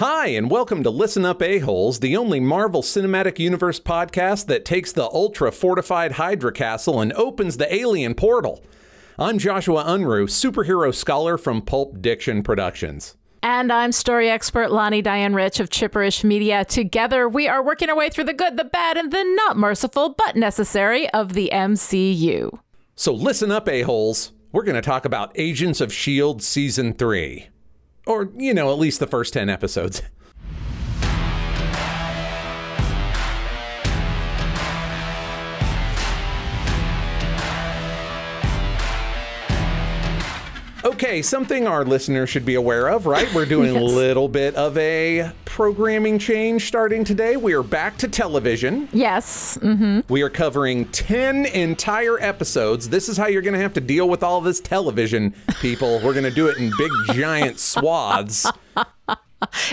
Hi, 0.00 0.26
and 0.26 0.50
welcome 0.50 0.82
to 0.82 0.90
Listen 0.90 1.24
Up 1.24 1.40
A-Holes, 1.40 2.00
the 2.00 2.16
only 2.16 2.40
Marvel 2.40 2.82
Cinematic 2.82 3.38
Universe 3.38 3.78
podcast 3.78 4.46
that 4.46 4.64
takes 4.64 4.90
the 4.90 5.04
ultra 5.04 5.52
fortified 5.52 6.10
Hydra 6.10 6.50
Castle 6.50 7.00
and 7.00 7.12
opens 7.12 7.58
the 7.58 7.72
alien 7.72 8.16
portal. 8.16 8.60
I'm 9.20 9.38
Joshua 9.38 9.84
Unruh, 9.84 10.24
superhero 10.24 10.92
scholar 10.92 11.38
from 11.38 11.62
Pulp 11.62 12.02
Diction 12.02 12.42
Productions. 12.42 13.14
And 13.44 13.72
I'm 13.72 13.92
story 13.92 14.28
expert 14.28 14.72
Lonnie 14.72 15.00
Diane 15.00 15.32
Rich 15.32 15.60
of 15.60 15.70
Chipperish 15.70 16.24
Media. 16.24 16.64
Together, 16.64 17.28
we 17.28 17.46
are 17.46 17.62
working 17.62 17.88
our 17.88 17.94
way 17.94 18.10
through 18.10 18.24
the 18.24 18.32
good, 18.32 18.56
the 18.56 18.64
bad, 18.64 18.96
and 18.96 19.12
the 19.12 19.22
not 19.22 19.56
merciful 19.56 20.08
but 20.08 20.34
necessary 20.34 21.08
of 21.10 21.34
the 21.34 21.50
MCU. 21.52 22.58
So 22.96 23.14
listen 23.14 23.52
up, 23.52 23.68
A-Holes. 23.68 24.32
We're 24.50 24.64
going 24.64 24.74
to 24.74 24.82
talk 24.82 25.04
about 25.04 25.30
Agents 25.36 25.80
of 25.80 25.90
S.H.I.E.L.D. 25.90 26.42
Season 26.42 26.94
3. 26.94 27.46
Or, 28.06 28.30
you 28.36 28.54
know, 28.54 28.70
at 28.72 28.78
least 28.78 29.00
the 29.00 29.06
first 29.06 29.32
10 29.32 29.48
episodes. 29.48 30.02
Okay, 41.14 41.22
something 41.22 41.68
our 41.68 41.84
listeners 41.84 42.28
should 42.28 42.44
be 42.44 42.56
aware 42.56 42.88
of, 42.88 43.06
right? 43.06 43.32
We're 43.32 43.46
doing 43.46 43.76
a 43.76 43.80
little 43.84 44.26
bit 44.26 44.56
of 44.56 44.76
a 44.76 45.30
programming 45.44 46.18
change 46.18 46.66
starting 46.66 47.04
today. 47.04 47.36
We 47.36 47.52
are 47.52 47.62
back 47.62 47.96
to 47.98 48.08
television. 48.08 48.88
Yes. 48.92 49.56
hmm 49.62 50.00
We 50.08 50.22
are 50.22 50.28
covering 50.28 50.86
10 50.86 51.46
entire 51.46 52.18
episodes. 52.18 52.88
This 52.88 53.08
is 53.08 53.16
how 53.16 53.28
you're 53.28 53.42
going 53.42 53.54
to 53.54 53.60
have 53.60 53.74
to 53.74 53.80
deal 53.80 54.08
with 54.08 54.24
all 54.24 54.40
this 54.40 54.58
television, 54.58 55.36
people. 55.60 56.00
We're 56.02 56.14
going 56.14 56.24
to 56.24 56.32
do 56.32 56.48
it 56.48 56.56
in 56.56 56.72
big, 56.76 56.90
giant 57.14 57.60
swaths. 57.60 58.50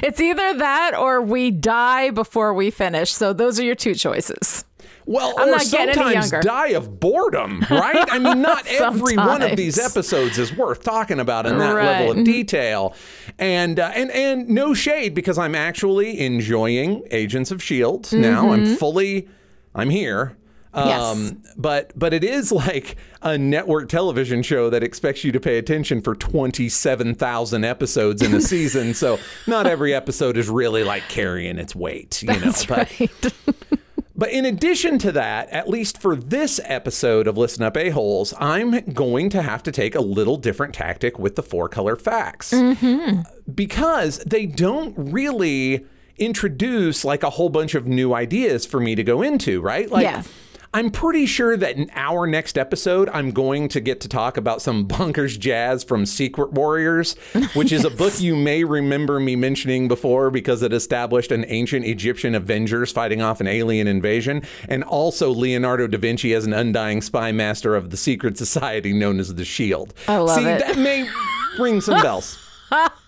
It's 0.03 0.19
either 0.21 0.57
that 0.59 0.93
or 0.95 1.23
we 1.23 1.49
die 1.49 2.11
before 2.11 2.53
we 2.53 2.69
finish. 2.69 3.11
So 3.13 3.33
those 3.33 3.59
are 3.59 3.63
your 3.63 3.73
two 3.73 3.95
choices. 3.95 4.63
Well, 5.05 5.33
I'm 5.37 5.49
or 5.49 5.51
not 5.51 5.65
getting 5.69 6.01
any 6.01 6.21
sometimes 6.21 6.45
die 6.45 6.69
of 6.69 6.99
boredom, 6.99 7.65
right? 7.69 8.07
I 8.11 8.19
mean, 8.19 8.41
not 8.41 8.65
every 8.69 9.17
one 9.17 9.41
of 9.41 9.57
these 9.57 9.79
episodes 9.79 10.37
is 10.37 10.55
worth 10.55 10.83
talking 10.83 11.19
about 11.19 11.45
in 11.45 11.57
that 11.57 11.75
level 11.75 12.11
of 12.17 12.23
detail. 12.25 12.95
And 13.39 13.79
uh, 13.79 13.91
and 13.95 14.11
and 14.11 14.49
no 14.49 14.73
shade 14.73 15.13
because 15.13 15.37
I'm 15.37 15.55
actually 15.55 16.19
enjoying 16.19 17.03
Agents 17.11 17.51
of 17.51 17.61
Shield 17.63 18.11
now. 18.13 18.51
I'm 18.51 18.75
fully, 18.75 19.27
I'm 19.73 19.89
here. 19.89 20.37
Mm-hmm. 20.73 20.87
Yes. 20.87 21.01
Um, 21.01 21.43
but 21.57 21.91
but 21.97 22.13
it 22.13 22.23
is 22.23 22.51
like 22.51 22.95
a 23.21 23.37
network 23.37 23.89
television 23.89 24.41
show 24.41 24.69
that 24.69 24.83
expects 24.83 25.23
you 25.23 25.31
to 25.33 25.39
pay 25.39 25.57
attention 25.57 26.01
for 26.01 26.15
27,000 26.15 27.65
episodes 27.65 28.21
in 28.21 28.33
a 28.33 28.41
season. 28.41 28.93
So 28.93 29.19
not 29.47 29.67
every 29.67 29.93
episode 29.93 30.37
is 30.37 30.49
really 30.49 30.83
like 30.83 31.03
carrying 31.09 31.57
its 31.57 31.75
weight, 31.75 32.21
you 32.21 32.27
know. 32.33 32.39
That's 32.39 32.65
But 32.65 32.99
right. 32.99 33.80
But 34.21 34.29
in 34.29 34.45
addition 34.45 34.99
to 34.99 35.11
that, 35.13 35.49
at 35.49 35.67
least 35.67 35.99
for 35.99 36.15
this 36.15 36.59
episode 36.65 37.25
of 37.25 37.39
Listen 37.39 37.63
Up 37.63 37.75
A-Holes, 37.75 38.35
I'm 38.37 38.81
going 38.93 39.31
to 39.31 39.41
have 39.41 39.63
to 39.63 39.71
take 39.71 39.95
a 39.95 39.99
little 39.99 40.37
different 40.37 40.75
tactic 40.75 41.17
with 41.17 41.35
the 41.35 41.41
four 41.41 41.67
color 41.67 41.95
facts. 41.95 42.53
Mm-hmm. 42.53 43.21
Because 43.51 44.19
they 44.19 44.45
don't 44.45 44.93
really 44.95 45.87
introduce 46.19 47.03
like 47.03 47.23
a 47.23 47.31
whole 47.31 47.49
bunch 47.49 47.73
of 47.73 47.87
new 47.87 48.13
ideas 48.13 48.63
for 48.63 48.79
me 48.79 48.93
to 48.93 49.03
go 49.03 49.23
into, 49.23 49.59
right? 49.59 49.89
Like 49.89 50.03
Yeah. 50.03 50.21
I'm 50.73 50.89
pretty 50.89 51.25
sure 51.25 51.57
that 51.57 51.75
in 51.75 51.91
our 51.95 52.25
next 52.25 52.57
episode, 52.57 53.09
I'm 53.09 53.31
going 53.31 53.67
to 53.69 53.81
get 53.81 53.99
to 54.01 54.07
talk 54.07 54.37
about 54.37 54.61
some 54.61 54.87
bonkers 54.87 55.37
jazz 55.37 55.83
from 55.83 56.05
Secret 56.05 56.53
Warriors, 56.53 57.15
which 57.55 57.73
is 57.73 57.83
a 57.83 57.89
book 57.89 58.21
you 58.21 58.37
may 58.37 58.63
remember 58.63 59.19
me 59.19 59.35
mentioning 59.35 59.89
before 59.89 60.31
because 60.31 60.61
it 60.61 60.71
established 60.71 61.33
an 61.33 61.43
ancient 61.49 61.85
Egyptian 61.85 62.35
Avengers 62.35 62.89
fighting 62.89 63.21
off 63.21 63.41
an 63.41 63.47
alien 63.47 63.85
invasion, 63.85 64.43
and 64.69 64.85
also 64.85 65.29
Leonardo 65.31 65.87
da 65.87 65.97
Vinci 65.97 66.33
as 66.33 66.45
an 66.45 66.53
undying 66.53 67.01
spy 67.01 67.33
master 67.33 67.75
of 67.75 67.89
the 67.89 67.97
secret 67.97 68.37
society 68.37 68.93
known 68.93 69.19
as 69.19 69.35
the 69.35 69.43
Shield. 69.43 69.93
I 70.07 70.17
love 70.19 70.37
See, 70.37 70.45
it. 70.45 70.59
that 70.59 70.77
may 70.77 71.05
ring 71.59 71.81
some 71.81 72.01
bells. 72.01 72.37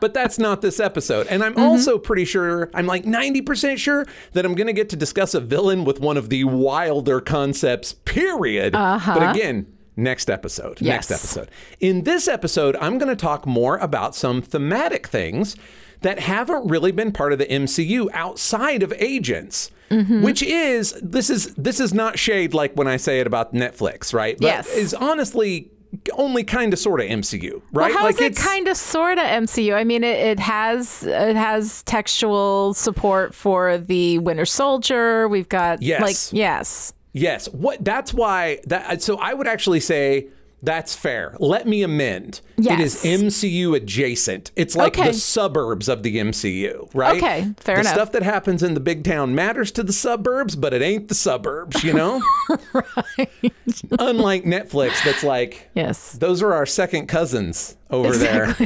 but 0.00 0.12
that's 0.14 0.38
not 0.38 0.62
this 0.62 0.78
episode. 0.80 1.26
And 1.28 1.42
I'm 1.42 1.52
Mm-hmm. 1.52 1.62
also 1.62 1.98
pretty 1.98 2.24
sure, 2.24 2.70
I'm 2.74 2.86
like 2.86 3.04
90% 3.04 3.78
sure 3.78 4.04
that 4.32 4.44
I'm 4.44 4.54
going 4.54 4.66
to 4.66 4.72
get 4.72 4.88
to 4.90 4.96
discuss 4.96 5.32
a 5.34 5.40
villain 5.40 5.84
with 5.84 6.00
one 6.00 6.16
of 6.16 6.28
the 6.28 6.44
wilder 6.44 7.20
concepts, 7.20 7.92
period. 7.92 8.72
But 8.74 9.34
again, 9.34 9.66
next 9.96 10.28
episode. 10.28 10.80
Next 10.82 11.10
Uh-huh. 11.10 11.18
Yes. 11.18 11.36
episode. 11.36 11.50
In 11.80 12.02
this 12.04 12.28
episode, 12.28 12.76
I'm 12.76 12.98
going 12.98 13.08
to 13.08 13.16
talk 13.16 13.46
more 13.46 13.78
about 13.78 14.14
some 14.14 14.42
thematic 14.42 15.06
things 15.06 15.56
that 16.02 16.18
haven't 16.20 16.68
really 16.68 16.92
been 16.92 17.10
part 17.10 17.32
of 17.32 17.38
the 17.38 17.46
MCU 17.46 18.08
outside 18.12 18.82
of 18.82 18.92
agents. 18.98 19.70
Mm-hmm. 19.90 20.22
Which 20.24 20.42
is 20.42 20.98
this 21.00 21.30
is 21.30 21.54
this 21.54 21.78
is 21.78 21.94
not 21.94 22.18
shade 22.18 22.52
like 22.52 22.74
when 22.74 22.88
I 22.88 22.96
say 22.96 23.20
it 23.20 23.26
about 23.28 23.54
Netflix, 23.54 24.12
right? 24.12 24.36
But 24.36 24.44
Yes. 24.46 24.76
is 24.76 24.92
honestly 24.92 25.70
only 26.14 26.44
kind 26.44 26.72
of 26.72 26.78
sort 26.78 27.00
of 27.00 27.06
MCU, 27.06 27.54
right? 27.72 27.90
Well, 27.90 27.92
how 27.98 28.06
is 28.08 28.18
like 28.20 28.32
it 28.32 28.36
kind 28.36 28.68
of 28.68 28.76
sort 28.76 29.18
of 29.18 29.24
MCU? 29.24 29.74
I 29.74 29.84
mean, 29.84 30.04
it, 30.04 30.18
it 30.18 30.38
has 30.40 31.02
it 31.04 31.36
has 31.36 31.82
textual 31.84 32.74
support 32.74 33.34
for 33.34 33.78
the 33.78 34.18
Winter 34.18 34.46
Soldier. 34.46 35.28
We've 35.28 35.48
got 35.48 35.82
Yes. 35.82 36.00
like 36.02 36.16
yes. 36.38 36.92
Yes, 37.12 37.48
what 37.48 37.82
that's 37.84 38.12
why 38.12 38.60
that 38.66 39.02
so 39.02 39.16
I 39.16 39.32
would 39.32 39.46
actually 39.46 39.80
say 39.80 40.26
that's 40.62 40.94
fair. 40.96 41.34
Let 41.38 41.66
me 41.68 41.82
amend. 41.82 42.40
Yes. 42.56 43.04
It 43.04 43.12
is 43.12 43.20
MCU 43.22 43.76
adjacent. 43.76 44.50
It's 44.56 44.74
like 44.74 44.98
Okay. 44.98 45.08
the 45.08 45.14
suburbs 45.14 45.88
of 45.88 46.02
the 46.02 46.16
MCU, 46.18 46.88
right? 46.94 47.16
Okay, 47.22 47.48
fair 47.58 47.76
the 47.76 47.80
enough. 47.82 47.92
stuff 47.94 48.12
that 48.12 48.22
happens 48.22 48.62
in 48.62 48.74
the 48.74 48.80
big 48.80 49.04
town 49.04 49.34
matters 49.34 49.70
to 49.72 49.82
the 49.82 49.92
suburbs, 49.92 50.56
but 50.56 50.72
it 50.74 50.82
ain't 50.82 51.08
the 51.08 51.14
suburbs, 51.14 51.84
you 51.84 51.92
know? 51.92 52.22
Right. 52.72 53.52
Unlike 53.98 54.44
Netflix 54.44 55.02
that's 55.04 55.22
like 55.24 55.68
Yes. 55.74 56.12
those 56.12 56.42
are 56.42 56.52
our 56.54 56.66
second 56.66 57.06
cousins 57.06 57.76
over 57.90 58.16
there. 58.16 58.56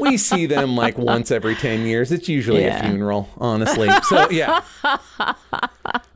we 0.00 0.16
see 0.16 0.46
them 0.46 0.76
like 0.76 0.98
once 0.98 1.30
every 1.30 1.54
10 1.54 1.86
years. 1.86 2.12
It's 2.12 2.28
usually 2.28 2.62
Yeah. 2.62 2.84
a 2.84 2.88
funeral, 2.88 3.28
honestly. 3.38 3.88
So, 4.04 4.28
yeah. 4.30 4.60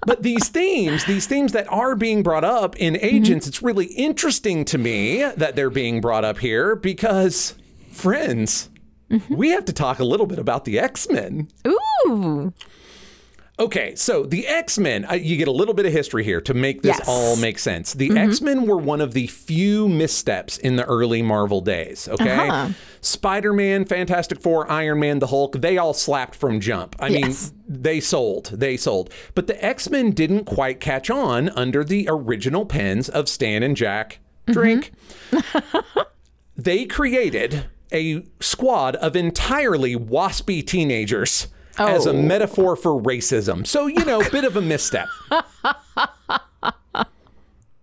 but 0.07 0.23
these 0.23 0.49
themes, 0.49 1.05
these 1.05 1.27
themes 1.27 1.53
that 1.53 1.71
are 1.73 1.95
being 1.95 2.23
brought 2.23 2.45
up 2.45 2.77
in 2.77 2.95
mm-hmm. 2.95 3.05
Agents, 3.05 3.47
it's 3.47 3.63
really 3.63 3.87
interesting 3.87 4.65
to 4.67 4.79
me 4.79 5.25
that 5.37 5.57
they're 5.57 5.71
being 5.71 6.01
brought 6.01 6.25
up 6.25 6.39
here 6.39 6.77
because, 6.77 7.55
friends, 7.93 8.71
mm-hmm. 9.11 9.35
we 9.35 9.51
have 9.51 9.65
to 9.67 9.73
talk 9.73 9.99
a 9.99 10.05
little 10.05 10.27
bit 10.27 10.39
about 10.39 10.65
the 10.65 10.79
X 10.79 11.09
Men. 11.09 11.49
Ooh. 11.67 12.53
Okay, 13.57 13.95
so 13.95 14.25
the 14.25 14.49
X 14.49 14.79
Men, 14.79 15.05
uh, 15.09 15.15
you 15.15 15.37
get 15.37 15.47
a 15.47 15.53
little 15.53 15.75
bit 15.75 15.87
of 15.87 15.93
history 15.93 16.25
here 16.25 16.41
to 16.41 16.53
make 16.55 16.83
this 16.83 16.97
Yes. 16.99 17.01
Mm-hmm. 17.03 17.11
all 17.11 17.37
make 17.37 17.61
sense. 17.61 17.93
The 17.93 18.11
X 18.19 18.41
Men 18.41 18.67
were 18.67 18.77
one 18.79 19.01
of 19.01 19.15
the 19.15 19.29
few 19.29 19.89
missteps 19.89 20.59
in 20.59 20.75
the 20.75 20.85
early 20.87 21.23
Marvel 21.23 21.61
days, 21.61 22.09
okay? 22.09 22.49
Uh-huh. 22.49 22.71
Spider 23.01 23.53
Man, 23.53 23.85
Fantastic 23.85 24.41
Four, 24.41 24.69
Iron 24.69 24.99
Man, 24.99 25.21
the 25.21 25.29
Hulk, 25.29 25.61
they 25.61 25.79
all 25.79 25.95
slapped 25.95 26.35
from 26.35 26.59
jump. 26.59 26.97
I 26.99 27.09
Yes. 27.09 27.53
mean, 27.53 27.63
they 27.83 28.01
sold, 28.01 28.47
they 28.47 28.77
sold. 28.77 29.13
But 29.37 29.47
the 29.47 29.65
X 29.65 29.89
Men 29.89 30.11
didn't 30.11 30.47
quite 30.47 30.81
catch 30.81 31.09
on 31.09 31.49
under 31.51 31.85
the 31.85 32.09
original 32.11 32.67
pens 32.67 33.09
of 33.09 33.29
Stan 33.29 33.63
and 33.63 33.77
Jack 33.77 34.19
Drink. 34.47 34.91
they 36.57 36.87
created 36.87 37.67
a 37.93 38.25
squad 38.41 38.97
of 38.97 39.15
entirely 39.15 39.95
waspy 39.95 40.67
teenagers 40.67 41.47
as 41.79 42.07
a 42.07 42.11
Oh. 42.11 42.13
metaphor 42.15 42.77
for 42.77 43.01
racism. 43.01 43.67
So, 43.67 43.87
you 43.87 44.05
know, 44.05 44.23
bit 44.33 44.45
of 44.45 44.57
a 44.57 44.61
misstep. 44.61 45.09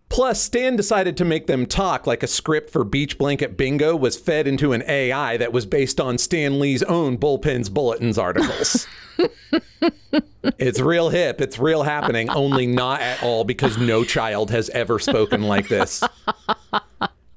Plus, 0.09 0.41
Stan 0.41 0.75
decided 0.75 1.16
to 1.18 1.24
make 1.25 1.47
them 1.47 1.66
talk 1.66 2.06
like 2.06 2.22
a 2.22 2.28
script 2.28 2.69
for 2.69 2.84
Beach 2.84 3.18
Blanket 3.18 3.56
Bingo 3.56 3.96
was 3.96 4.18
fed 4.18 4.46
into 4.46 4.74
an 4.74 4.84
AI 4.85 5.38
that 5.38 5.53
was 5.53 5.66
based 5.66 6.02
on 6.02 6.18
Stan 6.18 6.59
Lee's 6.59 6.84
own 6.84 7.18
Bullpens 7.18 7.72
Bulletins 7.72 8.18
articles. 8.18 8.88
it's 10.59 10.82
real 10.82 11.09
hip. 11.09 11.40
It's 11.40 11.58
real 11.58 11.84
happening, 11.84 12.29
only 12.29 12.67
not 12.67 12.99
at 12.99 13.23
all 13.23 13.46
because 13.46 13.78
no 13.78 14.03
child 14.03 14.52
has 14.52 14.70
ever 14.72 14.99
spoken 14.99 15.44
like 15.44 15.70
this. 15.70 16.03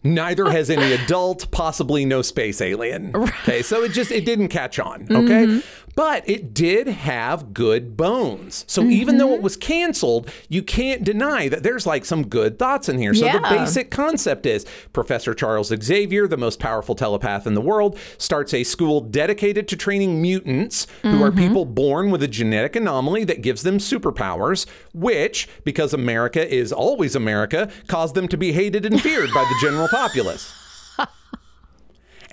Neither 0.03 0.51
has 0.51 0.69
any 0.69 0.93
adult, 0.93 1.51
possibly 1.53 2.05
no 2.05 2.23
space 2.23 2.61
alien. 2.61 3.13
Okay, 3.45 3.63
so 3.63 3.85
it 3.85 3.93
just 3.93 4.11
it 4.11 4.25
didn't 4.27 4.49
catch 4.49 4.79
on. 4.81 5.03
Okay, 5.11 5.47
mm-hmm. 5.47 5.84
But 5.95 6.29
it 6.29 6.55
did 6.55 6.87
have 6.87 7.55
good 7.55 7.97
bones. 7.97 8.65
So 8.69 8.83
even 8.85 9.19
though 9.19 9.33
it 9.33 9.37
mm-hmm. 9.37 9.45
was 9.45 9.57
canceled, 9.57 10.31
you 10.49 10.63
can't 10.63 11.05
deny 11.05 11.49
that 11.49 11.63
there's 11.63 11.87
like 11.87 12.05
some 12.05 12.27
good 12.29 12.59
thoughts 12.59 12.89
in 12.89 12.99
here. 12.99 13.15
So 13.15 13.27
the 13.27 13.41
basic 13.41 13.91
concept 13.91 14.47
is 14.47 14.67
Professor 14.93 15.35
Charles 15.35 15.73
Xavier, 15.83 16.27
the 16.27 16.37
most 16.37 16.61
powerful 16.61 16.95
telepath 16.95 17.47
in 17.47 17.55
the 17.55 17.61
world, 17.61 17.99
starts 18.19 18.55
a 18.55 18.65
school 18.65 19.01
dedicated 19.01 19.69
to 19.69 19.77
training 19.77 20.21
mutants 20.21 20.87
who 21.03 21.23
are 21.23 21.31
mm-hmm. 21.31 21.39
people 21.39 21.65
born 21.65 22.11
with 22.11 22.23
a 22.23 22.29
genetic 22.29 22.77
anomaly 22.77 23.25
that 23.25 23.43
gives 23.43 23.63
them 23.63 23.79
superpowers, 23.79 24.67
which, 24.93 25.49
because 25.65 25.95
America 25.95 26.53
is 26.53 26.73
always 26.73 27.15
America, 27.15 27.71
cause 27.87 28.13
them 28.13 28.29
to 28.29 28.37
be 28.37 28.53
hated 28.53 28.85
and 28.87 29.01
feared 29.01 29.31
by 29.35 29.45
the 29.45 29.59
general 29.61 29.89
populace. 29.89 30.64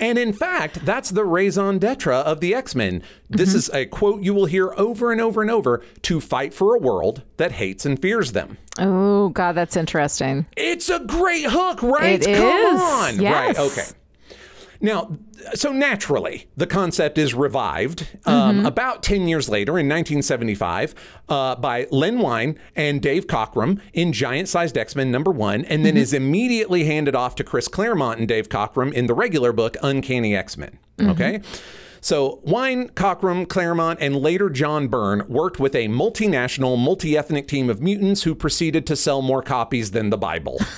And 0.01 0.18
in 0.18 0.33
fact, 0.33 0.83
that's 0.83 1.12
the 1.12 1.24
raison 1.24 1.77
d'etre 1.77 2.13
of 2.13 2.39
the 2.39 2.56
X 2.56 2.75
Men. 2.75 3.03
This 3.30 3.50
mm-hmm. 3.50 3.57
is 3.57 3.69
a 3.69 3.86
quote 3.86 4.24
you 4.24 4.33
will 4.33 4.48
hear 4.48 4.74
over 4.75 5.12
and 5.12 5.21
over 5.21 5.42
and 5.42 5.51
over 5.51 5.83
to 6.01 6.19
fight 6.19 6.53
for 6.53 6.75
a 6.75 6.80
world 6.80 7.21
that 7.38 7.53
hates 7.53 7.86
and 7.86 8.01
fears 8.01 8.31
them. 8.31 8.57
Oh, 8.80 9.30
God, 9.30 9.53
that's 9.53 9.77
interesting. 9.77 10.48
It's 10.57 10.89
a 10.89 11.00
great 11.00 11.45
hook, 11.45 11.83
right? 11.83 12.21
It 12.21 12.36
Come 12.36 12.75
is. 12.75 12.81
on. 12.81 13.21
Yes. 13.21 13.57
Right, 13.57 13.71
okay. 13.71 13.98
Now, 14.81 15.16
so 15.54 15.72
naturally, 15.72 16.48
the 16.57 16.66
concept 16.68 17.18
is 17.18 17.33
revived 17.33 18.07
um, 18.25 18.57
Mm-hmm. 18.57 18.66
about 18.66 19.04
10 19.04 19.28
years 19.28 19.48
later 19.48 19.74
in 19.74 19.88
1975 19.88 20.95
uh, 21.30 21.56
by 21.56 21.88
Len 21.92 22.19
Wein 22.19 22.57
and 22.75 23.01
Dave 23.01 23.28
Cockrum 23.28 23.80
in 23.94 24.12
Giant 24.12 24.50
Sized 24.50 24.78
X 24.78 24.95
Men 24.95 25.12
number 25.12 25.31
one, 25.31 25.63
and 25.66 25.66
Mm-hmm. 25.66 25.83
then 25.83 25.98
is 25.98 26.13
immediately 26.13 26.86
handed 26.86 27.16
off 27.16 27.36
to 27.36 27.44
Chris 27.44 27.68
Claremont 27.68 28.19
and 28.19 28.28
Dave 28.28 28.50
Cockrum 28.50 28.92
in 28.92 29.06
the 29.07 29.13
regular 29.13 29.54
book, 29.54 29.78
Uncanny 29.83 30.36
X 30.36 30.57
Men. 30.57 30.80
Mm-hmm. 30.98 31.10
Okay? 31.12 31.42
So, 32.04 32.39
Wein, 32.44 32.89
Cockrum, 32.89 33.48
Claremont, 33.48 34.00
and 34.01 34.16
later 34.16 34.50
John 34.50 34.88
Byrne 34.88 35.24
worked 35.27 35.60
with 35.60 35.75
a 35.75 35.88
multinational, 35.88 36.75
multi 36.75 37.16
ethnic 37.16 37.48
team 37.48 37.69
of 37.69 37.80
mutants 37.80 38.24
who 38.24 38.34
proceeded 38.34 38.88
to 38.88 38.95
sell 38.95 39.22
more 39.22 39.44
copies 39.44 39.92
than 39.92 40.10
the 40.10 40.18
Bible. 40.18 40.60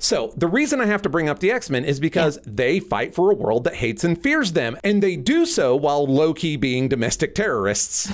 So, 0.00 0.32
the 0.36 0.46
reason 0.48 0.80
I 0.80 0.86
have 0.86 1.02
to 1.02 1.08
bring 1.08 1.28
up 1.28 1.38
the 1.38 1.50
X 1.50 1.70
Men 1.70 1.84
is 1.84 2.00
because 2.00 2.38
they 2.44 2.80
fight 2.80 3.14
for 3.14 3.30
a 3.30 3.34
world 3.34 3.64
that 3.64 3.76
hates 3.76 4.04
and 4.04 4.20
fears 4.20 4.52
them, 4.52 4.76
and 4.82 5.02
they 5.02 5.16
do 5.16 5.46
so 5.46 5.76
while 5.76 6.06
low 6.06 6.34
key 6.34 6.56
being 6.56 6.88
domestic 6.88 7.34
terrorists. 7.34 8.12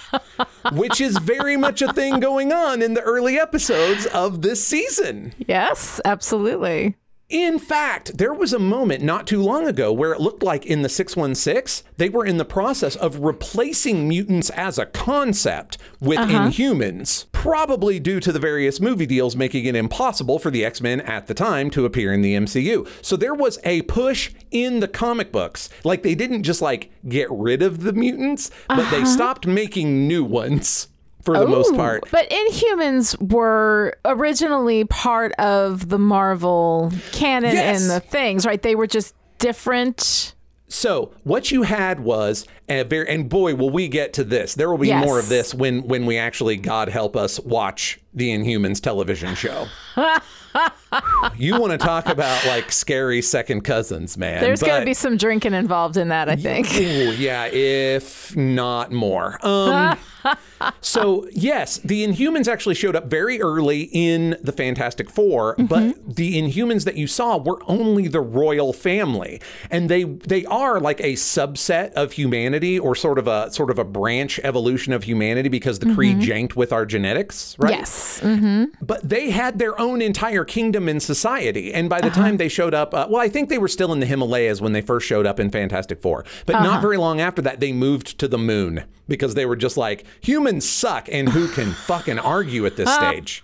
Which 0.72 1.00
is 1.00 1.18
very 1.18 1.56
much 1.56 1.82
a 1.82 1.92
thing 1.92 2.20
going 2.20 2.52
on 2.52 2.82
in 2.82 2.94
the 2.94 3.00
early 3.00 3.38
episodes 3.38 4.06
of 4.06 4.42
this 4.42 4.64
season. 4.64 5.34
Yes, 5.38 6.00
absolutely. 6.04 6.96
In 7.28 7.58
fact, 7.58 8.16
there 8.16 8.32
was 8.32 8.54
a 8.54 8.58
moment 8.58 9.02
not 9.02 9.26
too 9.26 9.42
long 9.42 9.66
ago 9.66 9.92
where 9.92 10.14
it 10.14 10.20
looked 10.20 10.42
like 10.42 10.64
in 10.64 10.80
the 10.80 10.88
616, 10.88 11.86
they 11.98 12.08
were 12.08 12.24
in 12.24 12.38
the 12.38 12.44
process 12.46 12.96
of 12.96 13.18
replacing 13.18 14.08
mutants 14.08 14.48
as 14.48 14.78
a 14.78 14.86
concept 14.86 15.76
with 16.00 16.18
uh-huh. 16.18 16.48
inhumans, 16.48 17.26
probably 17.32 18.00
due 18.00 18.18
to 18.18 18.32
the 18.32 18.38
various 18.38 18.80
movie 18.80 19.04
deals 19.04 19.36
making 19.36 19.66
it 19.66 19.76
impossible 19.76 20.38
for 20.38 20.50
the 20.50 20.64
X 20.64 20.80
Men 20.80 21.02
at 21.02 21.26
the 21.26 21.34
time 21.34 21.68
to 21.70 21.84
appear 21.84 22.14
in 22.14 22.22
the 22.22 22.34
MCU. 22.34 22.88
So 23.04 23.14
there 23.14 23.34
was 23.34 23.58
a 23.62 23.82
push 23.82 24.30
in 24.50 24.80
the 24.80 24.88
comic 24.88 25.30
books. 25.30 25.68
Like 25.84 26.02
they 26.02 26.14
didn't 26.14 26.44
just 26.44 26.62
like 26.62 26.90
get 27.06 27.30
rid 27.30 27.60
of 27.60 27.82
the 27.82 27.92
mutants, 27.92 28.50
but 28.68 28.90
they 28.90 29.02
uh-huh. 29.02 29.04
stopped 29.04 29.46
making 29.46 30.08
new 30.08 30.24
ones 30.24 30.88
for 31.22 31.38
the 31.38 31.46
most 31.46 31.72
oh, 31.72 31.76
part. 31.76 32.04
But 32.10 32.30
Inhumans 32.30 33.32
were 33.32 33.96
originally 34.04 34.84
part 34.84 35.32
of 35.32 35.88
the 35.88 35.98
Marvel 35.98 36.92
canon 37.12 37.54
Yes. 37.54 37.82
and 37.82 37.90
the 37.90 38.00
things, 38.00 38.46
right? 38.46 38.60
They 38.60 38.74
were 38.74 38.86
just 38.86 39.14
different. 39.38 40.34
So 40.68 41.12
what 41.24 41.50
you 41.50 41.62
had 41.62 42.00
was 42.00 42.46
a 42.68 42.82
very, 42.82 43.08
and 43.08 43.28
boy, 43.28 43.54
will 43.54 43.70
we 43.70 43.88
get 43.88 44.12
to 44.14 44.24
this. 44.24 44.54
There 44.54 44.70
will 44.70 44.78
be 44.78 44.88
Yes. 44.88 45.04
more 45.04 45.18
of 45.18 45.28
this 45.28 45.54
when 45.54 45.82
when 45.88 46.04
we 46.04 46.18
actually, 46.18 46.56
God 46.56 46.88
help 46.88 47.16
us, 47.16 47.40
watch 47.40 47.98
the 48.12 48.30
Inhumans 48.30 48.80
television 48.80 49.34
show. 49.34 49.66
you 51.36 51.60
want 51.60 51.72
to 51.72 51.78
talk 51.78 52.06
about 52.06 52.46
like 52.46 52.72
scary 52.72 53.22
second 53.22 53.62
cousins, 53.62 54.16
man? 54.16 54.40
There's 54.40 54.62
going 54.62 54.80
to 54.80 54.86
be 54.86 54.94
some 54.94 55.16
drinking 55.16 55.54
involved 55.54 55.96
in 55.96 56.08
that, 56.08 56.28
I 56.28 56.36
think. 56.36 56.72
Ooh, 56.74 57.14
yeah, 57.14 57.46
if 57.46 58.36
not 58.36 58.92
more. 58.92 59.38
Um, 59.46 59.98
so 60.80 61.26
yes, 61.32 61.78
the 61.78 62.06
Inhumans 62.06 62.48
actually 62.48 62.74
showed 62.74 62.96
up 62.96 63.06
very 63.06 63.40
early 63.40 63.88
in 63.92 64.36
the 64.42 64.52
Fantastic 64.52 65.10
4 65.10 65.56
but 65.58 65.80
mm-hmm. 65.80 66.10
the 66.12 66.40
Inhumans 66.40 66.84
that 66.84 66.96
you 66.96 67.06
saw 67.06 67.36
were 67.36 67.60
only 67.66 68.08
the 68.08 68.20
royal 68.20 68.72
family, 68.72 69.40
and 69.70 69.88
they 69.88 70.04
they 70.04 70.44
are 70.46 70.80
like 70.80 71.00
a 71.00 71.14
subset 71.14 71.92
of 71.92 72.12
humanity, 72.12 72.78
or 72.78 72.94
sort 72.94 73.18
of 73.18 73.26
a 73.26 73.50
sort 73.50 73.70
of 73.70 73.78
a 73.78 73.84
branch 73.84 74.38
evolution 74.44 74.92
of 74.92 75.04
humanity 75.04 75.48
because 75.48 75.78
the 75.78 75.86
Kree 75.86 76.12
mm-hmm. 76.12 76.20
janked 76.20 76.56
with 76.56 76.72
our 76.72 76.86
genetics, 76.86 77.56
right? 77.58 77.70
Yes. 77.70 78.20
Mm-hmm. 78.20 78.84
but 78.84 79.08
they 79.08 79.30
had 79.30 79.58
their 79.58 79.78
own 79.80 80.02
entire 80.02 80.44
kingdom 80.44 80.77
and 80.86 81.02
society. 81.02 81.72
And 81.72 81.88
by 81.88 82.00
the 82.00 82.10
time 82.10 82.36
they 82.36 82.48
showed 82.48 82.74
up, 82.74 82.92
uh, 82.94 83.06
well, 83.10 83.22
I 83.22 83.28
think 83.28 83.48
they 83.48 83.58
were 83.58 83.68
still 83.68 83.92
in 83.92 84.00
the 84.00 84.06
Himalayas 84.06 84.60
when 84.60 84.72
they 84.72 84.82
first 84.82 85.06
showed 85.06 85.26
up 85.26 85.40
in 85.40 85.50
Fantastic 85.50 86.02
Four. 86.02 86.24
But 86.46 86.60
not 86.62 86.82
very 86.82 86.98
long 86.98 87.20
after 87.20 87.40
that, 87.42 87.60
they 87.60 87.72
moved 87.72 88.18
to 88.18 88.28
the 88.28 88.38
moon 88.38 88.84
because 89.08 89.34
they 89.34 89.46
were 89.46 89.56
just 89.56 89.76
like, 89.76 90.04
humans 90.20 90.68
suck, 90.68 91.08
and 91.10 91.30
who 91.30 91.48
can 91.48 91.72
fucking 91.86 92.18
argue 92.18 92.66
at 92.66 92.76
this 92.76 92.92
stage? 92.94 93.42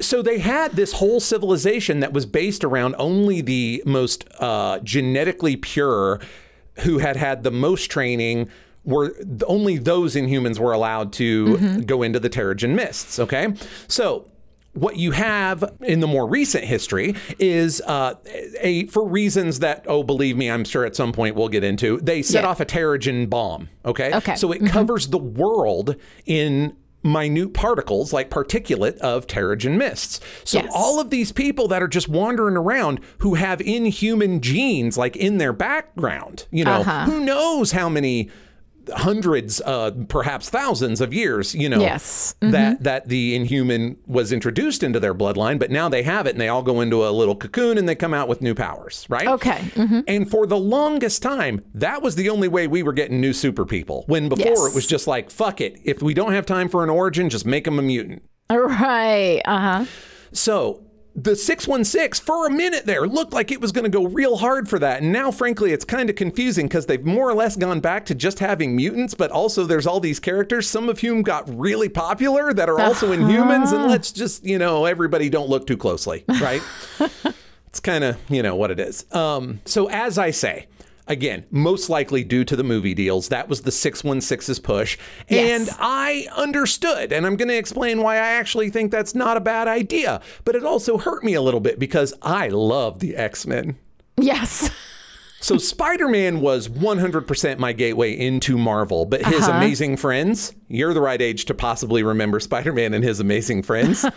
So 0.00 0.22
they 0.22 0.38
had 0.38 0.72
this 0.72 0.94
whole 0.94 1.20
civilization 1.20 2.00
that 2.00 2.12
was 2.12 2.26
based 2.26 2.64
around 2.64 2.96
only 2.98 3.40
the 3.40 3.82
most 3.86 4.24
uh, 4.40 4.80
genetically 4.80 5.54
pure, 5.56 6.20
who 6.80 6.98
had 6.98 7.16
had 7.16 7.44
the 7.44 7.52
most 7.52 7.90
training. 7.90 8.50
Were 8.84 9.16
only 9.46 9.78
those 9.78 10.14
Inhumans 10.14 10.58
were 10.58 10.72
allowed 10.72 11.12
to 11.14 11.80
go 11.82 12.02
into 12.02 12.20
the 12.20 12.28
Terrigen 12.28 12.74
Mists. 12.74 13.18
Okay, 13.18 13.54
so 13.88 14.28
what 14.74 14.96
you 14.96 15.12
have 15.12 15.64
in 15.80 16.00
the 16.00 16.06
more 16.06 16.26
recent 16.28 16.64
history 16.64 17.14
is 17.38 17.80
uh, 17.86 18.14
a 18.60 18.86
for 18.86 19.06
reasons 19.08 19.60
that 19.60 19.84
oh 19.88 20.02
believe 20.02 20.36
me 20.36 20.50
I'm 20.50 20.64
sure 20.64 20.84
at 20.84 20.94
some 20.96 21.12
point 21.12 21.36
we'll 21.36 21.48
get 21.48 21.64
into 21.64 21.98
they 22.00 22.22
set 22.22 22.42
Yeah. 22.42 22.50
off 22.50 22.60
a 22.60 22.66
Terrigen 22.66 23.30
bomb 23.30 23.68
okay 23.84 24.12
Okay. 24.14 24.34
so 24.36 24.52
it 24.52 24.66
covers 24.66 25.08
the 25.08 25.18
world 25.18 25.96
in 26.26 26.76
minute 27.04 27.52
particles 27.52 28.12
like 28.14 28.30
particulate 28.30 28.96
of 28.98 29.26
Terrigen 29.26 29.76
mists 29.76 30.20
so 30.42 30.58
Yes. 30.58 30.72
all 30.74 30.98
of 31.00 31.10
these 31.10 31.32
people 31.32 31.68
that 31.68 31.82
are 31.82 31.88
just 31.88 32.08
wandering 32.08 32.56
around 32.56 32.98
who 33.18 33.34
have 33.34 33.60
inhuman 33.60 34.40
genes 34.40 34.96
like 34.98 35.14
in 35.14 35.38
their 35.38 35.52
background 35.52 36.46
you 36.50 36.64
know 36.64 36.80
Uh-huh. 36.80 37.04
who 37.04 37.20
knows 37.20 37.72
how 37.72 37.88
many 37.88 38.30
hundreds 38.94 39.60
uh 39.62 39.90
perhaps 40.08 40.50
thousands 40.50 41.00
of 41.00 41.12
years 41.14 41.54
you 41.54 41.68
know 41.68 41.80
Yes. 41.80 42.34
that 42.40 42.82
that 42.82 43.08
the 43.08 43.34
inhuman 43.34 43.96
was 44.06 44.32
introduced 44.32 44.82
into 44.82 45.00
their 45.00 45.14
bloodline 45.14 45.58
but 45.58 45.70
now 45.70 45.88
they 45.88 46.02
have 46.02 46.26
it 46.26 46.30
and 46.30 46.40
they 46.40 46.48
all 46.48 46.62
go 46.62 46.80
into 46.80 47.06
a 47.06 47.10
little 47.10 47.36
cocoon 47.36 47.78
and 47.78 47.88
they 47.88 47.94
come 47.94 48.12
out 48.14 48.28
with 48.28 48.40
new 48.42 48.54
powers 48.54 49.06
right 49.08 49.26
Okay. 49.26 49.58
mhm. 49.74 50.04
and 50.06 50.30
for 50.30 50.46
the 50.46 50.58
longest 50.58 51.22
time 51.22 51.62
that 51.74 52.02
was 52.02 52.14
the 52.16 52.28
only 52.28 52.48
way 52.48 52.66
we 52.66 52.82
were 52.82 52.92
getting 52.92 53.20
new 53.20 53.32
super 53.32 53.64
people 53.64 54.04
when 54.06 54.28
before 54.28 54.46
Yes. 54.46 54.66
it 54.66 54.74
was 54.74 54.86
just 54.86 55.06
like 55.06 55.30
fuck 55.30 55.60
it 55.60 55.78
if 55.84 56.02
we 56.02 56.14
don't 56.14 56.32
have 56.32 56.46
time 56.46 56.68
for 56.68 56.82
an 56.84 56.90
origin 56.90 57.30
just 57.30 57.46
make 57.46 57.64
them 57.64 57.78
a 57.78 57.82
mutant 57.82 58.22
Right. 58.50 59.40
Uh 59.46 59.58
huh. 59.58 59.84
so 60.32 60.83
the 61.16 61.36
616 61.36 62.24
for 62.24 62.46
a 62.46 62.50
minute 62.50 62.86
there 62.86 63.06
looked 63.06 63.32
like 63.32 63.52
it 63.52 63.60
was 63.60 63.70
going 63.70 63.84
to 63.84 63.90
go 63.90 64.06
real 64.06 64.36
hard 64.36 64.68
for 64.68 64.78
that. 64.80 65.02
And 65.02 65.12
now, 65.12 65.30
frankly, 65.30 65.72
it's 65.72 65.84
kind 65.84 66.10
of 66.10 66.16
confusing 66.16 66.66
because 66.66 66.86
they've 66.86 67.04
more 67.04 67.28
or 67.28 67.34
less 67.34 67.56
gone 67.56 67.80
back 67.80 68.04
to 68.06 68.14
just 68.14 68.40
having 68.40 68.74
mutants, 68.74 69.14
but 69.14 69.30
also 69.30 69.64
there's 69.64 69.86
all 69.86 70.00
these 70.00 70.18
characters, 70.18 70.68
some 70.68 70.88
of 70.88 71.00
whom 71.00 71.22
got 71.22 71.48
really 71.56 71.88
popular 71.88 72.52
that 72.52 72.68
are 72.68 72.80
also 72.80 73.12
inhumans. 73.12 73.72
And 73.72 73.84
let's 73.90 74.10
just, 74.10 74.44
you 74.44 74.58
know, 74.58 74.86
everybody 74.86 75.28
don't 75.30 75.48
look 75.48 75.66
too 75.66 75.76
closely, 75.76 76.24
right? 76.40 76.62
it's 77.68 77.80
kind 77.80 78.02
of, 78.02 78.18
you 78.28 78.42
know, 78.42 78.56
what 78.56 78.72
it 78.72 78.80
is. 78.80 79.06
Um, 79.12 79.60
so, 79.64 79.88
as 79.88 80.18
I 80.18 80.32
say, 80.32 80.66
Again, 81.06 81.44
most 81.50 81.90
likely 81.90 82.24
due 82.24 82.44
to 82.44 82.56
the 82.56 82.64
movie 82.64 82.94
deals. 82.94 83.28
That 83.28 83.46
was 83.48 83.62
the 83.62 83.70
616's 83.70 84.58
push. 84.58 84.96
Yes. 85.28 85.68
And 85.68 85.76
I 85.78 86.26
understood, 86.34 87.12
and 87.12 87.26
I'm 87.26 87.36
going 87.36 87.48
to 87.48 87.56
explain 87.56 88.00
why 88.02 88.14
I 88.16 88.28
actually 88.38 88.70
think 88.70 88.90
that's 88.90 89.14
not 89.14 89.36
a 89.36 89.40
bad 89.40 89.68
idea. 89.68 90.22
But 90.44 90.54
it 90.56 90.64
also 90.64 90.96
hurt 90.96 91.22
me 91.22 91.34
a 91.34 91.42
little 91.42 91.60
bit 91.60 91.78
because 91.78 92.14
I 92.22 92.48
love 92.48 93.00
the 93.00 93.16
X 93.16 93.46
Men. 93.46 93.76
Yes. 94.16 94.70
So 95.40 95.58
Spider 95.72 96.08
Man 96.08 96.40
was 96.40 96.68
100% 96.68 97.58
my 97.58 97.74
gateway 97.74 98.16
into 98.18 98.56
Marvel, 98.56 99.04
but 99.04 99.26
his 99.26 99.42
Uh-huh. 99.46 99.58
amazing 99.58 99.98
friends, 99.98 100.54
you're 100.68 100.94
the 100.94 101.02
right 101.02 101.20
age 101.20 101.44
to 101.44 101.54
possibly 101.54 102.02
remember 102.02 102.40
Spider 102.40 102.72
Man 102.72 102.94
and 102.94 103.04
his 103.04 103.20
amazing 103.20 103.62
friends. 103.62 104.06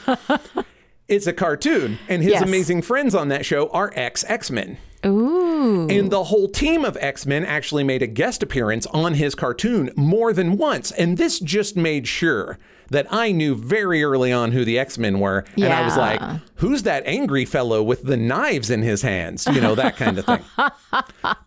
it's 1.08 1.28
a 1.28 1.34
cartoon, 1.34 2.00
and 2.10 2.22
his 2.22 2.34
Yes. 2.34 2.44
amazing 2.44 2.82
friends 2.82 3.16
on 3.16 3.30
that 3.30 3.46
show 3.46 3.68
are 3.70 3.92
ex 3.96 4.24
X 4.28 4.52
Men. 4.52 4.78
Ooh. 5.06 5.88
And 5.90 6.10
the 6.12 6.26
whole 6.26 6.50
team 6.50 6.84
of 6.84 6.98
X 7.00 7.26
Men 7.26 7.46
actually 7.46 7.84
made 7.84 8.02
a 8.02 8.08
guest 8.08 8.42
appearance 8.44 8.86
on 8.88 9.14
his 9.14 9.36
cartoon 9.36 9.92
more 9.96 10.34
than 10.34 10.58
once. 10.58 10.92
And 10.92 11.18
this 11.18 11.40
just 11.40 11.76
made 11.78 12.08
sure 12.08 12.58
that 12.90 13.06
I 13.12 13.32
knew 13.32 13.54
very 13.56 14.02
early 14.04 14.32
on 14.32 14.54
who 14.54 14.64
the 14.64 14.80
X 14.80 14.98
Men 14.98 15.20
were. 15.20 15.46
Yeah. 15.56 15.66
And 15.66 15.74
I 15.74 15.84
was 15.84 15.98
like, 15.98 16.22
who's 16.56 16.84
that 16.84 17.04
angry 17.06 17.46
fellow 17.46 17.84
with 17.84 18.04
the 18.04 18.18
knives 18.18 18.70
in 18.70 18.82
his 18.82 19.02
hands? 19.02 19.46
You 19.46 19.62
know, 19.62 19.76
that 19.76 19.98
kind 19.98 20.18
of 20.18 20.26
thing. 20.26 20.42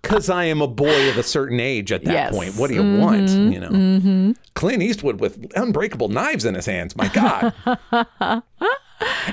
Because 0.02 0.28
I 0.28 0.44
am 0.44 0.60
a 0.60 0.66
boy 0.66 1.08
of 1.08 1.16
a 1.16 1.22
certain 1.22 1.60
age 1.60 1.92
at 1.92 2.04
that 2.04 2.12
Yes. 2.12 2.34
point. 2.34 2.54
What 2.56 2.68
do 2.68 2.74
you 2.74 2.82
mm-hmm. 2.82 3.00
want? 3.00 3.28
You 3.30 3.60
know, 3.60 3.68
mm-hmm. 3.70 4.32
Clint 4.54 4.82
Eastwood 4.82 5.20
with 5.20 5.50
unbreakable 5.54 6.08
knives 6.08 6.44
in 6.44 6.54
his 6.54 6.66
hands. 6.66 6.96
My 6.96 7.08
God. 7.08 7.54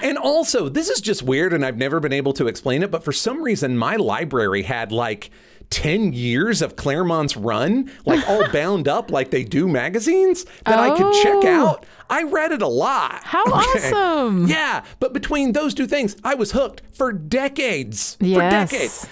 And 0.02 0.18
also, 0.18 0.70
this 0.70 0.90
is 0.90 1.02
just 1.02 1.24
weird, 1.24 1.54
and 1.54 1.66
I've 1.66 1.78
never 1.78 2.00
been 2.00 2.14
able 2.14 2.34
to 2.34 2.48
explain 2.48 2.84
it, 2.84 2.92
but 2.92 3.04
for 3.04 3.12
some 3.12 3.44
reason, 3.44 3.78
my 3.78 3.96
library 3.98 4.62
had 4.64 4.92
like 4.92 5.30
10 5.70 6.14
years 6.14 6.62
of 6.62 6.76
Claremont's 6.78 7.36
run, 7.36 7.92
like 8.06 8.28
all 8.30 8.48
bound 8.54 8.88
up 8.88 9.12
like 9.12 9.32
they 9.32 9.44
do 9.44 9.68
magazines 9.68 10.46
that 10.66 10.80
I 10.80 10.96
could 10.98 11.14
check 11.22 11.36
Oh. 11.44 11.48
out. 11.68 11.86
I 12.10 12.24
read 12.24 12.54
it 12.54 12.62
a 12.62 12.68
lot. 12.68 13.20
How 13.24 13.44
awesome. 13.52 14.48
Yeah, 14.48 14.86
but 15.00 15.12
between 15.14 15.52
those 15.52 15.74
two 15.74 15.88
things, 15.88 16.16
I 16.24 16.36
was 16.36 16.52
hooked 16.54 16.82
for 16.94 17.12
decades. 17.12 18.16
For 18.20 18.26
Yes. 18.26 18.72
decades. 18.72 19.08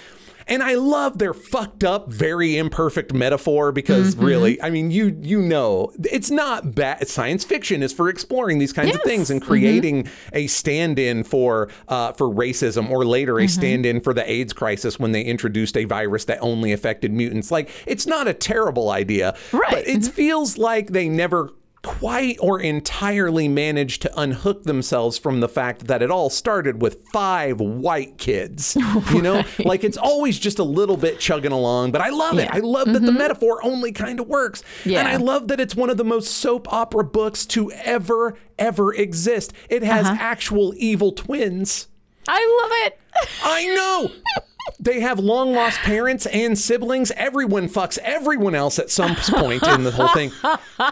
And 0.48 0.62
I 0.62 0.74
love 0.74 1.18
their 1.18 1.34
fucked 1.34 1.82
up, 1.82 2.08
very 2.08 2.56
imperfect 2.56 3.12
metaphor 3.12 3.72
because 3.72 4.14
Mm-hmm. 4.14 4.24
really, 4.24 4.62
I 4.62 4.70
mean, 4.70 4.90
you 4.92 5.18
you 5.20 5.42
know, 5.42 5.92
it's 6.04 6.30
not 6.30 6.74
bad. 6.74 7.08
Science 7.08 7.44
fiction 7.44 7.82
is 7.82 7.92
for 7.92 8.08
exploring 8.08 8.58
these 8.58 8.72
kinds 8.72 8.90
of 8.90 8.94
Yes. 8.94 9.00
Mm-hmm. 9.00 9.08
things 9.08 9.30
and 9.30 9.42
creating 9.42 10.08
a 10.32 10.46
stand-in 10.46 11.24
for 11.24 11.68
uh, 11.88 12.12
for 12.12 12.28
racism, 12.32 12.90
or 12.90 13.04
later 13.04 13.38
a 13.38 13.42
Mm-hmm. 13.42 13.48
stand-in 13.60 14.00
for 14.00 14.14
the 14.14 14.28
AIDS 14.30 14.52
crisis 14.52 14.98
when 15.00 15.12
they 15.12 15.22
introduced 15.22 15.76
a 15.76 15.84
virus 15.84 16.24
that 16.26 16.38
only 16.40 16.72
affected 16.72 17.12
mutants. 17.12 17.50
Like, 17.50 17.68
it's 17.86 18.06
not 18.06 18.28
a 18.28 18.34
terrible 18.34 18.90
idea, 18.90 19.36
Right. 19.52 19.70
But 19.70 19.88
it 19.88 20.04
feels 20.04 20.56
like 20.58 20.88
they 20.88 21.08
never 21.08 21.50
quite 21.86 22.36
or 22.40 22.60
entirely 22.60 23.46
managed 23.46 24.02
to 24.02 24.20
unhook 24.20 24.64
themselves 24.64 25.16
from 25.18 25.38
the 25.38 25.48
fact 25.48 25.86
that 25.86 26.02
it 26.02 26.10
all 26.10 26.28
started 26.28 26.82
with 26.82 27.06
five 27.12 27.60
white 27.60 28.18
kids. 28.18 28.76
You 29.12 29.22
know, 29.22 29.44
like 29.60 29.84
it's 29.84 29.96
always 29.96 30.38
just 30.38 30.58
a 30.58 30.64
little 30.64 30.96
bit 30.96 31.20
chugging 31.20 31.52
along, 31.52 31.92
but 31.92 32.00
I 32.00 32.08
love 32.08 32.38
it. 32.38 32.50
I 32.50 32.58
love 32.58 32.86
that 32.92 33.00
the 33.00 33.08
mm-hmm. 33.08 33.18
metaphor 33.18 33.64
only 33.64 33.92
kind 33.92 34.18
of 34.18 34.26
works. 34.26 34.62
Yeah. 34.84 35.00
And 35.00 35.08
I 35.08 35.16
love 35.16 35.48
that 35.48 35.60
it's 35.60 35.76
one 35.76 35.90
of 35.90 35.96
the 35.96 36.04
most 36.04 36.34
soap 36.34 36.70
opera 36.72 37.04
books 37.04 37.46
to 37.46 37.70
ever, 37.72 38.36
ever 38.58 38.92
exist. 38.94 39.52
It 39.68 39.82
has 39.84 40.06
uh-huh. 40.06 40.16
actual 40.18 40.74
evil 40.76 41.12
twins. 41.12 41.88
I 42.26 42.60
love 42.62 42.70
it. 42.86 43.00
I 43.44 43.66
know. 43.74 44.10
They 44.86 45.00
have 45.00 45.18
long 45.18 45.52
lost 45.52 45.80
parents 45.80 46.26
and 46.26 46.56
siblings. 46.56 47.10
Everyone 47.16 47.68
fucks 47.68 47.98
everyone 48.04 48.54
else 48.54 48.78
at 48.78 48.88
some 48.88 49.16
point 49.16 49.62
in 49.66 49.82
the 49.82 49.90
whole 49.90 50.06
thing. 50.08 50.30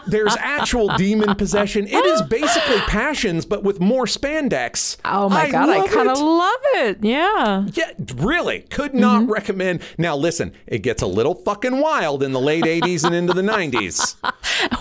There's 0.05 0.35
actual 0.37 0.89
demon 0.97 1.35
possession. 1.35 1.87
It 1.87 2.05
is 2.05 2.21
basically 2.23 2.79
passions, 2.81 3.45
but 3.45 3.63
with 3.63 3.79
more 3.79 4.03
spandex. 4.05 4.97
Oh 5.05 5.29
my 5.29 5.49
god, 5.49 5.69
I 5.69 5.87
kind 5.87 6.09
of 6.09 6.19
love 6.19 6.59
it. 6.75 6.97
Yeah. 7.03 7.67
Yeah, 7.73 7.91
really. 8.17 8.61
Could 8.69 8.93
not 8.93 9.21
Mm-hmm. 9.21 9.31
recommend. 9.31 9.81
Now, 9.97 10.17
listen, 10.17 10.51
it 10.67 10.79
gets 10.79 11.01
a 11.01 11.07
little 11.07 11.35
fucking 11.35 11.79
wild 11.79 12.21
in 12.21 12.33
the 12.33 12.41
late 12.41 12.65
80s 12.65 13.05
and 13.05 13.15
into 13.15 13.33
the 13.33 13.41
90s. 13.43 14.15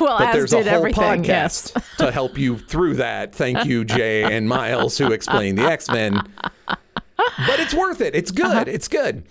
Well, 0.01 0.19
But 0.19 0.29
as 0.29 0.35
there's 0.35 0.53
a 0.53 0.57
whole 0.71 0.79
everything. 0.79 1.23
podcast 1.25 1.27
Yes. 1.27 1.73
to 1.99 2.11
help 2.11 2.37
you 2.39 2.59
through 2.59 2.95
that. 2.97 3.35
Thank 3.35 3.65
you, 3.65 3.85
Jay 3.85 4.23
and 4.25 4.49
Miles, 4.49 4.99
who 4.99 5.13
explained 5.13 5.59
the 5.59 5.65
X 5.65 5.89
Men. 5.89 6.21
But 7.47 7.61
it's 7.61 7.75
worth 7.75 8.01
it. 8.01 8.15
It's 8.15 8.31
good. 8.31 8.47
Uh-huh. 8.47 8.65
It's 8.67 8.89
good. 8.89 9.25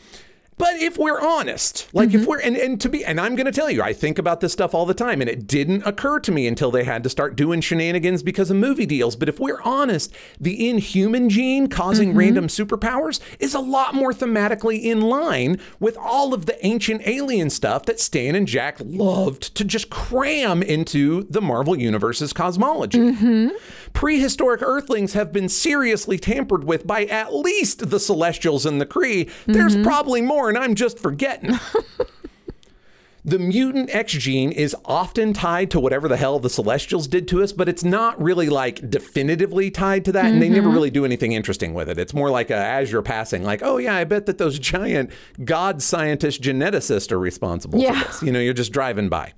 But 0.56 0.76
if 0.76 1.00
we're 1.00 1.20
honest, 1.20 1.90
like 1.94 2.10
Mm-hmm. 2.10 2.20
if 2.22 2.28
we're 2.28 2.40
and, 2.40 2.56
and 2.56 2.80
to 2.82 2.88
be 2.88 3.04
and 3.04 3.20
I'm 3.20 3.36
gonna 3.36 3.52
tell 3.52 3.72
you, 3.72 3.82
I 3.82 3.92
think 3.92 4.20
about 4.20 4.40
this 4.40 4.54
stuff 4.54 4.76
all 4.76 4.86
the 4.86 4.94
time, 4.94 5.20
and 5.20 5.28
it 5.28 5.48
didn't 5.48 5.82
occur 5.82 6.20
to 6.20 6.32
me 6.32 6.46
until 6.46 6.70
they 6.70 6.84
had 6.84 7.02
to 7.04 7.10
start 7.10 7.36
doing 7.36 7.60
shenanigans 7.60 8.22
because 8.22 8.52
of 8.52 8.58
movie 8.58 8.86
deals. 8.86 9.16
But 9.16 9.30
if 9.30 9.40
we're 9.40 9.60
honest, 9.64 10.14
the 10.40 10.70
inhuman 10.70 11.28
gene 11.30 11.68
causing 11.68 12.10
Mm-hmm. 12.10 12.18
random 12.20 12.48
superpowers 12.48 13.20
is 13.40 13.56
a 13.56 13.60
lot 13.60 13.96
more 13.96 14.14
thematically 14.14 14.84
in 14.84 15.02
line 15.02 15.60
with 15.80 15.98
all 15.98 16.36
of 16.36 16.46
the 16.46 16.64
ancient 16.64 17.02
alien 17.08 17.50
stuff 17.50 17.86
that 17.86 18.00
Stan 18.00 18.36
and 18.36 18.48
Jack 18.48 18.78
loved 18.80 19.56
to 19.56 19.64
just 19.66 19.90
cram 19.90 20.62
into 20.62 21.24
the 21.32 21.42
Marvel 21.42 21.76
Universe's 21.76 22.32
cosmology. 22.32 23.00
Mm-hmm. 23.00 23.48
Prehistoric 23.94 24.62
Earthlings 24.62 25.14
have 25.14 25.32
been 25.32 25.48
seriously 25.48 26.18
tampered 26.18 26.64
with 26.66 26.86
by 26.86 27.06
at 27.06 27.34
least 27.34 27.90
the 27.90 28.00
Celestials 28.00 28.66
and 28.66 28.82
the 28.82 28.86
Kree. 28.86 29.30
There's 29.46 29.74
Mm-hmm. 29.76 29.84
probably 29.84 30.22
more, 30.22 30.50
and 30.50 30.58
I'm 30.58 30.76
just 30.76 31.00
forgetting. 31.00 31.58
the 33.26 33.40
mutant 33.40 33.90
X 33.96 34.12
gene 34.14 34.52
is 34.52 34.76
often 34.84 35.32
tied 35.32 35.72
to 35.72 35.80
whatever 35.80 36.10
the 36.10 36.18
hell 36.18 36.40
the 36.40 36.50
Celestials 36.50 37.08
did 37.08 37.26
to 37.30 37.42
us, 37.42 37.54
but 37.54 37.70
it's 37.70 37.84
not 37.84 38.22
really 38.22 38.50
like 38.50 38.90
definitively 38.90 39.72
tied 39.72 40.04
to 40.06 40.12
that, 40.12 40.26
and 40.26 40.42
they 40.42 40.50
never 40.50 40.68
Mm-hmm. 40.68 40.76
really 40.76 40.92
do 40.92 41.06
anything 41.06 41.32
interesting 41.32 41.74
with 41.74 41.88
it. 41.88 41.98
It's 41.98 42.14
more 42.14 42.30
like 42.30 42.50
a, 42.50 42.58
as 42.58 42.92
you're 42.92 43.02
passing, 43.02 43.44
like, 43.44 43.62
oh 43.64 43.78
yeah, 43.78 43.96
I 43.96 44.04
bet 44.04 44.26
that 44.26 44.40
those 44.40 44.60
giant 44.60 45.12
god 45.46 45.82
scientist 45.82 46.42
geneticists 46.42 47.12
are 47.14 47.20
responsible 47.20 47.80
Yeah. 47.80 48.02
for 48.02 48.08
this. 48.08 48.24
You 48.24 48.32
know, 48.34 48.40
you're 48.40 48.54
just 48.54 48.74
driving 48.74 49.08
by. 49.08 49.34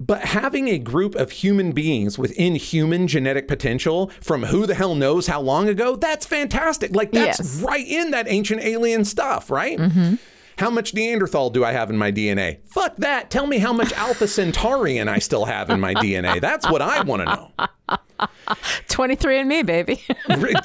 But 0.00 0.22
having 0.22 0.68
a 0.68 0.78
group 0.78 1.14
of 1.14 1.30
human 1.30 1.72
beings 1.72 2.18
with 2.18 2.32
inhuman 2.32 3.06
genetic 3.06 3.46
potential 3.46 4.10
from 4.20 4.42
who 4.44 4.66
the 4.66 4.74
hell 4.74 4.94
knows 4.94 5.28
how 5.28 5.40
long 5.40 5.68
ago, 5.68 5.94
that's 5.96 6.26
fantastic. 6.26 6.94
Like, 6.94 7.12
that's 7.12 7.38
Yes. 7.38 7.62
right 7.62 7.86
in 7.86 8.10
that 8.10 8.26
ancient 8.28 8.62
alien 8.62 9.04
stuff, 9.04 9.50
right? 9.50 9.78
Mm-hmm. 9.78 10.14
How 10.58 10.70
much 10.70 10.94
Neanderthal 10.94 11.50
do 11.50 11.64
I 11.64 11.72
have 11.72 11.90
in 11.90 11.96
my 11.98 12.12
DNA? 12.12 12.58
Fuck 12.66 12.96
that. 12.98 13.30
Tell 13.30 13.46
me 13.46 13.58
how 13.58 13.72
much 13.72 13.92
Alpha 13.96 14.26
Centaurian 14.28 15.08
I 15.08 15.18
still 15.20 15.44
have 15.46 15.70
in 15.70 15.80
my 15.80 15.94
DNA. 15.94 16.40
That's 16.40 16.68
what 16.68 16.82
I 16.82 17.02
want 17.02 17.22
to 17.22 17.48
know. 17.88 18.28
23 18.88 19.40
and 19.40 19.48
me, 19.48 19.62
baby. 19.62 20.02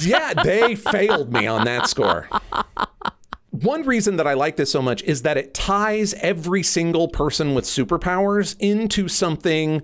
yeah, 0.02 0.34
they 0.34 0.76
failed 0.92 1.32
me 1.34 1.48
on 1.48 1.66
that 1.66 1.88
score. 1.88 2.28
One 3.62 3.84
reason 3.84 4.18
that 4.18 4.28
I 4.28 4.34
like 4.34 4.56
this 4.56 4.72
so 4.72 4.82
much 4.82 5.04
is 5.04 5.24
that 5.24 5.38
it 5.38 5.54
ties 5.54 6.14
every 6.16 6.64
single 6.64 7.08
person 7.08 7.54
with 7.54 7.66
superpowers 7.66 8.56
into 8.60 9.08
something 9.08 9.82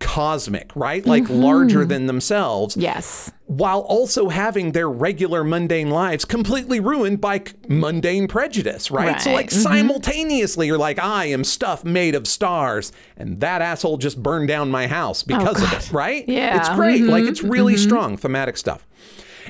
cosmic, 0.00 0.70
right? 0.76 1.04
Like 1.04 1.24
mm-hmm. 1.24 1.40
larger 1.40 1.84
than 1.84 2.06
themselves, 2.06 2.76
yes. 2.76 3.32
while 3.46 3.80
also 3.80 4.28
having 4.28 4.72
their 4.72 4.88
regular 4.88 5.42
mundane 5.42 5.90
lives 5.90 6.24
completely 6.24 6.78
ruined 6.78 7.20
by 7.20 7.38
c- 7.38 7.54
mundane 7.68 8.28
prejudice, 8.28 8.90
right? 8.90 9.20
So, 9.20 9.30
Right. 9.30 9.36
like, 9.36 9.50
simultaneously, 9.50 10.68
you're 10.68 10.78
like, 10.78 11.00
I 11.00 11.26
am 11.26 11.42
stuff 11.42 11.84
made 11.84 12.14
of 12.14 12.28
stars, 12.28 12.92
and 13.16 13.40
that 13.40 13.60
asshole 13.60 13.98
just 13.98 14.22
burned 14.22 14.46
down 14.46 14.70
my 14.70 14.86
house 14.86 15.24
because 15.24 15.60
of 15.62 15.72
oh, 15.72 15.76
it, 15.76 15.92
right? 15.92 16.28
Yeah. 16.28 16.58
It's 16.58 16.68
great. 16.70 17.02
Like, 17.02 17.22
mm-hmm. 17.22 17.30
it's 17.30 17.42
really 17.42 17.76
strong 17.76 18.16
thematic 18.16 18.56
stuff. 18.56 18.86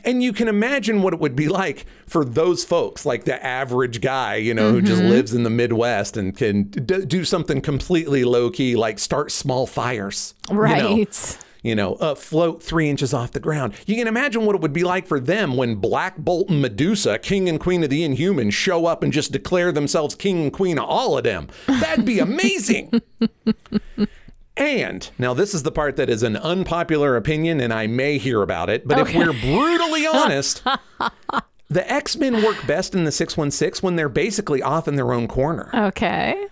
And 0.05 0.23
you 0.23 0.33
can 0.33 0.49
imagine 0.49 1.02
what 1.02 1.12
it 1.12 1.21
would 1.21 1.37
be 1.37 1.49
like 1.49 1.87
for 2.07 2.25
those 2.25 2.64
folks, 2.64 3.05
like 3.07 3.25
the 3.25 3.45
average 3.45 4.00
guy, 4.00 4.37
you 4.37 4.55
know, 4.55 4.73
who 4.73 4.83
just 4.83 5.02
lives 5.02 5.35
in 5.35 5.43
the 5.43 5.50
Midwest 5.50 6.17
and 6.17 6.37
can 6.37 6.64
d- 6.64 7.05
do 7.05 7.25
something 7.25 7.61
completely 7.61 8.25
low 8.25 8.50
key, 8.50 8.76
like 8.76 8.99
start 8.99 9.31
small 9.33 9.67
fires. 9.67 10.35
you 10.49 10.55
know 10.55 10.61
Right. 10.61 11.38
you 11.62 11.75
know, 11.75 11.95
uh, 11.97 12.14
float 12.14 12.62
three 12.62 12.88
inches 12.88 13.12
off 13.12 13.33
the 13.33 13.40
ground. 13.40 13.75
You 13.87 13.97
can 13.97 14.07
imagine 14.07 14.47
what 14.47 14.55
it 14.55 14.61
would 14.62 14.73
be 14.73 14.85
like 14.85 15.07
for 15.07 15.19
them 15.19 15.57
when 15.57 15.75
Black 15.75 16.17
Bolt 16.17 16.49
and 16.49 16.62
Medusa, 16.62 17.19
king 17.19 17.49
and 17.49 17.59
queen 17.59 17.83
of 17.83 17.90
the 17.90 18.09
Inhumans, 18.09 18.52
show 18.52 18.87
up 18.87 19.02
and 19.02 19.12
just 19.12 19.33
declare 19.33 19.73
themselves 19.73 20.14
king 20.14 20.43
and 20.45 20.52
queen 20.52 20.78
of 20.78 20.85
all 20.85 21.19
of 21.19 21.25
them. 21.25 21.49
That'd 21.67 22.05
be 22.05 22.21
amazing. 22.21 23.02
and 24.59 25.09
now, 25.19 25.35
this 25.35 25.55
is 25.55 25.62
the 25.62 25.73
part 25.73 25.97
that 25.97 26.11
is 26.11 26.23
an 26.23 26.37
unpopular 26.37 27.17
opinion, 27.17 27.61
and 27.61 27.73
I 27.73 27.87
may 27.87 28.19
hear 28.19 28.43
about 28.43 28.69
it, 28.69 28.87
but 28.87 28.99
if 28.99 29.15
we're 29.15 29.33
brutally 29.33 30.07
honest, 30.12 30.62
the 31.69 31.91
X 31.93 32.17
Men 32.17 32.43
work 32.43 32.67
best 32.67 32.95
in 32.95 33.05
the 33.05 33.12
616 33.12 33.85
when 33.85 33.97
they're 33.97 34.09
basically 34.09 34.62
off 34.62 34.88
in 34.88 34.97
their 34.97 35.12
own 35.12 35.29
corner. 35.29 35.71
Okay. 35.75 36.47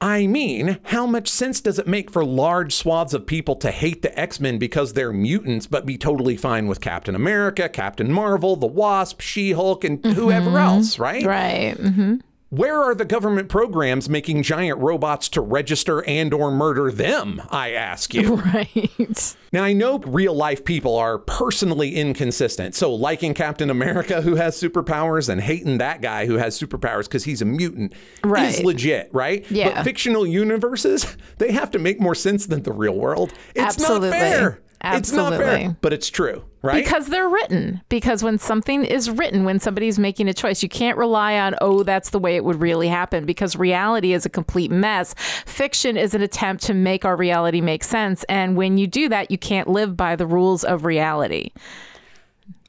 I 0.00 0.28
mean, 0.28 0.78
how 0.84 1.06
much 1.06 1.28
sense 1.28 1.60
does 1.60 1.80
it 1.80 1.88
make 1.88 2.08
for 2.12 2.24
large 2.24 2.72
swaths 2.72 3.14
of 3.14 3.26
people 3.26 3.56
to 3.56 3.72
hate 3.72 4.02
the 4.02 4.16
X 4.18 4.38
Men 4.38 4.58
because 4.58 4.92
they're 4.92 5.12
mutants, 5.12 5.66
but 5.66 5.86
be 5.86 5.98
totally 5.98 6.36
fine 6.36 6.68
with 6.68 6.80
Captain 6.80 7.16
America, 7.16 7.68
Captain 7.68 8.12
Marvel, 8.12 8.54
the 8.54 8.66
Wasp, 8.68 9.20
She 9.20 9.52
Hulk, 9.52 9.82
and 9.82 10.04
whoever 10.04 10.56
else, 10.58 11.00
right? 11.00 11.24
Right. 11.26 11.74
hmm 11.76 12.16
Where 12.50 12.82
are 12.82 12.94
the 12.94 13.04
government 13.04 13.50
programs 13.50 14.08
making 14.08 14.42
giant 14.42 14.78
robots 14.78 15.28
to 15.30 15.42
register 15.42 16.02
and 16.04 16.32
or 16.32 16.50
murder 16.50 16.90
them? 16.90 17.42
I 17.50 17.72
ask 17.72 18.14
you. 18.14 18.36
Right. 18.48 19.36
Now 19.52 19.64
I 19.64 19.72
know 19.72 19.98
real 19.98 20.32
life 20.32 20.64
people 20.64 20.96
are 20.96 21.18
personally 21.18 21.96
inconsistent. 21.96 22.74
So 22.74 22.94
liking 22.94 23.34
Captain 23.34 23.68
America 23.68 24.22
who 24.22 24.36
has 24.36 24.58
superpowers 24.58 25.28
and 25.28 25.40
hating 25.40 25.78
that 25.78 26.00
guy 26.00 26.24
who 26.26 26.34
has 26.36 26.58
superpowers 26.58 27.04
because 27.04 27.24
he's 27.24 27.42
a 27.42 27.44
mutant 27.44 27.92
is 28.24 28.62
legit, 28.62 29.10
right? 29.12 29.48
Yeah. 29.50 29.74
But 29.74 29.84
fictional 29.84 30.26
universes, 30.26 31.16
they 31.38 31.52
have 31.52 31.70
to 31.72 31.78
make 31.78 32.00
more 32.00 32.14
sense 32.14 32.46
than 32.46 32.62
the 32.62 32.72
real 32.72 32.94
world. 32.94 33.32
It's 33.54 33.76
Absolutely. 33.76 34.10
not 34.10 34.18
fair. 34.18 34.60
It's 34.82 35.12
not 35.12 35.32
fair, 35.32 35.42
Absolutely. 35.42 35.76
but 35.80 35.92
it's 35.92 36.08
true, 36.08 36.44
right? 36.62 36.84
Because 36.84 37.08
they're 37.08 37.28
written. 37.28 37.80
Because 37.88 38.22
when 38.22 38.38
something 38.38 38.84
is 38.84 39.10
written, 39.10 39.44
when 39.44 39.58
somebody's 39.58 39.98
making 39.98 40.28
a 40.28 40.34
choice, 40.34 40.62
you 40.62 40.68
can't 40.68 40.96
rely 40.96 41.38
on, 41.38 41.56
oh, 41.60 41.82
that's 41.82 42.10
the 42.10 42.18
way 42.18 42.36
it 42.36 42.44
would 42.44 42.60
really 42.60 42.86
happen. 42.86 43.26
Because 43.26 43.56
reality 43.56 44.12
is 44.12 44.24
a 44.24 44.28
complete 44.30 44.70
mess. 44.70 45.14
Fiction 45.46 45.96
is 45.96 46.14
an 46.14 46.22
attempt 46.22 46.62
to 46.64 46.74
make 46.74 47.04
our 47.04 47.16
reality 47.16 47.60
make 47.60 47.82
sense. 47.82 48.24
And 48.28 48.56
when 48.56 48.78
you 48.78 48.86
do 48.86 49.08
that, 49.08 49.30
you 49.30 49.38
can't 49.38 49.68
live 49.68 49.96
by 49.96 50.14
the 50.14 50.26
rules 50.26 50.62
of 50.62 50.84
reality. 50.84 51.50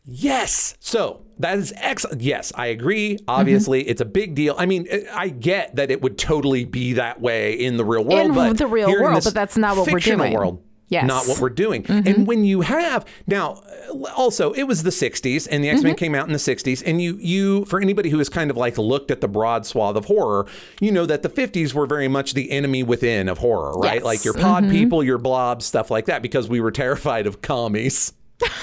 Yes. 0.04 0.76
So 0.80 1.22
that 1.38 1.60
is 1.60 1.72
excellent. 1.78 2.22
Yes, 2.22 2.52
I 2.56 2.68
agree. 2.68 3.20
Obviously, 3.28 3.82
mm-hmm. 3.82 3.92
it's 3.92 4.02
a 4.02 4.06
big 4.06 4.34
deal. 4.34 4.56
I 4.58 4.66
mean, 4.66 4.88
I 5.14 5.30
get 5.30 5.76
that 5.76 5.92
it 5.92 6.02
would 6.02 6.18
totally 6.18 6.66
be 6.66 6.94
that 6.94 7.22
way 7.22 7.54
in 7.54 7.78
the 7.78 7.86
real 7.86 8.04
world, 8.04 8.26
In 8.26 8.34
but 8.34 8.58
the 8.58 8.66
real 8.66 8.90
world, 8.90 9.24
but 9.24 9.34
that's 9.36 9.56
not 9.56 9.78
what 9.78 9.92
we're 9.92 10.00
doing. 10.00 10.34
World, 10.34 10.64
Yes. 10.90 11.06
not 11.06 11.28
what 11.28 11.40
we're 11.40 11.50
doing. 11.50 11.86
And 11.88 12.06
mm-hmm. 12.06 12.26
when 12.26 12.44
you 12.44 12.62
have 12.62 13.06
now, 13.28 13.62
uh, 13.94 14.12
also 14.16 14.54
it 14.54 14.64
was 14.64 14.84
the 14.84 14.90
'60s, 14.90 15.48
and 15.50 15.64
the 15.64 15.70
X 15.70 15.84
Men 15.84 15.92
mm-hmm. 15.92 15.98
came 15.98 16.16
out 16.16 16.26
in 16.26 16.34
the 16.34 16.40
'60s, 16.40 16.84
and 16.86 17.02
you 17.02 17.18
you 17.20 17.66
for 17.66 17.80
anybody 17.80 18.10
who 18.10 18.18
has 18.18 18.28
kind 18.28 18.50
of 18.50 18.58
like 18.58 18.78
looked 18.78 19.12
at 19.12 19.22
the 19.22 19.28
broad 19.28 19.66
swath 19.66 19.96
of 19.96 20.06
horror, 20.06 20.48
you 20.82 20.92
know 20.92 21.06
that 21.06 21.22
the 21.22 21.30
'50s 21.30 21.74
were 21.74 21.86
very 21.86 22.08
much 22.08 22.34
the 22.34 22.52
enemy 22.52 22.82
within 22.84 23.30
of 23.30 23.38
horror, 23.38 23.78
right? 23.78 23.96
Yes. 23.96 24.04
Like 24.04 24.26
your 24.26 24.34
pod 24.34 24.64
mm-hmm. 24.64 24.72
people, 24.72 25.04
your 25.04 25.20
blobs, 25.20 25.66
stuff 25.66 25.92
like 25.92 26.06
that, 26.06 26.22
because 26.22 26.50
we 26.50 26.60
were 26.60 26.72
terrified 26.72 27.28
of 27.28 27.42
commies. 27.42 28.14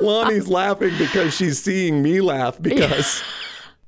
Lonnie's 0.00 0.48
laughing 0.48 0.96
because 0.98 1.34
she's 1.34 1.62
seeing 1.62 2.02
me 2.02 2.20
laugh 2.20 2.60
because 2.60 3.22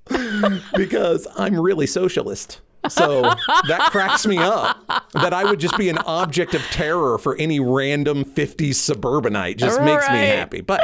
because 0.76 1.26
I'm 1.36 1.58
really 1.58 1.86
socialist. 1.86 2.60
So 2.88 3.22
that 3.22 3.88
cracks 3.90 4.26
me 4.26 4.38
up 4.38 4.78
that 5.12 5.32
I 5.32 5.44
would 5.44 5.60
just 5.60 5.76
be 5.78 5.88
an 5.88 5.98
object 5.98 6.54
of 6.54 6.62
terror 6.62 7.18
for 7.18 7.36
any 7.36 7.60
random 7.60 8.24
50s 8.24 8.74
suburbanite 8.74 9.58
just 9.58 9.80
makes 9.80 10.08
me 10.10 10.18
happy. 10.18 10.60
But 10.60 10.82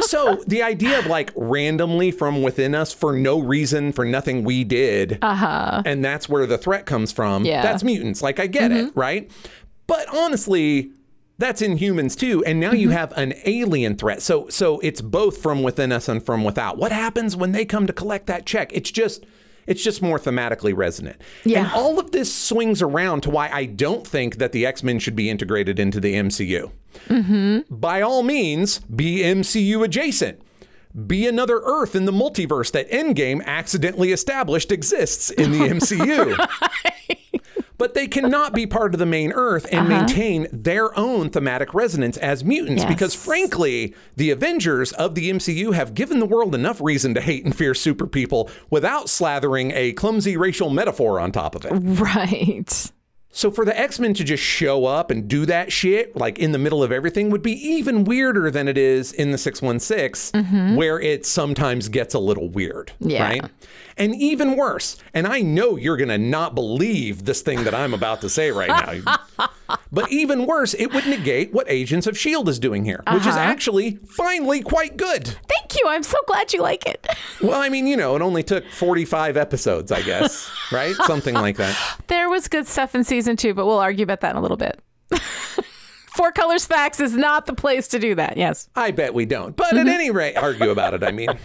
so 0.00 0.42
the 0.46 0.62
idea 0.62 0.98
of 0.98 1.06
like 1.06 1.30
randomly 1.36 2.10
from 2.10 2.42
within 2.42 2.74
us 2.74 2.92
for 2.92 3.12
no 3.12 3.40
reason, 3.40 3.92
for 3.92 4.04
nothing 4.04 4.44
we 4.44 4.64
did, 4.64 5.18
uh-huh. 5.22 5.82
and 5.84 6.04
that's 6.04 6.28
where 6.28 6.46
the 6.46 6.58
threat 6.58 6.86
comes 6.86 7.12
from. 7.12 7.44
Yeah. 7.44 7.62
That's 7.62 7.84
mutants. 7.84 8.22
Like 8.22 8.40
I 8.40 8.46
get 8.46 8.72
it, 8.72 8.92
right? 8.94 9.30
But 9.86 10.06
honestly, 10.14 10.92
that's 11.38 11.60
in 11.60 11.76
humans 11.76 12.14
too. 12.16 12.44
And 12.44 12.60
now 12.60 12.72
you 12.72 12.90
have 12.90 13.12
an 13.12 13.34
alien 13.44 13.96
threat. 13.96 14.22
So 14.22 14.48
so 14.48 14.78
it's 14.80 15.00
both 15.00 15.38
from 15.38 15.62
within 15.62 15.92
us 15.92 16.08
and 16.08 16.24
from 16.24 16.44
without. 16.44 16.78
What 16.78 16.92
happens 16.92 17.36
when 17.36 17.52
they 17.52 17.64
come 17.64 17.86
to 17.86 17.92
collect 17.92 18.26
that 18.26 18.46
check? 18.46 18.70
It's 18.72 18.90
just 18.90 19.24
it's 19.66 19.82
just 19.82 20.02
more 20.02 20.18
thematically 20.18 20.76
resonant. 20.76 21.20
Yeah. 21.44 21.64
And 21.64 21.72
all 21.72 21.98
of 21.98 22.10
this 22.10 22.32
swings 22.34 22.82
around 22.82 23.22
to 23.22 23.30
why 23.30 23.48
I 23.48 23.66
don't 23.66 24.06
think 24.06 24.36
that 24.36 24.52
the 24.52 24.66
X-Men 24.66 24.98
should 24.98 25.16
be 25.16 25.30
integrated 25.30 25.78
into 25.78 26.00
the 26.00 26.14
MCU. 26.14 26.70
Mm-hmm. 27.08 27.74
By 27.74 28.02
all 28.02 28.22
means, 28.22 28.80
be 28.80 29.18
MCU 29.18 29.84
adjacent. 29.84 30.40
Be 31.06 31.26
another 31.26 31.60
Earth 31.64 31.96
in 31.96 32.04
the 32.04 32.12
multiverse 32.12 32.70
that 32.72 32.90
Endgame 32.90 33.42
accidentally 33.46 34.12
established 34.12 34.70
exists 34.70 35.30
in 35.30 35.52
the 35.52 35.60
MCU. 35.60 36.36
But 37.82 37.94
they 37.94 38.06
cannot 38.06 38.54
be 38.54 38.64
part 38.64 38.94
of 38.94 39.00
the 39.00 39.06
main 39.06 39.32
Earth 39.32 39.66
and 39.72 39.88
uh-huh. 39.88 39.88
maintain 39.88 40.46
their 40.52 40.96
own 40.96 41.30
thematic 41.30 41.74
resonance 41.74 42.16
as 42.16 42.44
mutants 42.44 42.84
because, 42.84 43.12
frankly, 43.12 43.92
the 44.14 44.30
Avengers 44.30 44.92
of 44.92 45.16
the 45.16 45.28
MCU 45.28 45.74
have 45.74 45.92
given 45.92 46.20
the 46.20 46.26
world 46.26 46.54
enough 46.54 46.80
reason 46.80 47.12
to 47.14 47.20
hate 47.20 47.44
and 47.44 47.56
fear 47.56 47.74
super 47.74 48.06
people 48.06 48.48
without 48.70 49.06
slathering 49.06 49.72
a 49.74 49.94
clumsy 49.94 50.36
racial 50.36 50.70
metaphor 50.70 51.18
on 51.18 51.32
top 51.32 51.56
of 51.56 51.64
it. 51.64 51.72
Right. 52.02 52.92
So 53.34 53.50
for 53.50 53.64
the 53.64 53.78
X-Men 53.78 54.12
to 54.14 54.24
just 54.24 54.42
show 54.42 54.84
up 54.84 55.10
and 55.10 55.26
do 55.26 55.46
that 55.46 55.72
shit 55.72 56.14
like 56.14 56.38
in 56.38 56.52
the 56.52 56.58
middle 56.58 56.82
of 56.82 56.92
everything 56.92 57.30
would 57.30 57.42
be 57.42 57.52
even 57.52 58.04
weirder 58.04 58.50
than 58.50 58.68
it 58.68 58.76
is 58.76 59.10
in 59.10 59.32
the 59.32 59.38
616 59.38 60.42
mm-hmm. 60.42 60.76
where 60.76 61.00
it 61.00 61.24
sometimes 61.24 61.88
gets 61.88 62.12
a 62.14 62.18
little 62.18 62.50
weird, 62.50 62.92
Yeah. 63.00 63.24
right? 63.24 63.44
And 63.96 64.14
even 64.14 64.56
worse, 64.56 64.96
and 65.12 65.26
I 65.26 65.40
know 65.40 65.76
you're 65.76 65.96
going 65.96 66.08
to 66.08 66.18
not 66.18 66.54
believe 66.54 67.24
this 67.24 67.42
thing 67.42 67.64
that 67.64 67.74
I'm 67.74 67.92
about 67.92 68.20
to 68.22 68.28
say 68.28 68.50
right 68.50 69.02
now. 69.06 69.46
but 69.92 70.10
even 70.10 70.46
worse, 70.46 70.74
it 70.74 70.92
would 70.94 71.06
negate 71.06 71.52
what 71.52 71.66
Agents 71.70 72.06
of 72.06 72.16
Shield 72.16 72.48
is 72.48 72.58
doing 72.58 72.84
here, 72.84 73.02
which 73.12 73.22
is 73.22 73.28
uh-huh. 73.28 73.38
actually 73.38 73.98
finally 74.06 74.62
quite 74.62 74.96
good. 74.96 75.26
Thank 75.26 75.76
you. 75.78 75.86
I'm 75.88 76.02
so 76.02 76.18
glad 76.26 76.52
you 76.52 76.62
like 76.62 76.86
it. 76.86 77.06
Well, 77.42 77.60
I 77.60 77.70
mean, 77.70 77.88
you 77.88 77.96
know, 77.96 78.14
it 78.14 78.22
only 78.22 78.44
took 78.44 78.64
45 78.68 79.36
episodes, 79.36 79.90
I 79.90 80.02
guess, 80.02 80.48
right? 80.70 80.94
Something 81.06 81.34
like 81.34 81.56
that. 81.56 81.76
There 82.06 82.30
was 82.30 82.46
good 82.46 82.68
stuff 82.68 82.94
in 82.94 83.02
season 83.02 83.21
two, 83.36 83.54
but 83.54 83.66
we'll 83.66 83.78
argue 83.78 84.02
about 84.02 84.20
that 84.20 84.30
in 84.30 84.36
a 84.36 84.40
little 84.40 84.56
bit. 84.56 84.80
Four 86.14 86.30
Colors 86.30 86.66
Facts 86.66 87.00
is 87.00 87.16
not 87.16 87.46
the 87.46 87.54
place 87.54 87.88
to 87.88 87.98
do 87.98 88.14
that. 88.16 88.36
Yes. 88.36 88.68
I 88.76 88.90
bet 88.90 89.14
we 89.14 89.24
don't. 89.24 89.56
But 89.56 89.72
at 89.72 89.80
mm-hmm. 89.80 89.88
any 89.88 90.10
rate, 90.10 90.36
argue 90.36 90.68
about 90.68 90.94
it, 90.94 91.02
I 91.02 91.12
mean. 91.12 91.30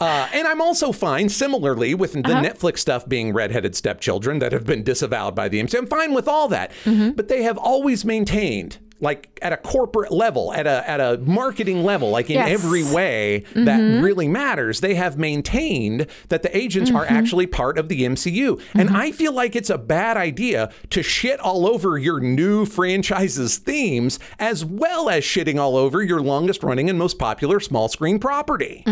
Uh, 0.00 0.26
and 0.32 0.48
I'm 0.48 0.62
also 0.62 0.92
fine, 0.92 1.28
similarly, 1.28 1.94
with 1.94 2.14
the 2.14 2.20
uh-huh. 2.20 2.42
Netflix 2.42 2.78
stuff 2.78 3.06
being 3.06 3.34
redheaded 3.34 3.76
stepchildren 3.76 4.38
that 4.38 4.50
have 4.50 4.64
been 4.64 4.82
disavowed 4.82 5.34
by 5.34 5.46
the 5.46 5.62
MCU. 5.62 5.76
I'm 5.76 5.86
fine 5.86 6.14
with 6.14 6.26
all 6.26 6.48
that. 6.48 6.72
Mm-hmm. 6.84 7.10
But 7.10 7.28
they 7.28 7.42
have 7.42 7.58
always 7.58 8.02
maintained, 8.02 8.78
like 9.00 9.38
at 9.42 9.52
a 9.52 9.56
corporate 9.56 10.12
level, 10.12 10.52
at 10.52 10.66
a 10.66 10.88
at 10.88 11.00
a 11.00 11.18
marketing 11.18 11.84
level, 11.84 12.10
like 12.10 12.28
in 12.30 12.36
Yes. 12.36 12.50
every 12.50 12.84
way 12.84 13.44
mm-hmm. 13.50 13.64
that 13.64 14.02
really 14.02 14.28
matters, 14.28 14.80
they 14.80 14.94
have 14.94 15.18
maintained 15.18 16.06
that 16.28 16.42
the 16.42 16.56
agents 16.56 16.90
are 16.90 17.04
mm-hmm. 17.04 17.14
actually 17.14 17.46
part 17.46 17.78
of 17.78 17.88
the 17.88 18.02
MCU. 18.02 18.60
And 18.74 18.88
mm-hmm. 18.88 18.96
I 18.96 19.12
feel 19.12 19.32
like 19.32 19.56
it's 19.56 19.70
a 19.70 19.78
bad 19.78 20.16
idea 20.16 20.72
to 20.90 21.02
shit 21.02 21.40
all 21.40 21.66
over 21.66 21.98
your 21.98 22.20
new 22.20 22.66
franchise's 22.66 23.58
themes 23.58 24.18
as 24.38 24.64
well 24.64 25.08
as 25.08 25.24
shitting 25.24 25.58
all 25.58 25.76
over 25.76 26.02
your 26.02 26.20
longest 26.20 26.62
running 26.62 26.88
and 26.88 26.98
most 26.98 27.18
popular 27.18 27.60
small 27.60 27.88
screen 27.88 28.18
property. 28.18 28.84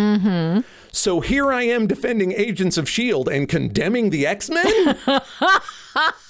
So 0.92 1.21
here 1.21 1.53
I 1.53 1.62
am 1.62 1.87
defending 1.87 2.33
Agents 2.33 2.77
of 2.77 2.87
S.H.I.E.L.D. 2.87 3.35
and 3.35 3.49
condemning 3.49 4.11
the 4.11 4.27
X 4.27 4.51
Men? 4.51 4.97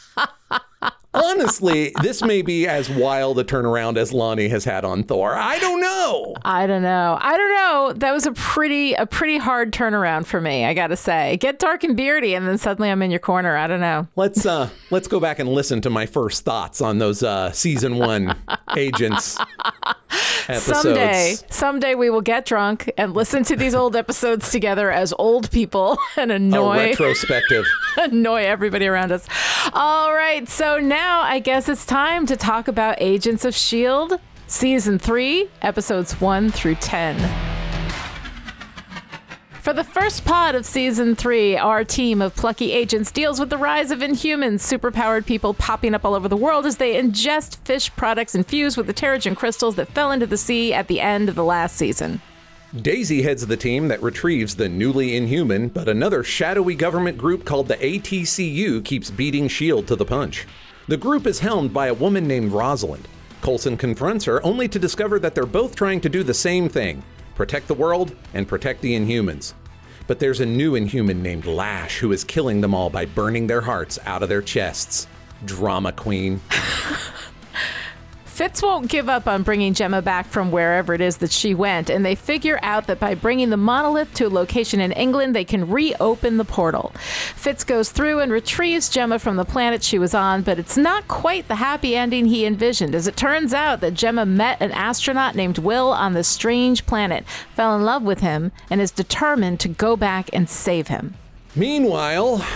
Honestly, 1.14 1.92
this 2.02 2.22
may 2.22 2.42
be 2.42 2.66
as 2.66 2.90
wild 2.90 3.38
a 3.38 3.44
turnaround 3.44 3.96
as 3.96 4.12
Lonnie 4.12 4.48
has 4.48 4.64
had 4.64 4.84
on 4.84 5.02
Thor. 5.02 5.34
I 5.34 5.58
don't 5.58 5.80
know. 5.80 6.34
I 6.44 6.66
don't 6.66 6.82
know. 6.82 7.16
I 7.18 7.36
don't 7.36 7.48
know. 7.50 7.92
That 7.96 8.12
was 8.12 8.26
a 8.26 8.32
pretty 8.32 8.92
a 8.92 9.06
pretty 9.06 9.38
hard 9.38 9.72
turnaround 9.72 10.26
for 10.26 10.40
me. 10.40 10.66
I 10.66 10.74
got 10.74 10.88
to 10.88 10.96
say, 10.96 11.38
get 11.38 11.58
dark 11.58 11.82
and 11.82 11.96
beardy, 11.96 12.34
and 12.34 12.46
then 12.46 12.58
suddenly 12.58 12.90
I'm 12.90 13.00
in 13.02 13.10
your 13.10 13.20
corner. 13.20 13.56
I 13.56 13.66
don't 13.66 13.80
know. 13.80 14.06
Let's 14.16 14.44
uh 14.44 14.68
let's 14.90 15.08
go 15.08 15.18
back 15.18 15.38
and 15.38 15.48
listen 15.48 15.80
to 15.82 15.90
my 15.90 16.04
first 16.04 16.44
thoughts 16.44 16.82
on 16.82 16.98
those 16.98 17.22
uh 17.22 17.52
season 17.52 17.96
one 17.96 18.36
agents 18.76 19.38
episodes. 20.48 20.82
Someday, 20.82 21.36
someday 21.50 21.94
we 21.94 22.10
will 22.10 22.20
get 22.20 22.44
drunk 22.46 22.90
and 22.96 23.14
listen 23.14 23.44
to 23.44 23.56
these 23.56 23.74
old 23.74 23.96
episodes 23.96 24.50
together 24.50 24.90
as 24.90 25.14
old 25.18 25.50
people 25.50 25.98
and 26.16 26.30
A 26.30 26.36
annoy 26.36 26.76
retrospective. 26.76 27.64
annoy 27.96 28.44
everybody 28.44 28.86
around 28.86 29.12
us. 29.12 29.26
All 29.72 30.14
right, 30.14 30.48
so 30.48 30.78
now 30.78 30.97
I 31.38 31.40
guess 31.40 31.68
it's 31.68 31.84
time 31.84 32.26
to 32.26 32.36
talk 32.36 32.68
about 32.68 32.96
Agents 33.00 33.44
of 33.44 33.50
S.H.I.E.L.D., 33.54 34.16
Season 34.46 34.98
3, 34.98 35.48
Episodes 35.62 36.20
1 36.20 36.50
through 36.50 36.76
10. 36.76 37.16
For 39.60 39.72
the 39.72 39.84
first 39.84 40.24
pod 40.24 40.54
of 40.54 40.64
season 40.64 41.14
three, 41.14 41.56
our 41.56 41.84
team 41.84 42.22
of 42.22 42.34
plucky 42.34 42.72
agents 42.72 43.12
deals 43.12 43.38
with 43.38 43.50
the 43.50 43.58
rise 43.58 43.90
of 43.90 43.98
inhumans, 43.98 44.60
superpowered 44.60 45.26
people 45.26 45.52
popping 45.52 45.94
up 45.94 46.04
all 46.04 46.14
over 46.14 46.28
the 46.28 46.36
world 46.36 46.64
as 46.64 46.78
they 46.78 46.94
ingest 46.94 47.58
fish 47.58 47.94
products 47.94 48.34
infused 48.34 48.78
with 48.78 48.86
the 48.86 48.94
Terrigen 48.94 49.36
crystals 49.36 49.76
that 49.76 49.92
fell 49.92 50.10
into 50.10 50.26
the 50.26 50.38
sea 50.38 50.72
at 50.72 50.88
the 50.88 51.00
end 51.00 51.28
of 51.28 51.34
the 51.34 51.44
last 51.44 51.76
season. 51.76 52.22
Daisy 52.74 53.22
heads 53.22 53.46
the 53.46 53.56
team 53.56 53.88
that 53.88 54.02
retrieves 54.02 54.56
the 54.56 54.68
newly 54.68 55.16
inhuman, 55.16 55.68
but 55.68 55.88
another 55.88 56.24
shadowy 56.24 56.74
government 56.74 57.18
group 57.18 57.44
called 57.44 57.68
the 57.68 57.76
ATCU 57.76 58.84
keeps 58.84 59.10
beating 59.10 59.44
S.H.I.E.L.D. 59.44 59.86
to 59.86 59.96
the 59.96 60.04
punch. 60.04 60.46
The 60.88 60.96
group 60.96 61.26
is 61.26 61.40
helmed 61.40 61.74
by 61.74 61.88
a 61.88 61.94
woman 61.94 62.26
named 62.26 62.50
Rosalind. 62.50 63.06
Coulson 63.42 63.76
confronts 63.76 64.24
her 64.24 64.42
only 64.42 64.68
to 64.68 64.78
discover 64.78 65.18
that 65.18 65.34
they're 65.34 65.44
both 65.44 65.76
trying 65.76 66.00
to 66.00 66.08
do 66.08 66.22
the 66.22 66.32
same 66.32 66.70
thing 66.70 67.02
protect 67.34 67.68
the 67.68 67.74
world 67.74 68.16
and 68.32 68.48
protect 68.48 68.80
the 68.80 68.96
Inhumans. 68.96 69.52
But 70.06 70.18
there's 70.18 70.40
a 70.40 70.46
new 70.46 70.76
Inhuman 70.76 71.22
named 71.22 71.44
Lash 71.44 71.98
who 71.98 72.10
is 72.10 72.24
killing 72.24 72.62
them 72.62 72.74
all 72.74 72.88
by 72.88 73.04
burning 73.04 73.46
their 73.46 73.60
hearts 73.60 73.98
out 74.06 74.22
of 74.22 74.30
their 74.30 74.40
chests. 74.40 75.06
Drama 75.44 75.92
queen. 75.92 76.40
Fitz 78.38 78.62
won't 78.62 78.86
give 78.86 79.08
up 79.08 79.26
on 79.26 79.42
bringing 79.42 79.74
Jemma 79.74 80.04
back 80.04 80.24
from 80.28 80.52
wherever 80.52 80.94
it 80.94 81.00
is 81.00 81.16
that 81.16 81.32
she 81.32 81.54
went, 81.54 81.90
and 81.90 82.06
they 82.06 82.14
figure 82.14 82.60
out 82.62 82.86
that 82.86 83.00
by 83.00 83.16
bringing 83.16 83.50
the 83.50 83.56
monolith 83.56 84.14
to 84.14 84.28
a 84.28 84.30
location 84.30 84.80
in 84.80 84.92
England, 84.92 85.34
they 85.34 85.44
can 85.44 85.68
reopen 85.68 86.36
the 86.36 86.44
portal. 86.44 86.92
Fitz 87.34 87.64
goes 87.64 87.90
through 87.90 88.20
and 88.20 88.30
retrieves 88.30 88.90
Jemma 88.90 89.20
from 89.20 89.34
the 89.34 89.44
planet 89.44 89.82
she 89.82 89.98
was 89.98 90.14
on, 90.14 90.42
but 90.42 90.56
it's 90.56 90.76
not 90.76 91.08
quite 91.08 91.48
the 91.48 91.56
happy 91.56 91.96
ending 91.96 92.26
he 92.26 92.46
envisioned, 92.46 92.94
as 92.94 93.08
it 93.08 93.16
turns 93.16 93.52
out 93.52 93.80
that 93.80 93.94
Jemma 93.94 94.24
met 94.24 94.62
an 94.62 94.70
astronaut 94.70 95.34
named 95.34 95.58
Will 95.58 95.88
on 95.88 96.12
this 96.12 96.28
strange 96.28 96.86
planet, 96.86 97.26
fell 97.56 97.74
in 97.74 97.82
love 97.82 98.04
with 98.04 98.20
him, 98.20 98.52
and 98.70 98.80
is 98.80 98.92
determined 98.92 99.58
to 99.58 99.68
go 99.68 99.96
back 99.96 100.30
and 100.32 100.48
save 100.48 100.86
him. 100.86 101.14
Meanwhile, 101.56 102.46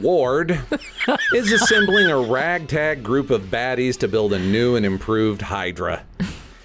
Ward 0.00 0.60
is 1.32 1.52
assembling 1.52 2.10
a 2.10 2.20
ragtag 2.20 3.02
group 3.02 3.30
of 3.30 3.42
baddies 3.42 3.96
to 3.98 4.08
build 4.08 4.32
a 4.32 4.38
new 4.38 4.76
and 4.76 4.84
improved 4.84 5.42
Hydra. 5.42 6.04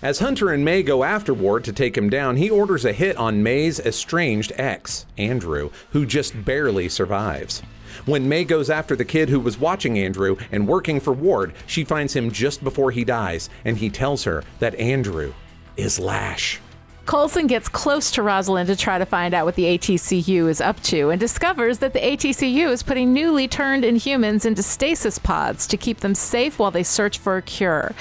As 0.02 0.20
Hunter 0.20 0.50
and 0.50 0.66
May 0.66 0.82
go 0.82 1.04
after 1.04 1.34
Ward 1.34 1.64
to 1.66 1.74
take 1.74 1.96
him 1.96 2.10
down, 2.10 2.38
he 2.38 2.50
orders 2.50 2.86
a 2.86 2.94
hit 2.94 3.16
on 3.18 3.44
May's 3.44 3.80
estranged 3.80 4.52
ex, 4.56 5.06
Andrew, 5.18 5.70
who 5.92 6.06
just 6.06 6.44
barely 6.44 6.90
survives. 6.90 7.62
When 8.06 8.28
May 8.28 8.44
goes 8.44 8.70
after 8.70 8.96
the 8.96 9.06
kid 9.06 9.30
who 9.30 9.40
was 9.40 9.60
watching 9.60 10.00
Andrew 10.00 10.38
and 10.52 10.68
working 10.68 11.00
for 11.00 11.14
Ward, 11.14 11.54
she 11.68 11.84
finds 11.84 12.16
him 12.16 12.32
just 12.32 12.64
before 12.64 12.90
he 12.92 13.04
dies, 13.04 13.50
and 13.64 13.78
he 13.78 13.90
tells 13.90 14.24
her 14.24 14.44
that 14.60 14.76
Andrew 14.76 15.34
is 15.78 16.00
Lash. 16.00 16.60
Coulson 17.06 17.48
gets 17.48 17.68
close 17.68 18.12
to 18.12 18.22
Rosalind 18.22 18.68
to 18.68 18.76
try 18.76 18.98
to 18.98 19.06
find 19.06 19.34
out 19.34 19.46
what 19.46 19.56
the 19.56 19.66
ATCU 19.66 20.48
is 20.48 20.62
up 20.62 20.82
to 20.84 21.10
and 21.10 21.20
discovers 21.20 21.80
that 21.80 21.94
the 21.94 22.00
ATCU 22.00 22.72
is 22.72 22.84
putting 22.84 23.12
newly 23.12 23.48
turned 23.48 23.84
Inhumans 23.84 24.46
into 24.46 24.62
stasis 24.62 25.18
pods 25.18 25.66
to 25.68 25.78
keep 25.78 26.02
them 26.02 26.14
safe 26.14 26.60
while 26.60 26.72
they 26.72 26.84
search 26.84 27.18
for 27.18 27.38
a 27.38 27.42
cure. 27.42 27.94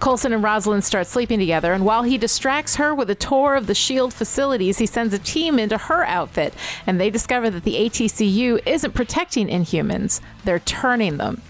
Coulson 0.00 0.32
and 0.32 0.42
Rosalind 0.42 0.84
start 0.84 1.06
sleeping 1.06 1.38
together, 1.38 1.72
and 1.72 1.84
while 1.84 2.02
he 2.02 2.18
distracts 2.18 2.76
her 2.76 2.94
with 2.94 3.08
a 3.10 3.14
tour 3.14 3.54
of 3.54 3.68
the 3.68 3.74
SHIELD 3.74 4.12
facilities, 4.12 4.78
he 4.78 4.86
sends 4.86 5.14
a 5.14 5.18
team 5.18 5.58
into 5.58 5.78
her 5.78 6.04
outfit, 6.04 6.52
and 6.86 7.00
they 7.00 7.10
discover 7.10 7.48
that 7.50 7.62
the 7.62 7.76
ATCU 7.76 8.60
isn't 8.66 8.92
protecting 8.92 9.48
Inhumans, 9.48 10.20
they're 10.44 10.58
turning 10.58 11.16
them. 11.16 11.42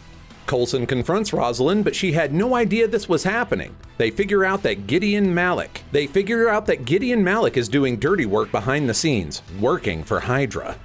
Coulson 0.49 0.87
confronts 0.87 1.33
Rosalind, 1.33 1.85
but 1.85 1.95
she 1.95 2.13
had 2.13 2.33
no 2.33 2.55
idea 2.55 2.89
this 2.89 3.09
was 3.09 3.23
happening. 3.23 3.77
They 3.99 4.11
figure 4.11 4.47
out 4.47 4.63
that 4.63 4.87
Gideon 4.87 5.35
Malik. 5.35 5.83
They 5.93 6.07
figure 6.07 6.49
out 6.49 6.65
that 6.67 6.87
Gideon 6.87 7.23
Malik 7.23 7.59
is 7.59 7.69
doing 7.69 7.99
dirty 7.99 8.25
work 8.25 8.51
behind 8.51 8.89
the 8.89 8.95
scenes, 8.95 9.43
working 9.61 10.03
for 10.03 10.21
Hydra. 10.21 10.79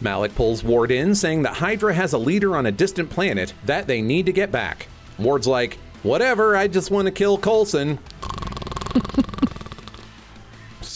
Malik 0.00 0.36
pulls 0.36 0.62
Ward 0.62 0.92
in, 0.92 1.16
saying 1.16 1.42
that 1.42 1.54
Hydra 1.54 1.92
has 1.92 2.12
a 2.12 2.18
leader 2.18 2.56
on 2.56 2.66
a 2.66 2.72
distant 2.72 3.10
planet 3.10 3.52
that 3.66 3.88
they 3.88 4.00
need 4.00 4.24
to 4.26 4.32
get 4.32 4.52
back. 4.52 4.86
Ward's 5.18 5.48
like, 5.48 5.78
whatever, 6.04 6.56
I 6.56 6.68
just 6.68 6.92
want 6.92 7.06
to 7.06 7.12
kill 7.12 7.38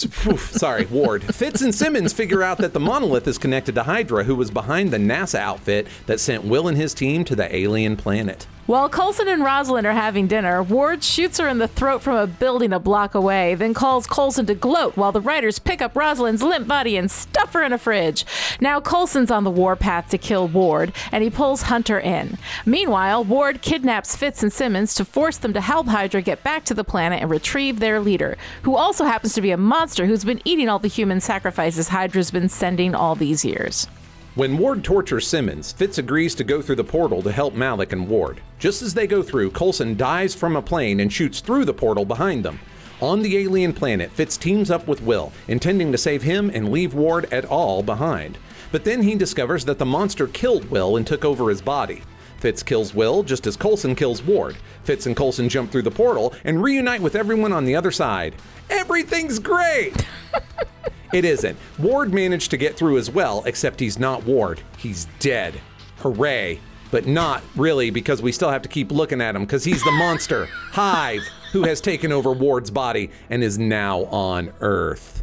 Coulson. 0.07 0.59
Sorry, 0.59 0.87
Ward. 0.87 1.23
Fitz 1.35 1.63
and 1.63 1.75
Simmons 1.75 2.13
figure 2.13 2.43
out 2.43 2.59
that 2.59 2.73
the 2.73 2.81
monolith 2.81 3.27
is 3.27 3.39
connected 3.39 3.75
to 3.75 3.83
Hydra, 3.83 4.25
who 4.25 4.35
was 4.35 4.51
behind 4.51 4.91
the 4.91 4.99
NASA 4.99 5.39
outfit 5.39 5.87
that 6.07 6.21
sent 6.21 6.45
Will 6.45 6.69
and 6.69 6.77
his 6.77 6.95
team 6.95 7.25
to 7.25 7.37
the 7.37 7.55
alien 7.55 7.97
planet. 7.97 8.47
While 8.67 8.89
Coulson 8.89 9.27
and 9.27 9.43
Rosalind 9.43 9.89
are 9.89 9.93
having 9.93 10.29
dinner, 10.29 10.63
Ward 10.63 11.03
shoots 11.03 11.41
her 11.41 11.49
in 11.49 11.59
the 11.59 11.67
throat 11.67 12.01
from 12.01 12.17
a 12.17 12.29
building 12.29 12.73
a 12.73 12.79
block 12.79 13.13
away, 13.17 13.57
then 13.57 13.75
calls 13.75 14.07
Coulson 14.07 14.47
to 14.47 14.55
gloat 14.55 14.97
while 14.97 15.11
the 15.11 15.21
writers 15.21 15.59
pick 15.59 15.83
up 15.83 15.97
Rosalind's 15.97 16.45
limp 16.45 16.69
body 16.69 16.97
and 16.97 17.11
stuff 17.11 17.55
her 17.55 17.65
in 17.65 17.73
a 17.73 17.79
fridge. 17.79 18.25
Now 18.61 18.81
Coulson's 18.81 19.33
on 19.33 19.43
the 19.43 19.51
warpath 19.51 20.11
to 20.11 20.17
kill 20.17 20.47
Ward, 20.47 20.93
and 21.11 21.25
he 21.25 21.29
pulls 21.29 21.63
Hunter 21.63 21.99
in. 21.99 22.39
Meanwhile, 22.65 23.25
Ward 23.25 23.63
kidnaps 23.63 24.15
Fitz 24.15 24.45
and 24.45 24.53
Simmons 24.53 24.95
to 24.95 25.05
force 25.05 25.39
them 25.39 25.53
to 25.55 25.61
help 25.61 25.89
Hydra 25.89 26.23
get 26.23 26.45
back 26.45 26.65
to 26.67 26.75
the 26.75 26.85
planet 26.85 27.21
and 27.21 27.33
retrieve 27.33 27.81
their 27.81 27.99
leader, 27.99 28.39
who 28.63 28.77
also 28.77 29.05
happens 29.05 29.35
to 29.35 29.41
be 29.41 29.51
a 29.51 29.57
monster 29.57 30.07
who's 30.07 30.25
been 30.25 30.41
eating 30.45 30.69
all 30.69 30.79
the 30.79 30.87
human 30.87 31.21
sacrifices 31.21 31.89
Hydra's 31.89 32.31
been 32.31 32.49
sending 32.49 32.95
all 32.95 33.17
these 33.17 33.45
years. 33.45 33.89
When 34.35 34.57
Ward 34.57 34.83
tortures 34.83 35.27
Simmons, 35.27 35.73
Fitz 35.73 35.99
agrees 35.99 36.35
to 36.37 36.45
go 36.45 36.63
through 36.63 36.77
the 36.77 36.85
portal 36.85 37.23
to 37.23 37.31
help 37.31 37.53
Malik 37.53 37.93
and 37.93 38.09
Ward. 38.09 38.41
Just 38.59 38.81
as 38.81 38.95
they 38.95 39.07
go 39.07 39.23
through, 39.23 39.51
Coulson 39.51 39.95
dives 39.95 40.35
from 40.35 40.57
a 40.57 40.63
plane 40.63 41.01
and 41.01 41.13
shoots 41.13 41.41
through 41.41 41.67
the 41.67 41.75
portal 41.75 42.07
behind 42.07 42.43
them. 42.43 42.59
On 43.03 43.21
the 43.21 43.37
alien 43.37 43.75
planet, 43.75 44.11
Fitz 44.11 44.39
teams 44.39 44.71
up 44.71 44.89
with 44.89 45.03
Will, 45.03 45.35
intending 45.49 45.93
to 45.93 45.99
save 45.99 46.23
him 46.23 46.51
and 46.55 46.73
leave 46.73 46.95
Ward 46.95 47.31
at 47.31 47.45
all 47.45 47.83
behind. 47.83 48.39
But 48.71 48.85
then 48.85 49.03
he 49.03 49.17
discovers 49.17 49.67
that 49.67 49.79
the 49.79 49.85
monster 49.85 50.27
killed 50.27 50.65
Will 50.71 50.97
and 50.97 51.07
took 51.07 51.27
over 51.27 51.51
his 51.51 51.61
body. 51.61 52.01
Fitz 52.39 52.63
kills 52.63 52.95
Will 52.95 53.23
just 53.23 53.47
as 53.47 53.59
Coulson 53.59 53.95
kills 53.95 54.23
Ward. 54.23 54.57
Fitz 54.85 55.05
and 55.05 55.15
Coulson 55.15 55.51
jump 55.51 55.71
through 55.71 55.83
the 55.83 55.91
portal 55.91 56.33
and 56.45 56.63
reunite 56.63 57.03
with 57.03 57.17
everyone 57.17 57.53
on 57.53 57.67
the 57.67 57.77
other 57.77 57.91
side. 57.91 58.35
Everything's 58.71 59.39
great! 59.39 60.07
It 61.13 61.25
isn't. 61.25 61.59
Ward 61.79 62.15
managed 62.15 62.51
to 62.53 62.57
get 62.57 62.77
through 62.77 62.97
as 62.99 63.11
well, 63.11 63.43
except 63.45 63.81
he's 63.81 63.99
not 63.99 64.25
Ward. 64.25 64.61
He's 64.79 65.07
dead. 65.19 65.61
Hooray. 65.99 66.59
But 66.91 67.07
not 67.07 67.43
really, 67.57 67.91
because 67.91 68.21
we 68.23 68.33
still 68.33 68.51
have 68.51 68.63
to 68.63 68.69
keep 68.69 68.91
looking 68.93 69.21
at 69.21 69.35
him, 69.35 69.43
because 69.43 69.65
he's 69.65 69.83
the 69.85 69.91
monster, 69.93 70.47
Hive, 70.73 71.23
who 71.53 71.63
has 71.65 71.81
taken 71.81 72.13
over 72.13 72.33
Ward's 72.33 72.71
body 72.71 73.11
and 73.31 73.43
is 73.43 73.59
now 73.59 74.05
on 74.07 74.53
Earth. 74.61 75.23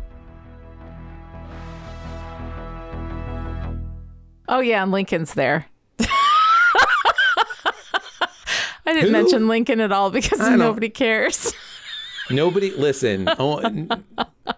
Oh, 4.48 4.62
yeah, 4.62 4.82
and 4.82 4.92
Lincoln's 4.92 5.36
there. 5.36 5.68
I 6.00 6.08
didn't 8.86 9.06
Who? 9.06 9.12
mention 9.12 9.48
Lincoln 9.48 9.80
at 9.80 9.92
all 9.92 10.10
because 10.10 10.40
nobody 10.40 10.90
cares. 10.90 11.54
Nobody, 12.32 12.70
listen, 12.72 13.28
oh, 13.40 13.58
n- 13.58 13.90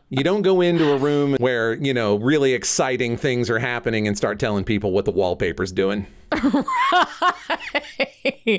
you 0.09 0.23
don't 0.23 0.41
go 0.41 0.61
into 0.61 0.91
a 0.91 0.97
room 0.97 1.35
where, 1.37 1.73
you 1.73 1.93
know, 1.93 2.15
really 2.15 2.53
exciting 2.53 3.17
things 3.17 3.49
are 3.49 3.59
happening 3.59 4.07
and 4.07 4.17
start 4.17 4.39
telling 4.39 4.63
people 4.63 4.91
what 4.91 5.05
the 5.05 5.11
wallpaper's 5.11 5.71
doing. 5.71 6.07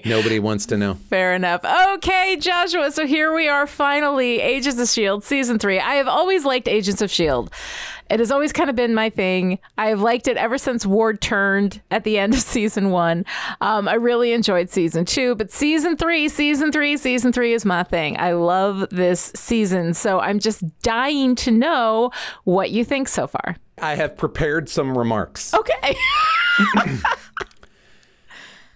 Nobody 0.05 0.39
wants 0.39 0.67
to 0.67 0.77
know. 0.77 0.95
Fair 0.95 1.35
enough. 1.35 1.65
Okay, 1.95 2.37
Joshua. 2.39 2.91
So 2.91 3.07
here 3.07 3.33
we 3.35 3.49
are 3.49 3.67
finally, 3.67 4.41
Agents 4.41 4.79
of 4.79 4.83
S.H.I.E.L.D. 4.83 5.25
season 5.25 5.59
three. 5.59 5.79
I 5.79 5.95
have 5.95 6.09
always 6.09 6.45
liked 6.45 6.69
Agents 6.69 7.01
of 7.01 7.07
S.H.I.E.L.D. 7.07 7.51
It 8.11 8.21
has 8.21 8.31
always 8.31 8.53
kind 8.53 8.69
of 8.69 8.77
been 8.77 8.95
my 8.95 9.09
thing. 9.09 9.59
I 9.79 9.87
have 9.89 10.03
liked 10.03 10.29
it 10.29 10.37
ever 10.37 10.59
since 10.59 10.85
Ward 10.85 11.23
turned 11.23 11.81
at 11.91 12.05
the 12.05 12.19
end 12.19 12.35
of 12.35 12.41
season 12.41 12.91
one. 12.91 13.25
Um, 13.63 13.89
I 13.89 13.95
really 13.95 14.33
enjoyed 14.35 14.69
season 14.69 15.07
two, 15.07 15.35
but 15.35 15.51
season 15.51 15.97
three, 15.97 16.29
season 16.29 16.73
three, 16.73 16.99
season 16.99 17.33
three 17.33 17.55
is 17.55 17.65
my 17.65 17.85
thing. 17.85 18.19
I 18.19 18.33
love 18.33 18.87
this 18.91 19.33
season. 19.35 19.95
So 19.95 20.21
I'm 20.21 20.41
just 20.41 20.63
dying 20.83 21.22
to 21.37 21.51
know 21.51 22.11
what 22.45 22.71
you 22.71 22.85
think 22.85 23.09
so 23.09 23.27
far. 23.27 23.57
I 23.81 23.95
have 23.95 24.17
prepared 24.17 24.69
some 24.69 24.97
remarks. 24.97 25.55
Okay. 25.55 25.97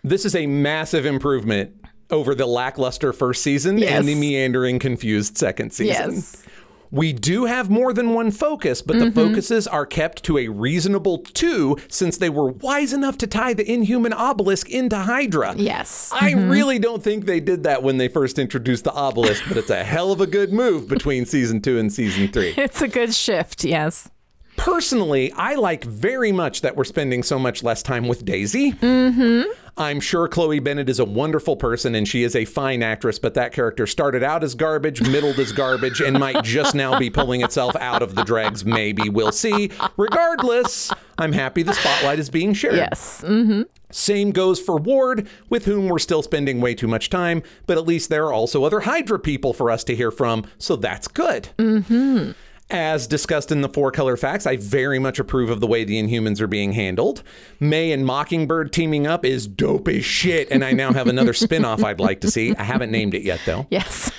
This 0.02 0.24
is 0.24 0.36
a 0.36 0.46
massive 0.46 1.04
improvement 1.04 1.84
over 2.10 2.34
the 2.36 2.46
lackluster 2.46 3.12
first 3.12 3.42
season 3.42 3.76
Yes. 3.78 3.90
and 3.98 4.06
the 4.08 4.14
meandering, 4.14 4.78
confused 4.78 5.36
second 5.36 5.72
season. 5.72 6.12
Yes. 6.12 6.44
We 6.90 7.12
do 7.12 7.44
have 7.46 7.68
more 7.68 7.92
than 7.92 8.14
one 8.14 8.30
focus, 8.30 8.82
but 8.82 8.98
the 8.98 9.10
focuses 9.10 9.66
are 9.66 9.86
kept 9.86 10.22
to 10.24 10.38
a 10.38 10.48
reasonable 10.48 11.18
two 11.18 11.76
since 11.88 12.16
they 12.16 12.30
were 12.30 12.50
wise 12.50 12.92
enough 12.92 13.18
to 13.18 13.26
tie 13.26 13.54
the 13.54 13.70
inhuman 13.70 14.12
obelisk 14.12 14.70
into 14.70 14.96
Hydra. 14.96 15.54
yes. 15.56 16.12
I 16.14 16.32
really 16.32 16.78
don't 16.78 17.02
think 17.02 17.24
they 17.26 17.40
did 17.40 17.64
that 17.64 17.82
when 17.82 17.98
they 17.98 18.08
first 18.08 18.38
introduced 18.38 18.84
the 18.84 18.92
obelisk, 18.92 19.42
but 19.48 19.56
it's 19.56 19.70
a 19.70 19.84
hell 19.84 20.12
of 20.12 20.20
a 20.20 20.26
good 20.26 20.52
move 20.52 20.88
between 20.88 21.26
season 21.26 21.60
two 21.60 21.78
and 21.78 21.92
season 21.92 22.28
three. 22.28 22.54
It's 22.66 22.82
a 22.82 22.88
good 22.88 23.14
shift. 23.14 23.64
Yes. 23.64 24.10
Personally, 24.56 25.30
I 25.32 25.54
like 25.54 25.84
very 25.84 26.32
much 26.32 26.62
that 26.62 26.76
we're 26.76 26.84
spending 26.84 27.22
so 27.22 27.38
much 27.38 27.62
less 27.62 27.82
time 27.82 28.08
with 28.08 28.24
Daisy. 28.24 28.72
Mm-hmm. 28.72 29.50
I'm 29.78 30.00
sure 30.00 30.26
Chloe 30.26 30.58
Bennet 30.58 30.88
is 30.88 30.98
a 30.98 31.04
wonderful 31.04 31.54
person 31.54 31.94
and 31.94 32.08
she 32.08 32.22
is 32.22 32.34
a 32.34 32.46
fine 32.46 32.82
actress, 32.82 33.18
but 33.18 33.34
that 33.34 33.52
character 33.52 33.86
started 33.86 34.22
out 34.22 34.42
as 34.42 34.54
garbage, 34.54 35.02
middled 35.02 35.38
as 35.38 35.52
garbage, 35.52 36.00
and 36.00 36.18
might 36.18 36.42
just 36.42 36.74
now 36.74 36.98
be 36.98 37.10
pulling 37.10 37.42
itself 37.42 37.76
out 37.76 38.02
of 38.02 38.14
the 38.14 38.24
dregs. 38.24 38.64
Maybe 38.64 39.10
we'll 39.10 39.32
see. 39.32 39.70
Regardless, 39.98 40.90
I'm 41.18 41.32
happy 41.32 41.62
the 41.62 41.74
spotlight 41.74 42.18
is 42.18 42.30
being 42.30 42.54
shared. 42.54 42.76
Yes. 42.76 43.22
Mm-hmm. 43.22 43.62
Same 43.90 44.30
goes 44.30 44.58
for 44.58 44.78
Ward, 44.78 45.28
with 45.50 45.66
whom 45.66 45.88
we're 45.88 45.98
still 45.98 46.22
spending 46.22 46.60
way 46.60 46.74
too 46.74 46.88
much 46.88 47.10
time, 47.10 47.42
but 47.66 47.76
at 47.76 47.86
least 47.86 48.08
there 48.08 48.24
are 48.26 48.32
also 48.32 48.64
other 48.64 48.80
Hydra 48.80 49.18
people 49.18 49.52
for 49.52 49.70
us 49.70 49.84
to 49.84 49.94
hear 49.94 50.10
from, 50.10 50.44
so 50.58 50.76
that's 50.76 51.06
good. 51.06 51.50
Mm-hmm. 51.58 52.32
As 52.68 53.06
discussed 53.06 53.52
in 53.52 53.60
the 53.60 53.68
four 53.68 53.92
color 53.92 54.16
facts, 54.16 54.44
I 54.44 54.56
very 54.56 54.98
much 54.98 55.20
approve 55.20 55.50
of 55.50 55.60
the 55.60 55.68
way 55.68 55.84
the 55.84 56.02
Inhumans 56.02 56.40
are 56.40 56.48
being 56.48 56.72
handled. 56.72 57.22
May 57.60 57.92
and 57.92 58.04
Mockingbird 58.04 58.72
teaming 58.72 59.06
up 59.06 59.24
is 59.24 59.46
dope 59.46 59.86
as 59.86 60.04
shit, 60.04 60.50
and 60.50 60.64
I 60.64 60.72
now 60.72 60.92
have 60.92 61.06
another 61.06 61.32
spin 61.34 61.64
off 61.64 61.84
I'd 61.84 62.00
like 62.00 62.22
to 62.22 62.30
see. 62.30 62.56
I 62.56 62.64
haven't 62.64 62.90
named 62.90 63.14
it 63.14 63.22
yet, 63.22 63.40
though. 63.46 63.68
Yes. 63.70 64.10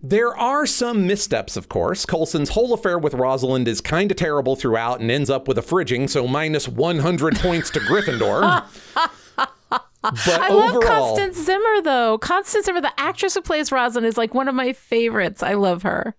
There 0.00 0.36
are 0.36 0.66
some 0.66 1.06
missteps, 1.06 1.56
of 1.56 1.68
course. 1.68 2.06
Coulson's 2.06 2.50
whole 2.50 2.74
affair 2.74 2.96
with 2.98 3.14
Rosalind 3.14 3.66
is 3.66 3.80
kind 3.80 4.10
of 4.10 4.18
terrible 4.18 4.54
throughout 4.54 5.00
and 5.00 5.10
ends 5.10 5.30
up 5.30 5.48
with 5.48 5.58
a 5.58 5.62
fridging, 5.62 6.08
so 6.08 6.28
minus 6.28 6.68
100 6.68 7.36
points 7.36 7.70
to 7.70 7.80
Gryffindor. 7.80 8.64
But 10.04 10.40
I 10.40 10.48
love 10.48 10.82
Constance 10.82 11.38
Zimmer 11.38 11.80
though. 11.82 12.18
Constance 12.18 12.66
Zimmer, 12.66 12.80
the 12.80 12.92
actress 13.00 13.34
who 13.34 13.40
plays 13.40 13.72
Rosalind, 13.72 14.06
is 14.06 14.16
like 14.18 14.34
one 14.34 14.48
of 14.48 14.54
my 14.54 14.72
favorites. 14.72 15.42
I 15.42 15.54
love 15.54 15.82
her. 15.82 16.14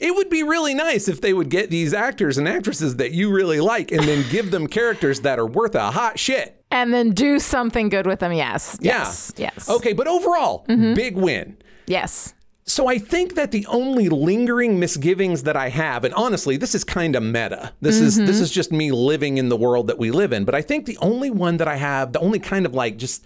it 0.00 0.14
would 0.14 0.28
be 0.28 0.42
really 0.42 0.74
nice 0.74 1.08
if 1.08 1.20
they 1.20 1.32
would 1.32 1.48
get 1.48 1.70
these 1.70 1.94
actors 1.94 2.38
and 2.38 2.48
actresses 2.48 2.96
that 2.96 3.12
you 3.12 3.32
really 3.32 3.60
like 3.60 3.90
and 3.90 4.02
then 4.02 4.24
give 4.30 4.50
them 4.50 4.66
characters 4.66 5.20
that 5.20 5.38
are 5.38 5.46
worth 5.46 5.74
a 5.74 5.90
hot 5.90 6.18
shit. 6.18 6.62
And 6.70 6.92
then 6.92 7.10
do 7.10 7.38
something 7.38 7.88
good 7.88 8.06
with 8.06 8.20
them. 8.20 8.32
Yes. 8.32 8.78
Yeah. 8.80 8.98
Yes. 8.98 9.32
Yes. 9.36 9.68
Okay, 9.68 9.92
but 9.92 10.06
overall, 10.06 10.64
mm-hmm. 10.68 10.94
big 10.94 11.16
win. 11.16 11.56
Yes. 11.86 12.34
So 12.64 12.86
I 12.86 12.98
think 12.98 13.34
that 13.34 13.50
the 13.50 13.66
only 13.66 14.08
lingering 14.08 14.78
misgivings 14.78 15.42
that 15.42 15.56
I 15.56 15.68
have, 15.68 16.04
and 16.04 16.14
honestly, 16.14 16.56
this 16.56 16.74
is 16.74 16.84
kind 16.84 17.16
of 17.16 17.22
meta. 17.22 17.72
This 17.80 17.98
is 17.98 18.16
this 18.16 18.36
mm-hmm. 18.36 18.42
is 18.42 18.50
just 18.52 18.70
me 18.70 18.92
living 18.92 19.36
in 19.36 19.48
the 19.48 19.56
world 19.56 19.88
that 19.88 19.98
we 19.98 20.12
live 20.12 20.32
in. 20.32 20.44
But 20.44 20.54
I 20.54 20.62
think 20.62 20.86
the 20.86 20.98
only 20.98 21.30
one 21.30 21.56
that 21.56 21.66
I 21.66 21.76
have, 21.76 22.12
the 22.12 22.20
only 22.20 22.38
kind 22.38 22.64
of 22.64 22.72
like 22.72 22.98
just 22.98 23.24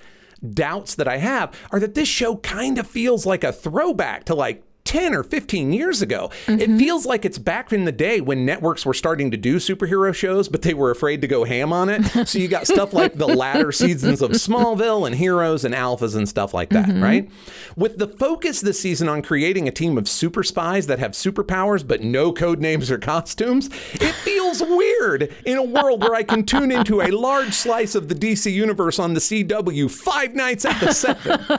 doubts 0.55 0.94
that 0.94 1.07
I 1.07 1.18
have, 1.18 1.55
are 1.70 1.79
that 1.81 1.94
this 1.94 2.09
show 2.09 2.37
kind 2.37 2.79
of 2.79 2.87
feels 2.87 3.27
like 3.27 3.44
a 3.44 3.53
throwback 3.53 4.25
to 4.25 4.35
like 4.35 4.62
10 4.96 5.14
or 5.14 5.22
15 5.22 5.74
years 5.74 6.00
ago. 6.00 6.30
Mm-hmm. 6.46 6.61
It 6.74 6.78
feels 6.78 7.04
like 7.04 7.26
it's 7.26 7.37
back 7.37 7.70
in 7.70 7.85
the 7.85 7.92
day 7.92 8.22
when 8.22 8.46
networks 8.46 8.87
were 8.87 8.94
starting 8.94 9.30
to 9.30 9.37
do 9.37 9.56
superhero 9.56 10.14
shows, 10.14 10.48
but 10.48 10.62
they 10.62 10.72
were 10.72 10.90
afraid 10.90 11.20
to 11.20 11.28
go 11.28 11.44
ham 11.44 11.70
on 11.72 11.90
it. 11.90 12.02
So 12.26 12.38
you 12.38 12.48
got 12.48 12.66
stuff 12.66 12.92
like 12.94 13.14
the 13.14 13.26
latter 13.26 13.70
seasons 13.72 14.22
of 14.22 14.30
Smallville 14.32 15.06
and 15.06 15.14
Heroes 15.14 15.64
and 15.66 15.74
Alphas 15.74 16.16
and 16.16 16.26
stuff 16.28 16.54
like 16.54 16.70
that, 16.70 16.87
Mm-hmm. 16.88 17.02
right? 17.02 17.30
With 17.76 17.98
the 17.98 18.09
focus 18.09 18.61
this 18.62 18.80
season 18.80 19.06
on 19.09 19.20
creating 19.22 19.68
a 19.68 19.70
team 19.70 19.98
of 19.98 20.09
super 20.09 20.42
spies 20.42 20.87
that 20.87 20.98
have 20.98 21.12
superpowers 21.12 21.87
but 21.87 22.02
no 22.02 22.32
code 22.32 22.61
names 22.61 22.90
or 22.90 22.98
costumes, 22.98 23.66
it 23.92 24.12
feels 24.14 24.62
weird 24.62 25.30
in 25.44 25.59
a 25.59 25.62
world 25.62 26.02
where 26.02 26.14
I 26.14 26.22
can 26.22 26.44
tune 26.44 26.72
into 26.72 27.02
a 27.02 27.11
large 27.11 27.52
slice 27.52 27.94
of 27.94 28.09
the 28.09 28.14
DC 28.14 28.50
universe 28.52 28.98
on 28.98 29.12
the 29.14 29.20
CW 29.20 29.90
five 29.90 30.35
nights 30.35 30.64
at 30.64 30.80
the 30.80 30.92
seven. 30.92 31.44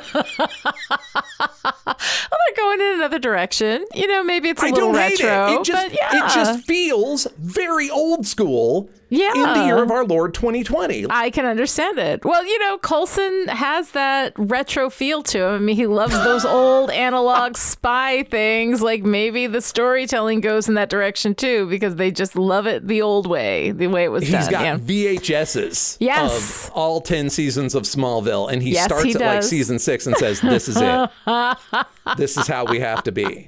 They're 1.88 2.56
going 2.56 2.82
in 2.82 2.94
another 2.96 3.20
direction. 3.28 3.86
You 3.94 4.08
know, 4.08 4.24
maybe 4.24 4.50
it's 4.50 4.62
a 4.64 4.68
I 4.68 4.70
little 4.70 4.94
retro. 4.94 5.48
it. 5.48 5.60
It 5.60 5.64
just 5.66 5.90
but 5.90 5.98
yeah. 5.98 6.26
it 6.26 6.34
just 6.34 6.66
feels 6.66 7.28
very 7.38 7.90
old 7.90 8.26
school. 8.26 8.90
In 9.10 9.54
the 9.54 9.64
year 9.66 9.82
of 9.82 9.90
our 9.92 10.04
Lord 10.04 10.34
2020. 10.34 11.06
I 11.10 11.30
can 11.30 11.46
understand 11.46 11.98
it. 11.98 12.26
Well, 12.26 12.46
you 12.46 12.60
know, 12.60 12.78
Coulson 12.78 13.48
has 13.48 13.92
that 13.92 14.34
retro 14.38 14.90
feel 14.90 15.24
to 15.24 15.44
him. 15.46 15.54
I 15.56 15.60
mean, 15.60 15.76
he 15.78 15.88
loves 15.88 16.14
those 16.14 16.44
old 16.46 16.92
analog 16.92 17.56
spy 17.58 18.24
things. 18.24 18.82
Like 18.82 19.04
maybe 19.04 19.48
the 19.48 19.62
storytelling 19.62 20.42
goes 20.42 20.68
in 20.68 20.74
that 20.74 20.90
direction 20.90 21.36
too, 21.36 21.68
because 21.70 21.96
they 21.96 22.12
just 22.12 22.36
love 22.36 22.68
it 22.68 22.88
the 22.88 23.02
old 23.02 23.28
way, 23.28 23.72
the 23.72 23.88
way 23.88 24.04
it 24.04 24.10
was 24.10 24.24
He's 24.24 24.32
done. 24.32 24.42
He's 24.42 24.50
got 24.50 24.64
yeah. 24.64 24.78
VHSs 24.78 25.98
Yes. 26.00 26.66
of 26.68 26.72
all 26.74 27.00
10 27.02 27.30
seasons 27.30 27.76
of 27.76 27.84
Smallville, 27.84 28.52
and 28.52 28.62
he 28.62 28.72
Yes, 28.72 28.86
starts 28.86 29.06
he 29.06 29.14
at 29.14 29.22
like 29.22 29.44
season 29.44 29.80
six 29.80 30.06
and 30.08 30.16
says, 30.18 30.42
This 30.42 30.68
is 30.68 30.78
it. 30.80 31.10
this 32.18 32.38
is 32.38 32.48
how 32.48 32.66
we 32.66 32.80
have 32.80 33.04
to 33.04 33.12
be. 33.12 33.48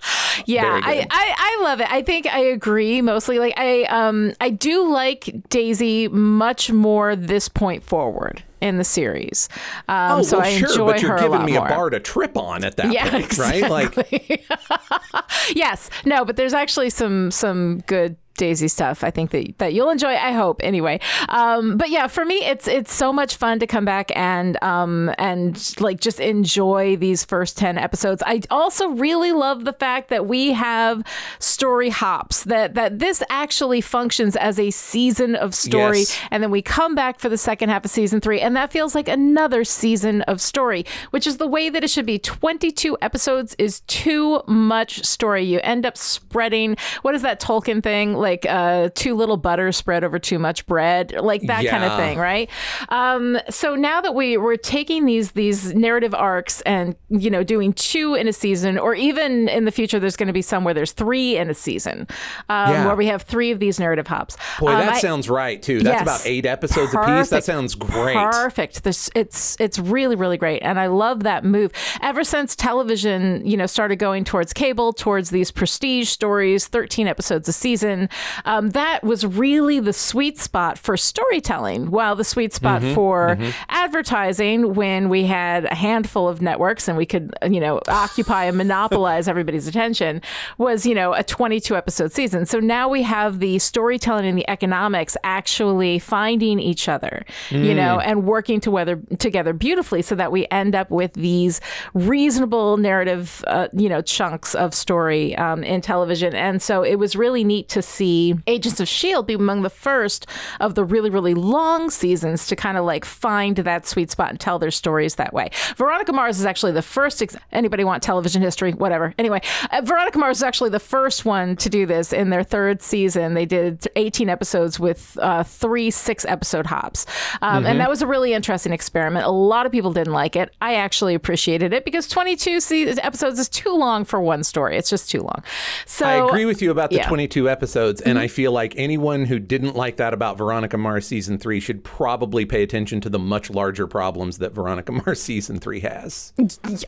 Yeah, 0.46 0.80
I. 0.82 1.04
I 1.10 1.34
I 1.58 1.62
love 1.64 1.80
it. 1.80 1.90
I 1.90 2.00
think 2.02 2.26
I 2.26 2.38
agree 2.38 3.02
mostly. 3.02 3.38
Like 3.40 3.54
I 3.56 3.82
um 3.84 4.32
I 4.40 4.50
do 4.50 4.88
like 4.88 5.34
Daisy 5.48 6.06
much 6.08 6.70
more 6.70 7.16
this 7.16 7.48
point 7.48 7.82
forward 7.82 8.42
in 8.60 8.78
the 8.78 8.84
series. 8.84 9.48
Um, 9.88 10.18
Oh, 10.20 10.22
so 10.22 10.38
well, 10.38 10.46
I 10.46 10.56
sure, 10.56 10.68
enjoy 10.70 10.86
but 10.92 11.02
you're 11.02 11.10
her 11.10 11.16
a 11.16 11.20
giving 11.20 11.38
lot 11.40 11.44
me 11.44 11.52
more. 11.54 11.66
a 11.66 11.68
bar 11.68 11.90
to 11.90 12.00
trip 12.00 12.36
on 12.36 12.62
at 12.64 12.76
that 12.76 12.92
Yeah, 12.92 13.10
point, 13.10 13.36
right? 13.38 13.68
Like, 13.68 14.46
yes, 15.54 15.90
no, 16.04 16.24
but 16.24 16.36
there's 16.36 16.54
actually 16.54 16.90
some 16.90 17.30
some 17.30 17.80
good 17.86 18.16
Daisy 18.38 18.68
stuff. 18.68 19.04
I 19.04 19.10
think 19.10 19.30
that 19.32 19.58
that 19.58 19.74
you'll 19.74 19.90
enjoy. 19.90 20.14
I 20.14 20.32
hope 20.32 20.60
anyway. 20.62 21.00
Um, 21.28 21.76
but 21.76 21.90
yeah, 21.90 22.06
for 22.06 22.24
me, 22.24 22.36
it's 22.46 22.66
it's 22.66 22.92
so 22.94 23.12
much 23.12 23.36
fun 23.36 23.58
to 23.58 23.66
come 23.66 23.84
back 23.84 24.10
and 24.16 24.56
um 24.62 25.12
and 25.18 25.74
like 25.80 26.00
just 26.00 26.20
enjoy 26.20 26.96
these 26.96 27.24
first 27.24 27.58
ten 27.58 27.76
episodes. 27.76 28.22
I 28.24 28.40
also 28.50 28.88
really 28.88 29.32
love 29.32 29.64
the 29.66 29.72
fact 29.74 30.08
that 30.08 30.26
we 30.26 30.52
have 30.52 31.02
story 31.38 31.90
hops. 31.90 32.44
That 32.44 32.74
that 32.74 32.98
this 33.00 33.22
actually 33.28 33.80
functions 33.80 34.36
as 34.36 34.58
a 34.58 34.70
season 34.70 35.34
of 35.34 35.54
story, 35.54 35.98
Yes. 36.00 36.18
and 36.30 36.42
then 36.42 36.50
we 36.50 36.62
come 36.62 36.94
back 36.94 37.18
for 37.18 37.28
the 37.28 37.36
second 37.38 37.68
half 37.70 37.84
of 37.84 37.90
season 37.90 38.20
three, 38.20 38.40
and 38.40 38.56
that 38.56 38.70
feels 38.72 38.94
like 38.94 39.08
another 39.08 39.64
season 39.64 40.22
of 40.22 40.40
story, 40.40 40.86
which 41.10 41.26
is 41.26 41.36
the 41.38 41.46
way 41.48 41.68
that 41.68 41.82
it 41.84 41.90
should 41.90 42.06
be. 42.06 42.18
Twenty 42.18 42.70
two 42.70 42.96
episodes 43.02 43.54
is 43.58 43.80
too 43.88 44.42
much 44.46 45.04
story. 45.04 45.42
You 45.44 45.60
end 45.64 45.84
up 45.84 45.96
spreading. 45.96 46.76
What 47.02 47.14
is 47.14 47.22
that 47.22 47.40
Tolkien 47.40 47.82
thing? 47.82 48.14
Like 48.14 48.27
uh, 48.48 48.90
too 48.94 49.14
little 49.14 49.36
butter 49.36 49.72
spread 49.72 50.04
over 50.04 50.18
too 50.18 50.38
much 50.38 50.66
bread, 50.66 51.12
like 51.20 51.42
that 51.42 51.66
kind 51.66 51.84
of 51.84 51.96
thing, 51.98 52.18
right? 52.18 52.48
Um, 52.88 53.38
so 53.50 53.74
now 53.74 54.00
that 54.00 54.14
we 54.14 54.36
we're 54.36 54.56
taking 54.56 55.04
these 55.06 55.32
these 55.32 55.74
narrative 55.74 56.14
arcs 56.14 56.60
and 56.62 56.96
you 57.08 57.30
know 57.30 57.42
doing 57.42 57.72
two 57.72 58.14
in 58.14 58.28
a 58.28 58.32
season, 58.32 58.78
or 58.78 58.94
even 58.94 59.48
in 59.48 59.64
the 59.64 59.72
future, 59.72 59.98
there's 59.98 60.16
going 60.16 60.26
to 60.26 60.32
be 60.32 60.42
some 60.42 60.64
where 60.64 60.74
there's 60.74 60.92
three 60.92 61.36
in 61.36 61.50
a 61.50 61.54
season, 61.54 62.06
um, 62.48 62.70
Yeah. 62.72 62.86
where 62.86 62.96
we 62.96 63.06
have 63.06 63.22
three 63.22 63.50
of 63.50 63.58
these 63.60 63.78
narrative 63.80 64.06
hops. 64.06 64.36
boy, 64.60 64.68
Um, 64.72 64.78
that 64.86 64.94
I- 64.94 65.00
sounds 65.00 65.28
right, 65.28 65.62
too. 65.62 65.80
That's 65.82 65.94
Yes. 65.94 66.02
about 66.02 66.20
eight 66.26 66.46
episodes 66.46 66.94
a 66.94 66.98
piece. 67.04 67.30
That 67.30 67.44
sounds 67.44 67.74
great. 67.74 68.16
Perfect. 68.16 68.84
This 68.84 69.10
it's 69.14 69.56
it's 69.60 69.78
really 69.78 70.16
really 70.16 70.36
great, 70.36 70.62
and 70.62 70.78
I 70.78 70.86
love 70.86 71.22
that 71.24 71.44
move. 71.44 71.72
Ever 72.02 72.24
since 72.24 72.54
television, 72.56 73.42
you 73.46 73.56
know, 73.56 73.66
started 73.66 73.96
going 73.96 74.24
towards 74.24 74.52
cable, 74.52 74.92
towards 74.92 75.30
these 75.30 75.50
prestige 75.50 76.08
stories, 76.08 76.66
thirteen 76.66 77.06
episodes 77.08 77.48
a 77.48 77.52
season, 77.52 78.08
um, 78.44 78.70
that 78.70 79.02
was 79.04 79.24
really 79.26 79.80
the 79.80 79.92
sweet 79.92 80.38
spot 80.38 80.78
for 80.78 80.96
storytelling. 80.96 81.90
While 81.90 82.16
the 82.16 82.24
sweet 82.24 82.52
spot 82.54 82.68
Mm-hmm, 82.78 82.94
for 82.94 83.38
advertising, 83.70 84.74
when 84.74 85.08
we 85.08 85.24
had 85.24 85.64
a 85.64 85.74
handful 85.74 86.28
of 86.28 86.42
networks 86.42 86.88
and 86.88 86.96
we 86.98 87.06
could, 87.06 87.32
you 87.48 87.60
know, 87.60 87.80
occupy 87.88 88.44
and 88.44 88.56
monopolize 88.56 89.26
everybody's 89.32 89.66
attention, 89.66 90.20
was 90.58 90.84
you 90.86 90.94
know 90.94 91.12
a 91.14 91.22
twenty-two 91.22 91.76
episode 91.76 92.12
season. 92.12 92.46
So 92.46 92.60
now 92.60 92.88
we 92.88 93.02
have 93.02 93.40
the 93.40 93.58
storytelling 93.58 94.26
and 94.26 94.38
the 94.38 94.48
economics 94.48 95.16
actually 95.24 95.98
finding 95.98 96.60
each 96.60 96.88
other, 96.88 97.24
you 97.50 97.74
know, 97.74 97.98
and 98.00 98.24
working 98.24 98.60
together 98.60 99.00
together 99.18 99.52
beautifully, 99.52 100.02
so 100.02 100.14
that 100.14 100.30
we 100.30 100.46
end 100.50 100.74
up 100.74 100.90
with 100.90 101.12
these 101.14 101.60
reasonable 101.94 102.76
narrative, 102.76 103.44
uh, 103.46 103.68
you 103.72 103.88
know, 103.88 104.02
chunks 104.02 104.54
of 104.54 104.74
story 104.74 105.36
um, 105.36 105.64
in 105.64 105.80
television. 105.80 106.34
And 106.34 106.60
so 106.62 106.82
it 106.82 106.96
was 106.96 107.16
really 107.16 107.44
neat 107.44 107.68
to 107.70 107.82
see 107.82 108.07
Agents 108.46 108.80
of 108.80 108.88
Shield 108.88 109.26
be 109.26 109.34
among 109.34 109.62
the 109.62 109.70
first 109.70 110.26
of 110.60 110.74
the 110.74 110.84
really 110.84 111.10
really 111.10 111.34
long 111.34 111.90
seasons 111.90 112.46
to 112.46 112.56
kind 112.56 112.76
of 112.76 112.84
like 112.84 113.04
find 113.04 113.56
that 113.56 113.86
sweet 113.86 114.10
spot 114.10 114.30
and 114.30 114.40
tell 114.40 114.58
their 114.58 114.70
stories 114.70 115.16
that 115.16 115.32
way. 115.32 115.50
Veronica 115.76 116.12
Mars 116.12 116.38
is 116.38 116.46
actually 116.46 116.72
the 116.72 116.82
first. 116.82 117.22
Ex- 117.22 117.36
anybody 117.52 117.84
want 117.84 118.02
television 118.02 118.42
history? 118.42 118.72
Whatever. 118.72 119.14
Anyway, 119.18 119.40
uh, 119.70 119.82
Veronica 119.84 120.18
Mars 120.18 120.38
is 120.38 120.42
actually 120.42 120.70
the 120.70 120.80
first 120.80 121.24
one 121.24 121.56
to 121.56 121.68
do 121.68 121.86
this 121.86 122.12
in 122.12 122.30
their 122.30 122.42
third 122.42 122.82
season. 122.82 123.34
They 123.34 123.46
did 123.46 123.86
18 123.96 124.28
episodes 124.28 124.78
with 124.80 125.18
uh, 125.20 125.42
three 125.42 125.90
six 125.90 126.24
episode 126.24 126.66
hops, 126.66 127.06
um, 127.42 127.66
and 127.66 127.80
that 127.80 127.88
was 127.88 128.02
a 128.02 128.06
really 128.06 128.32
interesting 128.32 128.72
experiment. 128.72 129.26
A 129.26 129.30
lot 129.30 129.66
of 129.66 129.72
people 129.72 129.92
didn't 129.92 130.12
like 130.12 130.36
it. 130.36 130.54
I 130.60 130.74
actually 130.74 131.14
appreciated 131.14 131.72
it 131.72 131.84
because 131.84 132.08
22 132.08 132.60
se- 132.60 132.88
episodes 133.02 133.38
is 133.38 133.48
too 133.48 133.76
long 133.76 134.04
for 134.04 134.20
one 134.20 134.42
story. 134.44 134.76
It's 134.76 134.90
just 134.90 135.10
too 135.10 135.22
long. 135.22 135.42
So 135.86 136.06
I 136.06 136.26
agree 136.26 136.44
with 136.44 136.62
you 136.62 136.70
about 136.70 136.90
the 136.90 136.96
yeah. 136.96 137.02
Mm-hmm. 137.02 137.08
22 137.08 137.50
episodes, 137.50 137.87
and 138.04 138.18
I 138.18 138.28
feel 138.28 138.52
like 138.52 138.74
anyone 138.76 139.24
who 139.24 139.38
didn't 139.38 139.76
like 139.76 139.96
that 139.96 140.14
about 140.14 140.38
Veronica 140.38 140.76
Mars 140.78 141.06
season 141.06 141.38
three 141.38 141.60
should 141.60 141.84
probably 141.84 142.44
pay 142.44 142.62
attention 142.62 143.00
to 143.02 143.10
the 143.10 143.18
much 143.18 143.50
larger 143.50 143.86
problems 143.86 144.38
that 144.38 144.52
Veronica 144.52 144.92
Mars 145.06 145.20
season 145.20 145.58
three 145.58 145.80
has. 145.80 146.32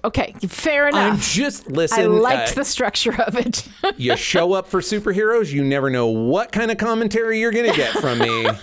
Okay, 0.05 0.35
fair 0.49 0.89
I'm 0.89 0.95
enough. 0.95 1.31
just 1.31 1.71
listen. 1.71 2.01
I 2.01 2.07
liked 2.07 2.53
uh, 2.53 2.55
the 2.57 2.65
structure 2.65 3.21
of 3.23 3.37
it. 3.37 3.69
you 3.97 4.17
show 4.17 4.53
up 4.53 4.67
for 4.67 4.81
superheroes, 4.81 5.53
you 5.53 5.65
never 5.65 5.91
know 5.91 6.07
what 6.07 6.53
kind 6.53 6.71
of 6.71 6.79
commentary 6.79 7.41
you're 7.41 7.53
going 7.53 7.71
to 7.71 7.77
get 7.77 7.93
from 7.93 8.19
me. 8.19 8.47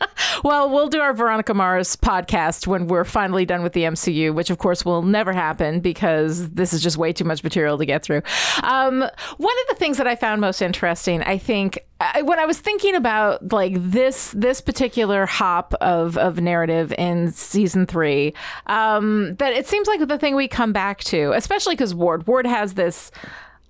Well, 0.44 0.70
we'll 0.70 0.88
do 0.88 1.00
our 1.00 1.12
Veronica 1.12 1.52
Mars 1.52 1.96
podcast 1.96 2.66
when 2.66 2.86
we're 2.86 3.04
finally 3.04 3.44
done 3.44 3.62
with 3.62 3.72
the 3.72 3.82
MCU, 3.82 4.32
which 4.32 4.50
of 4.50 4.58
course 4.58 4.84
will 4.84 5.02
never 5.02 5.32
happen 5.32 5.80
because 5.80 6.50
this 6.50 6.72
is 6.72 6.82
just 6.82 6.96
way 6.96 7.12
too 7.12 7.24
much 7.24 7.42
material 7.42 7.76
to 7.78 7.84
get 7.84 8.04
through. 8.04 8.22
Um, 8.62 9.00
one 9.00 9.10
of 9.10 9.68
the 9.68 9.74
things 9.76 9.96
that 9.98 10.06
I 10.06 10.14
found 10.14 10.40
most 10.40 10.62
interesting, 10.62 11.22
I 11.22 11.38
think, 11.38 11.80
I, 12.00 12.22
when 12.22 12.38
I 12.38 12.46
was 12.46 12.60
thinking 12.60 12.94
about 12.94 13.52
like 13.52 13.72
this 13.76 14.32
this 14.36 14.60
particular 14.60 15.26
hop 15.26 15.74
of 15.80 16.16
of 16.16 16.40
narrative 16.40 16.92
in 16.96 17.32
season 17.32 17.86
three, 17.86 18.32
um, 18.66 19.34
that 19.36 19.52
it 19.52 19.66
seems 19.66 19.88
like 19.88 20.06
the 20.06 20.18
thing 20.18 20.36
we 20.36 20.46
come 20.46 20.72
back 20.72 21.00
to, 21.04 21.32
especially 21.32 21.74
because 21.74 21.94
Ward 21.94 22.28
Ward 22.28 22.46
has 22.46 22.74
this, 22.74 23.10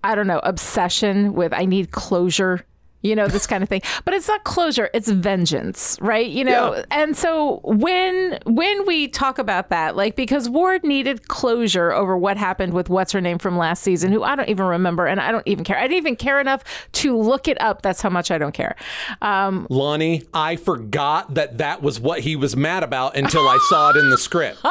I 0.04 0.14
don't 0.14 0.26
know, 0.26 0.40
obsession 0.40 1.32
with 1.32 1.54
I 1.54 1.64
need 1.64 1.92
closure 1.92 2.66
you 3.02 3.14
know 3.14 3.28
this 3.28 3.46
kind 3.46 3.62
of 3.62 3.68
thing 3.68 3.80
but 4.04 4.12
it's 4.14 4.26
not 4.28 4.42
closure 4.44 4.90
it's 4.92 5.08
vengeance 5.08 5.96
right 6.00 6.28
you 6.28 6.42
know 6.44 6.74
Yeah. 6.74 6.84
and 6.90 7.16
so 7.16 7.60
when 7.64 8.38
when 8.44 8.86
we 8.86 9.06
talk 9.08 9.38
about 9.38 9.68
that 9.70 9.94
like 9.96 10.16
because 10.16 10.48
ward 10.48 10.82
needed 10.84 11.28
closure 11.28 11.92
over 11.92 12.16
what 12.16 12.36
happened 12.36 12.72
with 12.74 12.88
what's 12.88 13.12
her 13.12 13.20
name 13.20 13.38
from 13.38 13.56
last 13.56 13.82
season 13.84 14.10
who 14.10 14.22
i 14.24 14.34
don't 14.34 14.48
even 14.48 14.66
remember 14.66 15.06
and 15.06 15.20
i 15.20 15.30
don't 15.30 15.46
even 15.46 15.64
care 15.64 15.78
i 15.78 15.82
didn't 15.82 15.98
even 15.98 16.16
care 16.16 16.40
enough 16.40 16.64
to 16.92 17.16
look 17.16 17.46
it 17.46 17.60
up 17.60 17.82
that's 17.82 18.00
how 18.02 18.10
much 18.10 18.30
i 18.30 18.38
don't 18.38 18.52
care 18.52 18.74
um, 19.22 19.66
Lonnie, 19.70 20.22
I 20.34 20.56
forgot 20.56 21.34
that 21.34 21.58
that 21.58 21.82
was 21.82 22.00
what 22.00 22.20
he 22.20 22.36
was 22.36 22.56
mad 22.56 22.82
about 22.82 23.16
until 23.16 23.48
I 23.48 23.58
saw 23.68 23.90
it 23.90 23.96
in 23.96 24.10
the 24.10 24.18
script. 24.18 24.58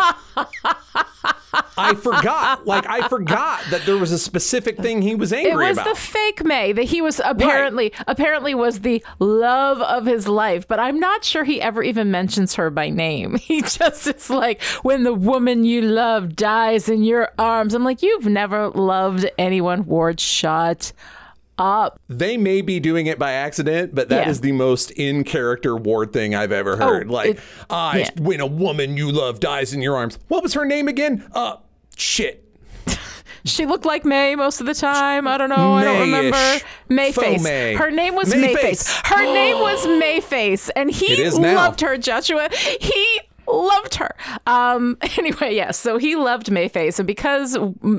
I 1.78 1.96
forgot. 1.96 2.66
Like, 2.68 2.86
I 2.88 3.08
forgot 3.08 3.64
that 3.72 3.86
there 3.86 3.98
was 3.98 4.12
a 4.12 4.20
specific 4.20 4.78
thing 4.78 5.02
he 5.02 5.16
was 5.16 5.32
angry 5.34 5.52
it 5.52 5.56
was 5.56 5.78
about. 5.78 5.96
the 5.96 6.00
fake 6.00 6.44
May 6.46 6.72
that 6.74 6.84
he 6.84 7.02
was 7.02 7.22
apparently 7.24 7.94
apparently 8.18 8.56
was 8.56 8.80
the 8.82 9.04
love 9.20 9.80
of 9.82 10.06
his 10.06 10.28
life, 10.28 10.68
but 10.68 10.80
I'm 10.80 11.00
not 11.00 11.24
sure 11.24 11.44
he 11.44 11.62
ever 11.62 11.84
even 11.84 12.10
mentions 12.10 12.56
her 12.56 12.70
by 12.70 12.90
name. 12.90 13.38
He 13.48 13.62
just 13.62 14.08
is 14.08 14.30
like 14.30 14.62
when 14.84 15.04
the 15.04 15.14
woman 15.14 15.64
you 15.64 15.82
love 15.82 16.36
dies 16.36 16.90
in 16.90 17.04
your 17.04 17.30
arms. 17.40 17.74
I'm 17.74 17.84
like, 17.84 18.02
you've 18.02 18.26
never 18.26 18.70
loved 18.70 19.30
anyone, 19.38 19.86
Ward. 19.86 20.20
Shut 20.20 20.92
up. 21.60 22.00
they 22.10 22.38
may 22.38 22.62
be 22.62 22.80
doing 22.80 23.08
it 23.08 23.18
by 23.18 23.32
accident, 23.32 23.96
but 23.96 24.10
that 24.10 24.28
is 24.28 24.38
Yeah. 24.38 24.42
the 24.42 24.52
most 24.52 24.92
in 24.92 25.24
character 25.24 25.76
Ward 25.76 26.12
thing 26.14 26.36
I've 26.36 26.52
ever 26.52 26.76
heard. 26.78 27.10
like, 27.10 27.32
it- 27.38 27.40
I, 27.70 28.00
yeah. 28.00 28.10
when 28.20 28.42
a 28.42 28.46
woman 28.46 28.96
you 28.98 29.12
love 29.12 29.40
dies 29.40 29.74
in 29.74 29.82
your 29.82 29.96
arms. 29.96 30.20
What 30.28 30.44
was 30.44 30.54
her 30.54 30.66
name 30.66 30.88
again? 30.88 31.26
Uh, 31.34 31.56
shit. 31.96 32.47
She 33.48 33.66
looked 33.66 33.86
like 33.86 34.06
May 34.06 34.36
most 34.36 34.60
of 34.60 34.68
the 34.68 34.74
time. 34.74 35.28
I 35.28 35.38
don't 35.38 35.50
know. 35.50 35.74
I 35.74 35.84
don't 35.84 36.00
remember. 36.00 36.38
May-ish. 36.90 37.16
Mayface. 37.16 37.44
May. 37.44 37.74
Her 37.76 37.92
name 37.92 38.16
was 38.16 38.34
Mayface. 38.34 38.54
Mayface. 38.56 39.02
Her 39.06 39.24
name 39.24 39.60
was 39.60 39.86
Mayface, 39.86 40.70
and 40.76 40.92
he 40.92 41.30
loved 41.30 41.82
her. 41.82 41.98
Joshua. 41.98 42.50
He 42.80 43.20
loved 43.48 43.96
her. 43.96 44.16
Um. 44.46 44.98
Anyway, 45.18 45.56
yes. 45.56 45.78
so 45.80 45.98
he 45.98 46.16
loved 46.16 46.48
Mayface, 46.48 47.00
and 47.00 47.08
because 47.08 47.58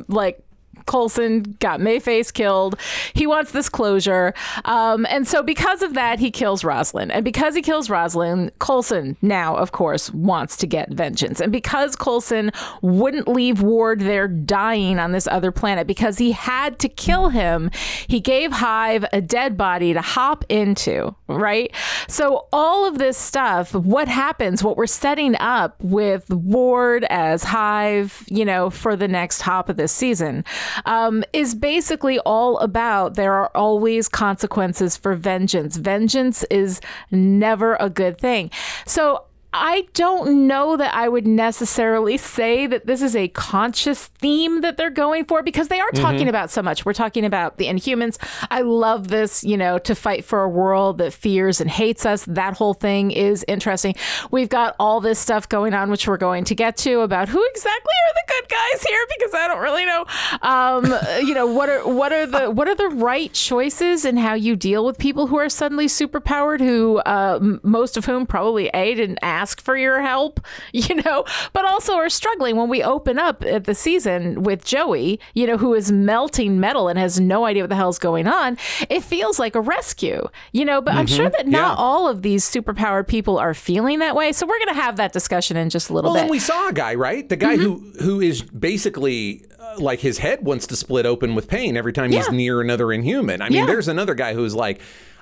like. 0.09 0.43
Coulson 0.89 1.43
got 1.61 1.81
Mayface 1.81 2.33
killed. 2.33 2.81
He 3.13 3.27
wants 3.27 3.53
this 3.53 3.69
closure. 3.69 4.35
Um, 4.65 5.07
and 5.11 5.29
so, 5.29 5.43
because 5.43 5.83
of 5.83 5.95
that, 5.95 6.19
he 6.19 6.31
kills 6.31 6.65
Rosalind. 6.65 7.13
And 7.13 7.25
because 7.25 7.55
he 7.55 7.63
kills 7.63 7.91
Rosalind, 7.91 8.53
Coulson 8.59 9.17
now, 9.21 9.55
of 9.55 9.73
course, 9.73 10.11
wants 10.13 10.57
to 10.57 10.67
get 10.67 10.91
vengeance. 10.91 11.41
And 11.41 11.53
because 11.53 11.95
Coulson 11.95 12.51
wouldn't 12.81 13.29
leave 13.29 13.63
Ward 13.63 14.01
there 14.01 14.27
dying 14.27 14.99
on 14.99 15.13
this 15.13 15.29
other 15.29 15.53
planet 15.53 15.87
because 15.87 16.17
he 16.19 16.33
had 16.33 16.79
to 16.79 16.89
kill 16.89 17.29
him, 17.29 17.71
he 18.07 18.19
gave 18.19 18.51
Hive 18.53 19.05
a 19.13 19.21
dead 19.21 19.59
body 19.59 19.93
to 19.93 20.01
hop 20.01 20.45
into, 20.49 21.15
right? 21.29 21.71
So, 22.09 22.49
all 22.51 22.87
of 22.89 22.99
this 22.99 23.19
stuff, 23.19 23.75
what 23.75 24.09
happens, 24.09 24.65
what 24.65 24.79
we're 24.79 24.87
setting 24.87 25.37
up 25.39 25.83
with 25.83 26.31
Ward 26.31 27.05
as 27.11 27.45
Hive, 27.45 28.25
you 28.29 28.47
know, 28.47 28.71
for 28.71 28.97
the 28.97 29.09
next 29.09 29.43
hop 29.43 29.69
of 29.69 29.77
this 29.77 29.93
season, 29.93 30.45
um, 30.87 31.25
is 31.33 31.55
basically 31.55 32.19
all 32.21 32.59
about 32.59 33.15
there 33.15 33.35
are 33.35 33.51
always 33.55 34.09
consequences 34.09 34.97
for 34.97 35.15
vengeance. 35.15 35.77
Vengeance 35.77 36.45
is 36.45 36.81
never 37.11 37.77
a 37.77 37.91
good 37.91 38.19
thing. 38.19 38.51
So, 38.87 39.25
I 39.61 39.89
don't 39.95 40.47
know 40.47 40.77
that 40.77 40.95
I 40.95 41.09
would 41.09 41.27
necessarily 41.27 42.17
say 42.17 42.67
that 42.69 42.87
this 42.87 43.03
is 43.03 43.17
a 43.17 43.29
conscious 43.29 44.07
theme 44.07 44.61
that 44.61 44.77
they're 44.77 44.89
going 44.89 45.25
for 45.25 45.43
because 45.43 45.69
they 45.69 45.81
are 45.81 45.91
talking 45.91 46.29
about 46.29 46.51
so 46.51 46.63
much. 46.63 46.85
We're 46.85 46.93
talking 46.93 47.25
about 47.25 47.59
the 47.59 47.67
Inhumans. 47.67 48.19
I 48.51 48.61
love 48.61 49.09
this, 49.09 49.43
you 49.43 49.57
know, 49.57 49.79
to 49.79 49.95
fight 49.95 50.25
for 50.25 50.43
a 50.43 50.49
world 50.49 50.99
that 50.99 51.13
fears 51.13 51.61
and 51.61 51.69
hates 51.69 52.07
us. 52.07 52.25
That 52.27 52.57
whole 52.57 52.75
thing 52.75 53.11
is 53.11 53.45
interesting. 53.49 53.95
We've 54.31 54.49
got 54.49 54.77
all 54.79 55.01
this 55.01 55.19
stuff 55.19 55.49
going 55.49 55.75
on, 55.75 55.91
which 55.91 56.07
we're 56.07 56.19
going 56.19 56.45
to 56.45 56.55
get 56.55 56.77
to 56.79 57.01
about 57.01 57.29
who 57.29 57.45
exactly 57.51 57.93
are 58.07 58.15
the 58.15 58.33
good 58.33 58.49
guys 58.49 58.83
here 58.85 59.07
because 59.19 59.35
I 59.35 59.49
don't 59.49 59.61
really 59.61 59.85
know. 59.85 60.07
Um, 60.43 60.95
you 61.27 61.35
know, 61.35 61.47
what 61.47 61.69
are 61.69 61.87
what 61.89 62.13
are 62.13 62.27
the 62.27 62.51
what 62.51 62.69
are 62.69 62.75
the 62.75 62.89
right 62.89 63.33
choices 63.33 64.05
and 64.05 64.19
how 64.19 64.35
you 64.35 64.55
deal 64.55 64.85
with 64.85 64.99
people 64.99 65.27
who 65.27 65.39
are 65.39 65.49
suddenly 65.49 65.87
superpowered, 65.87 66.61
who 66.61 66.99
uh, 66.99 67.39
most 67.63 67.97
of 67.97 68.05
whom 68.05 68.25
probably 68.25 68.69
a 68.75 68.95
didn't 68.95 69.19
ask 69.23 69.48
for 69.57 69.77
your 69.77 70.01
help, 70.03 70.41
you 70.73 70.97
know, 70.97 71.25
but 71.53 71.65
also 71.65 71.95
are 71.95 72.09
struggling 72.09 72.57
when 72.57 72.69
we 72.69 72.83
open 72.83 73.19
up 73.19 73.45
at 73.45 73.65
the 73.65 73.75
season 73.75 74.43
with 74.43 74.65
Joey, 74.65 75.19
you 75.35 75.47
know, 75.47 75.57
who 75.57 75.75
is 75.75 75.91
melting 75.91 76.61
metal 76.61 76.89
and 76.89 76.99
has 76.99 77.19
no 77.21 77.45
idea 77.45 77.63
what 77.63 77.71
the 77.71 77.77
hell's 77.77 77.99
going 77.99 78.27
on. 78.27 78.57
It 78.89 79.03
feels 79.03 79.39
like 79.39 79.55
a 79.55 79.61
rescue, 79.61 80.29
you 80.53 80.65
know, 80.65 80.81
but 80.81 80.95
I'm 80.95 81.07
sure 81.07 81.29
that 81.31 81.47
not 81.47 81.77
Yeah. 81.79 81.83
all 81.83 82.09
of 82.09 82.23
these 82.23 82.45
superpowered 82.45 83.07
people 83.09 83.39
are 83.39 83.55
feeling 83.55 83.99
that 84.01 84.15
way. 84.15 84.33
So 84.33 84.47
we're 84.47 84.59
going 84.59 84.75
to 84.75 84.81
have 84.83 84.97
that 84.97 85.13
discussion 85.13 85.57
in 85.57 85.71
just 85.71 85.91
a 85.91 85.93
little 85.93 86.11
Well, 86.11 86.17
bit. 86.17 86.23
and 86.23 86.31
we 86.31 86.39
saw 86.39 86.69
a 86.69 86.73
guy, 86.73 86.95
right? 86.95 87.29
The 87.29 87.37
guy 87.37 87.57
Mm-hmm. 87.57 87.63
who 87.99 88.05
who 88.05 88.21
is 88.21 88.43
basically 88.43 89.45
uh, 89.59 89.75
like 89.79 90.01
his 90.01 90.19
head 90.19 90.45
wants 90.45 90.67
to 90.69 90.77
split 90.77 91.07
open 91.07 91.35
with 91.35 91.49
pain 91.49 91.77
every 91.77 91.93
time 91.93 92.13
he's 92.13 92.31
near 92.31 92.61
another 92.61 92.93
inhuman. 92.93 93.43
I 93.43 93.49
mean, 93.49 93.59
Yeah. 93.61 93.67
there's 93.67 93.89
another 93.89 94.15
guy 94.15 94.35
who's 94.35 94.55
like. 94.55 94.81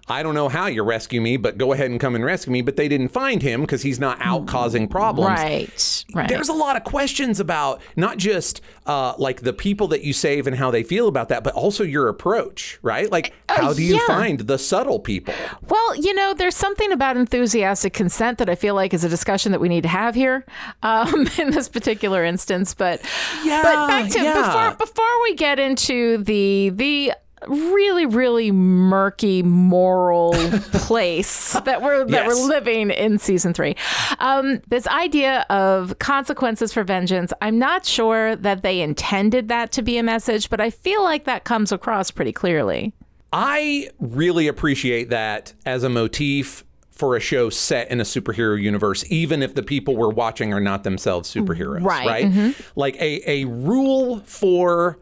I 0.09 0.23
don't 0.23 0.35
know 0.35 0.49
how 0.49 0.66
you 0.66 0.83
rescue 0.83 1.21
me, 1.21 1.37
but 1.37 1.59
go 1.59 1.73
ahead 1.73 1.90
and 1.90 1.99
come 1.99 2.14
and 2.14 2.25
rescue 2.25 2.53
me. 2.53 2.62
But 2.62 2.77
they 2.77 2.88
didn't 2.88 3.09
find 3.09 3.42
him 3.42 3.62
because 3.62 3.83
he's 3.83 3.99
not 3.99 4.19
out 4.21 4.47
causing 4.47 4.87
problems. 4.87 5.29
right, 5.31 6.05
right. 6.14 6.29
There's 6.29 6.49
a 6.49 6.53
lot 6.53 6.77
of 6.77 6.85
questions 6.85 7.40
about 7.40 7.81
not 7.97 8.16
just 8.16 8.61
uh, 8.87 9.14
like 9.19 9.40
the 9.40 9.53
people 9.53 9.88
that 9.88 10.03
you 10.03 10.12
save 10.12 10.47
and 10.47 10.57
how 10.57 10.71
they 10.71 10.85
feel 10.85 11.09
about 11.09 11.29
that, 11.31 11.42
but 11.42 11.55
also 11.55 11.83
your 11.83 12.09
approach, 12.09 12.79
right? 12.83 13.11
Like, 13.11 13.35
how 13.49 13.73
do 13.73 13.83
you 13.83 13.97
yeah. 13.97 14.07
find 14.07 14.40
the 14.40 14.59
subtle 14.59 15.01
people? 15.01 15.35
Well, 15.69 15.97
you 15.97 16.14
know, 16.14 16.35
there's 16.35 16.57
something 16.57 16.92
about 16.92 17.16
enthusiastic 17.16 17.92
consent 17.92 18.38
that 18.38 18.49
I 18.49 18.55
feel 18.55 18.75
like 18.75 18.95
is 18.95 19.03
a 19.03 19.09
discussion 19.09 19.51
that 19.53 19.61
we 19.61 19.69
need 19.69 19.83
to 19.83 19.88
have 19.88 20.14
here 20.14 20.47
um, 20.83 21.27
in 21.38 21.51
this 21.51 21.69
particular 21.69 22.25
instance. 22.25 22.75
But 22.75 23.01
Yeah, 23.45 23.62
but 23.62 23.88
back 23.88 24.11
to 24.12 24.23
yeah. 24.23 24.42
before 24.47 24.87
before 24.87 25.23
we 25.25 25.35
get 25.35 25.59
into 25.59 26.19
the 26.19 26.71
the 26.75 27.12
really 27.48 28.06
really 28.06 28.50
murky 28.52 29.42
moral 29.42 30.32
place 30.72 31.52
that 31.64 31.82
we're 31.82 32.04
that 32.04 32.11
Yes. 32.11 32.26
we're 32.28 32.48
living 32.48 32.90
in 32.90 33.18
season 33.18 33.52
three 33.54 33.74
um, 34.18 34.61
this 34.68 34.87
idea 34.88 35.44
of 35.50 35.98
consequences 35.98 36.72
for 36.72 36.85
vengeance 36.85 37.32
i'm 37.42 37.59
not 37.59 37.85
sure 37.87 38.37
that 38.37 38.62
they 38.62 38.80
intended 38.80 39.48
that 39.48 39.72
to 39.72 39.82
be 39.82 39.98
a 39.98 40.02
message 40.02 40.48
but 40.50 40.61
i 40.61 40.70
feel 40.70 41.02
like 41.02 41.24
that 41.24 41.44
comes 41.44 41.72
across 41.72 42.11
pretty 42.11 42.32
clearly 42.32 42.92
I 43.32 43.90
really 43.98 44.46
appreciate 44.46 45.11
that 45.11 45.52
as 45.66 45.82
a 45.82 45.88
motif 45.90 46.64
for 46.90 47.16
a 47.16 47.20
show 47.20 47.50
set 47.50 47.90
in 47.90 48.00
a 48.00 48.04
superhero 48.04 48.59
universe, 48.59 49.04
even 49.11 49.42
if 49.42 49.54
the 49.54 49.62
people 49.64 49.96
we're 49.96 50.09
watching 50.09 50.54
are 50.54 50.61
not 50.61 50.85
themselves 50.85 51.35
superheroes. 51.35 51.82
Right. 51.82 52.24
Mm-hmm. 52.26 52.62
Like 52.76 52.94
a, 52.96 53.28
a 53.30 53.44
rule 53.46 54.20
for 54.20 54.98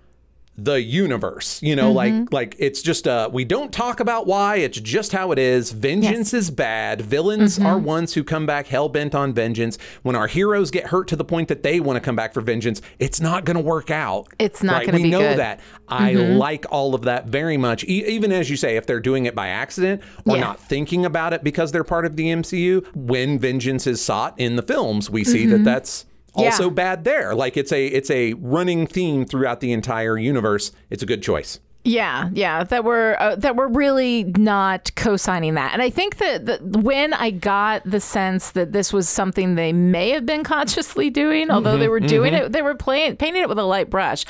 the 0.56 0.80
universe. 0.80 1.60
You 1.62 1.74
know, 1.76 1.92
Mm-hmm. 1.94 2.22
like 2.24 2.32
like 2.32 2.56
it's 2.58 2.80
just 2.80 3.08
uh 3.08 3.28
we 3.32 3.44
don't 3.44 3.72
talk 3.72 3.98
about 4.00 4.26
why, 4.26 4.56
it's 4.56 4.78
just 4.80 5.12
how 5.12 5.32
it 5.32 5.38
is. 5.38 5.72
Vengeance 5.72 6.32
is 6.32 6.50
bad. 6.50 7.00
Villains 7.00 7.58
Mm-hmm. 7.58 7.66
are 7.66 7.78
ones 7.78 8.14
who 8.14 8.22
come 8.22 8.46
back 8.46 8.68
hell 8.68 8.88
bent 8.88 9.14
on 9.14 9.32
vengeance. 9.34 9.78
When 10.02 10.14
our 10.14 10.28
heroes 10.28 10.70
get 10.70 10.86
hurt 10.86 11.08
to 11.08 11.16
the 11.16 11.24
point 11.24 11.48
that 11.48 11.62
they 11.64 11.80
want 11.80 11.96
to 11.96 12.00
come 12.00 12.14
back 12.16 12.32
for 12.32 12.40
vengeance, 12.40 12.80
it's 12.98 13.20
not 13.20 13.44
gonna 13.44 13.60
work 13.60 13.90
out. 13.90 14.28
It's 14.38 14.62
not 14.62 14.74
Right? 14.74 14.86
gonna 14.86 14.98
we 14.98 15.02
be 15.04 15.10
know 15.10 15.18
good. 15.20 15.30
Mm-hmm. 15.30 15.38
that. 15.38 15.60
I 15.88 16.12
like 16.14 16.66
all 16.70 16.94
of 16.94 17.02
that 17.02 17.26
very 17.26 17.56
much. 17.56 17.84
E- 17.84 18.04
even 18.06 18.30
as 18.32 18.48
you 18.48 18.56
say, 18.56 18.76
if 18.76 18.86
they're 18.86 19.00
doing 19.00 19.26
it 19.26 19.34
by 19.34 19.48
accident 19.48 20.02
or 20.26 20.36
Yeah. 20.36 20.42
not 20.42 20.60
thinking 20.60 21.04
about 21.04 21.32
it 21.32 21.42
because 21.44 21.72
they're 21.72 21.84
part 21.84 22.06
of 22.06 22.16
the 22.16 22.30
MCU, 22.30 22.86
when 22.94 23.38
vengeance 23.38 23.86
is 23.86 24.00
sought 24.00 24.34
in 24.38 24.56
the 24.56 24.62
films, 24.62 25.10
we 25.10 25.24
see 25.24 25.46
that 25.46 25.64
that's 25.64 26.06
Mm-hmm. 26.34 26.42
Yeah. 26.42 26.50
also 26.50 26.70
bad 26.70 27.04
there. 27.04 27.34
Like 27.34 27.56
it's 27.56 27.72
a 27.72 27.86
it's 27.86 28.10
a 28.10 28.34
running 28.34 28.86
theme 28.86 29.24
throughout 29.24 29.60
the 29.60 29.72
entire 29.72 30.18
universe. 30.18 30.72
It's 30.90 31.02
a 31.02 31.06
good 31.06 31.22
choice. 31.22 31.60
Yeah, 31.86 32.30
yeah, 32.32 32.64
that 32.64 32.82
we're 32.82 33.14
uh, 33.20 33.36
that 33.36 33.56
we're 33.56 33.68
really 33.68 34.24
not 34.38 34.90
co-signing 34.96 35.52
that, 35.54 35.74
and 35.74 35.82
I 35.82 35.90
think 35.90 36.16
that, 36.16 36.46
that 36.46 36.62
when 36.62 37.12
I 37.12 37.30
got 37.30 37.82
the 37.84 38.00
sense 38.00 38.52
that 38.52 38.72
this 38.72 38.90
was 38.90 39.06
something 39.06 39.54
they 39.54 39.74
may 39.74 40.08
have 40.10 40.24
been 40.24 40.44
consciously 40.54 41.10
doing, 41.10 41.50
although 41.50 41.76
they 41.76 41.88
were 41.88 42.00
doing 42.00 42.32
it, 42.32 42.52
they 42.52 42.62
were 42.62 42.74
playing 42.74 43.16
painting 43.16 43.42
it 43.42 43.50
with 43.50 43.58
a 43.58 43.64
light 43.64 43.90
brush, 43.90 44.24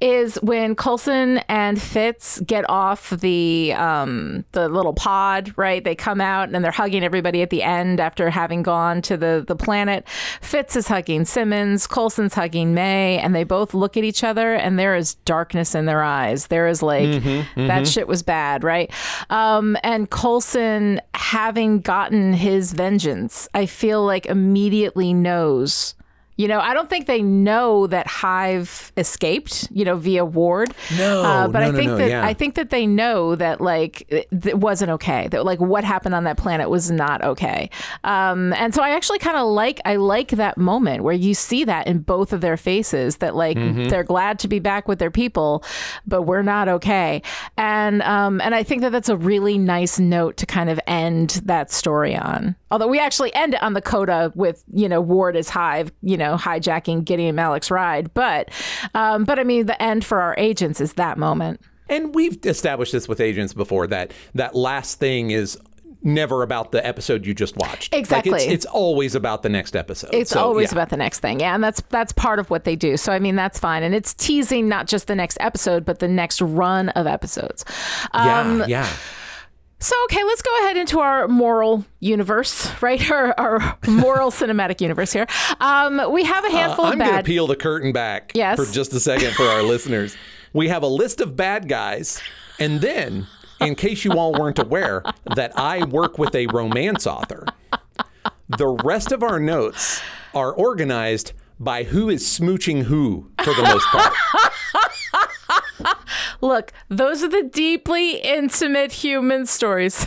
is 0.00 0.36
when 0.36 0.76
Coulson 0.76 1.38
and 1.48 1.82
Fitz 1.82 2.38
get 2.46 2.68
off 2.70 3.10
the 3.10 3.72
um, 3.76 4.44
the 4.52 4.68
little 4.68 4.94
pod, 4.94 5.52
right? 5.56 5.82
They 5.82 5.96
come 5.96 6.20
out 6.20 6.50
and 6.50 6.64
they're 6.64 6.70
hugging 6.70 7.02
everybody 7.02 7.42
at 7.42 7.50
the 7.50 7.64
end 7.64 7.98
after 7.98 8.30
having 8.30 8.62
gone 8.62 9.02
to 9.02 9.16
the 9.16 9.44
the 9.44 9.56
planet. 9.56 10.08
Fitz 10.40 10.76
is 10.76 10.86
hugging 10.86 11.24
Simmons, 11.24 11.88
Coulson's 11.88 12.34
hugging 12.34 12.72
May, 12.72 13.18
and 13.18 13.34
they 13.34 13.42
both 13.42 13.74
look 13.74 13.96
at 13.96 14.04
each 14.04 14.22
other, 14.22 14.54
and 14.54 14.78
there 14.78 14.94
is 14.94 15.16
darkness 15.16 15.74
in 15.74 15.86
their 15.86 16.04
eyes. 16.04 16.46
There 16.46 16.68
is 16.68 16.84
like 16.84 16.99
that 17.56 17.86
shit 17.86 18.06
was 18.08 18.22
bad, 18.22 18.64
right? 18.64 18.90
Um, 19.30 19.76
and 19.82 20.10
Coulson, 20.10 21.00
having 21.14 21.80
gotten 21.80 22.32
his 22.32 22.72
vengeance, 22.72 23.48
I 23.54 23.66
feel 23.66 24.04
like 24.04 24.26
immediately 24.26 25.12
knows. 25.12 25.94
You 26.40 26.48
know, 26.48 26.58
I 26.58 26.72
don't 26.72 26.88
think 26.88 27.06
they 27.06 27.22
know 27.22 27.86
that 27.88 28.06
Hive 28.06 28.92
escaped, 28.96 29.68
you 29.70 29.84
know, 29.84 29.96
via 29.96 30.24
Ward. 30.24 30.74
No, 30.96 31.22
uh, 31.22 31.48
but 31.48 31.60
no, 31.60 31.66
I 31.66 31.70
no, 31.70 31.76
think 31.76 31.90
no, 31.90 31.96
that 31.98 32.08
yeah. 32.08 32.24
I 32.24 32.32
think 32.32 32.54
that 32.54 32.70
they 32.70 32.86
know 32.86 33.34
that 33.34 33.60
like 33.60 34.06
it, 34.08 34.26
it 34.46 34.58
wasn't 34.58 34.90
okay. 34.92 35.28
That 35.28 35.44
like 35.44 35.60
what 35.60 35.84
happened 35.84 36.14
on 36.14 36.24
that 36.24 36.38
planet 36.38 36.70
was 36.70 36.90
not 36.90 37.22
okay. 37.22 37.68
Um, 38.04 38.54
and 38.54 38.74
so 38.74 38.82
I 38.82 38.90
actually 38.90 39.18
kind 39.18 39.36
of 39.36 39.48
like 39.48 39.80
I 39.84 39.96
like 39.96 40.30
that 40.30 40.56
moment 40.56 41.04
where 41.04 41.14
you 41.14 41.34
see 41.34 41.64
that 41.64 41.86
in 41.86 41.98
both 41.98 42.32
of 42.32 42.40
their 42.40 42.56
faces 42.56 43.18
that 43.18 43.36
like 43.36 43.50
Mm-hmm. 43.60 43.88
they're 43.88 44.04
glad 44.04 44.38
to 44.38 44.48
be 44.48 44.58
back 44.58 44.88
with 44.88 44.98
their 44.98 45.10
people, 45.10 45.62
but 46.06 46.22
we're 46.22 46.42
not 46.42 46.68
okay. 46.68 47.20
And 47.58 48.00
um, 48.02 48.40
and 48.40 48.54
I 48.54 48.62
think 48.62 48.80
that 48.82 48.92
that's 48.92 49.08
a 49.08 49.16
really 49.16 49.58
nice 49.58 49.98
note 49.98 50.36
to 50.38 50.46
kind 50.46 50.70
of 50.70 50.80
end 50.86 51.42
that 51.44 51.70
story 51.70 52.16
on. 52.16 52.54
Although 52.70 52.88
we 52.88 52.98
actually 52.98 53.34
end 53.34 53.54
it 53.54 53.62
on 53.62 53.74
the 53.74 53.82
coda 53.82 54.32
with 54.34 54.64
you 54.72 54.88
know 54.88 55.00
Ward 55.00 55.36
as 55.36 55.48
Hive, 55.48 55.92
you 56.00 56.16
know 56.16 56.29
hijacking 56.36 57.04
Gideon 57.04 57.34
Malik's 57.36 57.70
ride, 57.70 58.12
but 58.14 58.48
um, 58.94 59.24
but 59.24 59.38
I 59.38 59.44
mean 59.44 59.66
the 59.66 59.80
end 59.82 60.04
for 60.04 60.20
our 60.20 60.34
agents 60.38 60.80
is 60.80 60.94
that 60.94 61.18
moment. 61.18 61.60
And 61.88 62.14
we've 62.14 62.38
established 62.46 62.92
this 62.92 63.08
with 63.08 63.20
agents 63.20 63.52
before 63.52 63.86
that 63.88 64.12
that 64.34 64.54
last 64.54 64.98
thing 65.00 65.30
is 65.32 65.58
never 66.02 66.42
about 66.42 66.72
the 66.72 66.84
episode 66.86 67.26
you 67.26 67.34
just 67.34 67.56
watched. 67.58 67.92
Like, 67.92 67.98
Exactly. 68.00 68.32
it's, 68.32 68.44
it's 68.44 68.64
always 68.64 69.14
about 69.14 69.42
the 69.42 69.50
next 69.50 69.76
episode. 69.76 70.08
It's 70.14 70.30
So, 70.30 70.40
always 70.40 70.68
yeah. 70.70 70.76
about 70.78 70.88
the 70.88 70.96
next 70.96 71.20
thing. 71.20 71.40
Yeah, 71.40 71.54
and 71.54 71.62
that's 71.62 71.82
that's 71.90 72.12
part 72.12 72.38
of 72.38 72.48
what 72.48 72.64
they 72.64 72.74
do. 72.74 72.96
So 72.96 73.12
I 73.12 73.18
mean 73.18 73.36
that's 73.36 73.58
fine. 73.58 73.82
And 73.82 73.94
it's 73.94 74.14
teasing 74.14 74.68
not 74.68 74.86
just 74.86 75.08
the 75.08 75.14
next 75.14 75.36
episode, 75.40 75.84
but 75.84 75.98
the 75.98 76.08
next 76.08 76.40
run 76.40 76.88
of 76.90 77.06
episodes. 77.06 77.64
Um, 78.12 78.60
yeah, 78.60 78.66
yeah. 78.66 78.88
So 79.82 79.94
okay, 80.04 80.22
let's 80.24 80.42
go 80.42 80.50
ahead 80.60 80.76
into 80.76 81.00
our 81.00 81.26
moral 81.26 81.86
universe, 82.00 82.70
right? 82.82 83.10
Our, 83.10 83.34
our 83.40 83.78
moral 83.88 84.30
cinematic 84.30 84.80
universe 84.80 85.12
here. 85.12 85.26
Um, 85.58 86.12
we 86.12 86.24
have 86.24 86.44
a 86.44 86.50
handful 86.50 86.84
Uh, 86.84 86.88
of 86.88 86.92
I'm 86.92 86.98
going 86.98 87.16
to 87.16 87.22
peel 87.22 87.46
the 87.46 87.56
curtain 87.56 87.92
back 87.92 88.32
Yes. 88.34 88.56
for 88.58 88.70
just 88.70 88.92
a 88.92 89.00
second 89.00 89.32
for 89.34 89.44
our 89.44 89.62
listeners. 89.72 90.16
we 90.52 90.68
have 90.68 90.82
a 90.82 90.86
list 90.86 91.20
of 91.22 91.34
bad 91.34 91.66
guys, 91.68 92.20
and 92.58 92.80
then, 92.82 93.26
in 93.60 93.74
case 93.74 94.04
you 94.04 94.12
all 94.12 94.32
weren't 94.32 94.58
aware, 94.58 95.02
that 95.34 95.52
I 95.58 95.84
work 95.84 96.18
with 96.18 96.34
a 96.34 96.46
romance 96.48 97.06
author. 97.06 97.46
The 98.48 98.68
rest 98.84 99.12
of 99.12 99.22
our 99.22 99.38
notes 99.40 100.02
are 100.34 100.52
organized 100.52 101.32
by 101.58 101.84
who 101.84 102.10
is 102.10 102.22
smooching 102.24 102.82
who 102.82 103.30
for 103.44 103.54
the 103.54 103.62
most 103.62 103.86
part. 103.86 104.12
Look, 106.40 106.72
those 106.88 107.22
are 107.22 107.28
the 107.28 107.42
deeply 107.42 108.16
intimate 108.16 108.92
human 108.92 109.46
stories. 109.46 110.06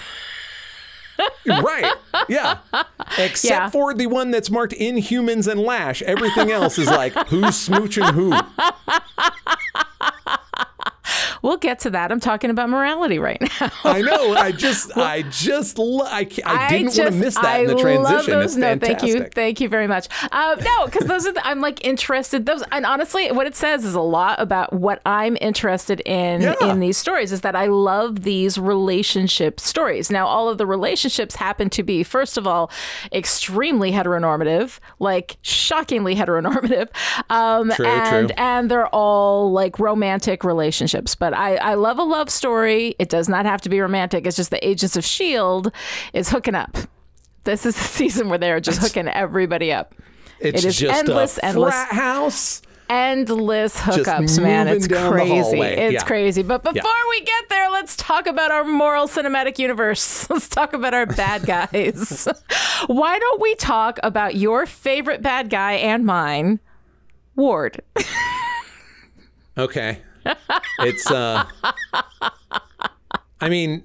right. 1.46 1.94
Yeah. 2.28 2.58
Except 3.18 3.44
Yeah. 3.44 3.70
for 3.70 3.94
the 3.94 4.08
one 4.08 4.32
that's 4.32 4.50
marked 4.50 4.74
Inhumans 4.74 5.48
and 5.50 5.60
Lash. 5.62 6.02
Everything 6.02 6.52
else 6.52 6.78
is 6.80 6.88
like 6.88 7.14
who's 7.28 7.68
smooching 7.68 8.12
who. 8.14 8.34
We'll 11.44 11.58
get 11.58 11.78
to 11.82 11.92
that. 11.92 12.12
I'm 12.12 12.20
talking 12.20 12.50
about 12.50 12.70
morality 12.70 13.20
right 13.20 13.40
now. 13.40 13.70
I 13.84 14.02
know. 14.02 14.34
I 14.34 14.52
just, 14.52 14.98
I 14.98 15.22
just, 15.24 15.78
lo- 15.78 16.06
I, 16.06 16.28
I 16.46 16.70
didn't 16.70 16.98
want 16.98 17.12
to 17.12 17.12
miss 17.12 17.36
that 17.36 17.46
I 17.46 17.58
in 17.60 17.68
the 17.68 17.76
transition. 17.76 18.32
those. 18.40 18.46
It's 18.46 18.56
no, 18.56 18.68
fantastic. 18.70 19.00
thank 19.02 19.14
you, 19.14 19.24
thank 19.30 19.62
you 19.62 19.70
very 19.70 19.86
much. 19.88 20.08
Uh, 20.32 20.56
no, 20.64 20.86
because 20.86 21.06
those 21.06 21.28
are 21.28 21.34
the, 21.34 21.46
I'm 21.46 21.62
like 21.62 21.86
interested. 21.86 22.46
Those 22.48 22.64
and 22.72 22.86
honestly, 22.86 23.32
what 23.32 23.46
it 23.46 23.56
says 23.56 23.86
is 23.86 23.94
a 23.94 24.02
lot 24.02 24.40
about 24.42 24.74
what 24.74 25.02
I'm 25.06 25.38
interested 25.42 26.00
in 26.06 26.42
Yeah. 26.42 26.56
in 26.62 26.80
these 26.80 26.98
stories. 26.98 27.32
Is 27.32 27.42
that 27.42 27.56
I 27.56 27.66
love 27.68 28.24
these 28.24 28.58
relationship 28.58 29.60
stories. 29.60 30.10
Now, 30.10 30.26
all 30.28 30.48
of 30.50 30.58
the 30.58 30.66
relationships 30.66 31.36
happen 31.36 31.70
to 31.72 31.84
be, 31.84 32.04
first 32.04 32.38
of 32.38 32.48
all, 32.48 32.72
extremely 33.12 33.92
heteronormative, 33.92 34.80
like 35.00 35.38
shockingly 35.42 36.16
heteronormative, 36.24 36.90
um, 37.30 37.70
True, 37.72 37.86
and 37.86 38.30
true. 38.30 38.36
and 38.38 38.72
they're 38.72 38.88
all 38.88 39.52
like 39.52 39.78
romantic 39.80 40.44
relationships. 40.44 41.16
But 41.16 41.33
I, 41.34 41.56
I 41.56 41.74
love 41.76 41.98
a 42.00 42.04
love 42.04 42.30
story. 42.30 42.96
It 43.00 43.10
does 43.10 43.28
not 43.30 43.46
have 43.46 43.62
to 43.62 43.70
be 43.70 43.80
romantic. 43.80 44.26
It's 44.28 44.36
just 44.38 44.50
the 44.52 44.66
Agents 44.68 44.96
of 44.96 45.04
Shield 45.06 45.72
is 46.14 46.30
hooking 46.30 46.56
up. 46.56 46.78
This 47.44 47.66
is 47.66 47.76
the 47.76 47.84
season 48.00 48.30
where 48.30 48.38
they're 48.38 48.60
just 48.60 48.82
hooking 48.82 49.08
everybody 49.08 49.72
up. 49.74 49.96
It's 50.40 50.64
It 50.64 50.68
is 50.68 50.78
just 50.80 50.98
endless, 51.00 51.38
a 51.38 51.46
endless. 51.46 51.74
frat 51.74 51.90
house. 51.92 52.62
Endless 52.90 53.78
hookups, 53.80 54.42
man. 54.42 54.68
It's 54.68 54.88
crazy. 54.88 55.60
It's 55.62 55.94
Yeah. 55.94 56.04
crazy. 56.04 56.44
But 56.44 56.64
before 56.64 56.82
Yeah. 56.84 57.10
we 57.10 57.22
get 57.22 57.50
there, 57.50 57.72
let's 57.72 57.96
talk 57.96 58.28
about 58.28 58.52
our 58.52 58.66
moral 58.66 59.08
cinematic 59.08 59.58
universe. 59.58 60.30
Let's 60.30 60.50
talk 60.50 60.74
about 60.74 60.94
our 60.94 61.06
bad 61.06 61.46
guys. 61.72 62.28
Why 62.88 63.18
don't 63.20 63.42
we 63.42 63.56
talk 63.56 64.00
about 64.04 64.36
your 64.36 64.66
favorite 64.66 65.22
bad 65.22 65.50
guy 65.50 65.74
and 65.74 66.06
mine, 66.06 66.60
Ward? 67.36 67.82
Okay. 69.58 70.00
It's 70.80 71.10
uh 71.10 71.46
I 73.40 73.50
mean 73.50 73.84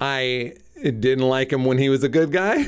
I 0.00 0.54
didn't 0.82 1.28
like 1.28 1.52
him 1.52 1.64
when 1.64 1.78
he 1.78 1.88
was 1.88 2.04
a 2.04 2.08
good 2.08 2.32
guy. 2.32 2.66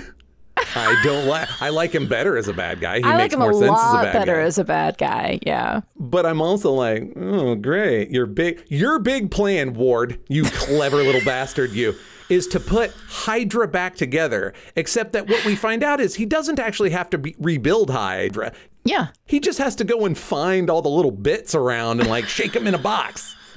I 0.74 1.00
don't 1.04 1.26
like 1.26 1.48
I 1.62 1.68
like 1.70 1.92
him 1.94 2.08
better 2.08 2.36
as 2.36 2.48
a 2.48 2.52
bad 2.52 2.80
guy. 2.80 2.98
He 2.98 3.04
I 3.04 3.10
like 3.10 3.18
makes 3.18 3.34
him 3.34 3.40
more 3.40 3.50
a 3.50 3.54
sense 3.54 3.78
as 3.80 3.94
a 3.94 4.02
bad 4.02 4.12
better 4.12 4.34
guy. 4.34 4.42
as 4.42 4.58
a 4.58 4.64
bad 4.64 4.98
guy. 4.98 5.38
Yeah. 5.46 5.80
but 5.96 6.26
I'm 6.26 6.40
also 6.42 6.72
like, 6.72 7.12
"Oh, 7.16 7.54
great. 7.54 8.10
Your 8.10 8.26
big 8.26 8.64
your 8.68 8.98
big 8.98 9.30
plan, 9.30 9.74
Ward, 9.74 10.20
you 10.28 10.44
clever 10.44 10.96
little 10.96 11.24
bastard 11.24 11.72
you." 11.72 11.94
Is 12.28 12.46
to 12.48 12.60
put 12.60 12.92
Hydra 13.08 13.66
back 13.68 13.96
together, 13.96 14.52
except 14.76 15.12
that 15.14 15.28
what 15.28 15.44
we 15.46 15.56
find 15.56 15.82
out 15.82 15.98
is 16.00 16.16
he 16.16 16.26
doesn't 16.26 16.58
actually 16.58 16.90
have 16.90 17.08
to 17.10 17.18
be, 17.18 17.34
rebuild 17.38 17.88
Hydra. 17.90 18.52
Yeah. 18.84 19.08
He 19.26 19.40
just 19.40 19.58
has 19.58 19.74
to 19.76 19.84
go 19.84 20.04
and 20.04 20.16
find 20.16 20.68
all 20.68 20.82
the 20.82 20.88
little 20.90 21.10
bits 21.10 21.54
around 21.54 22.00
and 22.00 22.08
like 22.08 22.26
shake 22.26 22.52
them 22.52 22.66
in 22.66 22.74
a 22.74 22.78
box. 22.78 23.34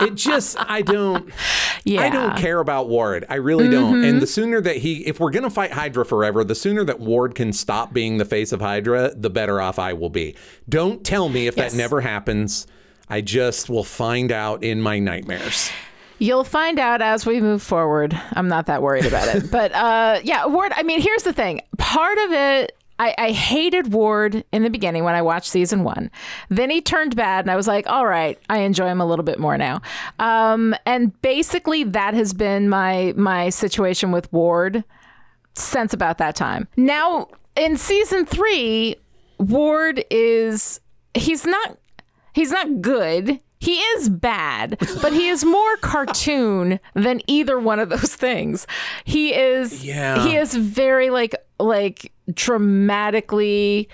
it 0.00 0.14
just, 0.14 0.56
I 0.58 0.82
don't, 0.82 1.30
Yeah. 1.84 2.02
Mm-hmm. 2.02 2.16
I 2.16 2.20
don't 2.20 2.36
care 2.38 2.60
about 2.60 2.88
Ward. 2.88 3.24
I 3.28 3.36
really 3.36 3.68
don't. 3.68 4.04
And 4.04 4.20
the 4.20 4.26
sooner 4.26 4.60
that 4.60 4.76
he, 4.76 5.06
if 5.06 5.20
we're 5.20 5.30
gonna 5.30 5.50
fight 5.50 5.72
Hydra 5.72 6.04
forever, 6.04 6.44
the 6.44 6.54
sooner 6.54 6.84
that 6.84 7.00
Ward 7.00 7.34
can 7.34 7.52
stop 7.52 7.92
being 7.92 8.18
the 8.18 8.24
face 8.24 8.52
of 8.52 8.60
Hydra, 8.60 9.12
the 9.14 9.30
better 9.30 9.60
off 9.60 9.78
I 9.78 9.92
will 9.92 10.10
be. 10.10 10.36
Don't 10.68 11.04
tell 11.04 11.28
me 11.28 11.46
if 11.46 11.56
Yes. 11.56 11.72
that 11.72 11.76
never 11.78 12.00
happens. 12.00 12.66
I 13.08 13.20
just 13.22 13.70
will 13.70 13.84
find 13.84 14.30
out 14.32 14.62
in 14.62 14.80
my 14.82 14.98
nightmares. 14.98 15.70
You'll 16.18 16.44
find 16.44 16.78
out 16.78 17.00
as 17.00 17.24
we 17.24 17.40
move 17.40 17.62
forward. 17.62 18.20
I'm 18.32 18.48
not 18.48 18.66
that 18.66 18.82
worried 18.82 19.06
about 19.06 19.34
it. 19.34 19.50
But 19.58 19.72
uh, 19.72 20.20
yeah, 20.22 20.46
Ward, 20.46 20.72
I 20.74 20.82
mean, 20.82 21.00
here's 21.00 21.22
the 21.22 21.32
thing. 21.32 21.62
Part 21.78 22.18
of 22.18 22.32
it, 22.32 22.76
I, 22.98 23.14
I 23.16 23.30
hated 23.30 23.92
Ward 23.92 24.44
in 24.52 24.62
the 24.62 24.70
beginning 24.70 25.04
when 25.04 25.14
I 25.14 25.22
watched 25.22 25.48
season 25.48 25.84
one. 25.84 26.10
Then 26.48 26.70
he 26.70 26.80
turned 26.80 27.14
bad, 27.16 27.44
and 27.44 27.50
I 27.50 27.56
was 27.56 27.68
like, 27.68 27.86
all 27.88 28.06
right, 28.06 28.38
I 28.50 28.58
enjoy 28.58 28.88
him 28.88 29.00
a 29.00 29.06
little 29.06 29.24
bit 29.24 29.38
more 29.38 29.56
now. 29.56 29.80
Um, 30.18 30.74
and 30.84 31.20
basically, 31.22 31.84
that 31.84 32.14
has 32.14 32.32
been 32.32 32.68
my 32.68 33.14
my 33.16 33.50
situation 33.50 34.10
with 34.10 34.32
Ward 34.32 34.84
since 35.54 35.92
about 35.92 36.18
that 36.18 36.34
time. 36.34 36.68
Now, 36.76 37.28
in 37.56 37.76
season 37.76 38.26
three, 38.26 38.96
Ward 39.38 40.04
is 40.10 40.80
he's 41.14 41.46
not 41.46 41.78
he's 42.32 42.50
not 42.50 42.80
good. 42.80 43.40
He 43.60 43.76
is 43.78 44.08
bad, 44.08 44.76
but 45.02 45.12
he 45.12 45.28
is 45.28 45.44
more 45.44 45.76
cartoon 45.80 46.78
than 46.94 47.20
either 47.26 47.58
one 47.58 47.78
of 47.80 47.88
those 47.88 48.14
things. 48.14 48.66
He 49.04 49.34
is 49.34 49.84
Yeah. 49.84 50.22
he 50.26 50.36
is 50.36 50.54
very 50.54 51.10
like 51.10 51.34
like 51.58 52.12
dramatically 52.32 53.88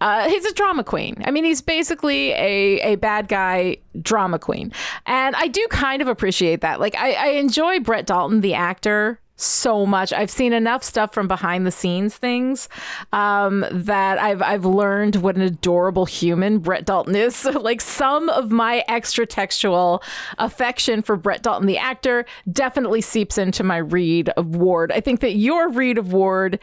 uh, 0.00 0.28
he's 0.28 0.44
a 0.44 0.54
drama 0.54 0.84
queen. 0.84 1.20
I 1.24 1.32
mean, 1.32 1.42
he's 1.44 1.60
basically 1.60 2.30
a, 2.30 2.80
a 2.92 2.94
bad 2.94 3.26
guy 3.26 3.78
drama 4.00 4.38
queen. 4.38 4.72
And 5.06 5.34
I 5.34 5.48
do 5.48 5.66
kind 5.70 6.00
of 6.00 6.06
appreciate 6.06 6.60
that. 6.60 6.78
Like, 6.78 6.94
I, 6.94 7.14
I 7.14 7.26
enjoy 7.30 7.80
Brett 7.80 8.06
Dalton, 8.06 8.40
the 8.40 8.54
actor, 8.54 9.18
so 9.38 9.86
much. 9.86 10.12
I've 10.12 10.30
seen 10.30 10.52
enough 10.52 10.82
stuff 10.82 11.14
from 11.14 11.28
behind 11.28 11.66
the 11.66 11.70
scenes 11.70 12.16
things 12.16 12.68
um, 13.12 13.64
that 13.70 14.18
I've, 14.18 14.42
I've 14.42 14.64
learned 14.64 15.16
what 15.16 15.36
an 15.36 15.42
adorable 15.42 16.04
human 16.04 16.58
Brett 16.58 16.84
Dalton 16.84 17.16
is. 17.16 17.36
So, 17.48 17.52
like, 17.52 17.80
some 17.80 18.28
of 18.30 18.50
my 18.50 18.84
extra 18.88 19.24
textual 19.24 20.02
affection 20.38 21.02
for 21.02 21.16
Brett 21.16 21.42
Dalton, 21.42 21.66
the 21.66 21.78
actor, 21.78 22.26
definitely 22.50 23.00
seeps 23.00 23.38
into 23.38 23.62
my 23.62 23.76
read 23.76 24.28
of 24.30 24.56
Ward. 24.56 24.90
I 24.90 25.00
think 25.00 25.20
that 25.20 25.36
your 25.36 25.70
read 25.70 25.98
of 25.98 26.12
Ward 26.12 26.58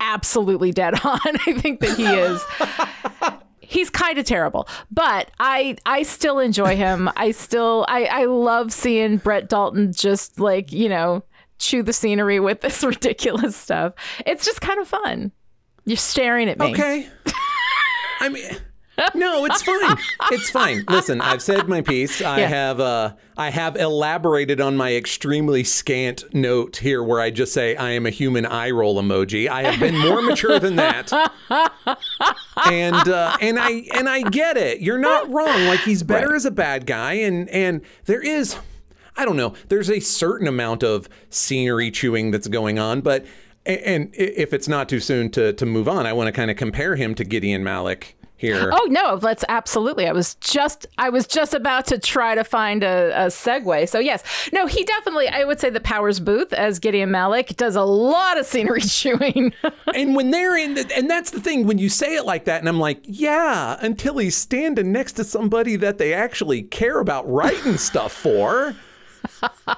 absolutely 0.00 0.72
dead 0.72 0.94
on. 1.04 1.20
I 1.24 1.52
think 1.58 1.80
that 1.80 1.96
he 1.96 2.06
is. 2.06 2.42
He's 3.60 3.90
kind 3.90 4.16
of 4.16 4.24
terrible, 4.24 4.68
but 4.92 5.30
I 5.40 5.76
I 5.84 6.04
still 6.04 6.38
enjoy 6.38 6.76
him. 6.76 7.10
I 7.16 7.32
still 7.32 7.84
I 7.88 8.04
I 8.04 8.24
love 8.26 8.72
seeing 8.72 9.16
Brett 9.16 9.48
Dalton 9.48 9.92
just 9.92 10.38
like 10.38 10.72
you 10.72 10.88
know 10.88 11.24
chew 11.58 11.82
the 11.82 11.92
scenery 11.92 12.40
with 12.40 12.60
this 12.60 12.82
ridiculous 12.84 13.56
stuff. 13.56 13.94
It's 14.26 14.44
just 14.44 14.60
kind 14.60 14.78
of 14.80 14.88
fun. 14.88 15.32
You're 15.84 15.96
staring 15.96 16.48
at 16.48 16.58
me. 16.58 16.72
Okay. 16.72 17.08
I 18.20 18.28
mean, 18.28 18.44
no, 19.14 19.44
it's 19.44 19.62
fine. 19.62 19.96
It's 20.32 20.48
fine. 20.50 20.82
Listen, 20.88 21.20
I've 21.20 21.42
said 21.42 21.68
my 21.68 21.82
piece. 21.82 22.22
I 22.22 22.40
Yeah. 22.40 22.46
have 22.48 22.80
uh, 22.80 23.12
I 23.36 23.50
have 23.50 23.76
elaborated 23.76 24.58
on 24.60 24.76
my 24.78 24.94
extremely 24.96 25.64
scant 25.64 26.24
note 26.34 26.78
here, 26.78 27.02
where 27.02 27.20
I 27.20 27.30
just 27.30 27.52
say 27.52 27.76
I 27.76 27.90
am 27.90 28.06
a 28.06 28.10
human 28.10 28.46
eye 28.46 28.70
roll 28.70 29.00
emoji. 29.00 29.48
I 29.48 29.64
have 29.64 29.78
been 29.78 29.98
more 29.98 30.22
mature 30.22 30.58
than 30.58 30.76
that, 30.76 31.12
and 32.66 33.08
uh, 33.08 33.36
and 33.40 33.58
I 33.58 33.82
and 33.94 34.08
I 34.08 34.22
get 34.22 34.56
it. 34.56 34.80
You're 34.80 34.98
not 34.98 35.30
wrong. 35.30 35.66
Like 35.66 35.80
he's 35.80 36.02
better 36.02 36.28
Right. 36.28 36.36
as 36.36 36.46
a 36.46 36.50
bad 36.50 36.86
guy, 36.86 37.12
and 37.14 37.48
and 37.50 37.82
there 38.06 38.22
is. 38.22 38.56
I 39.16 39.24
don't 39.24 39.36
know. 39.36 39.54
There's 39.68 39.90
a 39.90 40.00
certain 40.00 40.46
amount 40.46 40.82
of 40.82 41.08
scenery 41.30 41.90
chewing 41.90 42.30
that's 42.30 42.48
going 42.48 42.78
on, 42.78 43.00
but 43.00 43.26
and 43.64 44.10
if 44.14 44.52
it's 44.52 44.68
not 44.68 44.88
too 44.88 45.00
soon 45.00 45.30
to 45.30 45.52
to 45.54 45.66
move 45.66 45.88
on, 45.88 46.06
I 46.06 46.12
want 46.12 46.28
to 46.28 46.32
kind 46.32 46.50
of 46.50 46.56
compare 46.56 46.96
him 46.96 47.14
to 47.16 47.24
Gideon 47.24 47.64
Malik 47.64 48.16
here. 48.36 48.70
Oh 48.72 48.86
no, 48.90 49.18
let's 49.22 49.44
absolutely. 49.48 50.06
I 50.06 50.12
was 50.12 50.34
just 50.36 50.86
I 50.98 51.08
was 51.08 51.26
just 51.26 51.54
about 51.54 51.86
to 51.86 51.98
try 51.98 52.34
to 52.34 52.44
find 52.44 52.82
a, 52.82 53.24
a 53.24 53.26
segue. 53.26 53.88
So 53.88 53.98
yes, 53.98 54.50
no, 54.52 54.66
he 54.66 54.84
definitely. 54.84 55.28
I 55.28 55.44
would 55.44 55.58
say 55.58 55.70
the 55.70 55.80
Powers 55.80 56.20
Boothe 56.20 56.52
as 56.52 56.78
Gideon 56.78 57.10
Malik 57.10 57.56
does 57.56 57.76
a 57.76 57.84
lot 57.84 58.38
of 58.38 58.46
scenery 58.46 58.80
chewing. 58.82 59.52
And 59.94 60.14
when 60.14 60.30
they're 60.30 60.56
in 60.56 60.74
the, 60.74 60.90
and 60.94 61.08
that's 61.08 61.30
the 61.30 61.40
thing 61.40 61.66
when 61.66 61.78
you 61.78 61.88
say 61.88 62.16
it 62.16 62.24
like 62.24 62.44
that, 62.44 62.60
and 62.60 62.68
I'm 62.68 62.78
like, 62.78 63.00
yeah, 63.04 63.78
until 63.80 64.18
he's 64.18 64.36
standing 64.36 64.92
next 64.92 65.14
to 65.14 65.24
somebody 65.24 65.76
that 65.76 65.98
they 65.98 66.12
actually 66.12 66.62
care 66.62 67.00
about 67.00 67.28
writing 67.30 67.78
stuff 67.78 68.12
for. 68.12 68.76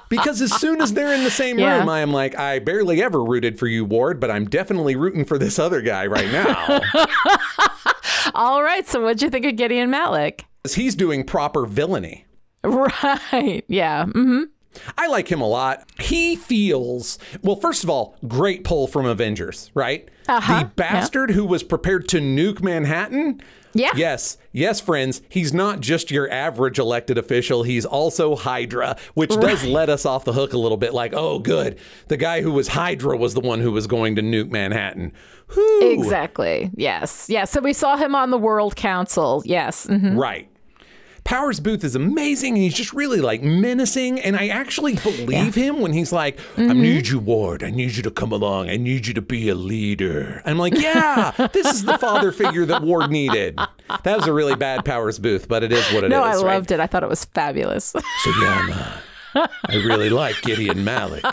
Because 0.09 0.41
as 0.41 0.53
soon 0.59 0.81
as 0.81 0.93
they're 0.93 1.13
in 1.13 1.23
the 1.23 1.31
same 1.31 1.59
Yeah. 1.59 1.79
room, 1.79 1.89
I 1.89 1.99
am 2.01 2.11
like, 2.11 2.37
I 2.37 2.59
barely 2.59 3.01
ever 3.03 3.23
rooted 3.23 3.59
for 3.59 3.67
you, 3.67 3.85
Ward, 3.85 4.19
but 4.19 4.31
I'm 4.31 4.45
definitely 4.45 4.95
rooting 4.95 5.25
for 5.25 5.37
this 5.37 5.59
other 5.59 5.81
guy 5.81 6.05
right 6.07 6.31
now. 6.31 6.81
All 8.35 8.63
right, 8.63 8.87
so 8.87 9.01
what'd 9.01 9.21
you 9.21 9.29
think 9.29 9.45
of 9.45 9.55
Gideon 9.55 9.89
Malik? 9.89 10.45
he's 10.73 10.93
doing 10.95 11.23
proper 11.23 11.65
villainy. 11.65 12.25
Right. 12.63 13.63
Yeah. 13.67 14.05
hmm 14.05 14.43
I 14.97 15.07
like 15.07 15.29
him 15.29 15.41
a 15.41 15.47
lot. 15.47 15.89
He 15.99 16.35
feels, 16.35 17.17
well, 17.41 17.55
first 17.55 17.83
of 17.83 17.89
all, 17.89 18.15
great 18.27 18.63
pull 18.63 18.87
from 18.87 19.05
Avengers, 19.05 19.71
right? 19.73 20.07
Uh-huh, 20.27 20.59
The 20.59 20.65
bastard 20.75 21.31
who 21.31 21.43
was 21.45 21.63
prepared 21.63 22.07
to 22.09 22.19
nuke 22.19 22.61
Manhattan. 22.61 23.41
Yeah. 23.73 23.91
Yes, 23.95 24.37
yes, 24.51 24.79
friends. 24.81 25.21
He's 25.29 25.53
not 25.53 25.79
just 25.79 26.11
your 26.11 26.29
average 26.31 26.79
elected 26.79 27.17
official. 27.17 27.63
He's 27.63 27.85
also 27.85 28.35
Hydra, 28.35 28.97
which 29.13 29.29
does 29.29 29.63
let 29.65 29.89
us 29.89 30.05
off 30.05 30.25
the 30.25 30.33
hook 30.33 30.53
a 30.53 30.57
little 30.57 30.77
bit 30.77 30.93
like, 30.93 31.13
oh, 31.13 31.39
good. 31.39 31.77
The 32.07 32.17
guy 32.17 32.41
who 32.41 32.51
was 32.51 32.69
Hydra 32.69 33.17
was 33.17 33.33
the 33.33 33.41
one 33.41 33.59
who 33.61 33.71
was 33.71 33.87
going 33.87 34.15
to 34.15 34.21
nuke 34.21 34.49
Manhattan. 34.49 35.13
Whew. 35.53 35.91
Exactly. 35.93 36.71
Yes. 36.75 37.27
Yes. 37.29 37.51
So 37.51 37.61
we 37.61 37.73
saw 37.73 37.95
him 37.97 38.15
on 38.15 38.29
the 38.31 38.37
World 38.37 38.75
Council. 38.75 39.41
Yes. 39.45 39.87
mhm. 39.87 40.17
Right. 40.17 40.49
Powers 41.29 41.59
Boothe 41.59 41.83
is 41.83 41.93
amazing. 41.93 42.55
He's 42.55 42.73
just 42.73 42.91
really 42.91 43.21
like 43.21 43.43
menacing. 43.43 44.19
And 44.19 44.35
I 44.35 44.47
actually 44.47 44.95
believe 44.95 45.53
him 45.53 45.79
when 45.79 45.93
he's 45.93 46.11
like, 46.11 46.39
I 46.57 46.73
need 46.73 47.07
you, 47.07 47.19
Ward. 47.19 47.63
I 47.63 47.69
need 47.69 47.95
you 47.95 48.01
to 48.01 48.09
come 48.09 48.31
along. 48.31 48.71
I 48.71 48.77
need 48.77 49.05
you 49.05 49.13
to 49.13 49.21
be 49.21 49.47
a 49.47 49.53
leader. 49.53 50.41
I'm 50.43 50.57
like, 50.57 50.73
yeah, 50.73 51.29
this 51.53 51.67
is 51.67 51.85
the 51.85 51.99
father 51.99 52.31
figure 52.31 52.65
that 52.65 52.81
Ward 52.81 53.11
needed. 53.11 53.59
That 54.01 54.17
was 54.17 54.25
a 54.25 54.33
really 54.33 54.55
bad 54.55 54.83
Powers 54.85 55.19
Boothe, 55.19 55.47
but 55.47 55.63
it 55.63 55.71
is 55.71 55.85
what 55.93 56.03
it 56.03 56.07
is. 56.07 56.09
No, 56.09 56.23
I 56.23 56.33
right? 56.33 56.55
loved 56.55 56.71
it. 56.71 56.79
I 56.79 56.87
thought 56.87 57.03
it 57.03 57.09
was 57.09 57.25
fabulous. 57.25 57.85
So, 57.85 58.31
yeah, 58.41 58.99
uh, 59.35 59.47
I 59.67 59.75
really 59.75 60.09
like 60.09 60.41
Gideon 60.41 60.83
Malik. 60.83 61.23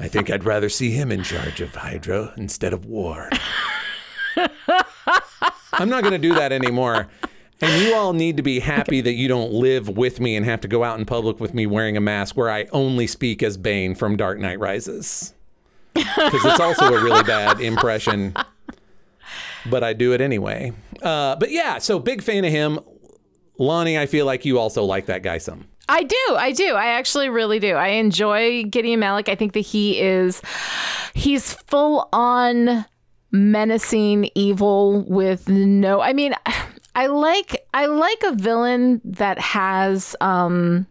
I 0.00 0.08
think 0.08 0.30
I'd 0.30 0.42
rather 0.42 0.68
see 0.68 0.90
him 0.90 1.12
in 1.12 1.22
charge 1.22 1.60
of 1.60 1.76
Hydra 1.76 2.34
instead 2.36 2.72
of 2.72 2.86
Ward. 2.86 3.38
I'm 5.74 5.88
not 5.88 6.02
going 6.02 6.10
to 6.10 6.18
do 6.18 6.34
that 6.34 6.50
anymore. 6.50 7.06
And 7.60 7.82
you 7.82 7.94
all 7.94 8.12
need 8.12 8.36
to 8.38 8.42
be 8.42 8.60
happy 8.60 9.00
that 9.02 9.12
you 9.12 9.28
don't 9.28 9.52
live 9.52 9.88
with 9.88 10.18
me 10.20 10.36
and 10.36 10.46
have 10.46 10.60
to 10.62 10.68
go 10.68 10.82
out 10.82 10.98
in 10.98 11.04
public 11.04 11.40
with 11.40 11.52
me 11.52 11.66
wearing 11.66 11.96
a 11.96 12.00
mask 12.00 12.36
where 12.36 12.50
I 12.50 12.66
only 12.72 13.06
speak 13.06 13.42
as 13.42 13.56
Bane 13.56 13.94
from 13.94 14.16
Dark 14.16 14.38
Knight 14.38 14.58
Rises. 14.58 15.34
Because 15.94 16.44
it's 16.44 16.60
also 16.60 16.86
a 16.94 17.02
really 17.02 17.24
bad 17.24 17.60
impression, 17.60 18.32
but 19.66 19.82
I 19.82 19.92
do 19.92 20.12
it 20.12 20.20
anyway. 20.20 20.72
Uh, 21.02 21.34
but 21.34 21.50
yeah, 21.50 21.78
so 21.78 21.98
big 21.98 22.22
fan 22.22 22.44
of 22.44 22.52
him. 22.52 22.78
Lonnie, 23.58 23.98
I 23.98 24.06
feel 24.06 24.24
like 24.24 24.44
you 24.44 24.58
also 24.58 24.84
like 24.84 25.06
that 25.06 25.22
guy 25.22 25.38
some. 25.38 25.66
I 25.88 26.04
do. 26.04 26.36
I 26.36 26.52
do. 26.52 26.74
I 26.74 26.86
actually 26.86 27.28
really 27.28 27.58
do. 27.58 27.74
I 27.74 27.88
enjoy 27.88 28.62
Gideon 28.64 29.00
Malik. 29.00 29.28
I 29.28 29.34
think 29.34 29.52
that 29.54 29.60
he 29.60 30.00
is 30.00 30.40
he's 31.12 31.54
full 31.54 32.08
on 32.12 32.86
menacing 33.32 34.30
evil 34.34 35.04
with 35.08 35.48
no 35.48 36.00
I 36.00 36.12
mean 36.12 36.34
I 36.94 37.06
like 37.06 37.66
I 37.72 37.86
like 37.86 38.22
a 38.24 38.32
villain 38.32 39.00
that 39.04 39.38
has 39.38 40.16
um 40.20 40.86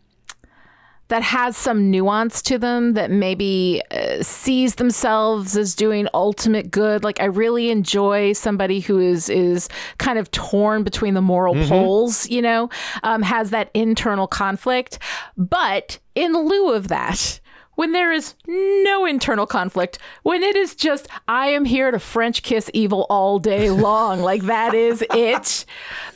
that 1.09 1.23
has 1.23 1.57
some 1.57 1.89
nuance 1.89 2.41
to 2.43 2.59
them 2.59 2.93
that 2.93 3.09
maybe 3.09 3.81
uh, 3.89 4.21
sees 4.21 4.75
themselves 4.75 5.57
as 5.57 5.73
doing 5.73 6.07
ultimate 6.13 6.69
good. 6.69 7.03
Like 7.03 7.19
i 7.19 7.25
really 7.25 7.71
enjoy 7.71 8.33
somebody 8.33 8.79
who 8.79 8.99
is 8.99 9.27
is 9.27 9.67
kind 9.97 10.19
of 10.19 10.29
torn 10.31 10.83
between 10.83 11.15
the 11.15 11.21
moral 11.21 11.55
poles 11.67 12.29
you 12.29 12.41
know 12.41 12.69
um, 13.03 13.21
has 13.23 13.49
that 13.49 13.71
internal 13.73 14.27
conflict. 14.27 14.99
But 15.35 15.99
in 16.15 16.33
lieu 16.33 16.71
of 16.73 16.87
that 16.89 17.39
when 17.79 17.93
there 17.93 18.11
is 18.11 18.33
no 18.45 19.05
internal 19.05 19.47
conflict, 19.47 19.99
when 20.23 20.43
it 20.43 20.57
is 20.57 20.75
just, 20.75 21.07
I 21.29 21.47
am 21.47 21.63
here 21.63 21.91
to 21.91 21.97
French 21.97 22.43
kiss 22.43 22.69
evil 22.73 23.05
all 23.09 23.39
day 23.39 23.69
long, 23.69 24.19
like 24.19 24.41
that 24.43 24.73
is 24.73 25.01
it, 25.13 25.63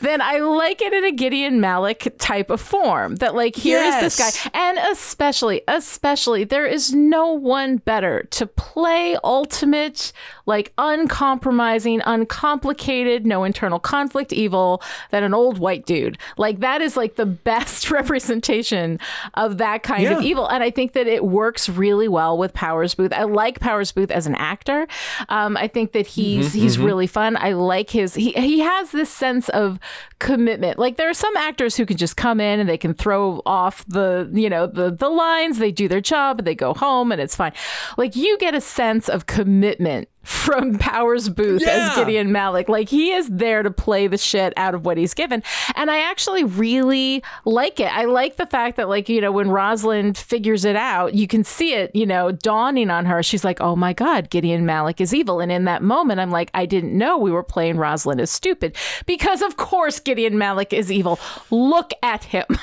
then 0.02 0.20
I 0.20 0.40
like 0.40 0.82
it 0.82 0.92
in 0.92 1.06
a 1.06 1.12
Gideon 1.14 1.62
Malik 1.62 2.16
type 2.18 2.50
of 2.50 2.60
form. 2.60 3.16
That, 3.16 3.34
like, 3.34 3.56
here 3.56 3.82
is 3.82 4.18
this 4.18 4.20
guy. 4.20 4.52
And 4.54 4.78
especially, 4.78 5.62
especially, 5.70 6.44
there 6.44 6.66
is 6.66 6.94
no 6.94 7.32
one 7.32 7.78
better 7.78 8.24
to 8.32 8.46
play 8.46 9.16
ultimate, 9.24 10.12
like, 10.46 10.74
uncompromising, 10.78 12.02
uncomplicated, 12.06 13.26
no 13.26 13.46
internal 13.46 13.80
conflict 13.80 14.34
evil 14.34 14.82
than 15.12 15.24
an 15.24 15.34
old 15.34 15.60
white 15.60 15.86
dude. 15.86 16.18
Like, 16.36 16.60
that 16.60 16.82
is 16.82 16.98
like 16.98 17.16
the 17.16 17.26
best 17.54 17.90
representation 17.90 19.00
of 19.36 19.60
that 19.60 19.82
kind 19.82 20.08
of 20.08 20.22
evil. 20.24 20.46
And 20.46 20.62
I 20.62 20.70
think 20.70 20.92
that 20.92 21.08
it 21.08 21.24
works 21.24 21.53
really 21.70 22.08
well 22.08 22.38
with 22.38 22.54
Powers 22.54 22.96
Boothe. 22.96 23.14
I 23.14 23.24
like 23.24 23.60
Powers 23.60 23.92
Boothe 23.92 24.12
as 24.12 24.28
an 24.28 24.36
actor. 24.36 24.88
Um, 25.30 25.58
I 25.58 25.68
think 25.68 25.92
that 25.94 26.08
he's 26.08 26.54
he's 26.54 26.78
really 26.78 27.08
fun. 27.08 27.38
I 27.38 27.54
like 27.54 27.90
his 27.90 28.16
he 28.16 28.32
he 28.32 28.60
has 28.60 28.92
this 28.92 29.10
sense 29.10 29.50
of 29.50 29.80
commitment. 30.20 30.80
Like 30.80 30.98
there 30.98 31.10
are 31.10 31.14
some 31.14 31.36
actors 31.38 31.76
who 31.76 31.86
can 31.86 31.98
just 31.98 32.18
come 32.18 32.40
in 32.40 32.60
and 32.60 32.68
they 32.68 32.78
can 32.78 32.94
throw 32.94 33.42
off 33.46 33.86
the 33.88 34.30
you 34.34 34.50
know 34.50 34.68
the 34.68 34.92
the 34.92 35.10
lines. 35.10 35.58
They 35.58 35.72
do 35.72 35.88
their 35.88 36.02
job 36.02 36.40
and 36.40 36.48
they 36.48 36.56
go 36.56 36.74
home 36.74 37.12
and 37.12 37.22
it's 37.22 37.36
fine. 37.36 37.54
Like 37.98 38.16
you 38.16 38.38
get 38.38 38.56
a 38.56 38.62
sense 38.62 39.10
of 39.10 39.26
commitment 39.26 40.10
from 40.24 40.78
Powers 40.80 41.28
Boothe 41.30 41.62
Yeah. 41.62 41.90
as 41.92 41.96
Gideon 41.98 42.32
Malik. 42.32 42.70
Like 42.70 42.90
he 42.90 43.12
is 43.12 43.28
there 43.30 43.62
to 43.62 43.70
play 43.72 44.08
the 44.08 44.18
shit 44.18 44.54
out 44.58 44.74
of 44.74 44.86
what 44.86 44.98
he's 44.98 45.14
given. 45.14 45.44
And 45.76 45.92
I 45.92 46.00
actually 46.10 46.44
really 46.44 47.22
like 47.46 47.80
it. 47.80 47.92
I 47.96 48.06
like 48.06 48.38
the 48.38 48.46
fact 48.46 48.78
that 48.78 48.88
like, 48.90 49.10
you 49.10 49.20
know, 49.22 49.32
when 49.32 49.50
Rosalind 49.50 50.18
figures 50.18 50.64
it 50.66 50.76
out, 50.76 51.14
you 51.14 51.28
can 51.28 51.44
see 51.44 51.74
it, 51.74 51.94
you 51.96 52.06
know, 52.06 52.32
dawning 52.32 52.90
on 52.90 53.06
her. 53.06 53.22
She's 53.22 53.44
like, 53.44 53.60
"Oh 53.62 53.76
my 53.76 53.92
god, 53.94 54.30
Gideon 54.30 54.66
Malik 54.66 55.02
is 55.02 55.14
evil." 55.14 55.40
And 55.42 55.52
in 55.52 55.66
that 55.66 55.82
moment, 55.84 56.20
I'm 56.20 56.32
like, 56.32 56.50
"I 56.54 56.66
didn't 56.66 56.98
know 56.98 57.18
we 57.18 57.32
were 57.32 57.44
playing 57.44 57.78
Rosalind 57.78 58.22
as 58.22 58.32
stupid." 58.32 58.76
Because 59.06 59.42
of 59.42 59.58
course 59.58 60.00
Gideon 60.00 60.38
Malik 60.38 60.72
is 60.74 60.92
evil. 60.92 61.20
Look 61.52 61.92
at 62.02 62.24
him. 62.26 62.46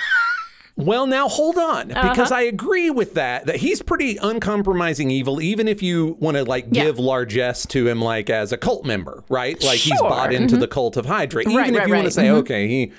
Well, 0.84 1.06
now 1.06 1.28
hold 1.28 1.56
on, 1.58 1.92
Uh-huh. 1.92 2.08
because 2.10 2.32
I 2.32 2.42
agree 2.42 2.90
with 2.90 3.14
that. 3.14 3.46
That 3.46 3.56
he's 3.56 3.82
pretty 3.82 4.16
uncompromising 4.16 5.10
evil, 5.10 5.40
even 5.40 5.68
if 5.68 5.82
you 5.82 6.16
want 6.20 6.36
to 6.36 6.44
like 6.44 6.66
Yeah. 6.70 6.84
give 6.84 6.98
largesse 6.98 7.66
to 7.66 7.86
him, 7.88 8.00
like 8.02 8.30
as 8.30 8.52
a 8.52 8.56
cult 8.56 8.84
member, 8.84 9.24
right? 9.28 9.62
Like 9.62 9.78
he's 9.78 10.00
bought 10.00 10.32
into 10.32 10.56
the 10.56 10.68
cult 10.68 10.96
of 10.96 11.06
Hydra. 11.06 11.42
Even 11.42 11.56
Right, 11.56 11.70
if 11.70 11.76
right, 11.78 11.88
you 11.88 11.94
want 11.94 12.04
to 12.04 12.06
right. 12.08 12.12
say, 12.12 12.24
Mhm. 12.26 12.34
okay, 12.40 12.68
he, 12.68 12.92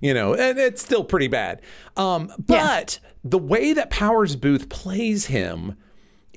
you 0.00 0.12
know, 0.14 0.34
and 0.34 0.58
it's 0.58 0.82
still 0.82 1.04
pretty 1.04 1.28
bad. 1.28 1.60
Um, 1.96 2.30
but 2.38 2.98
the 3.24 3.38
way 3.38 3.72
that 3.72 3.90
Powers 3.90 4.36
Boothe 4.36 4.68
plays 4.68 5.26
him. 5.26 5.74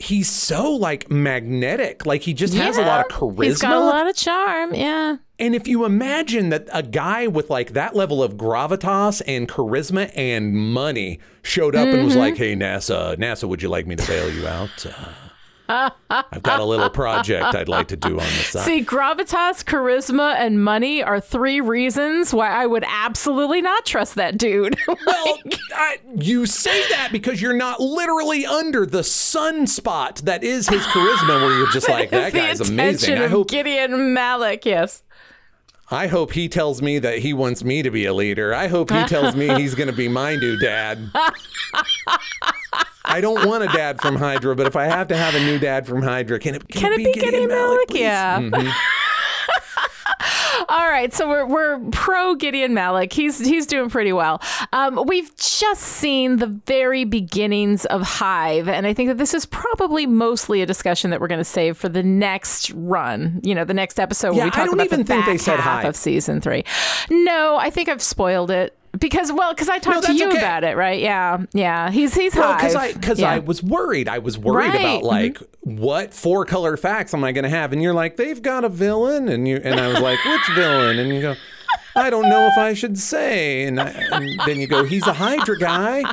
He's 0.02 0.30
so 0.30 0.72
like 0.72 1.12
magnetic, 1.12 2.06
like 2.06 2.22
he 2.22 2.34
just 2.34 2.54
has 2.54 2.78
a 2.78 2.82
lot 2.84 3.02
of 3.02 3.12
charisma. 3.12 3.44
He's 3.44 3.58
got 3.58 3.74
a 3.74 3.80
lot 3.82 4.08
of 4.10 4.16
charm. 4.16 4.74
Yeah. 4.74 5.18
And 5.40 5.56
if 5.56 5.68
you 5.68 5.86
imagine 5.86 6.50
that 6.50 6.68
a 6.74 6.84
guy 6.84 7.28
with 7.28 7.50
like 7.50 7.74
that 7.74 7.96
level 7.96 8.22
of 8.22 8.34
gravitas 8.36 9.22
and 9.26 9.48
charisma 9.48 10.12
and 10.16 10.54
money 10.56 11.20
showed 11.42 11.76
up 11.76 11.88
and 11.88 12.04
was 12.04 12.14
Mm-hmm. 12.14 12.20
like, 12.20 12.38
"Hey 12.38 12.56
NASA, 12.56 13.16
NASA, 13.18 13.48
would 13.48 13.62
you 13.62 13.70
like 13.70 13.88
me 13.88 13.96
to 13.96 14.06
bail 14.08 14.30
you 14.34 14.46
out? 14.48 14.86
Uh, 14.86 15.92
I've 16.10 16.42
got 16.42 16.60
a 16.60 16.64
little 16.66 16.90
project 16.90 17.54
I'd 17.54 17.70
like 17.70 17.90
to 17.90 17.96
do 17.96 18.14
on 18.14 18.26
the 18.26 18.44
side." 18.44 18.66
See, 18.66 18.84
gravitas, 18.84 19.64
charisma, 19.64 20.34
and 20.36 20.64
money 20.64 21.04
are 21.04 21.20
three 21.22 21.62
reasons 21.62 22.34
why 22.34 22.50
I 22.50 22.66
would 22.66 22.84
absolutely 22.88 23.62
not 23.62 23.86
trust 23.86 24.16
that 24.16 24.38
dude. 24.38 24.76
well, 24.88 25.40
I, 25.76 26.00
you 26.20 26.48
say 26.48 26.90
that 26.90 27.10
because 27.12 27.40
you're 27.42 27.56
not 27.56 27.80
literally 27.80 28.46
under 28.48 28.86
the 28.86 29.02
sunspot 29.02 30.22
that 30.24 30.44
is 30.44 30.68
his 30.68 30.82
charisma, 30.88 31.42
where 31.42 31.58
you're 31.58 31.70
just 31.72 31.88
like, 31.98 32.10
"That 32.10 32.34
guy's 32.34 32.60
amazing." 32.68 33.18
I 33.20 33.28
hope 33.28 33.50
Gideon 33.50 34.14
Malik. 34.14 34.66
Yes. 34.66 35.04
I 35.92 36.08
hope 36.08 36.34
he 36.34 36.48
tells 36.50 36.82
me 36.82 37.00
that 37.00 37.20
he 37.20 37.34
wants 37.34 37.64
me 37.64 37.82
to 37.82 37.90
be 37.90 38.06
a 38.06 38.14
leader. 38.14 38.54
I 38.54 38.68
hope 38.68 38.92
he 38.92 39.04
tells 39.06 39.36
me 39.36 39.48
he's 39.56 39.74
going 39.76 39.88
to 39.90 39.96
be 39.96 40.08
my 40.08 40.36
new 40.36 40.58
dad. 40.60 41.10
I 43.06 43.22
don't 43.22 43.48
want 43.48 43.64
a 43.64 43.68
dad 43.68 44.00
from 44.00 44.16
Hydra, 44.16 44.56
but 44.56 44.68
if 44.68 44.76
I 44.76 44.86
have 44.86 45.08
to 45.08 45.18
have 45.18 45.34
a 45.34 45.40
new 45.40 45.58
dad 45.58 45.88
from 45.88 46.04
Hydra, 46.04 46.38
can 46.40 46.54
it, 46.56 46.68
can 46.68 46.82
Can 46.82 46.94
it 46.94 46.98
be 46.98 47.12
Gideon 47.12 47.48
Malik? 47.50 47.88
please? 47.88 48.02
Yeah. 48.02 48.40
Mhm. 48.40 48.72
All 50.70 50.88
right, 50.90 51.12
so 51.14 51.28
we're 51.28 51.46
we're 51.48 51.80
pro 51.92 52.36
Gideon 52.36 52.74
Malik. 52.74 53.12
He's 53.12 53.40
he's 53.40 53.66
doing 53.66 53.90
pretty 53.90 54.14
well. 54.14 54.42
Um, 54.72 55.04
we've 55.08 55.36
just 55.36 55.82
seen 55.82 56.38
the 56.38 56.46
very 56.48 57.06
beginnings 57.06 57.86
of 57.86 58.02
Hive, 58.04 58.68
and 58.68 58.86
I 58.86 58.94
think 58.94 59.10
that 59.10 59.18
this 59.18 59.34
is 59.34 59.46
probably 59.48 60.06
mostly 60.06 60.62
a 60.62 60.66
discussion 60.68 61.10
that 61.10 61.20
we're 61.22 61.28
going 61.28 61.40
to 61.40 61.44
save 61.44 61.76
for 61.78 61.90
the 61.90 62.04
next 62.04 62.72
run. 62.72 63.40
You 63.44 63.56
know, 63.56 63.66
the 63.66 63.74
next 63.74 64.00
episode 64.00 64.34
Yeah, 64.36 64.38
where 64.38 64.46
we 64.46 64.52
I 64.52 64.54
talk 64.54 64.66
don't 64.66 64.74
about 64.76 64.86
even 64.86 65.00
the 65.00 65.06
think 65.06 65.26
they 65.26 65.32
back 65.34 65.40
said 65.42 65.60
half 65.60 65.82
Hive. 65.82 65.90
of 65.90 65.96
season 65.96 66.40
three. 66.40 66.64
No, 67.10 67.58
I 67.58 67.70
think 67.72 67.90
I've 67.90 68.02
spoiled 68.02 68.52
it 68.52 68.78
because 69.00 69.32
well, 69.32 69.54
because 69.54 69.70
I 69.70 69.80
talked 69.80 70.06
to 70.06 70.14
you 70.14 70.28
okay. 70.28 70.38
about 70.38 70.64
it, 70.64 70.76
right? 70.76 71.00
Yeah, 71.00 71.46
yeah. 71.54 71.90
He's 71.92 72.14
he's 72.14 72.36
Well, 72.36 72.56
because 72.56 72.76
I 72.76 72.94
because 72.94 73.20
yeah. 73.20 73.32
I 73.32 73.40
was 73.40 73.64
worried. 73.64 74.08
I 74.08 74.20
was 74.20 74.38
worried 74.38 74.68
Right, 74.68 74.80
about 74.80 75.04
like 75.04 75.38
what 75.62 76.14
four 76.14 76.46
color 76.46 76.78
facts 76.78 77.14
am 77.14 77.24
I 77.24 77.32
going 77.32 77.44
to 77.44 77.50
have? 77.50 77.74
And 77.74 77.82
you're 77.82 77.94
like, 77.94 78.18
they've 78.18 78.42
got 78.42 78.64
a 78.64 78.70
villain, 78.70 79.30
and 79.30 79.48
you 79.48 79.58
and 79.64 79.80
I 79.80 79.88
was 79.88 80.00
like, 80.00 80.24
which 80.26 80.42
villain? 80.56 81.00
And 81.00 81.10
you 81.10 81.22
go, 81.22 81.36
I 81.96 82.10
don't 82.10 82.30
know 82.30 82.48
if 82.48 82.58
I 82.58 82.74
should 82.74 82.98
say. 82.98 83.66
And, 83.66 83.80
I, 83.80 83.90
and 83.90 84.40
then 84.46 84.60
you 84.60 84.68
go, 84.68 84.84
he's 84.84 85.08
a 85.08 85.14
Hydra 85.14 85.58
guy. 85.58 86.04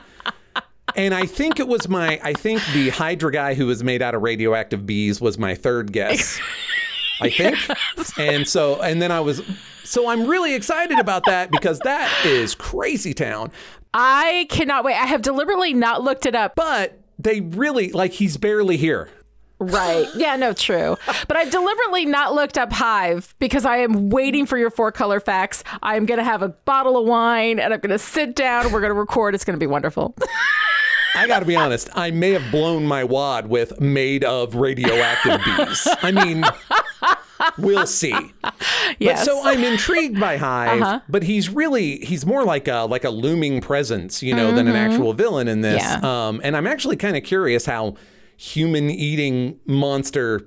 And 0.94 1.12
I 1.14 1.26
think 1.26 1.60
it 1.60 1.68
was 1.68 1.88
my, 1.88 2.18
I 2.22 2.32
think 2.32 2.62
the 2.72 2.88
Hydra 2.88 3.30
guy 3.30 3.54
who 3.54 3.66
was 3.66 3.84
made 3.84 4.00
out 4.00 4.14
of 4.14 4.22
radioactive 4.22 4.86
bees 4.86 5.20
was 5.20 5.38
my 5.38 5.54
third 5.54 5.92
guess. 5.92 6.40
I 7.20 7.30
think. 7.30 7.58
And 8.18 8.48
so, 8.48 8.80
and 8.80 9.00
then 9.00 9.12
I 9.12 9.20
was 9.20 9.42
So 9.86 10.08
I'm 10.08 10.26
really 10.26 10.54
excited 10.54 10.98
about 10.98 11.24
that 11.26 11.50
because 11.50 11.78
that 11.80 12.12
is 12.24 12.54
crazy 12.54 13.14
town. 13.14 13.52
I 13.94 14.46
cannot 14.50 14.84
wait. 14.84 14.94
I 14.94 15.06
have 15.06 15.22
deliberately 15.22 15.72
not 15.72 16.02
looked 16.02 16.26
it 16.26 16.34
up. 16.34 16.54
But 16.56 16.98
they 17.18 17.40
really 17.40 17.92
like 17.92 18.12
he's 18.12 18.36
barely 18.36 18.76
here. 18.76 19.08
Right. 19.58 20.06
Yeah, 20.14 20.36
no, 20.36 20.52
true. 20.52 20.98
But 21.28 21.36
I've 21.38 21.50
deliberately 21.50 22.04
not 22.04 22.34
looked 22.34 22.58
up 22.58 22.72
Hive 22.72 23.34
because 23.38 23.64
I 23.64 23.78
am 23.78 24.10
waiting 24.10 24.44
for 24.44 24.58
your 24.58 24.70
four 24.70 24.92
color 24.92 25.18
facts. 25.18 25.64
I'm 25.82 26.04
going 26.04 26.18
to 26.18 26.24
have 26.24 26.42
a 26.42 26.50
bottle 26.50 26.98
of 26.98 27.06
wine 27.06 27.58
and 27.58 27.72
I'm 27.72 27.80
going 27.80 27.90
to 27.90 27.98
sit 27.98 28.36
down. 28.36 28.70
We're 28.70 28.80
going 28.80 28.92
to 28.92 28.98
record. 28.98 29.34
It's 29.34 29.44
going 29.44 29.58
to 29.58 29.60
be 29.60 29.66
wonderful. 29.66 30.14
I 31.14 31.26
got 31.26 31.40
to 31.40 31.46
be 31.46 31.56
honest, 31.56 31.88
I 31.94 32.10
may 32.10 32.32
have 32.32 32.50
blown 32.50 32.84
my 32.84 33.02
wad 33.02 33.46
with 33.46 33.80
made 33.80 34.22
of 34.22 34.54
radioactive 34.54 35.40
bees. 35.42 35.88
I 36.02 36.10
mean, 36.10 36.44
we'll 37.58 37.86
see. 37.86 38.10
yes. 38.10 38.30
But 39.00 39.18
so 39.24 39.40
I'm 39.44 39.62
intrigued 39.64 40.18
by 40.20 40.36
Hive, 40.36 40.80
Uh-huh. 40.82 41.00
but 41.08 41.22
he's 41.22 41.48
really 41.48 41.98
he's 41.98 42.24
more 42.26 42.44
like 42.44 42.68
a 42.68 42.86
like 42.88 43.04
a 43.04 43.10
looming 43.10 43.60
presence, 43.60 44.22
you 44.22 44.34
know, 44.34 44.54
than 44.54 44.68
an 44.68 44.76
actual 44.76 45.12
villain 45.12 45.48
in 45.48 45.60
this. 45.60 45.82
Mm-hmm. 45.82 46.04
Yeah. 46.04 46.26
Um, 46.28 46.40
and 46.44 46.56
I'm 46.56 46.66
actually 46.66 46.96
kind 46.96 47.16
of 47.16 47.22
curious 47.24 47.66
how 47.66 47.94
human 48.36 48.90
eating 48.90 49.58
monster 49.66 50.46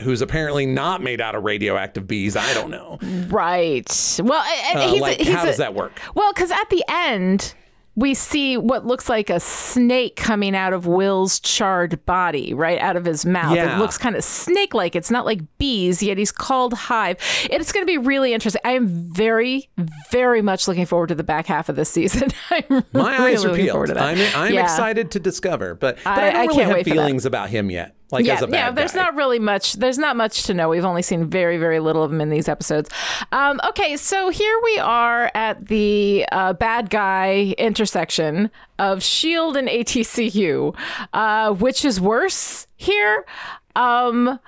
who's 0.00 0.22
apparently 0.22 0.64
not 0.64 1.02
made 1.02 1.20
out 1.20 1.34
of 1.34 1.42
radioactive 1.42 2.06
bees, 2.06 2.36
I 2.36 2.54
don't 2.54 2.70
know. 2.70 2.98
right. 3.28 4.18
Well, 4.22 4.44
Uh, 4.74 4.90
he's, 4.92 5.00
like 5.00 5.20
a, 5.20 5.24
he's 5.24 5.34
how 5.34 5.42
a- 5.42 5.46
does 5.46 5.56
that 5.56 5.74
work? 5.74 6.00
Well, 6.14 6.32
because 6.32 6.52
at 6.52 6.70
the 6.70 6.84
end, 6.88 7.54
we 7.98 8.14
see 8.14 8.56
what 8.56 8.86
looks 8.86 9.08
like 9.08 9.28
a 9.28 9.40
snake 9.40 10.14
coming 10.14 10.54
out 10.54 10.72
of 10.72 10.86
Will's 10.86 11.40
charred 11.40 12.04
body, 12.06 12.54
right 12.54 12.78
out 12.78 12.96
of 12.96 13.04
his 13.04 13.26
mouth. 13.26 13.56
Yeah. 13.56 13.74
It 13.74 13.78
looks 13.80 13.98
kind 13.98 14.14
of 14.14 14.22
snake 14.22 14.72
like. 14.72 14.94
It's 14.94 15.10
not 15.10 15.26
like 15.26 15.40
bees, 15.58 16.00
yet 16.00 16.16
he's 16.16 16.30
called 16.30 16.74
Hive. 16.74 17.16
It's 17.50 17.72
going 17.72 17.84
to 17.84 17.90
be 17.90 17.98
really 17.98 18.32
interesting. 18.32 18.62
I 18.64 18.72
am 18.72 18.86
very, 18.86 19.68
very 20.12 20.42
much 20.42 20.68
looking 20.68 20.86
forward 20.86 21.08
to 21.08 21.16
the 21.16 21.24
back 21.24 21.46
half 21.46 21.68
of 21.68 21.74
this 21.74 21.90
season. 21.90 22.28
I'm 22.50 22.84
My 22.92 23.16
really 23.18 23.32
eyes 23.32 23.44
are 23.44 23.54
peeled. 23.56 23.70
forward 23.72 23.86
to 23.88 23.94
that. 23.94 24.02
I'm, 24.02 24.18
I'm 24.46 24.54
Yeah. 24.54 24.62
excited 24.62 25.10
to 25.12 25.18
discover, 25.20 25.74
but, 25.74 25.96
but 26.04 26.06
I, 26.06 26.28
I- 26.28 26.32
don't 26.32 26.36
I 26.36 26.40
really 26.42 26.54
can't 26.54 26.66
have 26.68 26.74
wait 26.76 26.82
for 26.84 26.88
that. 26.90 26.94
feelings 26.94 27.26
about 27.26 27.50
him 27.50 27.68
yet. 27.70 27.96
Like 28.10 28.24
yeah, 28.24 28.36
as 28.36 28.42
a 28.42 28.46
bad 28.46 28.54
yeah. 28.56 28.70
There's 28.70 28.92
guy. 28.92 29.02
not 29.02 29.16
really 29.16 29.38
much. 29.38 29.74
There's 29.74 29.98
not 29.98 30.16
much 30.16 30.44
to 30.44 30.54
know. 30.54 30.70
We've 30.70 30.82
only 30.82 31.02
seen 31.02 31.26
very, 31.26 31.58
very 31.58 31.78
little 31.78 32.02
of 32.02 32.10
him 32.10 32.22
in 32.22 32.30
these 32.30 32.48
episodes. 32.48 32.88
Um, 33.32 33.60
okay, 33.68 33.98
so 33.98 34.30
here 34.30 34.58
we 34.64 34.78
are 34.78 35.30
at 35.34 35.66
the 35.66 36.24
uh, 36.32 36.54
bad 36.54 36.88
guy 36.88 37.54
intersection 37.88 38.50
of 38.78 39.02
Shield 39.02 39.56
and 39.56 39.68
ATCU. 39.68 40.76
Uh, 41.12 41.52
which 41.54 41.84
is 41.84 42.00
worse 42.00 42.66
here? 42.76 43.24
Um, 43.76 44.38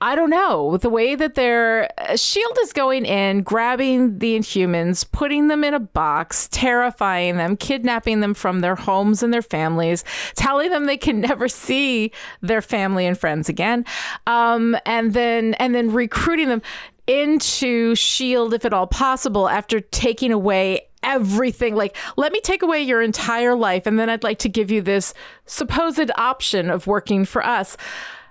I 0.00 0.14
don't 0.14 0.28
know. 0.28 0.76
The 0.76 0.90
way 0.90 1.14
that 1.14 1.34
they're 1.34 1.88
Shield 2.14 2.58
is 2.60 2.74
going 2.74 3.06
in, 3.06 3.42
grabbing 3.42 4.18
the 4.18 4.36
Inhumans, 4.38 5.10
putting 5.10 5.48
them 5.48 5.64
in 5.64 5.72
a 5.72 5.80
box, 5.80 6.46
terrifying 6.52 7.38
them, 7.38 7.56
kidnapping 7.56 8.20
them 8.20 8.34
from 8.34 8.60
their 8.60 8.74
homes 8.74 9.22
and 9.22 9.32
their 9.32 9.40
families, 9.40 10.04
telling 10.34 10.70
them 10.70 10.84
they 10.84 10.98
can 10.98 11.20
never 11.22 11.48
see 11.48 12.12
their 12.42 12.60
family 12.60 13.06
and 13.06 13.16
friends 13.16 13.48
again, 13.48 13.86
um, 14.26 14.76
and 14.84 15.14
then 15.14 15.54
and 15.54 15.74
then 15.74 15.90
recruiting 15.90 16.48
them 16.48 16.60
into 17.06 17.94
Shield 17.94 18.54
if 18.54 18.64
at 18.64 18.74
all 18.74 18.86
possible 18.86 19.48
after 19.48 19.80
taking 19.80 20.32
away 20.32 20.88
everything 21.04 21.74
like 21.74 21.96
let 22.16 22.32
me 22.32 22.40
take 22.40 22.62
away 22.62 22.80
your 22.82 23.00
entire 23.02 23.54
life 23.54 23.86
and 23.86 23.98
then 23.98 24.08
I'd 24.10 24.24
like 24.24 24.38
to 24.40 24.48
give 24.48 24.70
you 24.70 24.80
this 24.82 25.14
supposed 25.46 26.10
option 26.16 26.70
of 26.70 26.86
working 26.86 27.24
for 27.24 27.44
us 27.44 27.76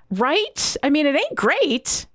right 0.09 0.75
i 0.83 0.89
mean 0.89 1.05
it 1.05 1.15
ain't 1.15 1.35
great 1.35 2.05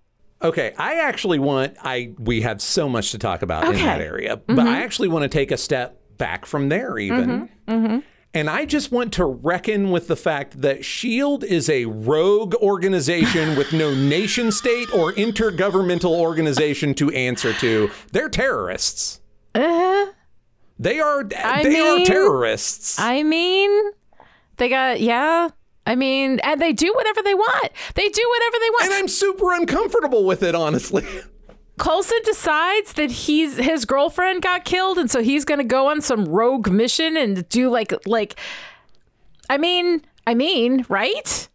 Okay, 0.41 0.73
I 0.79 1.01
actually 1.01 1.41
want 1.41 1.77
I 1.83 2.13
we 2.17 2.43
have 2.43 2.63
so 2.63 2.89
much 2.89 3.11
to 3.11 3.19
talk 3.19 3.43
about 3.43 3.65
in 3.65 3.71
Okay. 3.71 3.79
Mm-hmm. 3.79 3.87
that 3.87 4.01
area, 4.01 4.37
but 4.47 4.69
I 4.69 4.83
actually 4.83 5.09
want 5.09 5.25
to 5.25 5.29
take 5.29 5.51
a 5.51 5.57
step 5.57 6.01
back 6.17 6.47
from 6.47 6.69
there 6.69 6.97
even. 6.97 7.49
Mm-hmm. 7.67 7.99
And 8.35 8.49
I 8.49 8.65
just 8.65 8.93
want 8.93 9.13
to 9.15 9.25
reckon 9.25 9.91
with 9.91 10.07
the 10.07 10.15
fact 10.15 10.61
that 10.61 10.85
SHIELD 10.85 11.43
is 11.43 11.69
a 11.69 11.87
rogue 11.87 12.55
organization 12.57 13.57
with 13.59 13.73
no 13.73 13.93
nation 14.17 14.53
state 14.53 14.89
or 14.95 15.13
intergovernmental 15.15 16.11
organization 16.17 16.95
to 16.95 17.11
answer 17.11 17.53
to. 17.55 17.91
They're 18.13 18.29
terrorists. 18.29 19.21
uh, 19.57 20.07
They 20.79 21.01
are 21.01 21.25
I 21.37 21.63
they 21.63 21.81
are 21.81 22.05
terrorists. 22.05 22.99
i 22.99 23.23
mean 23.23 23.71
they 24.59 24.69
got 24.69 25.01
yeah 25.01 25.49
i 25.87 25.95
mean 25.97 26.39
and 26.41 26.61
they 26.61 26.73
do 26.73 26.93
whatever 26.95 27.23
they 27.23 27.35
want 27.35 27.71
they 27.95 28.09
do 28.09 28.29
whatever 28.31 28.57
they 28.61 28.71
want 28.71 28.85
and 28.85 28.95
I'm 28.95 29.09
super 29.09 29.53
uncomfortable 29.55 30.25
with 30.25 30.43
it 30.43 30.55
honestly. 30.55 31.05
Coulson 31.79 32.19
decides 32.25 32.95
that 32.95 33.09
he's 33.11 33.57
his 33.57 33.85
girlfriend 33.85 34.43
got 34.43 34.65
killed, 34.65 34.99
and 34.99 35.09
so 35.09 35.23
he's 35.23 35.45
going 35.45 35.59
to 35.59 35.65
go 35.65 35.87
on 35.87 36.01
some 36.01 36.25
rogue 36.25 36.69
mission 36.69 37.17
and 37.17 37.49
do 37.49 37.71
like 37.71 37.95
like. 38.05 38.35
I 39.49 39.59
mean, 39.59 40.03
I 40.27 40.35
mean, 40.35 40.85
right? 40.89 41.49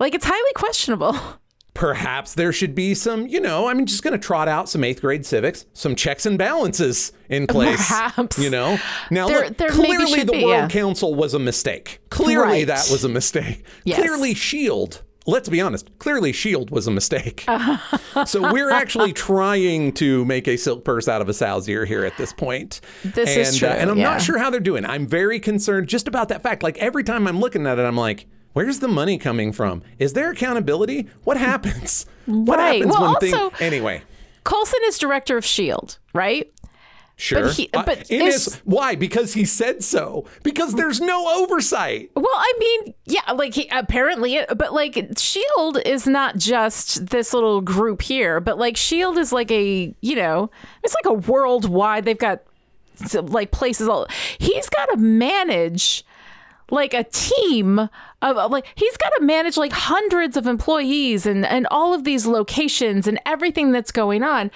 Like 0.00 0.14
it's 0.14 0.24
highly 0.24 0.52
questionable. 0.54 1.14
Perhaps 1.78 2.34
there 2.34 2.52
should 2.52 2.74
be 2.74 2.92
some, 2.92 3.28
you 3.28 3.38
know, 3.38 3.68
I'm 3.68 3.86
just 3.86 4.02
going 4.02 4.12
to 4.12 4.18
trot 4.18 4.48
out 4.48 4.68
some 4.68 4.82
eighth 4.82 5.00
grade 5.00 5.24
civics, 5.24 5.64
some 5.74 5.94
checks 5.94 6.26
and 6.26 6.36
balances 6.36 7.12
in 7.28 7.46
place. 7.48 7.76
Perhaps. 7.76 8.36
You 8.36 8.50
know? 8.50 8.78
Now, 9.12 9.28
There- 9.28 9.44
look, 9.44 9.56
there 9.58 9.68
clearly 9.70 10.24
the 10.24 10.32
be, 10.32 10.44
World 10.44 10.56
yeah. 10.62 10.68
Council 10.68 11.14
was 11.14 11.34
a 11.34 11.38
mistake. 11.38 12.00
Clearly 12.10 12.42
Right. 12.42 12.66
that 12.66 12.88
was 12.90 13.04
a 13.04 13.08
mistake. 13.08 13.64
Yes. 13.84 14.00
Clearly 14.00 14.34
SHIELD, 14.34 15.02
let's 15.28 15.48
be 15.48 15.60
honest, 15.60 15.88
clearly 16.00 16.32
SHIELD 16.32 16.70
was 16.70 16.88
a 16.88 16.90
mistake. 16.90 17.44
So 18.26 18.52
we're 18.52 18.72
actually 18.72 19.12
trying 19.12 19.92
to 19.92 20.24
make 20.24 20.48
a 20.48 20.56
silk 20.56 20.84
purse 20.84 21.06
out 21.06 21.22
of 21.22 21.28
a 21.28 21.32
sow's 21.34 21.68
ear 21.68 21.84
here 21.84 22.04
at 22.04 22.16
this 22.16 22.32
point. 22.32 22.80
This 23.04 23.28
and, 23.30 23.40
is 23.42 23.56
true, 23.56 23.68
uh, 23.68 23.72
and 23.72 23.88
I'm 23.90 23.98
yeah. 23.98 24.10
not 24.10 24.22
sure 24.22 24.38
how 24.38 24.50
they're 24.50 24.58
doing. 24.58 24.84
I'm 24.84 25.06
very 25.06 25.38
concerned 25.38 25.88
just 25.88 26.08
about 26.08 26.30
that 26.30 26.42
fact. 26.42 26.64
Like 26.64 26.76
every 26.78 27.04
time 27.04 27.28
I'm 27.28 27.38
looking 27.38 27.64
at 27.68 27.78
it, 27.78 27.82
I'm 27.82 27.96
like, 27.96 28.26
Where's 28.58 28.80
the 28.80 28.88
money 28.88 29.18
coming 29.18 29.52
from? 29.52 29.82
Is 30.00 30.14
there 30.14 30.32
accountability? 30.32 31.06
What 31.22 31.36
happens? 31.36 32.06
What 32.26 32.58
Right. 32.58 32.82
happens 32.82 32.92
Well, 32.92 33.12
when 33.12 33.20
things 33.20 33.60
anyway? 33.60 34.02
Coulson 34.42 34.80
is 34.86 34.98
director 34.98 35.36
of 35.36 35.44
Shield, 35.44 35.98
right? 36.12 36.52
Sure. 37.14 37.50
he- 37.52 37.70
Uh, 37.72 37.84
but 37.84 38.00
it 38.10 38.20
is- 38.20 38.48
is 38.48 38.54
why 38.64 38.96
because 38.96 39.34
he 39.34 39.44
said 39.44 39.84
so. 39.84 40.24
Because 40.42 40.74
there's 40.74 41.00
no 41.00 41.40
oversight. 41.40 42.10
Well, 42.16 42.26
I 42.34 42.52
mean, 42.58 42.94
yeah, 43.06 43.30
like 43.32 43.54
he, 43.54 43.68
apparently, 43.70 44.40
but 44.56 44.74
like 44.74 44.98
Shield 45.16 45.78
is 45.86 46.08
not 46.08 46.36
just 46.36 47.06
this 47.10 47.32
little 47.32 47.60
group 47.60 48.02
here, 48.02 48.40
but 48.40 48.58
like 48.58 48.76
Shield 48.76 49.18
is 49.18 49.32
like 49.32 49.52
a, 49.52 49.94
you 50.00 50.16
know, 50.16 50.50
it's 50.82 50.96
like 51.04 51.06
a 51.06 51.14
worldwide. 51.30 52.04
They've 52.04 52.18
got 52.18 52.40
like 53.14 53.52
places 53.52 53.86
all. 53.88 54.08
He's 54.38 54.68
got 54.68 54.86
to 54.86 54.96
manage 54.96 56.04
like 56.70 56.94
a 56.94 57.04
team 57.04 57.88
of 58.22 58.50
like 58.50 58.66
he's 58.74 58.96
got 58.96 59.10
to 59.18 59.24
manage 59.24 59.56
like 59.56 59.72
hundreds 59.72 60.36
of 60.36 60.46
employees 60.46 61.26
and 61.26 61.46
and 61.46 61.66
all 61.70 61.94
of 61.94 62.04
these 62.04 62.26
locations 62.26 63.06
and 63.06 63.18
everything 63.24 63.72
that's 63.72 63.92
going 63.92 64.22
on. 64.22 64.50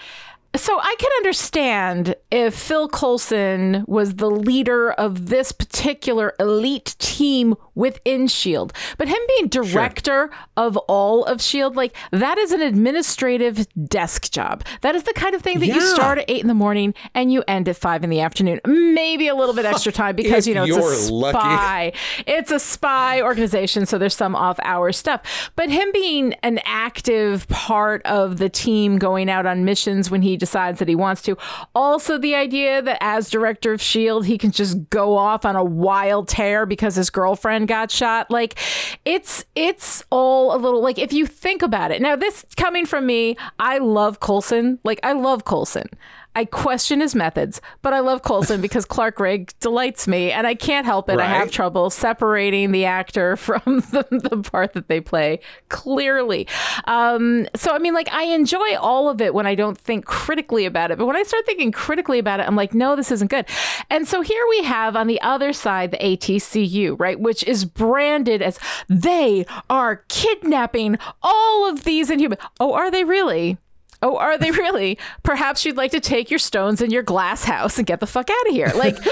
So 0.55 0.79
I 0.79 0.95
can 0.99 1.11
understand 1.19 2.15
if 2.31 2.55
Phil 2.55 2.87
Coulson 2.87 3.85
was 3.89 4.17
the 4.17 4.31
leader 4.31 4.93
of 4.93 5.29
this 5.31 5.51
particular 5.51 6.35
elite 6.39 6.95
team 6.99 7.55
within 7.75 8.29
Shield, 8.29 8.75
but 8.99 9.09
him 9.09 9.19
being 9.29 9.49
director 9.49 10.31
of 10.59 10.77
all 10.77 11.25
of 11.25 11.41
Shield, 11.41 11.75
like 11.75 11.97
that 12.11 12.37
is 12.37 12.53
an 12.53 12.61
administrative 12.61 13.67
desk 13.89 14.31
job. 14.31 14.63
That 14.83 14.95
is 14.95 15.05
the 15.05 15.15
kind 15.15 15.35
of 15.35 15.41
thing 15.41 15.59
that 15.61 15.69
you 15.69 15.81
start 15.81 16.19
at 16.19 16.27
eight 16.29 16.43
in 16.43 16.49
the 16.49 16.55
morning 16.55 16.93
and 17.15 17.33
you 17.33 17.43
end 17.49 17.67
at 17.67 17.77
five 17.77 18.05
in 18.05 18.11
the 18.11 18.21
afternoon. 18.21 18.61
Maybe 18.67 19.29
a 19.29 19.35
little 19.35 19.55
bit 19.55 19.65
extra 19.65 19.91
time 20.03 20.17
because 20.17 20.47
you 20.47 20.55
know 20.55 20.65
it's 20.65 21.09
a 21.09 21.13
lucky. 21.15 21.39
spy. 21.39 21.93
It's 22.27 22.51
a 22.51 22.59
spy 22.61 23.23
organization, 23.23 23.87
so 23.87 23.97
there's 23.97 24.17
some 24.17 24.37
off-hour 24.37 24.93
stuff. 24.93 25.51
But 25.57 25.71
him 25.71 25.91
being 25.93 26.35
an 26.43 26.61
active 26.67 27.49
part 27.49 28.05
of 28.05 28.37
the 28.37 28.51
team 28.51 28.99
going 28.99 29.31
out 29.31 29.47
on 29.47 29.65
missions 29.65 30.11
when 30.11 30.21
he 30.21 30.37
decides 30.43 30.81
that 30.81 30.89
he 30.89 30.97
wants 30.97 31.23
to. 31.23 31.39
Also, 31.73 32.19
the 32.19 32.35
idea 32.35 32.83
that 32.83 32.99
as 33.01 33.31
director 33.31 33.73
of 33.73 33.81
Shield, 33.81 34.27
he 34.27 34.37
can 34.37 34.51
just 34.51 34.91
go 34.91 35.17
off 35.17 35.45
on 35.45 35.55
a 35.55 35.63
wild 35.63 36.27
tear 36.27 36.67
because 36.67 36.97
his 36.97 37.11
girlfriend 37.11 37.69
got 37.69 37.93
shot. 37.93 38.29
Like, 38.29 38.59
it's 39.05 39.45
it's 39.55 40.03
all 40.11 40.53
a 40.53 40.59
little 40.59 40.83
like 40.83 40.99
if 40.99 41.13
you 41.13 41.27
think 41.27 41.63
about 41.63 41.93
it. 41.93 42.03
Now, 42.03 42.17
this 42.17 42.45
coming 42.57 42.87
from 42.87 43.07
me, 43.07 43.37
I 43.61 43.79
love 43.79 44.19
Coulson. 44.19 44.81
Like, 44.83 44.99
I 45.05 45.13
love 45.13 45.45
Coulson. 45.45 45.89
I 46.35 46.45
question 46.45 47.01
his 47.01 47.15
methods, 47.15 47.61
but 47.83 47.93
I 47.93 48.01
love 48.01 48.23
Coulson 48.23 48.61
because 48.63 48.85
Clark 48.85 49.17
Gregg 49.17 49.53
delights 49.61 50.09
me, 50.09 50.31
and 50.31 50.47
I 50.47 50.55
can't 50.55 50.87
help 50.87 51.09
it. 51.09 51.19
I 51.19 51.27
have 51.27 51.51
trouble 51.51 51.91
separating 51.91 52.73
the 52.73 52.85
actor 52.85 53.37
from 53.43 53.61
the, 53.65 54.07
the 54.11 54.39
part 54.51 54.73
that 54.73 54.89
they 54.89 55.01
play 55.01 55.41
clearly. 55.69 56.47
Um, 56.87 57.47
so, 57.55 57.75
I 57.75 57.79
mean, 57.79 57.95
like, 57.95 58.13
I 58.13 58.25
enjoy 58.25 58.77
all 58.77 59.09
of 59.09 59.21
it 59.21 59.35
when 59.35 59.47
I 59.47 59.55
don't 59.55 59.77
think 59.77 60.05
critically 60.05 60.65
about 60.65 60.91
it, 60.91 60.99
but 60.99 61.07
when 61.07 61.17
I 61.17 61.23
start 61.23 61.45
thinking 61.47 61.73
critically 61.73 62.19
about 62.19 62.41
it, 62.41 62.47
I'm 62.47 62.57
like, 62.57 62.75
no, 62.75 62.97
this 62.97 63.11
isn't 63.11 63.29
good. 63.29 63.47
And 63.91 64.09
so 64.09 64.21
here 64.23 64.47
we 64.49 64.65
have 64.65 64.97
on 64.97 65.07
the 65.07 65.21
other 65.21 65.53
side 65.53 65.91
the 65.91 65.99
ATCU, 65.99 66.99
right, 66.99 67.19
which 67.19 67.45
is 67.45 67.65
branded 67.65 68.43
as 68.43 68.59
they 68.89 69.45
are 69.69 69.97
kidnapping 70.09 70.99
all 71.23 71.69
of 71.69 71.85
these 71.85 72.11
inhuman. 72.11 72.39
Oh, 72.59 72.73
are 72.73 72.91
they 72.91 73.05
really? 73.05 73.59
Oh, 74.03 74.17
are 74.17 74.37
they 74.37 74.51
really? 74.51 74.99
Perhaps 75.23 75.65
you'd 75.65 75.77
like 75.77 75.93
to 75.93 76.01
take 76.01 76.31
your 76.31 76.39
stones 76.41 76.83
in 76.83 76.91
your 76.91 77.03
glass 77.05 77.45
house 77.45 77.79
and 77.79 77.87
get 77.87 78.01
the 78.01 78.07
fuck 78.07 78.29
out 78.31 78.49
of 78.49 78.53
here. 78.53 78.73
Like, 78.75 78.97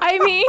I 0.00 0.18
mean, 0.20 0.46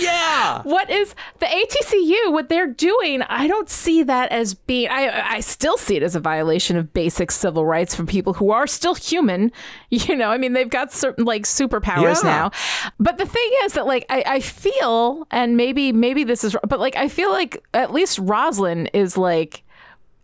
Yeah. 0.00 0.62
what 0.62 0.88
is 0.90 1.14
the 1.38 1.44
ATCU? 1.46 2.32
What 2.32 2.48
they're 2.48 2.66
doing? 2.66 3.20
I 3.22 3.46
don't 3.46 3.68
see 3.68 4.02
that 4.02 4.32
as 4.32 4.54
being. 4.54 4.88
I 4.90 5.34
I 5.34 5.40
still 5.40 5.76
see 5.76 5.96
it 5.96 6.02
as 6.02 6.16
a 6.16 6.20
violation 6.20 6.76
of 6.78 6.92
basic 6.94 7.30
civil 7.30 7.66
rights 7.66 7.94
for 7.94 8.04
people 8.04 8.32
who 8.32 8.50
are 8.50 8.66
still 8.66 8.94
human. 8.94 9.52
You 9.90 10.16
know, 10.16 10.30
I 10.30 10.36
mean, 10.38 10.52
they've 10.54 10.68
got 10.68 10.92
certain 10.92 11.24
like 11.24 11.42
superpowers 11.44 12.22
Yeah. 12.24 12.30
now. 12.30 12.50
But 12.98 13.18
the 13.18 13.26
thing 13.26 13.50
is 13.64 13.74
that 13.74 13.86
like 13.86 14.04
I, 14.10 14.24
I 14.26 14.40
feel, 14.40 15.28
and 15.30 15.56
maybe 15.56 15.92
maybe 15.92 16.24
this 16.24 16.42
is, 16.42 16.56
but 16.66 16.80
like 16.80 16.96
I 16.96 17.08
feel 17.08 17.30
like 17.30 17.62
at 17.74 17.92
least 17.92 18.18
Rosalind 18.18 18.90
is 18.94 19.16
like. 19.16 19.62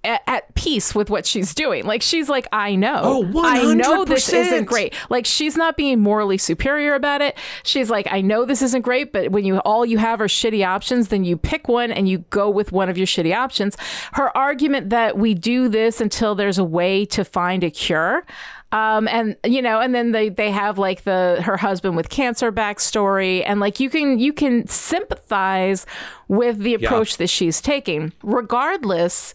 At, 0.04 0.22
at 0.26 0.54
peace 0.56 0.96
with 0.96 1.10
what 1.10 1.26
she's 1.26 1.54
doing. 1.54 1.84
Like 1.84 2.02
she's 2.02 2.28
like, 2.28 2.48
I 2.52 2.74
know. 2.74 3.00
Oh, 3.04 3.42
I 3.44 3.72
know 3.72 4.04
this 4.04 4.32
isn't 4.32 4.64
great. 4.64 4.94
Like 5.10 5.26
she's 5.26 5.56
not 5.56 5.76
being 5.76 6.00
morally 6.00 6.38
superior 6.38 6.94
about 6.94 7.22
it. 7.22 7.38
She's 7.62 7.88
like, 7.88 8.08
I 8.10 8.20
know 8.20 8.44
this 8.44 8.62
isn't 8.62 8.82
great, 8.82 9.12
but 9.12 9.30
when 9.30 9.44
you 9.44 9.58
all 9.58 9.86
you 9.86 9.98
have 9.98 10.20
are 10.20 10.26
shitty 10.26 10.66
options, 10.66 11.08
then 11.08 11.22
you 11.24 11.36
pick 11.36 11.68
one 11.68 11.92
and 11.92 12.08
you 12.08 12.18
go 12.30 12.50
with 12.50 12.72
one 12.72 12.88
of 12.88 12.98
your 12.98 13.06
shitty 13.06 13.32
options. 13.32 13.76
Her 14.14 14.36
argument 14.36 14.90
that 14.90 15.16
we 15.16 15.34
do 15.34 15.68
this 15.68 16.00
until 16.00 16.34
there's 16.34 16.58
a 16.58 16.64
way 16.64 17.04
to 17.06 17.24
find 17.24 17.62
a 17.62 17.70
cure. 17.70 18.24
Um, 18.72 19.06
and 19.06 19.36
you 19.44 19.60
know, 19.60 19.80
and 19.80 19.94
then 19.94 20.12
they 20.12 20.30
they 20.30 20.50
have 20.50 20.78
like 20.78 21.04
the 21.04 21.42
her 21.44 21.58
husband 21.58 21.94
with 21.94 22.08
cancer 22.08 22.50
backstory, 22.50 23.42
and 23.46 23.60
like 23.60 23.78
you 23.78 23.90
can 23.90 24.18
you 24.18 24.32
can 24.32 24.66
sympathize 24.66 25.84
with 26.26 26.58
the 26.58 26.72
approach 26.74 27.18
that 27.18 27.28
she's 27.28 27.60
taking, 27.60 28.12
regardless. 28.22 29.34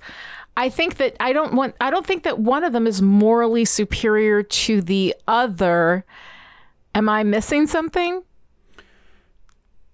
I 0.58 0.70
think 0.70 0.98
that 0.98 1.16
I 1.20 1.34
don't 1.34 1.54
want 1.54 1.76
I 1.80 1.92
don't 1.92 2.06
think 2.06 2.24
that 2.24 2.40
one 2.40 2.64
of 2.64 2.74
them 2.74 2.88
is 2.88 3.02
morally 3.02 3.64
superior 3.64 4.42
to 4.42 4.82
the 4.82 5.16
other. 5.28 6.04
Am 6.96 7.08
I 7.08 7.24
missing 7.24 7.68
something? 7.68 8.24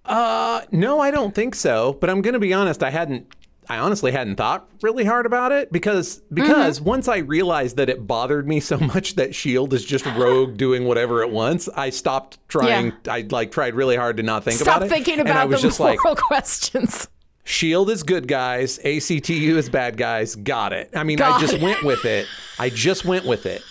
Uh, 0.06 0.62
no, 0.72 1.00
I 1.00 1.10
don't 1.10 1.34
think 1.34 1.54
so. 1.54 1.98
But 2.00 2.08
I'm 2.08 2.22
gonna 2.22 2.38
be 2.38 2.54
honest. 2.54 2.82
I 2.82 2.90
hadn't. 2.90 3.26
I 3.68 3.78
honestly 3.78 4.12
hadn't 4.12 4.36
thought 4.36 4.68
really 4.82 5.04
hard 5.04 5.24
about 5.24 5.50
it 5.50 5.72
because 5.72 6.22
because 6.32 6.80
once 6.82 7.08
I 7.08 7.18
realized 7.18 7.76
that 7.76 7.88
it 7.88 8.06
bothered 8.06 8.46
me 8.46 8.60
so 8.60 8.78
much 8.78 9.14
that 9.14 9.34
Shield 9.34 9.72
is 9.72 9.84
just 9.84 10.04
rogue 10.04 10.56
doing 10.58 10.84
whatever 10.86 11.22
it 11.22 11.30
wants, 11.30 11.68
I 11.68 11.90
stopped 11.90 12.38
trying. 12.48 12.92
I 13.08 13.26
like 13.30 13.52
tried 13.52 13.74
really 13.74 13.96
hard 13.96 14.16
to 14.16 14.22
not 14.22 14.44
think 14.44 14.60
Stop 14.60 14.78
about 14.78 14.86
it. 14.86 14.88
Stop 14.88 14.96
thinking 14.96 15.20
and 15.20 15.28
I 15.28 15.32
about 15.32 15.48
was 15.48 15.60
the 15.62 15.68
just 15.68 15.78
moral 15.78 15.98
like, 16.04 16.16
questions. 16.22 17.08
Shield 17.44 17.90
is 17.90 18.02
good 18.02 18.26
guys, 18.26 18.78
ACTU 18.78 19.56
is 19.58 19.68
bad 19.68 19.96
guys. 19.96 20.34
Got 20.34 20.72
it. 20.72 20.90
I 20.94 21.04
mean, 21.04 21.18
Got 21.18 21.36
I 21.36 21.40
just 21.40 21.54
it. 21.54 21.62
went 21.62 21.82
with 21.84 22.04
it. 22.04 22.26
I 22.58 22.70
just 22.70 23.04
went 23.04 23.24
with 23.26 23.44
it. 23.46 23.62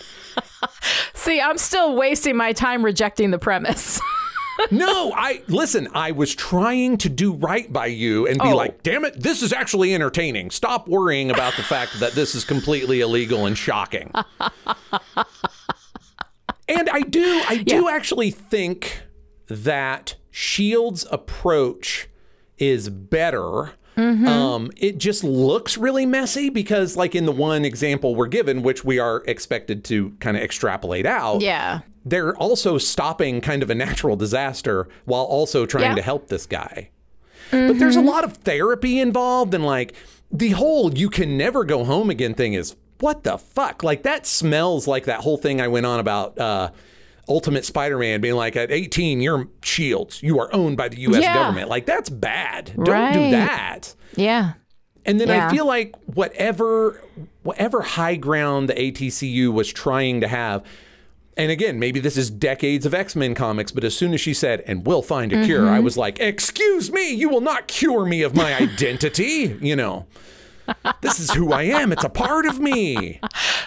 See, 1.14 1.40
I'm 1.40 1.58
still 1.58 1.94
wasting 1.96 2.36
my 2.36 2.52
time 2.52 2.84
rejecting 2.84 3.30
the 3.30 3.38
premise. 3.38 4.00
No, 4.70 5.12
I 5.12 5.42
listen, 5.48 5.88
I 5.94 6.12
was 6.12 6.32
trying 6.32 6.96
to 6.98 7.08
do 7.08 7.32
right 7.34 7.70
by 7.72 7.86
you 7.86 8.28
and 8.28 8.38
be 8.40 8.50
Oh. 8.50 8.54
like, 8.56 8.84
damn 8.84 9.04
it, 9.04 9.20
this 9.20 9.42
is 9.42 9.52
actually 9.52 9.92
entertaining. 9.92 10.50
Stop 10.52 10.86
worrying 10.86 11.32
about 11.32 11.56
the 11.56 11.64
fact 11.64 11.98
that 11.98 12.12
this 12.12 12.36
is 12.36 12.44
completely 12.44 13.00
illegal 13.00 13.46
and 13.46 13.58
shocking. 13.58 14.12
and 16.68 16.88
I 16.88 17.00
do, 17.00 17.42
I 17.48 17.64
do 17.66 17.88
actually 17.88 18.30
think 18.30 19.02
that 19.48 20.14
Shield's 20.30 21.04
approach 21.10 22.08
is 22.58 22.88
better. 22.88 23.72
Um, 23.96 24.72
it 24.76 24.98
just 24.98 25.22
looks 25.22 25.78
really 25.78 26.04
messy 26.04 26.50
because, 26.50 26.96
like 26.96 27.14
in 27.14 27.26
the 27.26 27.32
one 27.32 27.64
example 27.64 28.16
we're 28.16 28.26
given, 28.26 28.62
which 28.62 28.84
we 28.84 28.98
are 28.98 29.22
expected 29.26 29.84
to 29.84 30.10
kind 30.18 30.36
of 30.36 30.42
extrapolate 30.42 31.06
out, 31.06 31.42
yeah. 31.42 31.80
they're 32.04 32.34
also 32.36 32.76
stopping 32.76 33.40
kind 33.40 33.62
of 33.62 33.70
a 33.70 33.74
natural 33.74 34.16
disaster 34.16 34.88
while 35.04 35.22
also 35.22 35.64
trying 35.64 35.90
Yeah. 35.90 35.94
to 35.94 36.02
help 36.02 36.26
this 36.28 36.44
guy. 36.44 36.90
But 37.52 37.78
there's 37.78 37.94
a 37.94 38.00
Mm-hmm. 38.00 38.08
lot 38.08 38.24
of 38.24 38.38
therapy 38.38 38.98
involved, 38.98 39.54
and 39.54 39.64
like 39.64 39.94
the 40.32 40.50
whole 40.50 40.92
you 40.92 41.08
can 41.08 41.36
never 41.38 41.62
go 41.62 41.84
home 41.84 42.10
again 42.10 42.34
thing 42.34 42.54
is 42.54 42.74
what 42.98 43.22
the 43.22 43.38
fuck? 43.38 43.84
Like 43.84 44.02
that 44.02 44.26
smells 44.26 44.88
like 44.88 45.04
that 45.04 45.20
whole 45.20 45.36
thing 45.36 45.60
I 45.60 45.68
went 45.68 45.86
on 45.86 46.00
about 46.00 46.36
uh, 46.36 46.70
Ultimate 47.28 47.64
Spider 47.64 47.98
Man 47.98 48.20
being 48.20 48.34
like, 48.34 48.56
at 48.56 48.70
18, 48.70 49.20
you're 49.20 49.48
shields. 49.62 50.22
You 50.22 50.38
are 50.40 50.52
owned 50.54 50.76
by 50.76 50.88
the 50.88 50.98
US 51.00 51.22
Yeah. 51.22 51.34
government. 51.34 51.68
Like 51.68 51.86
that's 51.86 52.10
bad. 52.10 52.72
Don't 52.76 52.88
Right. 52.88 53.12
do 53.12 53.30
that. 53.30 53.94
Yeah. 54.16 54.52
And 55.06 55.20
then 55.20 55.28
Yeah. 55.28 55.48
I 55.48 55.50
feel 55.52 55.66
like 55.66 55.94
whatever 56.06 57.00
whatever 57.42 57.82
high 57.82 58.16
ground 58.16 58.68
the 58.70 58.74
ATCU 58.74 59.52
was 59.52 59.70
trying 59.70 60.22
to 60.22 60.28
have, 60.28 60.62
and 61.36 61.50
again, 61.50 61.78
maybe 61.78 62.00
this 62.00 62.16
is 62.16 62.30
decades 62.30 62.86
of 62.86 62.94
X-Men 62.94 63.34
comics, 63.34 63.70
but 63.70 63.84
as 63.84 63.94
soon 63.94 64.14
as 64.14 64.20
she 64.22 64.32
said, 64.32 64.62
and 64.66 64.86
we'll 64.86 65.02
find 65.02 65.30
a 65.32 65.44
cure, 65.44 65.60
Mm-hmm. 65.62 65.74
I 65.74 65.80
was 65.80 65.98
like, 65.98 66.20
excuse 66.20 66.90
me, 66.90 67.12
you 67.12 67.28
will 67.28 67.42
not 67.42 67.66
cure 67.68 68.06
me 68.06 68.22
of 68.22 68.34
my 68.34 68.54
identity. 68.60 69.58
you 69.60 69.76
know. 69.76 70.06
This 71.00 71.20
is 71.20 71.30
who 71.32 71.52
I 71.52 71.62
am. 71.64 71.92
It's 71.92 72.04
a 72.04 72.08
part 72.08 72.46
of 72.46 72.58
me. 72.58 73.20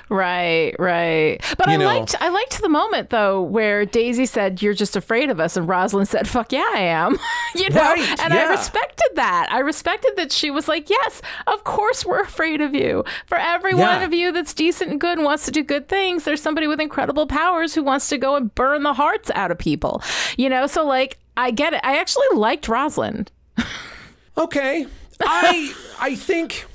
Right, 0.10 0.74
right. 0.80 1.38
But 1.58 1.68
You 1.68 1.74
I 1.74 1.78
know. 1.78 1.86
liked 1.86 2.16
I 2.22 2.30
liked 2.30 2.62
the 2.62 2.70
moment 2.70 3.10
though 3.10 3.42
where 3.42 3.86
Daisy 3.86 4.26
said, 4.26 4.62
"You're 4.62 4.74
just 4.74 4.96
afraid 4.96 5.30
of 5.30 5.40
us," 5.40 5.58
and 5.58 5.68
Rosalind 5.68 6.08
said, 6.08 6.28
"Fuck 6.28 6.52
yeah, 6.52 6.70
I 6.74 6.80
am." 6.80 7.18
you 7.56 7.70
know, 7.70 7.82
Right, 7.82 8.20
and 8.24 8.34
I 8.34 8.50
respected 8.50 9.10
that. 9.16 9.48
I 9.52 9.60
respected 9.60 10.14
that 10.18 10.32
she 10.32 10.50
was 10.50 10.68
like, 10.68 10.90
"Yes, 10.90 11.22
of 11.46 11.64
course 11.64 12.06
we're 12.06 12.22
afraid 12.22 12.62
of 12.62 12.74
you. 12.74 13.04
For 13.28 13.38
every 13.38 13.74
one 13.74 14.02
of 14.04 14.14
you 14.14 14.32
that's 14.32 14.54
decent 14.54 14.92
and 14.92 15.00
good 15.00 15.18
and 15.18 15.26
wants 15.26 15.46
to 15.46 15.52
do 15.52 15.64
good 15.64 15.88
things, 15.90 16.24
there's 16.24 16.42
somebody 16.42 16.68
with 16.68 16.80
incredible 16.80 17.28
powers 17.28 17.76
who 17.76 17.84
wants 17.84 18.08
to 18.10 18.18
go 18.18 18.36
and 18.36 18.54
burn 18.56 18.84
the 18.84 18.94
hearts 18.94 19.30
out 19.36 19.52
of 19.52 19.58
people." 19.60 20.02
You 20.38 20.50
know, 20.50 20.68
so 20.68 20.86
like 20.86 21.18
I 21.36 21.52
get 21.52 21.74
it. 21.74 21.82
I 21.84 21.98
actually 21.98 22.28
liked 22.34 22.68
Rosalind. 22.68 23.32
Okay. 24.38 24.86
I 25.20 25.74
I 26.00 26.14
think 26.16 26.68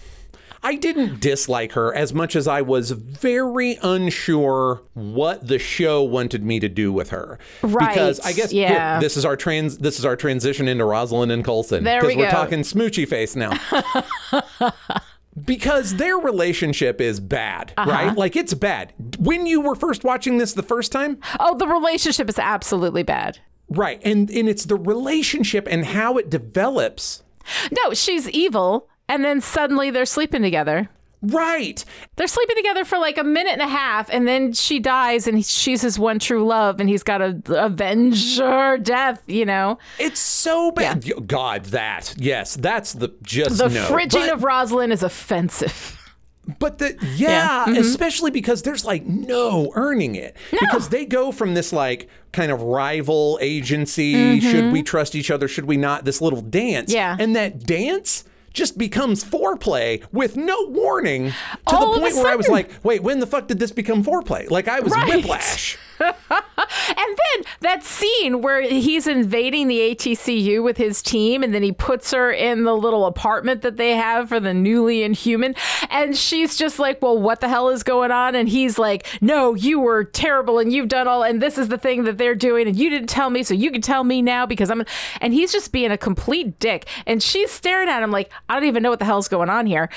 I 0.64 0.76
didn't 0.76 1.20
dislike 1.20 1.72
her 1.72 1.92
as 1.94 2.14
much 2.14 2.36
as 2.36 2.46
I 2.46 2.62
was 2.62 2.92
very 2.92 3.78
unsure 3.82 4.82
what 4.94 5.46
the 5.48 5.58
show 5.58 6.02
wanted 6.04 6.44
me 6.44 6.60
to 6.60 6.68
do 6.68 6.92
with 6.92 7.10
her. 7.10 7.38
Right. 7.62 7.88
Because 7.88 8.20
I 8.20 8.32
guess 8.32 8.52
yeah. 8.52 9.00
this 9.00 9.16
is 9.16 9.24
our 9.24 9.36
trans 9.36 9.78
this 9.78 9.98
is 9.98 10.04
our 10.04 10.14
transition 10.16 10.68
into 10.68 10.84
Rosalind 10.84 11.32
and 11.32 11.44
Coulson. 11.44 11.82
There 11.84 12.00
Because 12.00 12.16
we 12.16 12.22
we're 12.22 12.30
go. 12.30 12.36
talking 12.36 12.60
smoochy 12.60 13.08
face 13.08 13.34
now. 13.34 13.52
because 15.44 15.96
their 15.96 16.16
relationship 16.18 17.00
is 17.00 17.18
bad, 17.20 17.72
Uh-huh. 17.76 17.90
right? 17.90 18.16
Like 18.16 18.36
it's 18.36 18.54
bad. 18.54 18.92
When 19.18 19.46
you 19.46 19.60
were 19.60 19.74
first 19.74 20.04
watching 20.04 20.38
this 20.38 20.52
the 20.52 20.62
first 20.62 20.92
time, 20.92 21.18
Oh, 21.40 21.56
the 21.56 21.66
relationship 21.66 22.28
is 22.28 22.38
absolutely 22.38 23.02
bad. 23.02 23.38
right? 23.68 24.00
And 24.04 24.30
and 24.30 24.48
it's 24.48 24.66
the 24.66 24.76
relationship 24.76 25.66
and 25.70 25.86
how 25.86 26.18
it 26.18 26.28
develops. 26.30 27.22
No, 27.72 27.94
she's 27.94 28.28
evil, 28.30 28.88
and 29.12 29.22
then 29.22 29.42
suddenly 29.42 29.90
they're 29.90 30.06
sleeping 30.06 30.40
together. 30.40 30.88
Right. 31.20 31.84
They're 32.16 32.26
sleeping 32.26 32.56
together 32.56 32.84
for 32.84 32.98
like 32.98 33.18
a 33.18 33.22
minute 33.22 33.52
and 33.52 33.62
a 33.62 33.68
half, 33.68 34.10
and 34.10 34.26
then 34.26 34.54
she 34.54 34.80
dies, 34.80 35.28
and 35.28 35.44
she's 35.44 35.82
his 35.82 35.98
one 35.98 36.18
true 36.18 36.44
love, 36.44 36.80
and 36.80 36.88
he's 36.88 37.02
got 37.02 37.18
to 37.18 37.64
avenge 37.64 38.38
her 38.38 38.78
death. 38.78 39.22
You 39.26 39.44
know, 39.44 39.78
It's 39.98 40.18
so 40.18 40.72
bad. 40.72 41.04
God, 41.28 41.66
that 41.66 42.14
yes, 42.16 42.56
that's 42.56 42.94
the 42.94 43.14
just 43.22 43.58
the 43.58 43.68
no. 43.68 43.86
fridging 43.86 44.26
but, 44.26 44.32
of 44.32 44.44
Rosalind 44.44 44.92
is 44.92 45.02
offensive. 45.02 45.98
but 46.58 46.78
the 46.78 46.96
yeah, 47.14 47.66
mm-hmm. 47.66 47.76
especially 47.76 48.32
because 48.32 48.62
there's 48.62 48.84
like 48.84 49.04
no 49.04 49.70
earning 49.76 50.16
it 50.16 50.36
because 50.58 50.88
they 50.88 51.04
go 51.04 51.30
from 51.30 51.54
this 51.54 51.72
like 51.72 52.08
kind 52.32 52.50
of 52.50 52.62
rival 52.62 53.38
agency. 53.40 54.40
Should 54.40 54.72
we 54.72 54.82
trust 54.82 55.14
each 55.14 55.30
other? 55.30 55.46
Should 55.46 55.66
we 55.66 55.76
not? 55.76 56.04
This 56.04 56.20
little 56.20 56.40
dance. 56.40 56.90
Mm-hmm. 56.90 56.96
Yeah. 56.96 57.16
and 57.20 57.36
that 57.36 57.64
dance. 57.64 58.24
Just 58.52 58.76
becomes 58.78 59.24
foreplay 59.24 60.02
with 60.12 60.36
no 60.36 60.66
warning 60.68 61.30
to 61.30 61.34
All 61.76 61.94
the 61.94 62.00
point 62.00 62.14
where 62.16 62.28
I 62.28 62.36
was 62.36 62.48
like, 62.48 62.70
wait, 62.82 63.02
when 63.02 63.18
the 63.20 63.26
fuck 63.26 63.48
did 63.48 63.58
this 63.58 63.72
become 63.72 64.04
foreplay? 64.04 64.50
Like 64.50 64.68
I 64.68 64.80
was 64.80 64.92
Right. 64.92 65.14
whiplash. 65.16 65.78
And 66.88 67.18
then 67.18 67.44
that 67.60 67.84
scene 67.84 68.42
where 68.42 68.62
he's 68.62 69.06
invading 69.06 69.68
the 69.68 69.78
ATCU 69.78 70.62
with 70.62 70.76
his 70.76 71.02
team, 71.02 71.42
and 71.42 71.54
then 71.54 71.62
he 71.62 71.72
puts 71.72 72.10
her 72.12 72.30
in 72.30 72.64
the 72.64 72.74
little 72.74 73.06
apartment 73.06 73.62
that 73.62 73.76
they 73.76 73.94
have 73.94 74.28
for 74.28 74.40
the 74.40 74.54
newly 74.54 75.02
inhuman. 75.02 75.54
And 75.90 76.16
she's 76.16 76.56
just 76.56 76.78
like, 76.78 77.00
Well, 77.02 77.18
what 77.18 77.40
the 77.40 77.48
hell 77.48 77.68
is 77.68 77.82
going 77.82 78.10
on? 78.10 78.34
And 78.34 78.48
he's 78.48 78.78
like, 78.78 79.06
No, 79.20 79.54
you 79.54 79.80
were 79.80 80.04
terrible, 80.04 80.58
and 80.58 80.72
you've 80.72 80.88
done 80.88 81.08
all, 81.08 81.22
and 81.22 81.40
this 81.40 81.58
is 81.58 81.68
the 81.68 81.78
thing 81.78 82.04
that 82.04 82.18
they're 82.18 82.34
doing, 82.34 82.66
and 82.66 82.76
you 82.76 82.90
didn't 82.90 83.08
tell 83.08 83.30
me, 83.30 83.42
so 83.42 83.54
you 83.54 83.70
can 83.70 83.82
tell 83.82 84.04
me 84.04 84.22
now 84.22 84.46
because 84.46 84.70
I'm. 84.70 84.84
And 85.20 85.32
he's 85.32 85.52
just 85.52 85.72
being 85.72 85.90
a 85.90 85.98
complete 85.98 86.58
dick. 86.58 86.86
And 87.06 87.22
she's 87.22 87.50
staring 87.50 87.88
at 87.88 88.02
him 88.02 88.10
like, 88.10 88.30
I 88.48 88.54
don't 88.54 88.68
even 88.68 88.82
know 88.82 88.90
what 88.90 88.98
the 88.98 89.04
hell's 89.04 89.28
going 89.28 89.50
on 89.50 89.66
here. 89.66 89.88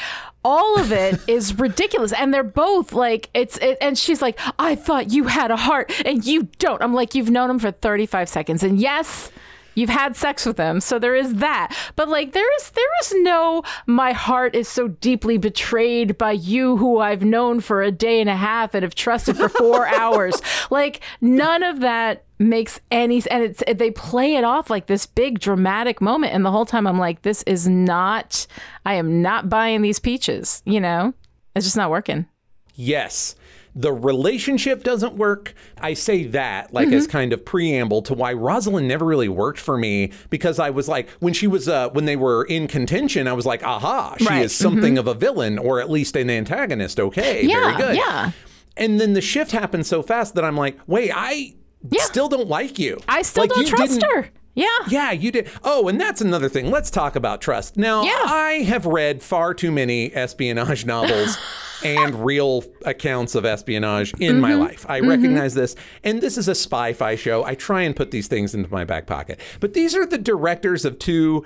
All 0.44 0.80
of 0.80 0.92
it 0.92 1.20
is 1.28 1.58
ridiculous. 1.58 2.14
And 2.14 2.34
they're 2.34 2.44
both 2.44 2.94
like, 2.94 3.30
it's, 3.34 3.58
it, 3.58 3.78
and 3.82 3.98
she's 3.98 4.22
like, 4.22 4.40
I 4.60 4.76
thought 4.76 5.12
you 5.12 5.26
had 5.26 5.52
a 5.52 5.58
heart 5.58 5.92
and 6.06 6.26
you 6.26 6.44
don't. 6.58 6.82
I'm 6.82 6.94
like, 6.94 7.16
you've 7.16 7.30
known 7.30 7.50
him 7.50 7.60
for 7.60 7.72
35 7.72 8.30
seconds. 8.30 8.64
And 8.64 8.80
yes, 8.80 9.32
You've 9.76 9.90
had 9.90 10.16
sex 10.16 10.46
with 10.46 10.58
him, 10.58 10.80
so 10.80 10.98
there 10.98 11.16
is 11.16 11.36
that. 11.36 11.76
But 11.98 12.08
like 12.08 12.32
there 12.32 12.56
is 12.56 12.72
there 12.72 13.00
is 13.02 13.14
no 13.18 13.62
my 13.86 14.14
heart 14.14 14.56
is 14.56 14.70
so 14.70 14.88
deeply 14.88 15.38
betrayed 15.38 16.18
by 16.18 16.32
you 16.32 16.78
who 16.78 17.00
I've 17.00 17.24
known 17.24 17.60
for 17.60 17.84
a 17.84 17.92
day 17.92 18.22
and 18.22 18.30
a 18.30 18.36
half 18.36 18.74
and 18.74 18.84
have 18.84 18.96
trusted 18.96 19.36
for 19.36 19.50
4 19.50 19.88
hours. 19.96 20.42
Like 20.72 21.02
none 21.20 21.62
of 21.62 21.82
that 21.82 22.24
makes 22.40 22.80
any 22.90 23.22
and 23.30 23.44
it's 23.44 23.64
they 23.76 23.92
play 23.92 24.36
it 24.36 24.44
off 24.44 24.70
like 24.70 24.88
this 24.88 25.06
big 25.06 25.40
dramatic 25.40 26.02
moment 26.02 26.34
and 26.34 26.46
the 26.46 26.52
whole 26.52 26.66
time 26.66 26.88
I'm 26.88 26.98
like 26.98 27.22
this 27.22 27.44
is 27.44 27.68
not 27.68 28.48
I 28.86 28.96
am 28.96 29.22
not 29.22 29.50
buying 29.50 29.82
these 29.82 30.00
peaches, 30.00 30.62
you 30.66 30.80
know? 30.80 31.14
It's 31.54 31.66
just 31.66 31.78
not 31.78 31.90
working. 31.90 32.28
Yes. 32.76 33.36
The 33.78 33.92
relationship 33.92 34.84
doesn't 34.84 35.16
work. 35.16 35.54
I 35.82 35.94
say 35.96 36.24
that 36.28 36.74
like 36.74 36.88
Mm-hmm. 36.88 36.96
as 36.98 37.08
kind 37.08 37.34
of 37.34 37.44
preamble 37.44 38.02
to 38.04 38.14
why 38.14 38.32
Rosalind 38.34 38.88
never 38.88 39.04
really 39.06 39.28
worked 39.28 39.60
for 39.60 39.78
me 39.78 40.12
because 40.30 40.60
I 40.60 40.70
was 40.70 40.88
like 40.88 41.10
when 41.20 41.34
she 41.34 41.46
was 41.48 41.68
uh 41.68 41.90
when 41.90 42.06
they 42.06 42.16
were 42.16 42.46
in 42.46 42.68
contention 42.68 43.28
I 43.28 43.34
was 43.34 43.46
like 43.46 43.64
aha 43.64 44.16
she 44.18 44.26
Right. 44.26 44.34
Mm-hmm. 44.36 44.44
is 44.46 44.56
something 44.56 44.98
of 44.98 45.08
a 45.08 45.14
villain 45.14 45.58
or 45.58 45.82
at 45.82 45.90
least 45.92 46.16
an 46.16 46.30
antagonist. 46.30 47.00
Okay, 47.00 47.44
Yeah, 47.46 47.60
very 47.62 47.76
good. 47.76 47.96
yeah. 47.98 48.32
And 48.78 49.00
then 49.00 49.14
the 49.14 49.22
shift 49.22 49.52
happened 49.52 49.86
so 49.86 50.02
fast 50.02 50.36
that 50.36 50.44
I'm 50.46 50.56
like, 50.58 50.78
"Wait, 50.88 51.12
I 51.14 51.54
Yeah. 51.90 52.04
still 52.04 52.30
don't 52.30 52.48
like 52.48 52.80
you. 52.80 53.00
I 53.08 53.22
still 53.24 53.44
Like, 53.44 53.50
don't 53.52 53.68
you 53.68 53.76
trust 53.76 54.02
her. 54.04 54.30
Yeah. 54.56 54.68
Yeah, 54.88 55.12
you 55.12 55.32
did. 55.32 55.50
Oh, 55.66 55.90
and 55.90 56.00
that's 56.00 56.22
another 56.22 56.48
thing. 56.48 56.72
Let's 56.72 56.90
talk 56.90 57.18
about 57.18 57.42
trust. 57.42 57.76
Now, 57.76 58.04
Yeah. 58.04 58.22
I 58.24 58.64
have 58.68 58.86
read 58.86 59.22
far 59.22 59.54
too 59.54 59.70
many 59.72 60.14
espionage 60.16 60.86
novels 60.86 61.38
and 61.84 62.26
real 62.26 62.64
accounts 62.86 63.36
of 63.36 63.46
espionage 63.46 64.14
in 64.20 64.40
my 64.40 64.52
Mm-hmm. 64.52 64.62
life. 64.62 64.86
I 64.88 65.00
recognize 65.02 65.54
this. 65.54 65.76
And 66.04 66.22
this 66.22 66.38
is 66.38 66.48
a 66.48 66.56
spy 66.56 66.94
fi 66.94 67.16
show. 67.16 67.44
I 67.44 67.56
try 67.56 67.82
and 67.82 67.96
put 67.96 68.12
these 68.12 68.28
things 68.28 68.54
into 68.56 68.72
my 68.72 68.84
back 68.86 69.06
pocket. 69.08 69.40
But 69.60 69.74
these 69.74 69.96
are 69.96 70.06
the 70.06 70.18
directors 70.18 70.86
of 70.86 70.98
two, 71.00 71.46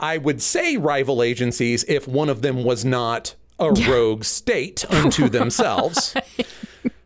I 0.00 0.18
would 0.18 0.40
say, 0.40 0.76
rival 0.76 1.22
agencies 1.22 1.84
if 1.88 2.06
one 2.08 2.28
of 2.28 2.42
them 2.42 2.64
was 2.64 2.84
not 2.84 3.34
a 3.58 3.70
rogue 3.88 4.24
state 4.24 4.84
unto 4.90 5.28
themselves. 5.28 6.14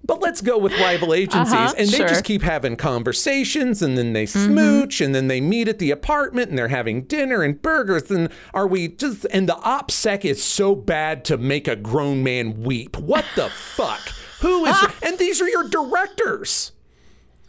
But 0.04 0.20
let's 0.20 0.40
go 0.40 0.58
with 0.58 0.72
rival 0.80 1.14
agencies. 1.14 1.52
Uh-huh, 1.52 1.74
and 1.78 1.88
they 1.88 1.98
sure. 1.98 2.08
just 2.08 2.24
keep 2.24 2.42
having 2.42 2.76
conversations 2.76 3.82
and 3.82 3.96
then 3.96 4.12
they 4.12 4.26
smooch 4.26 5.00
and 5.00 5.14
then 5.14 5.28
they 5.28 5.40
meet 5.40 5.68
at 5.68 5.78
the 5.78 5.90
apartment 5.90 6.48
and 6.50 6.58
they're 6.58 6.68
having 6.68 7.02
dinner 7.04 7.42
and 7.42 7.60
burgers. 7.62 8.10
And 8.10 8.28
are 8.52 8.66
we 8.66 8.88
just, 8.88 9.26
and 9.26 9.48
the 9.48 9.54
OPSEC 9.54 10.24
is 10.24 10.42
so 10.42 10.74
bad 10.74 11.24
to 11.26 11.38
make 11.38 11.68
a 11.68 11.76
grown 11.76 12.22
man 12.22 12.62
weep. 12.62 12.96
What 12.96 13.24
the 13.36 13.48
fuck? 13.54 14.00
Who 14.40 14.64
is, 14.66 14.76
and 15.02 15.18
these 15.18 15.40
are 15.40 15.48
your 15.48 15.68
directors. 15.68 16.72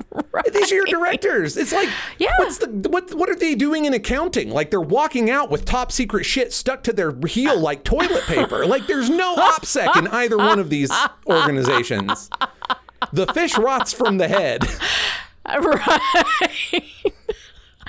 These 0.54 0.72
are 0.72 0.76
your 0.76 0.86
directors. 0.86 1.58
It's 1.58 1.72
like, 1.74 1.90
Yeah. 2.20 2.32
what's 2.38 2.60
the 2.60 2.68
what? 2.90 3.14
What 3.14 3.30
are 3.30 3.36
they 3.36 3.56
doing 3.56 3.86
in 3.86 3.94
accounting? 3.94 4.50
Like 4.50 4.70
they're 4.70 4.82
walking 4.82 5.30
out 5.30 5.50
with 5.50 5.66
top 5.66 5.92
secret 5.92 6.24
shit 6.26 6.54
stuck 6.54 6.84
to 6.84 6.94
their 6.94 7.16
heel 7.26 7.60
like 7.60 7.84
toilet 7.84 8.24
paper. 8.24 8.66
Like 8.66 8.86
there's 8.88 9.10
no 9.10 9.36
OPSEC 9.36 9.96
in 9.98 10.08
either 10.08 10.38
one 10.38 10.60
of 10.60 10.70
these 10.70 10.92
organizations. 11.28 12.30
The 13.12 13.26
fish 13.34 13.58
rots 13.58 13.94
from 13.94 14.18
the 14.18 14.28
head. 14.28 14.64
Right. 15.46 16.84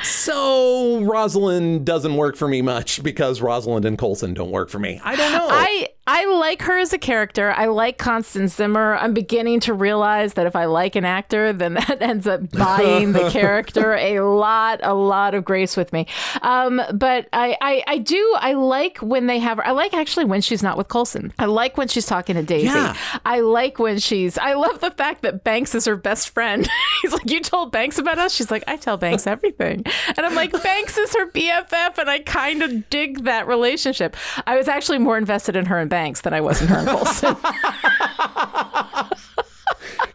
So 0.03 1.01
Rosalind 1.03 1.87
doesn't 1.87 2.17
work 2.17 2.37
for 2.37 2.49
me 2.49 2.63
much 2.63 3.03
because 3.03 3.41
Rosalind 3.41 3.85
and 3.85 3.97
Coulson 3.97 4.35
don't 4.35 4.51
work 4.51 4.69
for 4.71 4.79
me. 4.81 5.01
I 5.05 5.15
don't 5.15 5.33
know. 5.33 5.47
I 5.49 5.89
I 6.07 6.27
like 6.27 6.63
her 6.63 6.79
as 6.79 6.93
a 6.93 6.99
character. 6.99 7.51
I 7.51 7.67
like 7.67 7.97
Constance 7.97 8.55
Zimmer. 8.55 8.97
I'm 8.97 9.15
beginning 9.15 9.61
to 9.61 9.73
realize 9.73 10.35
that 10.35 10.47
if 10.47 10.55
I 10.55 10.67
like 10.67 10.97
an 10.97 11.05
actor, 11.05 11.53
then 11.53 11.75
that 11.89 12.03
ends 12.03 12.27
up 12.27 12.51
buying 12.51 13.13
the 13.13 13.31
character 13.33 13.95
a 13.95 14.21
lot, 14.21 14.81
a 14.83 14.93
lot 14.93 15.35
of 15.35 15.45
grace 15.45 15.77
with 15.77 15.93
me. 15.93 16.07
Um, 16.43 16.83
but 16.93 17.29
I, 17.33 17.57
I, 17.61 17.85
I 17.87 17.99
do. 17.99 18.37
I 18.39 18.53
like 18.53 18.99
when 18.99 19.27
they 19.27 19.39
have. 19.39 19.59
I 19.61 19.71
like 19.71 19.95
actually 19.95 20.27
when 20.27 20.43
she's 20.43 20.63
not 20.63 20.77
with 20.77 20.89
Coulson. 20.89 21.33
I 21.39 21.47
like 21.47 21.79
when 21.79 21.89
she's 21.89 22.07
talking 22.07 22.37
to 22.37 22.43
Daisy. 22.43 22.67
Yeah. 22.67 22.97
I 23.25 23.41
like 23.41 23.79
when 23.79 23.99
she's. 23.99 24.37
I 24.37 24.55
love 24.55 24.81
the 24.81 24.91
fact 24.91 25.23
that 25.23 25.43
Banks 25.43 25.75
is 25.75 25.87
her 25.87 25.97
best 25.97 26.31
friend. 26.31 26.69
He's 27.03 27.13
like, 27.13 27.31
you 27.31 27.41
told 27.41 27.71
Banks 27.71 27.99
about 27.99 28.19
us. 28.19 28.35
She's 28.35 28.51
like, 28.51 28.65
I 28.67 28.77
tell 28.77 28.97
Banks 28.97 29.27
everything, 29.27 29.85
and 30.17 30.21
I'm 30.21 30.35
like, 30.35 30.53
Banks 30.63 30.97
is 30.97 31.15
her 31.15 31.31
BFF, 31.31 31.99
and 31.99 32.09
I 32.09 32.21
kind 32.21 32.63
of 32.63 32.89
dig 32.89 33.25
that 33.25 33.47
relationship. 33.47 34.17
I 34.47 34.57
was 34.57 34.69
actually 34.69 34.99
more 34.99 35.19
invested 35.19 35.55
in 35.55 35.67
her 35.67 35.79
and 35.79 35.91
Banks 35.95 36.21
than 36.23 36.35
I 36.35 36.41
was 36.41 36.61
in 36.61 36.67
her 36.69 36.79
and 36.79 36.89
Coulson. 36.89 37.37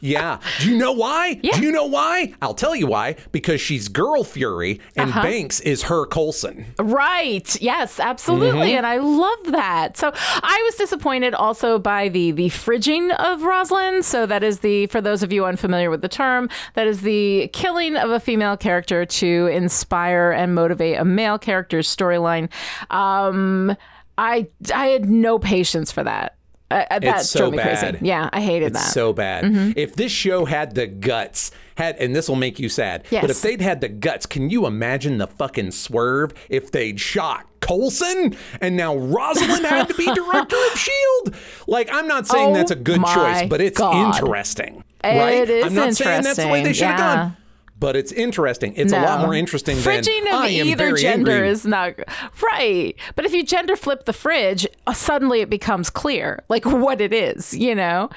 yeah. 0.01 0.39
Do 0.59 0.69
you 0.71 0.77
know 0.77 0.91
why? 0.93 1.39
Yeah. 1.43 1.57
Do 1.57 1.63
you 1.63 1.71
know 1.71 1.85
why? 1.85 2.33
I'll 2.41 2.53
tell 2.53 2.75
you 2.75 2.87
why. 2.87 3.15
Because 3.31 3.59
she's 3.59 3.87
Girl 3.89 4.23
Fury 4.23 4.79
and 4.95 5.09
Uh-huh. 5.09 5.23
Banks 5.23 5.59
is 5.61 5.83
her 5.83 6.05
Coulson. 6.05 6.65
Right. 6.79 7.61
Yes, 7.61 7.99
absolutely. 7.99 8.73
And 8.75 8.85
I 8.85 8.97
love 8.97 9.39
that. 9.51 9.97
So 9.97 10.11
I 10.15 10.61
was 10.65 10.75
disappointed 10.75 11.33
also 11.33 11.79
by 11.79 12.09
the 12.09 12.31
the 12.31 12.49
fridging 12.49 13.13
of 13.17 13.43
Rosalind. 13.43 14.05
So 14.05 14.25
that 14.25 14.43
is 14.43 14.59
the 14.59 14.87
for 14.87 15.01
those 15.01 15.21
of 15.23 15.31
you 15.33 15.45
unfamiliar 15.45 15.89
with 15.89 16.01
the 16.01 16.09
term, 16.09 16.49
that 16.75 16.87
is 16.87 17.01
the 17.01 17.49
killing 17.53 17.95
of 17.97 18.09
a 18.09 18.19
female 18.19 18.55
character 18.57 19.05
to 19.05 19.47
inspire 19.47 20.31
and 20.31 20.55
motivate 20.55 20.97
a 20.97 21.05
male 21.05 21.37
character's 21.39 21.93
storyline. 21.93 22.49
Um 22.89 23.75
I 24.19 24.47
I 24.73 24.87
had 24.87 25.09
no 25.09 25.39
patience 25.39 25.91
for 25.91 26.03
that. 26.03 26.35
Uh, 26.71 26.83
that 26.89 27.03
It's 27.03 27.29
so 27.29 27.49
bad. 27.49 27.95
crazy. 27.95 28.05
Yeah, 28.05 28.29
I 28.31 28.41
hated 28.41 28.67
It's 28.73 28.79
that. 28.85 28.91
so 28.93 29.11
bad. 29.11 29.43
Mm-hmm. 29.43 29.71
If 29.75 29.95
this 29.95 30.11
show 30.11 30.45
had 30.45 30.75
the 30.75 30.85
guts, 30.85 31.49
had 31.77 31.95
and 31.97 32.15
this 32.15 32.29
will 32.29 32.35
make 32.35 32.59
you 32.59 32.69
sad, 32.69 33.05
Yes. 33.09 33.21
but 33.21 33.31
if 33.31 33.41
they'd 33.41 33.59
had 33.61 33.81
the 33.81 33.89
guts, 33.89 34.27
can 34.27 34.51
you 34.51 34.67
imagine 34.67 35.17
the 35.17 35.25
fucking 35.25 35.71
swerve 35.71 36.31
if 36.47 36.69
they'd 36.71 36.99
shot 36.99 37.47
Coulson 37.61 38.35
and 38.61 38.77
now 38.77 38.95
Rosalind 38.95 39.65
had 39.65 39.87
to 39.87 39.95
be 39.95 40.05
director 40.13 40.57
of 40.71 40.77
Shield? 40.77 41.35
Like, 41.65 41.89
I'm 41.91 42.07
not 42.07 42.27
saying 42.27 42.49
Oh 42.51 42.53
that's 42.53 42.69
a 42.71 42.75
good 42.75 43.03
choice, 43.03 43.47
but 43.49 43.61
it's 43.61 43.79
God. 43.79 44.15
interesting. 44.17 44.83
Right? 45.03 45.37
It 45.37 45.49
is 45.49 45.65
I'm 45.65 45.73
not 45.73 45.95
saying 45.95 46.21
that's 46.21 46.37
the 46.37 46.49
way 46.49 46.61
they 46.63 46.73
should 46.73 46.85
have 46.87 46.99
yeah. 46.99 47.15
gone. 47.15 47.37
But 47.79 47.95
it's 47.95 48.11
interesting. 48.11 48.73
It's 48.75 48.91
a 48.91 49.01
lot 49.01 49.21
more 49.21 49.33
interesting 49.33 49.77
Fridging 49.77 50.23
than 50.25 50.33
of 50.33 50.41
I 50.41 50.47
am 50.49 50.67
either 50.67 50.95
gender 50.97 51.31
angry. 51.31 51.49
is 51.49 51.65
not 51.65 51.93
right. 52.41 52.95
But 53.15 53.25
if 53.25 53.33
you 53.33 53.43
gender 53.43 53.75
flip 53.75 54.05
the 54.05 54.13
fridge, 54.13 54.67
uh, 54.85 54.93
suddenly 54.93 55.39
it 55.41 55.49
becomes 55.49 55.89
clear, 55.89 56.43
like 56.49 56.65
what 56.65 56.99
it 57.01 57.13
is. 57.13 57.53
You 57.53 57.75
know. 57.75 58.09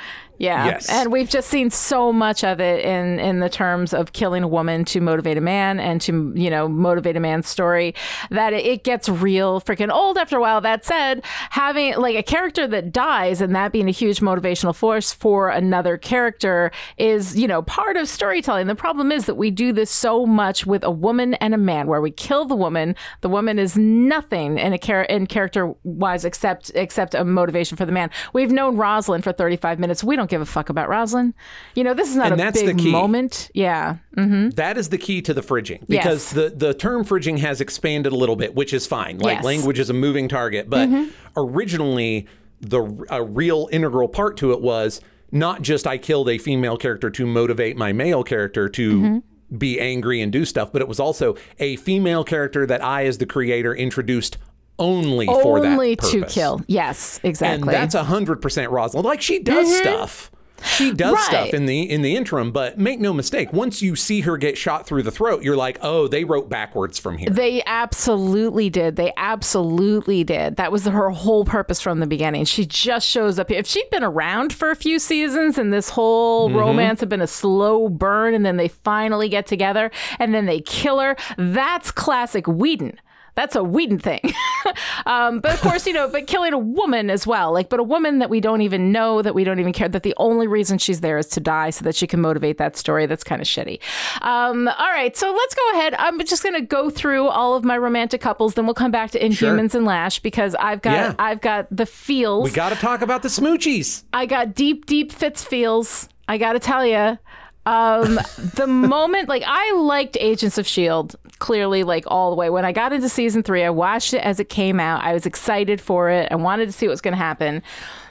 Yeah. 0.42 0.66
Yes. 0.66 0.90
And 0.90 1.12
we've 1.12 1.28
just 1.28 1.48
seen 1.48 1.70
so 1.70 2.12
much 2.12 2.42
of 2.42 2.60
it 2.60 2.84
in 2.84 3.20
in 3.20 3.38
the 3.38 3.48
terms 3.48 3.94
of 3.94 4.12
killing 4.12 4.42
a 4.42 4.48
woman 4.48 4.84
to 4.86 5.00
motivate 5.00 5.38
a 5.38 5.40
man 5.40 5.78
and 5.78 6.00
to, 6.00 6.32
you 6.34 6.50
know, 6.50 6.66
motivate 6.66 7.16
a 7.16 7.20
man's 7.20 7.46
story 7.46 7.94
that 8.28 8.52
it, 8.52 8.66
it 8.66 8.82
gets 8.82 9.08
real 9.08 9.60
freaking 9.60 9.92
old 9.92 10.18
after 10.18 10.36
a 10.36 10.40
while. 10.40 10.60
That 10.60 10.84
said, 10.84 11.24
having 11.50 11.94
like 11.94 12.16
a 12.16 12.24
character 12.24 12.66
that 12.66 12.90
dies 12.90 13.40
and 13.40 13.54
that 13.54 13.70
being 13.70 13.86
a 13.86 13.92
huge 13.92 14.18
motivational 14.18 14.74
force 14.74 15.12
for 15.12 15.48
another 15.48 15.96
character 15.96 16.72
is, 16.98 17.38
you 17.38 17.46
know, 17.46 17.62
part 17.62 17.96
of 17.96 18.08
storytelling. 18.08 18.66
The 18.66 18.74
problem 18.74 19.12
is 19.12 19.26
that 19.26 19.36
we 19.36 19.52
do 19.52 19.72
this 19.72 19.92
so 19.92 20.26
much 20.26 20.66
with 20.66 20.82
a 20.82 20.90
woman 20.90 21.34
and 21.34 21.54
a 21.54 21.58
man 21.58 21.86
where 21.86 22.00
we 22.00 22.10
kill 22.10 22.46
the 22.46 22.56
woman, 22.56 22.96
the 23.20 23.28
woman 23.28 23.60
is 23.60 23.76
nothing 23.76 24.58
in 24.58 24.72
a 24.72 24.78
char- 24.78 25.02
in 25.02 25.28
character 25.28 25.72
wise 25.84 26.24
except 26.24 26.72
except 26.74 27.14
a 27.14 27.24
motivation 27.24 27.76
for 27.76 27.86
the 27.86 27.92
man. 27.92 28.10
We've 28.32 28.50
known 28.50 28.76
Rosalind 28.76 29.22
for 29.22 29.32
35 29.32 29.78
minutes. 29.78 30.02
We 30.02 30.16
don't 30.16 30.31
give 30.32 30.40
a 30.40 30.46
fuck 30.46 30.68
about 30.70 30.88
Rosalind. 30.88 31.34
You 31.74 31.84
know, 31.84 31.94
this 31.94 32.08
is 32.08 32.16
not 32.16 32.32
And 32.32 32.40
a 32.40 32.50
big 32.52 32.78
key. 32.78 32.90
moment. 32.90 33.50
Yeah. 33.54 33.96
Mm. 34.16 34.54
That 34.54 34.76
is 34.78 34.88
the 34.88 34.98
key 34.98 35.20
to 35.22 35.34
the 35.34 35.42
fridging 35.42 35.80
because 35.86 36.22
Yes. 36.24 36.32
the, 36.32 36.50
the 36.50 36.74
term 36.74 37.04
fridging 37.04 37.38
has 37.38 37.60
expanded 37.60 38.12
a 38.12 38.16
little 38.16 38.36
bit, 38.36 38.54
which 38.54 38.72
is 38.72 38.86
fine. 38.86 39.18
Like 39.18 39.24
Yes. 39.24 39.36
Mm-hmm. 39.38 39.46
language 39.46 39.78
is 39.78 39.90
a 39.90 39.92
moving 39.94 40.28
target, 40.28 40.68
but 40.70 40.88
originally 41.36 42.26
the 42.60 42.82
a 43.10 43.22
real 43.22 43.68
integral 43.72 44.08
part 44.08 44.36
to 44.38 44.52
it 44.52 44.60
was 44.60 45.00
not 45.30 45.62
just 45.62 45.86
I 45.86 45.98
killed 45.98 46.28
a 46.28 46.38
female 46.38 46.76
character 46.76 47.10
to 47.10 47.26
motivate 47.26 47.76
my 47.76 47.92
male 47.92 48.22
character 48.24 48.68
to 48.70 48.92
Mm-hmm. 49.00 49.56
be 49.58 49.78
angry 49.80 50.20
and 50.22 50.32
do 50.32 50.44
stuff, 50.44 50.72
but 50.72 50.80
it 50.80 50.88
was 50.88 50.98
also 51.00 51.36
a 51.58 51.76
female 51.76 52.24
character 52.24 52.64
that 52.66 52.82
I, 52.82 53.04
as 53.06 53.18
the 53.18 53.26
creator, 53.26 53.74
introduced 53.74 54.38
only, 54.78 55.26
for 55.26 55.60
that 55.60 55.72
Only 55.72 55.96
to 55.96 56.24
kill. 56.26 56.60
Yes, 56.66 57.18
And 57.22 57.30
exactly. 57.30 57.72
that's 57.72 57.94
a 57.94 58.04
hundred 58.04 58.40
percent 58.42 58.70
Rosalind. 58.72 59.04
Like 59.04 59.20
she 59.22 59.38
does 59.38 59.74
stuff. 59.76 60.30
She 60.64 60.92
does 60.92 61.14
Right. 61.14 61.24
stuff 61.24 61.54
in 61.54 61.66
the 61.66 61.82
in 61.90 62.02
the 62.02 62.14
interim, 62.14 62.52
but 62.52 62.78
make 62.78 63.00
no 63.00 63.12
mistake, 63.12 63.52
once 63.52 63.82
you 63.82 63.96
see 63.96 64.20
her 64.20 64.36
get 64.36 64.56
shot 64.56 64.86
through 64.86 65.02
the 65.02 65.10
throat, 65.10 65.42
you're 65.42 65.56
like, 65.56 65.76
oh, 65.82 66.06
they 66.06 66.22
wrote 66.22 66.48
backwards 66.48 67.00
from 67.00 67.18
here. 67.18 67.30
They 67.30 67.64
absolutely 67.66 68.70
did. 68.70 68.94
They 68.94 69.12
absolutely 69.16 70.22
did. 70.22 70.54
That 70.56 70.70
was 70.70 70.86
her 70.86 71.10
whole 71.10 71.44
purpose 71.44 71.80
from 71.80 71.98
the 71.98 72.06
beginning. 72.06 72.44
She 72.44 72.64
just 72.64 73.08
shows 73.08 73.40
up 73.40 73.48
here. 73.48 73.58
If 73.58 73.66
she'd 73.66 73.90
been 73.90 74.04
around 74.04 74.52
for 74.52 74.70
a 74.70 74.76
few 74.76 75.00
seasons 75.00 75.58
and 75.58 75.72
this 75.72 75.90
whole 75.90 76.48
Mm-hmm. 76.48 76.58
romance 76.58 77.00
had 77.00 77.08
been 77.08 77.20
a 77.20 77.26
slow 77.26 77.88
burn 77.88 78.32
and 78.32 78.46
then 78.46 78.56
they 78.56 78.68
finally 78.68 79.28
get 79.28 79.46
together 79.46 79.90
and 80.20 80.32
then 80.32 80.46
they 80.46 80.60
kill 80.60 81.00
her, 81.00 81.16
that's 81.36 81.90
classic 81.90 82.46
Whedon. 82.46 82.98
That's 83.34 83.56
a 83.56 83.64
Whedon 83.64 83.98
thing. 83.98 84.20
um, 85.06 85.40
but 85.40 85.54
of 85.54 85.60
course, 85.60 85.86
you 85.86 85.92
know, 85.92 86.08
but 86.08 86.26
killing 86.26 86.52
a 86.52 86.58
woman 86.58 87.08
as 87.10 87.26
well, 87.26 87.52
like, 87.52 87.68
but 87.68 87.80
a 87.80 87.82
woman 87.82 88.18
that 88.18 88.28
we 88.30 88.40
don't 88.40 88.60
even 88.60 88.92
know, 88.92 89.22
that 89.22 89.34
we 89.34 89.44
don't 89.44 89.58
even 89.58 89.72
care, 89.72 89.88
that 89.88 90.02
the 90.02 90.14
only 90.18 90.46
reason 90.46 90.78
she's 90.78 91.00
there 91.00 91.16
is 91.18 91.26
to 91.28 91.40
die 91.40 91.70
so 91.70 91.84
that 91.84 91.94
she 91.96 92.06
can 92.06 92.20
motivate 92.20 92.58
that 92.58 92.76
story. 92.76 93.06
That's 93.06 93.24
kind 93.24 93.40
of 93.40 93.48
shitty. 93.48 93.80
Um, 94.20 94.68
all 94.68 94.90
right, 94.90 95.16
so 95.16 95.32
let's 95.32 95.54
go 95.54 95.70
ahead. 95.72 95.94
I'm 95.94 96.18
just 96.24 96.42
going 96.42 96.54
to 96.54 96.60
go 96.60 96.90
through 96.90 97.28
all 97.28 97.54
of 97.56 97.64
my 97.64 97.78
romantic 97.78 98.20
couples, 98.20 98.54
then 98.54 98.66
we'll 98.66 98.74
come 98.74 98.90
back 98.90 99.10
to 99.12 99.20
Inhumans 99.20 99.70
Sure. 99.72 99.78
and 99.78 99.84
Lash 99.86 100.18
because 100.20 100.54
I've 100.56 100.82
got 100.82 100.92
Yeah. 100.92 101.14
I've 101.18 101.40
got 101.40 101.66
the 101.70 101.86
feels. 101.86 102.44
We 102.44 102.50
got 102.54 102.68
to 102.70 102.76
talk 102.76 103.00
about 103.02 103.22
the 103.22 103.28
smoochies. 103.28 104.04
I 104.12 104.26
got 104.26 104.54
deep, 104.54 104.86
deep 104.86 105.10
Fitz 105.10 105.42
feels. 105.42 106.08
I 106.28 106.38
got 106.38 106.52
to 106.52 106.58
tell 106.60 106.84
you. 106.84 107.18
Um, 107.64 108.18
the 108.56 108.66
moment, 108.66 109.28
like, 109.28 109.44
I 109.46 109.72
liked 109.72 110.16
Agents 110.20 110.58
of 110.58 110.66
S.H.I.E.L.D. 110.66 111.14
clearly, 111.42 111.82
like, 111.82 112.04
all 112.06 112.30
the 112.30 112.36
way. 112.36 112.48
When 112.48 112.64
I 112.64 112.70
got 112.72 112.92
into 112.92 113.08
season 113.08 113.42
three, 113.42 113.64
I 113.64 113.70
watched 113.70 114.14
it 114.14 114.18
as 114.22 114.38
it 114.40 114.48
came 114.48 114.78
out. 114.78 115.02
I 115.02 115.12
was 115.12 115.26
excited 115.26 115.80
for 115.80 116.08
it. 116.08 116.28
I 116.30 116.36
wanted 116.36 116.66
to 116.66 116.72
see 116.72 116.86
what 116.86 116.92
was 116.92 117.00
going 117.00 117.12
to 117.12 117.18
happen. 117.18 117.62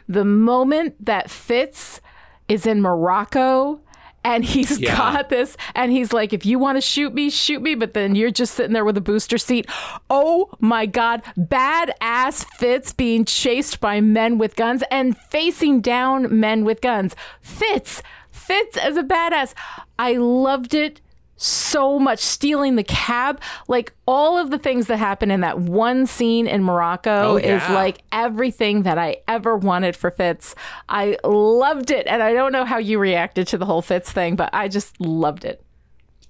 The 0.09 0.25
moment 0.25 1.05
that 1.05 1.29
Fitz 1.29 2.01
is 2.49 2.65
in 2.65 2.81
Morocco 2.81 3.79
and 4.25 4.43
he's 4.43 4.77
Yeah. 4.79 4.97
got 4.97 5.29
this 5.29 5.55
and 5.73 5.91
he's 5.91 6.11
like 6.13 6.31
if 6.33 6.45
you 6.45 6.59
want 6.59 6.75
to 6.77 6.81
shoot 6.81 7.11
me 7.13 7.29
shoot 7.31 7.59
me 7.61 7.73
but 7.73 7.93
then 7.95 8.13
you're 8.13 8.29
just 8.29 8.53
sitting 8.53 8.73
there 8.73 8.85
with 8.85 8.95
a 8.97 9.01
booster 9.01 9.39
seat 9.39 9.65
oh 10.11 10.49
my 10.59 10.85
god 10.85 11.23
badass 11.37 12.45
fitz 12.57 12.93
being 12.93 13.25
chased 13.25 13.79
by 13.79 13.99
men 13.99 14.37
with 14.37 14.55
guns 14.55 14.83
and 14.91 15.17
facing 15.17 15.81
down 15.81 16.39
men 16.39 16.63
with 16.65 16.81
guns 16.81 17.15
fitz 17.41 18.03
fitz 18.29 18.77
as 18.77 18.95
a 18.95 19.01
badass 19.03 19.55
i 19.97 20.13
loved 20.13 20.75
it 20.75 21.01
so 21.43 21.97
much 21.97 22.19
stealing 22.19 22.75
the 22.75 22.83
cab 22.83 23.41
like 23.67 23.93
all 24.05 24.37
of 24.37 24.51
the 24.51 24.57
things 24.59 24.87
that 24.87 24.97
happen 24.97 25.31
in 25.31 25.41
that 25.41 25.59
one 25.59 26.05
scene 26.05 26.45
in 26.47 26.63
morocco 26.63 27.33
Oh, 27.33 27.37
is 27.37 27.61
like 27.69 28.03
everything 28.11 28.83
that 28.83 28.97
I 28.97 29.17
ever 29.27 29.55
wanted 29.55 29.95
for 29.95 30.11
Fitz. 30.11 30.55
I 30.89 31.17
loved 31.23 31.91
it. 31.91 32.07
And 32.07 32.21
I 32.21 32.33
don't 32.33 32.51
know 32.51 32.65
how 32.65 32.77
you 32.77 32.99
reacted 32.99 33.47
to 33.49 33.57
the 33.57 33.65
whole 33.65 33.81
Fitz 33.81 34.11
thing, 34.11 34.35
but 34.35 34.49
I 34.53 34.67
just 34.67 34.99
loved 34.99 35.45
it. 35.45 35.63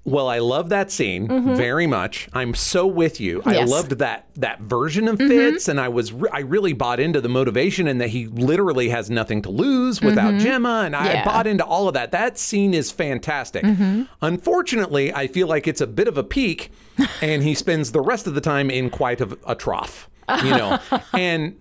Well, 0.04 0.28
I 0.28 0.40
love 0.40 0.70
that 0.70 0.90
scene 0.90 1.28
very 1.56 1.86
much. 1.86 2.28
I'm 2.34 2.56
so 2.56 2.88
with 2.88 3.22
you. 3.22 3.40
I 3.42 3.42
Mm-hmm. 3.42 3.50
Yes. 3.52 3.60
Mm-hmm. 3.62 3.70
loved 3.72 3.92
that 4.00 4.28
that 4.36 4.60
version 4.62 5.08
of 5.08 5.18
Fitz, 5.20 5.68
and 5.68 5.80
I 5.80 5.90
was 5.90 6.12
re- 6.12 6.30
I 6.34 6.40
really 6.40 6.74
bought 6.74 7.00
into 7.00 7.22
the 7.22 7.30
motivation 7.30 7.88
and 7.88 8.02
that 8.02 8.10
he 8.10 8.26
literally 8.26 8.90
has 8.90 9.12
nothing 9.12 9.44
to 9.44 9.50
lose 9.52 10.02
without 10.02 10.34
Jemma, 10.36 10.86
and 10.88 10.96
I 10.96 11.00
Mm-hmm. 11.06 11.08
Yeah. 11.14 11.26
bought 11.26 11.46
into 11.46 11.64
all 11.64 11.88
of 11.88 11.94
that. 11.94 12.12
That 12.12 12.40
scene 12.40 12.74
is 12.74 12.92
fantastic. 12.92 13.64
Mm-hmm. 13.64 14.04
Unfortunately, 14.24 15.14
I 15.14 15.28
feel 15.28 15.48
like 15.48 15.68
it's 15.68 15.82
a 15.82 15.88
bit 15.88 16.08
of 16.08 16.18
a 16.18 16.24
peak, 16.24 16.72
and 17.22 17.44
he 17.44 17.54
spends 17.54 17.92
the 17.92 18.02
rest 18.02 18.26
of 18.26 18.34
the 18.34 18.42
time 18.42 18.72
in 18.72 18.90
quite 18.90 19.22
a, 19.22 19.38
a 19.46 19.54
trough, 19.54 20.10
you 20.44 20.50
know, 20.52 20.80
and 21.14 21.58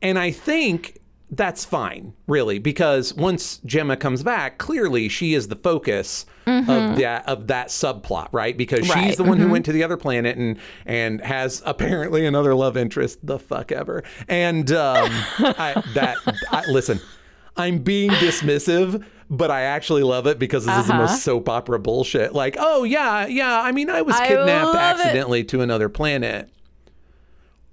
and 0.00 0.16
I 0.16 0.30
think 0.30 0.98
that's 1.36 1.64
fine, 1.64 2.12
really, 2.26 2.58
because 2.58 3.14
once 3.14 3.60
Jemma 3.66 3.98
comes 3.98 4.22
back, 4.22 4.58
clearly 4.58 5.08
she 5.08 5.34
is 5.34 5.48
the 5.48 5.56
focus 5.56 6.26
of 6.46 6.66
that 6.98 7.26
of 7.26 7.46
that 7.46 7.68
subplot, 7.68 8.28
right? 8.32 8.56
Because 8.56 8.86
she's 8.86 8.94
Mm-hmm. 8.94 9.22
The 9.22 9.28
one 9.28 9.38
who 9.38 9.48
went 9.48 9.64
to 9.64 9.72
the 9.72 9.82
other 9.82 9.96
planet 9.96 10.36
and 10.36 10.58
and 10.84 11.20
has 11.22 11.62
apparently 11.64 12.26
another 12.26 12.54
love 12.54 12.76
interest, 12.76 13.18
the 13.26 13.38
fuck 13.38 13.72
ever. 13.72 14.02
And 14.28 14.70
um, 14.72 15.08
I, 15.38 15.82
that 15.94 16.18
I, 16.50 16.64
listen, 16.70 17.00
I'm 17.56 17.78
being 17.78 18.10
dismissive. 18.10 19.04
But 19.30 19.50
I 19.50 19.62
actually 19.62 20.02
love 20.02 20.26
it 20.26 20.38
because 20.38 20.66
this 20.66 20.76
is 20.76 20.86
the 20.86 20.92
Uh-huh. 20.92 21.02
most 21.04 21.22
soap 21.22 21.48
opera 21.48 21.78
bullshit. 21.78 22.34
Like, 22.34 22.56
oh 22.58 22.84
yeah, 22.84 23.26
yeah. 23.26 23.58
I 23.62 23.72
mean, 23.72 23.88
I 23.88 24.02
was 24.02 24.14
I 24.14 24.28
kidnapped 24.28 24.74
it. 24.74 24.78
accidentally 24.78 25.44
to 25.44 25.62
another 25.62 25.88
planet 25.88 26.50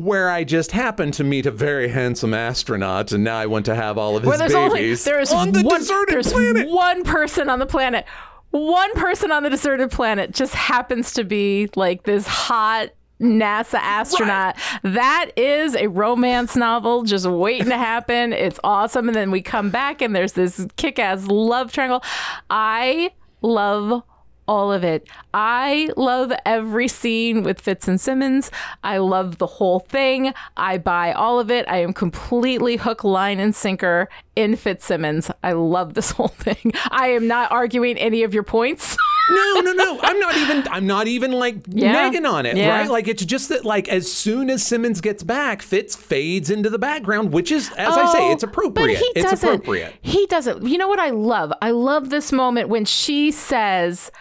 where 0.04 0.30
I 0.30 0.44
just 0.44 0.72
happened 0.72 1.14
to 1.16 1.24
meet 1.24 1.46
a 1.46 1.52
very 1.52 1.90
handsome 1.90 2.34
astronaut, 2.34 3.12
and 3.12 3.24
now 3.24 3.38
I 3.38 3.46
want 3.46 3.66
to 3.66 3.76
have 3.76 3.98
all 3.98 4.18
of 4.18 4.24
his 4.24 4.38
there's 4.40 4.54
only 4.54 4.80
babies 4.82 5.04
there's 5.04 5.32
on 5.32 5.52
the 5.52 5.62
one, 5.64 5.80
deserted 5.80 6.16
there's 6.16 6.32
planet. 6.32 6.70
one 6.70 7.04
person 7.04 7.50
on 7.50 7.60
the 7.60 7.66
planet. 7.66 8.06
One 8.52 8.94
person 8.96 9.32
on 9.32 9.44
the 9.44 9.50
deserted 9.50 9.92
planet 9.92 10.32
just 10.32 10.54
happens 10.54 11.14
to 11.14 11.24
be 11.24 11.70
like 11.76 12.04
this 12.04 12.28
hot 12.28 12.90
NASA 13.22 13.76
astronaut. 13.76 14.58
That 14.84 15.32
is 15.38 15.76
a 15.76 15.88
romance 15.88 16.56
novel 16.56 17.04
just 17.04 17.26
waiting 17.28 17.70
to 17.70 17.78
happen. 17.78 18.34
It's 18.42 18.60
awesome. 18.64 19.08
And 19.08 19.16
then 19.16 19.30
we 19.32 19.42
come 19.42 19.70
back 19.70 20.02
and 20.02 20.16
there's 20.16 20.34
this 20.34 20.66
kick 20.76 20.98
ass 21.00 21.28
love 21.28 21.72
triangle. 21.72 22.04
I 22.50 23.12
love 23.42 24.04
all 24.52 24.70
of 24.74 24.84
it. 24.84 25.08
I 25.34 25.90
love 25.96 26.34
every 26.46 26.90
scene 26.90 27.42
with 27.42 27.62
Fitz 27.62 27.88
and 27.88 28.00
Simmons. 28.02 28.52
I 28.84 28.98
love 28.98 29.38
the 29.38 29.48
whole 29.48 29.80
thing. 29.80 30.34
I 30.58 30.78
buy 30.78 31.14
all 31.14 31.40
of 31.40 31.50
it. 31.50 31.66
I 31.70 31.78
am 31.78 31.94
completely 31.94 32.76
hook, 32.76 33.06
line, 33.06 33.40
and 33.40 33.56
sinker 33.56 34.10
in 34.36 34.58
Fitzsimmons. 34.58 35.32
I 35.42 35.54
love 35.54 35.94
this 35.94 36.12
whole 36.18 36.28
thing. 36.28 36.74
I 36.90 37.08
am 37.08 37.28
not 37.28 37.50
arguing 37.52 37.98
any 37.98 38.24
of 38.24 38.34
your 38.34 38.44
points. 38.44 38.98
no, 39.30 39.62
no, 39.62 39.72
no. 39.72 40.00
I'm 40.04 40.20
not 40.20 40.36
even. 40.36 40.68
I'm 40.70 40.88
not 40.88 41.08
even 41.08 41.32
like 41.32 41.56
Yeah. 41.70 41.94
nagging 41.94 42.26
on 42.26 42.46
it, 42.46 42.58
Yeah. 42.58 42.78
right? 42.80 42.90
Like 42.90 43.08
it's 43.08 43.24
just 43.24 43.48
that, 43.50 43.64
like 43.64 43.88
as 43.88 44.12
soon 44.12 44.50
as 44.50 44.66
Simmons 44.68 45.00
gets 45.00 45.24
back, 45.24 45.62
Fitz 45.62 45.96
fades 45.96 46.50
into 46.50 46.70
the 46.70 46.80
background, 46.80 47.32
which 47.32 47.54
is, 47.54 47.70
as 47.78 47.96
I 47.96 48.12
say, 48.12 48.20
Oh, 48.22 48.32
it's 48.34 48.44
appropriate. 48.44 48.74
But 48.96 49.02
he 49.02 49.12
it's 49.16 49.30
doesn't. 49.32 49.48
appropriate. 49.48 49.94
He 50.02 50.26
doesn't. 50.26 50.68
You 50.68 50.78
know 50.78 50.90
what 50.90 51.00
I 51.00 51.12
love? 51.12 51.54
I 51.62 51.72
love 51.72 52.10
this 52.10 52.34
moment 52.34 52.68
when 52.68 52.84
she 52.84 53.32
says, 53.32 54.12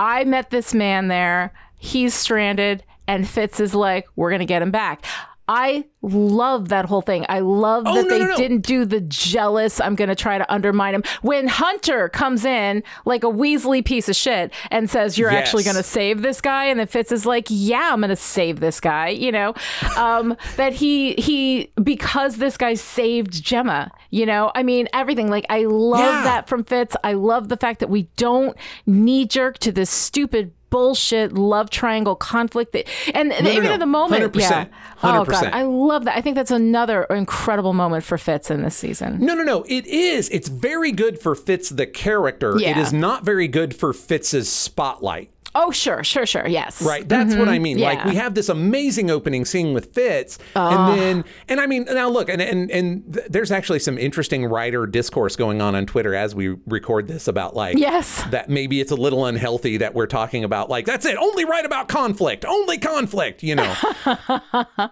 I 0.00 0.24
met 0.24 0.48
this 0.48 0.72
man 0.72 1.08
there. 1.08 1.52
He's 1.76 2.14
stranded. 2.14 2.82
And 3.06 3.28
Fitz 3.28 3.60
is 3.60 3.74
like, 3.74 4.06
we're 4.16 4.30
going 4.30 4.38
to 4.40 4.46
get 4.46 4.62
him 4.62 4.70
back. 4.70 5.04
I 5.46 5.84
love 6.02 6.68
that 6.70 6.86
whole 6.86 7.02
thing. 7.02 7.26
I 7.28 7.40
love 7.40 7.84
that 7.84 7.90
Oh, 7.90 7.94
no, 8.02 8.08
they 8.08 8.18
no, 8.20 8.26
no. 8.26 8.36
didn't 8.36 8.62
do 8.66 8.84
the 8.84 9.00
jealous, 9.02 9.80
I'm 9.80 9.94
going 9.94 10.08
to 10.08 10.14
try 10.14 10.38
to 10.38 10.50
undermine 10.52 10.94
him. 10.94 11.02
When 11.22 11.46
Hunter 11.48 12.08
comes 12.08 12.44
in 12.44 12.82
like 13.04 13.22
a 13.22 13.26
Weasley 13.28 13.84
piece 13.84 14.08
of 14.08 14.16
shit 14.16 14.52
and 14.70 14.88
says, 14.88 15.18
You're 15.18 15.30
actually 15.30 15.64
going 15.64 15.76
to 15.76 15.82
save 15.82 16.22
this 16.22 16.40
guy. 16.40 16.64
And 16.64 16.80
then 16.80 16.86
Fitz 16.86 17.12
is 17.12 17.26
like, 17.26 17.46
Yeah, 17.50 17.90
I'm 17.92 18.00
going 18.00 18.08
to 18.10 18.16
save 18.16 18.60
this 18.60 18.80
guy. 18.80 19.08
You 19.08 19.32
know, 19.32 19.54
um, 19.96 20.36
that 20.56 20.72
he, 20.72 21.14
he, 21.14 21.70
because 21.82 22.36
this 22.36 22.56
guy 22.56 22.74
saved 22.74 23.32
Jemma, 23.44 23.90
you 24.10 24.24
know, 24.24 24.50
I 24.54 24.62
mean, 24.62 24.88
everything. 24.94 25.28
Like, 25.28 25.44
I 25.50 25.64
love 25.64 26.00
Yeah. 26.00 26.22
that 26.24 26.48
from 26.48 26.64
Fitz. 26.64 26.96
I 27.04 27.12
love 27.12 27.48
the 27.48 27.56
fact 27.56 27.80
that 27.80 27.90
we 27.90 28.04
don't 28.16 28.56
knee 28.86 29.26
jerk 29.26 29.58
to 29.58 29.72
this 29.72 29.90
stupid 29.90 30.52
bullshit 30.70 31.32
love 31.32 31.68
triangle 31.68 32.14
conflict 32.14 32.72
that 32.72 32.86
and 33.12 33.30
no, 33.30 33.50
even 33.50 33.64
no. 33.64 33.72
at 33.72 33.80
the 33.80 33.86
moment 33.86 34.22
100%. 34.32 34.38
yeah 34.38 34.66
oh 35.02 35.24
god 35.24 35.42
100%. 35.46 35.52
i 35.52 35.64
love 35.90 36.04
that 36.06 36.16
i 36.16 36.20
think 36.22 36.36
that's 36.36 36.50
another 36.50 37.04
incredible 37.10 37.72
moment 37.74 38.02
for 38.04 38.16
fitz 38.16 38.50
in 38.50 38.62
this 38.62 38.76
season 38.76 39.18
No, 39.20 39.34
no, 39.34 39.42
no. 39.42 39.64
It 39.68 39.86
is. 39.86 40.28
It's 40.30 40.48
very 40.48 40.92
good 40.92 41.18
for 41.20 41.34
Fitz 41.34 41.68
the 41.70 41.86
character. 41.86 42.56
It 42.56 42.62
Yeah. 42.62 42.78
is 42.80 42.92
not 42.92 43.24
very 43.24 43.48
good 43.48 43.74
for 43.74 43.92
Fitz's 43.92 44.48
spotlight. 44.48 45.30
oh 45.54 45.70
sure 45.72 46.04
sure 46.04 46.26
sure 46.26 46.46
yes 46.46 46.80
Right. 46.80 47.06
That's 47.08 47.34
what 47.34 47.48
I 47.48 47.58
mean. 47.58 47.78
Like 47.78 47.98
Mm-hmm. 48.00 48.08
We 48.10 48.16
have 48.16 48.34
this 48.34 48.48
amazing 48.48 49.10
opening 49.10 49.44
scene 49.44 49.74
with 49.74 49.86
Fitz, 49.94 50.38
and 50.54 50.82
then 50.98 51.24
and 51.48 51.58
I 51.60 51.66
mean 51.66 51.82
now 51.90 52.08
look, 52.08 52.28
and 52.28 52.40
and 52.40 52.70
and 52.70 52.86
th- 53.14 53.26
there's 53.34 53.50
actually 53.50 53.80
some 53.80 53.98
interesting 53.98 54.46
writer 54.46 54.86
discourse 54.86 55.34
going 55.36 55.60
on 55.60 55.74
on 55.74 55.86
Twitter 55.86 56.14
as 56.14 56.34
we 56.36 56.56
record 56.66 57.08
this 57.08 57.26
about 57.26 57.56
like 57.56 57.76
Yes. 57.78 58.22
that 58.30 58.48
maybe 58.48 58.80
it's 58.80 58.92
a 58.92 59.00
little 59.06 59.26
unhealthy 59.26 59.76
that 59.78 59.92
we're 59.94 60.06
talking 60.20 60.44
about 60.44 60.70
like 60.70 60.86
that's 60.86 61.04
it, 61.04 61.16
only 61.16 61.44
write 61.44 61.66
about 61.66 61.88
conflict, 61.88 62.44
only 62.44 62.78
conflict, 62.78 63.42
you 63.42 63.56
know. 63.56 63.74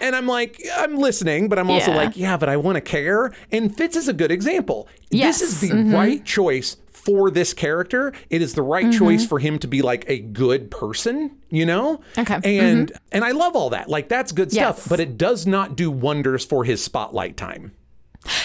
And 0.00 0.14
I'm 0.16 0.26
like, 0.26 0.60
I'm 0.76 0.96
listening, 0.96 1.48
but 1.48 1.58
I'm 1.58 1.70
also 1.70 1.90
Yeah. 1.90 1.96
like, 1.96 2.16
yeah, 2.16 2.36
but 2.36 2.48
I 2.48 2.56
want 2.56 2.76
to 2.76 2.80
care. 2.80 3.32
And 3.52 3.74
Fitz 3.76 3.96
is 3.96 4.08
a 4.08 4.12
good 4.12 4.30
example. 4.30 4.88
Yes. 5.10 5.40
This 5.40 5.48
is 5.50 5.60
the 5.60 5.70
mm-hmm. 5.70 5.94
right 5.94 6.24
choice 6.24 6.76
for 7.06 7.30
this 7.30 7.54
character. 7.54 8.12
It 8.30 8.42
is 8.42 8.54
the 8.54 8.62
right 8.62 8.86
mm-hmm. 8.86 8.98
choice 8.98 9.26
for 9.26 9.38
him 9.38 9.58
to 9.60 9.68
be 9.68 9.80
like 9.80 10.04
a 10.08 10.18
good 10.18 10.70
person, 10.70 11.36
you 11.50 11.64
know? 11.64 12.00
Okay. 12.18 12.34
And 12.34 12.88
mm-hmm. 12.90 12.96
and 13.12 13.24
I 13.24 13.30
love 13.30 13.54
all 13.54 13.70
that. 13.70 13.88
Like 13.88 14.08
that's 14.08 14.32
good 14.32 14.50
stuff, 14.50 14.88
but 14.88 14.98
it 14.98 15.16
does 15.16 15.46
not 15.46 15.76
do 15.76 15.90
wonders 15.90 16.44
for 16.44 16.64
his 16.64 16.82
spotlight 16.82 17.36
time. 17.36 17.72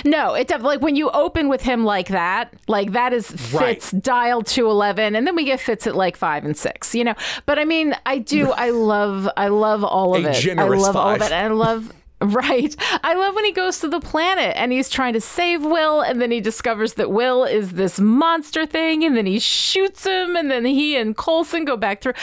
No 0.06 0.34
it 0.34 0.48
def- 0.48 0.62
like 0.62 0.82
when 0.82 0.96
you 0.96 1.10
open 1.12 1.48
with 1.50 1.62
him 1.62 1.84
like 1.86 2.08
that 2.10 2.54
like 2.68 2.92
that 2.94 3.14
is 3.14 3.32
Right. 3.54 3.76
fitz 3.82 3.92
dialed 3.92 4.46
to 4.48 4.68
11 4.70 5.16
and 5.16 5.26
then 5.28 5.36
we 5.36 5.44
get 5.46 5.60
fitz 5.60 5.86
at 5.88 5.96
like 5.96 6.16
5 6.18 6.46
and 6.46 6.56
6 6.58 6.96
you 6.96 7.04
know 7.04 7.16
but 7.46 7.58
i 7.60 7.66
mean 7.66 7.96
i 8.06 8.18
do 8.18 8.52
i 8.52 8.70
love 8.70 9.28
i 9.38 9.48
love 9.48 9.84
all 9.84 10.16
of 10.16 10.26
A 10.26 10.30
it 10.30 10.34
generous 10.34 10.84
i 10.84 10.86
love 10.88 10.96
all 10.96 11.10
of 11.16 11.20
five. 11.20 11.32
it 11.32 11.34
i 11.36 11.48
love 11.48 11.92
Right. 12.24 12.76
I 13.04 13.16
love 13.16 13.34
when 13.34 13.46
he 13.46 13.52
goes 13.52 13.80
to 13.80 13.88
the 13.88 14.00
planet 14.00 14.56
and 14.56 14.72
he's 14.72 14.90
trying 14.90 15.14
to 15.14 15.22
save 15.22 15.64
Will, 15.66 16.02
and 16.02 16.22
then 16.22 16.30
he 16.30 16.40
discovers 16.40 16.94
that 16.94 17.10
Will 17.10 17.46
is 17.46 17.72
this 17.72 18.00
monster 18.00 18.68
thing, 18.68 19.04
and 19.04 19.18
then 19.18 19.26
he 19.26 19.40
shoots 19.40 20.06
him, 20.06 20.36
and 20.36 20.52
then 20.52 20.64
he 20.66 20.96
and 20.96 21.18
Coulson 21.18 21.66
go 21.66 21.76
back 21.76 22.00
through. 22.00 22.14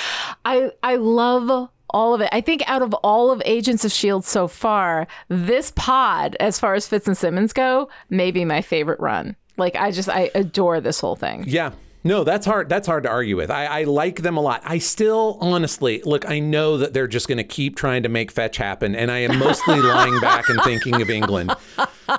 I 0.45 0.71
I 0.85 0.95
love 0.95 1.69
all 1.91 2.15
of 2.15 2.21
it. 2.21 2.29
I 2.33 2.41
think 2.41 2.63
out 2.67 2.83
of 2.83 2.95
all 2.95 3.31
of 3.31 3.43
Agents 3.45 3.85
of 3.85 3.93
Shield 3.93 4.25
so 4.25 4.49
far, 4.49 5.07
this 5.29 5.73
pod, 5.75 6.37
as 6.41 6.59
far 6.59 6.75
as 6.75 6.87
Fitz 6.87 7.07
and 7.07 7.17
Simmons 7.17 7.53
go, 7.53 7.89
may 8.11 8.31
be 8.31 8.45
my 8.45 8.63
favorite 8.63 9.01
run. 9.01 9.37
Like 9.57 9.77
I 9.77 9.91
just 9.91 10.09
I 10.09 10.31
adore 10.35 10.81
this 10.81 11.01
whole 11.01 11.17
thing. 11.17 11.45
Yeah. 11.47 11.73
No, 12.05 12.25
that's 12.25 12.47
hard. 12.47 12.69
That's 12.69 12.87
hard 12.87 13.03
to 13.03 13.09
argue 13.11 13.37
with. 13.37 13.51
I, 13.51 13.67
I 13.67 13.83
like 13.85 14.23
them 14.23 14.37
a 14.37 14.41
lot. 14.41 14.63
I 14.65 14.79
still, 14.79 15.37
honestly, 15.41 16.01
look. 16.05 16.29
I 16.29 16.39
know 16.39 16.77
that 16.79 16.93
they're 16.93 17.09
just 17.09 17.29
going 17.29 17.39
to 17.39 17.45
keep 17.45 17.77
trying 17.77 18.05
to 18.05 18.09
make 18.09 18.31
fetch 18.31 18.57
happen, 18.57 18.95
and 18.95 19.11
I 19.11 19.19
am 19.19 19.39
mostly 19.39 19.81
lying 19.81 20.19
back 20.21 20.49
and 20.49 20.61
thinking 20.63 21.03
of 21.03 21.11
England. 21.11 21.55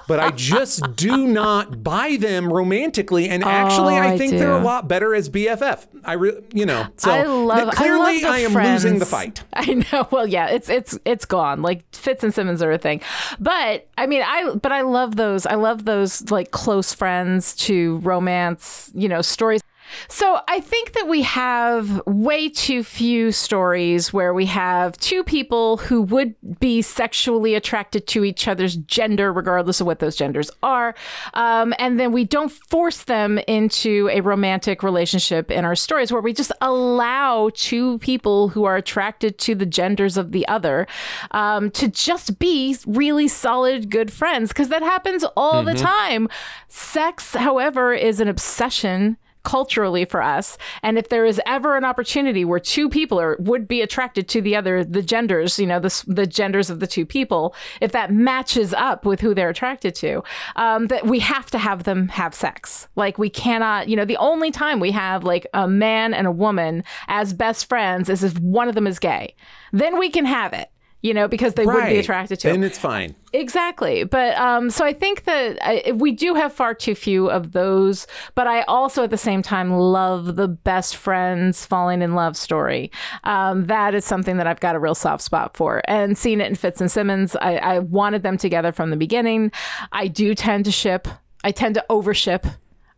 But 0.07 0.19
I 0.19 0.31
just 0.31 0.95
do 0.95 1.25
not 1.27 1.81
buy 1.83 2.17
them 2.19 2.51
romantically, 2.51 3.29
and 3.29 3.43
actually, 3.43 3.95
Oh, 3.95 3.97
I 4.01 4.11
I 4.13 4.17
think 4.17 4.33
they're 4.33 4.51
a 4.51 4.61
lot 4.63 4.87
better 4.87 5.15
as 5.15 5.29
BFF. 5.29 5.87
I, 6.03 6.13
re- 6.13 6.41
you 6.53 6.65
know, 6.65 6.87
so 6.97 7.11
I 7.11 7.23
love. 7.23 7.73
clearly, 7.73 8.23
I, 8.23 8.29
love 8.29 8.35
the 8.39 8.45
am 8.45 8.51
friends. 8.51 8.83
losing 8.83 8.99
the 8.99 9.05
fight. 9.05 9.43
I 9.53 9.83
know. 9.91 10.07
Well, 10.11 10.27
yeah, 10.27 10.49
it's 10.49 10.69
it's 10.69 10.97
it's 11.05 11.25
gone. 11.25 11.61
Like 11.61 11.83
Fitz 11.95 12.23
and 12.23 12.33
Simmons 12.33 12.61
are 12.61 12.71
a 12.71 12.77
thing, 12.77 13.01
but 13.39 13.87
I 13.97 14.05
mean, 14.07 14.21
I 14.25 14.53
but 14.55 14.71
I 14.71 14.81
love 14.81 15.15
those. 15.15 15.45
I 15.45 15.55
love 15.55 15.85
those 15.85 16.29
like 16.29 16.51
close 16.51 16.93
friends 16.93 17.55
to 17.57 17.97
romance. 17.99 18.91
You 18.93 19.07
know, 19.09 19.21
stories. 19.21 19.61
So 20.07 20.41
I 20.47 20.59
think 20.59 20.93
that 20.93 21.07
we 21.07 21.21
have 21.23 22.01
way 22.05 22.49
too 22.49 22.83
few 22.83 23.31
stories 23.31 24.13
where 24.13 24.33
we 24.33 24.45
have 24.47 24.97
two 24.97 25.23
people 25.23 25.77
who 25.77 26.01
would 26.03 26.35
be 26.59 26.81
sexually 26.81 27.55
attracted 27.55 28.07
to 28.07 28.23
each 28.23 28.47
other's 28.47 28.75
gender, 28.75 29.31
regardless 29.33 29.81
of 29.81 29.87
what 29.87 29.99
those 29.99 30.15
genders 30.15 30.51
are, 30.63 30.95
um, 31.33 31.73
and 31.79 31.99
then 31.99 32.11
we 32.11 32.23
don't 32.23 32.51
force 32.51 33.03
them 33.03 33.39
into 33.47 34.09
a 34.11 34.21
romantic 34.21 34.83
relationship 34.83 35.51
in 35.51 35.65
our 35.65 35.75
stories, 35.75 36.11
where 36.11 36.21
we 36.21 36.33
just 36.33 36.51
allow 36.61 37.49
two 37.53 37.97
people 37.99 38.49
who 38.49 38.63
are 38.65 38.75
attracted 38.75 39.37
to 39.39 39.55
the 39.55 39.65
genders 39.65 40.17
of 40.17 40.31
the 40.31 40.47
other 40.47 40.87
um, 41.31 41.71
to 41.71 41.87
just 41.87 42.39
be 42.39 42.75
really 42.85 43.27
solid, 43.27 43.89
good 43.89 44.11
friends, 44.11 44.49
because 44.49 44.69
that 44.69 44.81
happens 44.81 45.23
all 45.35 45.63
the 45.63 45.73
time. 45.73 46.27
Sex, 46.67 47.33
however, 47.35 47.93
is 47.93 48.19
an 48.19 48.27
obsession 48.27 49.17
culturally 49.43 50.05
for 50.05 50.21
us. 50.21 50.57
And 50.83 50.97
if 50.97 51.09
there 51.09 51.25
is 51.25 51.41
ever 51.45 51.77
an 51.77 51.85
opportunity 51.85 52.43
where 52.45 52.59
two 52.59 52.89
people 52.89 53.19
are 53.19 53.37
would 53.39 53.67
be 53.67 53.81
attracted 53.81 54.27
to 54.29 54.41
the 54.41 54.55
other 54.55 54.83
the 54.83 55.01
genders 55.01 55.59
you 55.59 55.65
know 55.65 55.79
the, 55.79 56.03
the 56.07 56.27
genders 56.27 56.69
of 56.69 56.79
the 56.79 56.87
two 56.87 57.05
people 57.05 57.55
if 57.81 57.91
that 57.91 58.11
matches 58.11 58.73
up 58.73 59.05
with 59.05 59.21
who 59.21 59.33
they're 59.33 59.49
attracted 59.49 59.95
to 59.95 60.23
um, 60.55 60.87
that 60.87 61.05
we 61.05 61.19
have 61.19 61.49
to 61.51 61.57
have 61.57 61.83
them 61.83 62.07
have 62.09 62.33
sex. 62.33 62.87
Like 62.95 63.17
we 63.17 63.29
cannot 63.29 63.87
you 63.87 63.95
know 63.95 64.05
the 64.05 64.17
only 64.17 64.51
time 64.51 64.79
we 64.79 64.91
have 64.91 65.23
like 65.23 65.47
a 65.53 65.67
man 65.67 66.13
and 66.13 66.27
a 66.27 66.31
woman 66.31 66.83
as 67.07 67.33
best 67.33 67.67
friends 67.67 68.09
is 68.09 68.23
if 68.23 68.37
one 68.39 68.67
of 68.67 68.75
them 68.75 68.87
is 68.87 68.99
gay. 68.99 69.35
Then 69.71 69.97
we 69.97 70.09
can 70.09 70.25
have 70.25 70.53
it 70.53 70.69
you 71.01 71.13
know 71.13 71.27
because 71.27 71.53
they 71.53 71.65
would 71.65 71.85
be 71.85 71.97
attracted 71.97 72.39
to 72.41 72.49
it. 72.49 72.55
and 72.55 72.63
it's 72.63 72.77
fine. 72.77 73.15
Exactly. 73.31 74.03
But 74.03 74.35
um, 74.37 74.69
so 74.69 74.83
I 74.83 74.93
think 74.93 75.25
that 75.25 75.57
I, 75.61 75.91
we 75.91 76.11
do 76.11 76.33
have 76.33 76.51
far 76.51 76.73
too 76.73 76.95
few 76.95 77.29
of 77.29 77.51
those. 77.51 78.07
But 78.35 78.47
I 78.47 78.61
also, 78.63 79.03
at 79.03 79.11
the 79.11 79.17
same 79.17 79.41
time, 79.41 79.71
love 79.71 80.35
the 80.35 80.47
best 80.47 80.95
friends 80.95 81.65
falling 81.65 82.01
in 82.01 82.15
love 82.15 82.35
story. 82.35 82.91
Um, 83.23 83.65
that 83.67 83.93
is 83.93 84.03
something 84.03 84.37
that 84.37 84.47
I've 84.47 84.59
got 84.59 84.75
a 84.75 84.79
real 84.79 84.95
soft 84.95 85.23
spot 85.23 85.55
for. 85.55 85.81
And 85.85 86.17
seeing 86.17 86.41
it 86.41 86.47
in 86.47 86.55
Fitz 86.55 86.81
and 86.81 86.91
Simmons, 86.91 87.35
I, 87.35 87.57
I 87.57 87.79
wanted 87.79 88.23
them 88.23 88.37
together 88.37 88.71
from 88.71 88.89
the 88.89 88.97
beginning. 88.97 89.51
I 89.91 90.07
do 90.07 90.33
tend 90.33 90.65
to 90.65 90.71
ship, 90.71 91.07
I 91.43 91.51
tend 91.51 91.75
to 91.75 91.85
overship. 91.89 92.47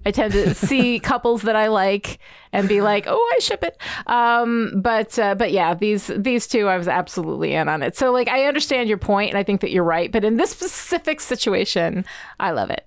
I 0.06 0.12
tend 0.12 0.34
to 0.34 0.54
see 0.54 1.00
couples 1.12 1.44
that 1.44 1.56
I 1.56 1.68
like 1.68 2.20
and 2.52 2.68
be 2.68 2.82
like, 2.82 3.06
"Oh, 3.08 3.34
I 3.36 3.40
ship 3.40 3.64
it." 3.64 3.78
Um, 4.08 4.82
but 4.82 5.18
uh, 5.20 5.36
but 5.36 5.52
yeah, 5.52 5.74
these 5.74 6.12
these 6.16 6.48
two, 6.48 6.68
I 6.68 6.78
was 6.78 6.88
absolutely 6.88 7.54
in 7.54 7.70
on 7.70 7.84
it. 7.84 7.96
So 7.96 8.12
like, 8.12 8.28
I 8.28 8.46
understand 8.46 8.90
your 8.90 8.98
point, 8.98 9.30
and 9.30 9.38
I 9.38 9.44
think 9.44 9.62
that 9.62 9.72
you're 9.72 9.84
right. 9.84 10.12
But 10.12 10.24
in 10.24 10.38
this 10.38 10.52
specific 10.52 11.22
situation, 11.22 12.06
I 12.40 12.52
love 12.52 12.70
it. 12.70 12.86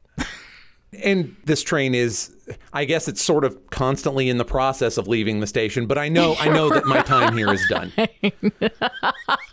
and 1.03 1.35
this 1.45 1.63
train 1.63 1.95
is 1.95 2.34
i 2.73 2.85
guess 2.85 3.09
it's 3.09 3.21
sort 3.23 3.45
of 3.45 3.59
constantly 3.71 4.29
in 4.29 4.39
the 4.39 4.45
process 4.45 4.97
of 4.99 5.09
leaving 5.09 5.41
the 5.41 5.47
station 5.47 5.87
but 5.87 5.99
i 5.99 6.09
know 6.09 6.35
i 6.39 6.49
know 6.49 6.69
that 6.69 6.85
my 6.87 7.01
time 7.15 7.37
here 7.37 7.53
is 7.53 7.67
done. 7.69 7.93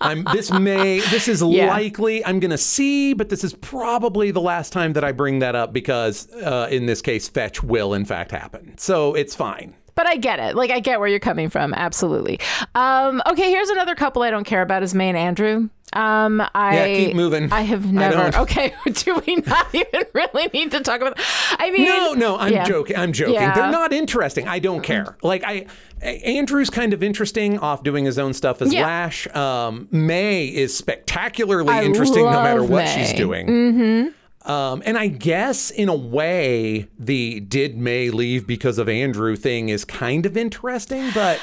i'm 0.02 0.24
this 0.34 0.52
may 0.52 1.00
this 1.10 1.28
is 1.28 1.42
Yeah. 1.52 1.68
likely 1.68 2.24
i'm 2.26 2.40
gonna 2.40 2.58
see 2.58 3.14
but 3.14 3.30
this 3.30 3.44
is 3.44 3.54
probably 3.56 4.32
the 4.32 4.42
last 4.42 4.72
time 4.74 4.94
that 4.94 5.04
i 5.04 5.12
bring 5.12 5.40
that 5.40 5.56
up 5.56 5.74
because 5.74 6.32
uh, 6.34 6.68
in 6.72 6.86
this 6.86 7.02
case 7.02 7.28
fetch 7.28 7.62
will 7.64 7.94
in 7.94 8.06
fact 8.06 8.32
happen. 8.32 8.78
So 8.78 9.14
it's 9.16 9.36
fine 9.36 9.74
But 10.02 10.08
I 10.10 10.16
get 10.16 10.40
it. 10.40 10.56
Like 10.56 10.72
I 10.72 10.80
get 10.80 11.00
where 11.00 11.08
you're 11.08 11.20
coming 11.20 11.48
from. 11.48 11.76
Absolutely. 11.76 12.40
Um, 12.74 13.22
okay, 13.28 13.52
here's 13.52 13.70
another 13.70 13.94
couple 13.94 14.24
I 14.24 14.32
don't 14.32 14.46
care 14.46 14.64
about 14.64 14.82
is 14.82 14.96
May 14.96 15.10
and 15.10 15.18
Andrew. 15.18 15.70
Um, 15.94 16.42
I 16.56 16.76
Yeah, 16.90 17.06
keep 17.06 17.16
moving. 17.16 17.52
I 17.54 17.62
have 17.62 17.92
never. 17.94 18.16
don't. 18.32 18.38
okay, 18.44 18.74
do 18.92 19.22
we 19.28 19.36
not 19.36 19.68
even 19.76 20.06
really 20.14 20.48
need 20.56 20.72
to 20.72 20.80
talk 20.80 21.02
about? 21.02 21.20
I 21.60 21.70
mean, 21.70 21.86
no 21.86 22.14
no 22.14 22.38
i'm 22.40 22.52
yeah. 22.52 22.64
joking 22.64 22.96
i'm 22.98 23.14
joking 23.14 23.36
Yeah. 23.36 23.54
they're 23.54 23.70
not 23.72 23.94
interesting 23.94 24.48
i 24.48 24.58
don't 24.58 24.82
care 24.82 25.18
like 25.22 25.44
i 25.46 25.68
Andrew's 26.02 26.72
kind 26.72 26.94
of 26.94 27.04
interesting 27.04 27.60
off 27.60 27.84
doing 27.84 28.06
his 28.06 28.18
own 28.18 28.34
stuff 28.34 28.60
as 28.64 28.74
Yeah. 28.74 28.86
Lash. 28.88 29.28
Um, 29.36 29.88
May 29.92 30.46
is 30.48 30.76
spectacularly 30.76 31.70
I 31.70 31.84
interesting 31.84 32.24
no 32.26 32.42
matter 32.42 32.64
what 32.64 32.86
May. 32.86 32.96
she's 32.96 33.14
doing. 33.14 33.46
Mm-hmm. 33.48 34.08
Um, 34.46 34.82
and 34.86 34.98
I 34.98 35.08
guess 35.08 35.70
in 35.70 35.88
a 35.90 35.96
way, 35.96 36.88
the 36.98 37.40
did 37.42 37.78
May 37.78 38.10
leave 38.10 38.48
because 38.48 38.78
of 38.78 38.90
Andrew 38.90 39.36
thing 39.36 39.70
is 39.70 39.86
kind 39.86 40.26
of 40.26 40.36
interesting, 40.36 41.12
but 41.14 41.40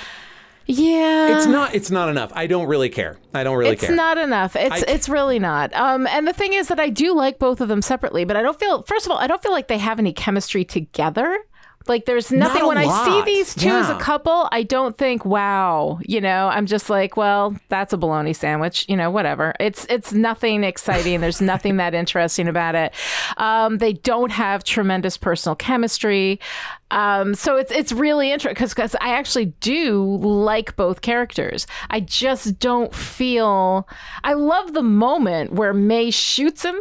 Yeah, 0.66 1.36
it's 1.36 1.46
not. 1.46 1.74
It's 1.74 1.90
not 1.90 2.08
enough. 2.10 2.30
I 2.34 2.46
don't 2.46 2.66
really 2.66 2.88
care. 2.90 3.16
I 3.32 3.42
don't 3.44 3.56
really 3.56 3.70
it's 3.70 3.80
care. 3.80 3.90
It's 3.90 3.96
not 3.96 4.18
enough. 4.18 4.54
It's 4.56 4.82
I- 4.82 4.84
it's 4.92 5.08
really 5.08 5.38
not. 5.38 5.72
Um, 5.74 6.06
and 6.08 6.26
the 6.28 6.32
thing 6.32 6.52
is 6.52 6.68
that 6.68 6.78
I 6.80 6.90
do 6.90 7.14
like 7.14 7.38
both 7.38 7.60
of 7.60 7.68
them 7.68 7.80
separately, 7.82 8.24
but 8.24 8.36
I 8.36 8.42
don't 8.42 8.58
feel. 8.58 8.82
First 8.82 9.06
of 9.06 9.12
all, 9.12 9.18
I 9.18 9.26
don't 9.26 9.42
feel 9.42 9.52
like 9.52 9.68
they 9.68 9.78
have 9.78 9.98
any 9.98 10.12
chemistry 10.12 10.64
together. 10.64 11.38
Like 11.88 12.04
there's 12.04 12.30
nothing 12.30 12.62
a 12.62 12.68
when 12.68 12.78
I 12.78 13.04
see 13.04 13.22
these 13.22 13.54
two 13.54 13.68
as 13.68 13.88
a 13.90 13.98
couple, 13.98 14.48
I 14.52 14.62
don't 14.62 14.96
think, 14.96 15.24
wow, 15.24 15.98
you 16.02 16.20
know, 16.20 16.48
I'm 16.48 16.66
just 16.66 16.90
like, 16.90 17.16
well, 17.16 17.56
that's 17.68 17.92
a 17.92 17.96
bologna 17.96 18.32
sandwich, 18.32 18.84
you 18.88 18.96
know, 18.96 19.10
whatever. 19.10 19.54
It's 19.58 19.86
it's 19.88 20.12
nothing 20.12 20.64
exciting. 20.64 21.20
There's 21.20 21.40
nothing 21.40 21.76
that 21.78 21.94
interesting 22.02 22.48
about 22.48 22.74
it. 22.74 22.94
Um, 23.36 23.78
they 23.78 23.92
don't 23.92 24.30
have 24.30 24.64
tremendous 24.64 25.16
personal 25.16 25.56
chemistry. 25.56 26.40
Um, 26.90 27.34
so 27.34 27.56
it's 27.56 27.70
it's 27.70 27.92
really 27.92 28.32
interesting 28.32 28.66
because 28.66 28.94
I 29.00 29.10
actually 29.10 29.46
do 29.60 30.16
like 30.22 30.76
both 30.76 31.02
characters. 31.02 31.66
I 31.90 32.00
just 32.00 32.58
don't 32.58 32.94
feel. 32.94 33.88
I 34.24 34.32
love 34.34 34.72
the 34.72 34.82
moment 34.82 35.52
where 35.52 35.74
May 35.74 36.10
shoots 36.10 36.64
him. 36.64 36.76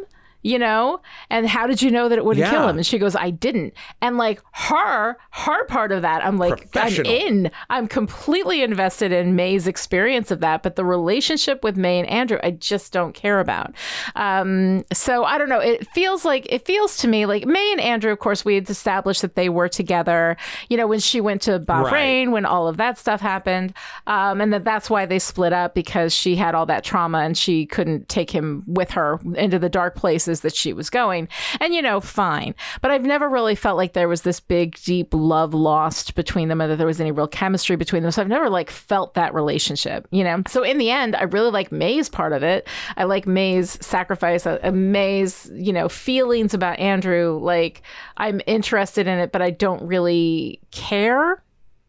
You 0.47 0.59
know, 0.59 1.01
and 1.29 1.45
how 1.45 1.67
did 1.67 1.81
you 1.81 1.91
know 1.91 2.07
that 2.07 2.17
it 2.17 2.23
wouldn't 2.23 2.45
kill 2.53 2.69
him? 2.69 2.77
And 2.77 2.85
she 2.85 2.97
goes, 2.97 3.17
I 3.17 3.31
didn't. 3.31 3.73
And 4.01 4.17
like 4.17 4.41
her, 4.53 5.17
her 5.31 5.65
part 5.65 5.91
of 5.91 6.03
that, 6.03 6.25
I'm 6.25 6.37
like, 6.37 6.69
I'm 6.75 6.87
in. 7.05 7.51
I'm 7.69 7.87
completely 7.87 8.61
invested 8.63 9.11
in 9.11 9.35
May's 9.35 9.67
experience 9.67 10.31
of 10.31 10.39
that. 10.39 10.63
But 10.63 10.77
the 10.77 10.85
relationship 10.85 11.63
with 11.65 11.75
May 11.75 11.99
and 11.99 12.07
Andrew, 12.09 12.39
I 12.43 12.51
just 12.51 12.93
don't 12.93 13.13
care 13.13 13.41
about. 13.41 13.73
Um, 14.15 14.83
so 14.93 15.23
I 15.25 15.37
don't 15.37 15.49
know. 15.49 15.59
It 15.59 15.85
feels 15.89 16.23
like, 16.23 16.45
it 16.49 16.65
feels 16.65 16.95
to 16.97 17.07
me 17.07 17.25
like 17.25 17.45
May 17.45 17.71
and 17.73 17.81
Andrew, 17.81 18.11
of 18.13 18.19
course, 18.19 18.45
we 18.45 18.55
had 18.55 18.69
established 18.69 19.21
that 19.23 19.35
they 19.35 19.49
were 19.49 19.67
together, 19.67 20.37
you 20.69 20.77
know, 20.77 20.87
when 20.87 20.99
she 20.99 21.19
went 21.19 21.41
to 21.43 21.59
Bahrain, 21.59 21.91
Right. 21.91 22.31
when 22.31 22.45
all 22.45 22.67
of 22.67 22.77
that 22.77 22.97
stuff 22.97 23.19
happened. 23.21 23.73
Um, 24.07 24.39
and 24.39 24.53
that 24.53 24.63
that's 24.63 24.89
why 24.89 25.05
they 25.05 25.19
split 25.19 25.51
up 25.53 25.75
because 25.75 26.13
she 26.13 26.35
had 26.37 26.55
all 26.55 26.65
that 26.67 26.83
trauma 26.85 27.19
and 27.19 27.37
she 27.37 27.65
couldn't 27.65 28.07
take 28.07 28.31
him 28.31 28.63
with 28.65 28.91
her 28.91 29.19
into 29.35 29.59
the 29.59 29.69
dark 29.69 29.95
places 29.95 30.36
that 30.41 30.55
she 30.55 30.73
was 30.73 30.89
going. 30.89 31.27
And, 31.59 31.73
you 31.73 31.81
know, 31.81 31.99
fine. 31.99 32.55
But 32.81 32.91
I've 32.91 33.05
never 33.05 33.29
really 33.29 33.55
felt 33.55 33.77
like 33.77 33.93
there 33.93 34.07
was 34.07 34.21
this 34.21 34.39
big, 34.39 34.75
deep 34.83 35.13
love 35.13 35.53
lost 35.53 36.15
between 36.15 36.47
them 36.47 36.61
or 36.61 36.67
that 36.67 36.77
there 36.77 36.87
was 36.87 37.01
any 37.01 37.11
real 37.11 37.27
chemistry 37.27 37.75
between 37.75 38.03
them. 38.03 38.11
So 38.11 38.21
I've 38.21 38.27
never 38.27 38.49
like 38.49 38.69
felt 38.69 39.13
that 39.15 39.33
relationship, 39.33 40.07
you 40.11 40.23
know? 40.23 40.43
So 40.47 40.63
in 40.63 40.77
the 40.77 40.91
end, 40.91 41.15
I 41.15 41.23
really 41.23 41.51
like 41.51 41.71
May's 41.71 42.09
part 42.09 42.33
of 42.33 42.43
it. 42.43 42.67
I 42.95 43.05
like 43.05 43.27
May's 43.27 43.83
sacrifice, 43.85 44.45
uh, 44.45 44.59
uh, 44.63 44.71
May's, 44.71 45.49
you 45.53 45.73
know, 45.73 45.89
feelings 45.89 46.53
about 46.53 46.79
Andrew. 46.79 47.39
Like 47.41 47.81
I'm 48.17 48.41
interested 48.45 49.07
in 49.07 49.19
it, 49.19 49.31
but 49.31 49.41
I 49.41 49.51
don't 49.51 49.85
really 49.85 50.61
care. 50.71 51.43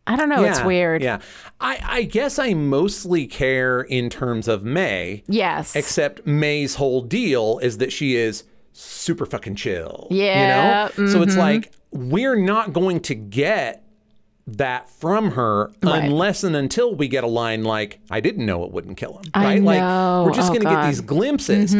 I 0.08 0.16
don't 0.16 0.28
know. 0.28 0.42
It's 0.42 0.62
weird. 0.62 1.02
Yeah, 1.02 1.20
I, 1.60 1.78
I 1.82 2.02
guess 2.04 2.38
I 2.38 2.54
mostly 2.54 3.26
care 3.26 3.82
in 3.82 4.10
terms 4.10 4.48
of 4.48 4.64
May. 4.64 5.22
Yes. 5.28 5.76
Except 5.76 6.26
May's 6.26 6.76
whole 6.76 7.02
deal 7.02 7.58
is 7.58 7.78
that 7.78 7.92
she 7.92 8.16
is 8.16 8.44
super 8.72 9.26
fucking 9.26 9.56
chill. 9.56 10.08
Yeah, 10.10 10.88
You 10.96 11.04
know? 11.04 11.10
So 11.12 11.22
it's 11.22 11.32
mm-hmm. 11.32 11.40
like 11.40 11.72
we're 11.90 12.36
not 12.36 12.72
going 12.72 13.00
to 13.00 13.14
get 13.14 13.84
that 14.56 14.88
from 14.88 15.32
her 15.32 15.70
Right. 15.82 16.04
unless 16.04 16.42
and 16.44 16.56
until 16.56 16.94
we 16.94 17.06
get 17.08 17.22
a 17.24 17.28
line 17.28 17.64
like, 17.64 18.00
I 18.10 18.20
didn't 18.20 18.46
know 18.46 18.64
it 18.64 18.72
wouldn't 18.72 18.96
kill 18.96 19.18
him. 19.18 19.30
Right? 19.34 19.62
Like 19.62 19.80
we're 20.26 20.32
just 20.34 20.50
Oh, 20.50 20.54
gonna 20.54 20.64
get 20.64 20.70
God. 20.70 20.78
Mm-hmm. 20.80 20.88
these 20.90 21.00
glimpses. 21.02 21.74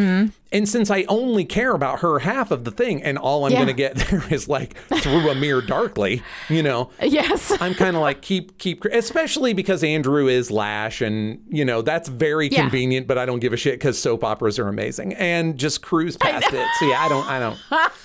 And 0.51 0.67
since 0.67 0.89
I 0.89 1.03
only 1.07 1.45
care 1.45 1.73
about 1.73 1.99
her 1.99 2.17
half 2.19 2.49
of 2.49 2.63
the 2.63 2.71
thing 2.71 3.03
and 3.03 3.17
all 3.19 3.45
I'm 3.45 3.51
Yeah. 3.51 3.59
gonna 3.59 3.73
get 3.73 3.95
there 4.09 4.23
is 4.31 4.47
like 4.47 4.75
through 5.01 5.29
a 5.29 5.35
mirror 5.35 5.61
darkly, 5.61 6.21
you 6.49 6.63
know. 6.63 6.89
yes. 7.01 7.55
I'm 7.61 7.73
kind 7.75 7.95
of 7.95 8.01
like 8.01 8.21
keep 8.21 8.57
keep, 8.57 8.83
especially 8.85 9.53
because 9.53 9.83
Andrew 9.83 10.27
is 10.27 10.49
Lash, 10.51 11.01
and 11.01 11.39
you 11.49 11.65
know 11.65 11.81
that's 11.81 12.09
very 12.09 12.47
Yeah. 12.49 12.61
convenient. 12.61 13.05
But 13.07 13.17
I 13.17 13.25
don't 13.25 13.39
give 13.39 13.53
a 13.53 13.57
shit 13.57 13.75
because 13.75 13.99
soap 13.99 14.23
operas 14.23 14.57
are 14.59 14.67
amazing, 14.67 15.13
and 15.15 15.57
just 15.57 15.81
cruise 15.81 16.17
past 16.17 16.51
it. 16.53 16.67
So 16.79 16.85
yeah, 16.87 17.01
I 17.03 17.09
don't, 17.09 17.27
I 17.27 17.39
don't, 17.39 17.57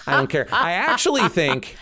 I 0.07 0.17
don't 0.17 0.29
care. 0.31 0.47
I 0.53 0.73
actually 0.73 1.27
think, 1.31 1.77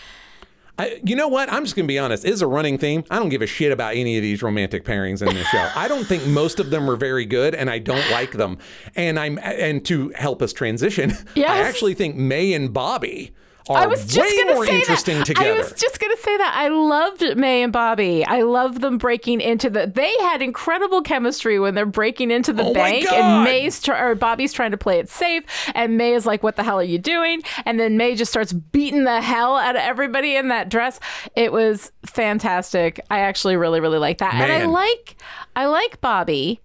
I, 0.79 0.99
you 1.03 1.15
know 1.15 1.27
what? 1.27 1.51
I'm 1.53 1.63
just 1.63 1.75
gonna 1.75 1.87
be 1.87 1.99
honest. 1.99 2.25
It 2.25 2.31
is 2.31 2.41
a 2.41 2.47
running 2.47 2.77
theme. 2.79 3.03
I 3.11 3.19
don't 3.19 3.29
give 3.29 3.43
a 3.43 3.47
shit 3.47 3.71
about 3.71 3.95
any 3.95 4.17
of 4.17 4.23
these 4.23 4.41
romantic 4.41 4.85
pairings 4.85 5.21
in 5.21 5.33
this 5.33 5.47
show. 5.47 5.69
I 5.75 5.87
don't 5.87 6.05
think 6.05 6.25
most 6.25 6.59
of 6.59 6.71
them 6.71 6.89
are 6.89 6.95
very 6.95 7.25
good, 7.25 7.53
and 7.53 7.69
I 7.69 7.77
don't 7.79 8.09
like 8.11 8.31
them. 8.31 8.57
And 8.95 9.19
I'm 9.19 9.37
and 9.43 9.85
to 9.85 10.09
help 10.15 10.41
us 10.41 10.51
transition, 10.51 11.13
I 11.53 11.59
actually 11.61 11.93
think 11.93 12.15
May 12.15 12.53
and 12.53 12.73
Bobby 12.73 13.33
are 13.69 13.77
I 13.77 13.85
was 13.87 14.05
just 14.05 14.19
way 14.19 14.53
more 14.53 14.65
say 14.65 14.79
interesting 14.79 15.17
that. 15.19 15.25
together. 15.27 15.53
I 15.53 15.57
was 15.57 15.71
just 15.73 15.99
gonna 15.99 16.17
say 16.17 16.37
that. 16.37 16.53
I 16.55 16.67
loved 16.67 17.37
May 17.37 17.63
and 17.63 17.71
Bobby. 17.71 18.25
I 18.25 18.41
love 18.41 18.81
them 18.81 18.97
breaking 18.97 19.41
into 19.41 19.69
the. 19.69 19.87
They 19.87 20.13
had 20.19 20.41
incredible 20.41 21.01
chemistry 21.01 21.59
when 21.59 21.73
they're 21.75 21.85
breaking 21.85 22.31
into 22.31 22.51
the 22.51 22.63
Oh 22.63 22.73
bank, 22.73 23.11
and 23.11 23.43
May's 23.43 23.81
try, 23.81 23.99
or 23.99 24.15
Bobby's 24.15 24.53
trying 24.53 24.71
to 24.71 24.77
play 24.77 24.99
it 24.99 25.09
safe, 25.09 25.43
and 25.75 25.97
May 25.97 26.13
is 26.13 26.25
like, 26.25 26.43
"What 26.43 26.55
the 26.55 26.63
hell 26.63 26.79
are 26.79 26.83
you 26.83 26.99
doing?" 26.99 27.41
And 27.65 27.79
then 27.79 27.97
May 27.97 28.15
just 28.15 28.31
starts 28.31 28.53
beating 28.53 29.03
the 29.05 29.21
hell 29.21 29.55
out 29.55 29.75
of 29.75 29.81
everybody 29.81 30.35
in 30.35 30.49
that 30.49 30.69
dress. 30.69 30.99
It 31.35 31.51
was 31.51 31.91
fantastic. 32.05 32.99
I 33.09 33.19
actually 33.19 33.55
really, 33.55 33.79
really 33.79 33.99
like 33.99 34.17
that, 34.17 34.33
and 34.33 34.51
I 34.51 34.65
like, 34.65 35.15
I 35.55 35.67
like 35.67 36.01
Bobby. 36.01 36.59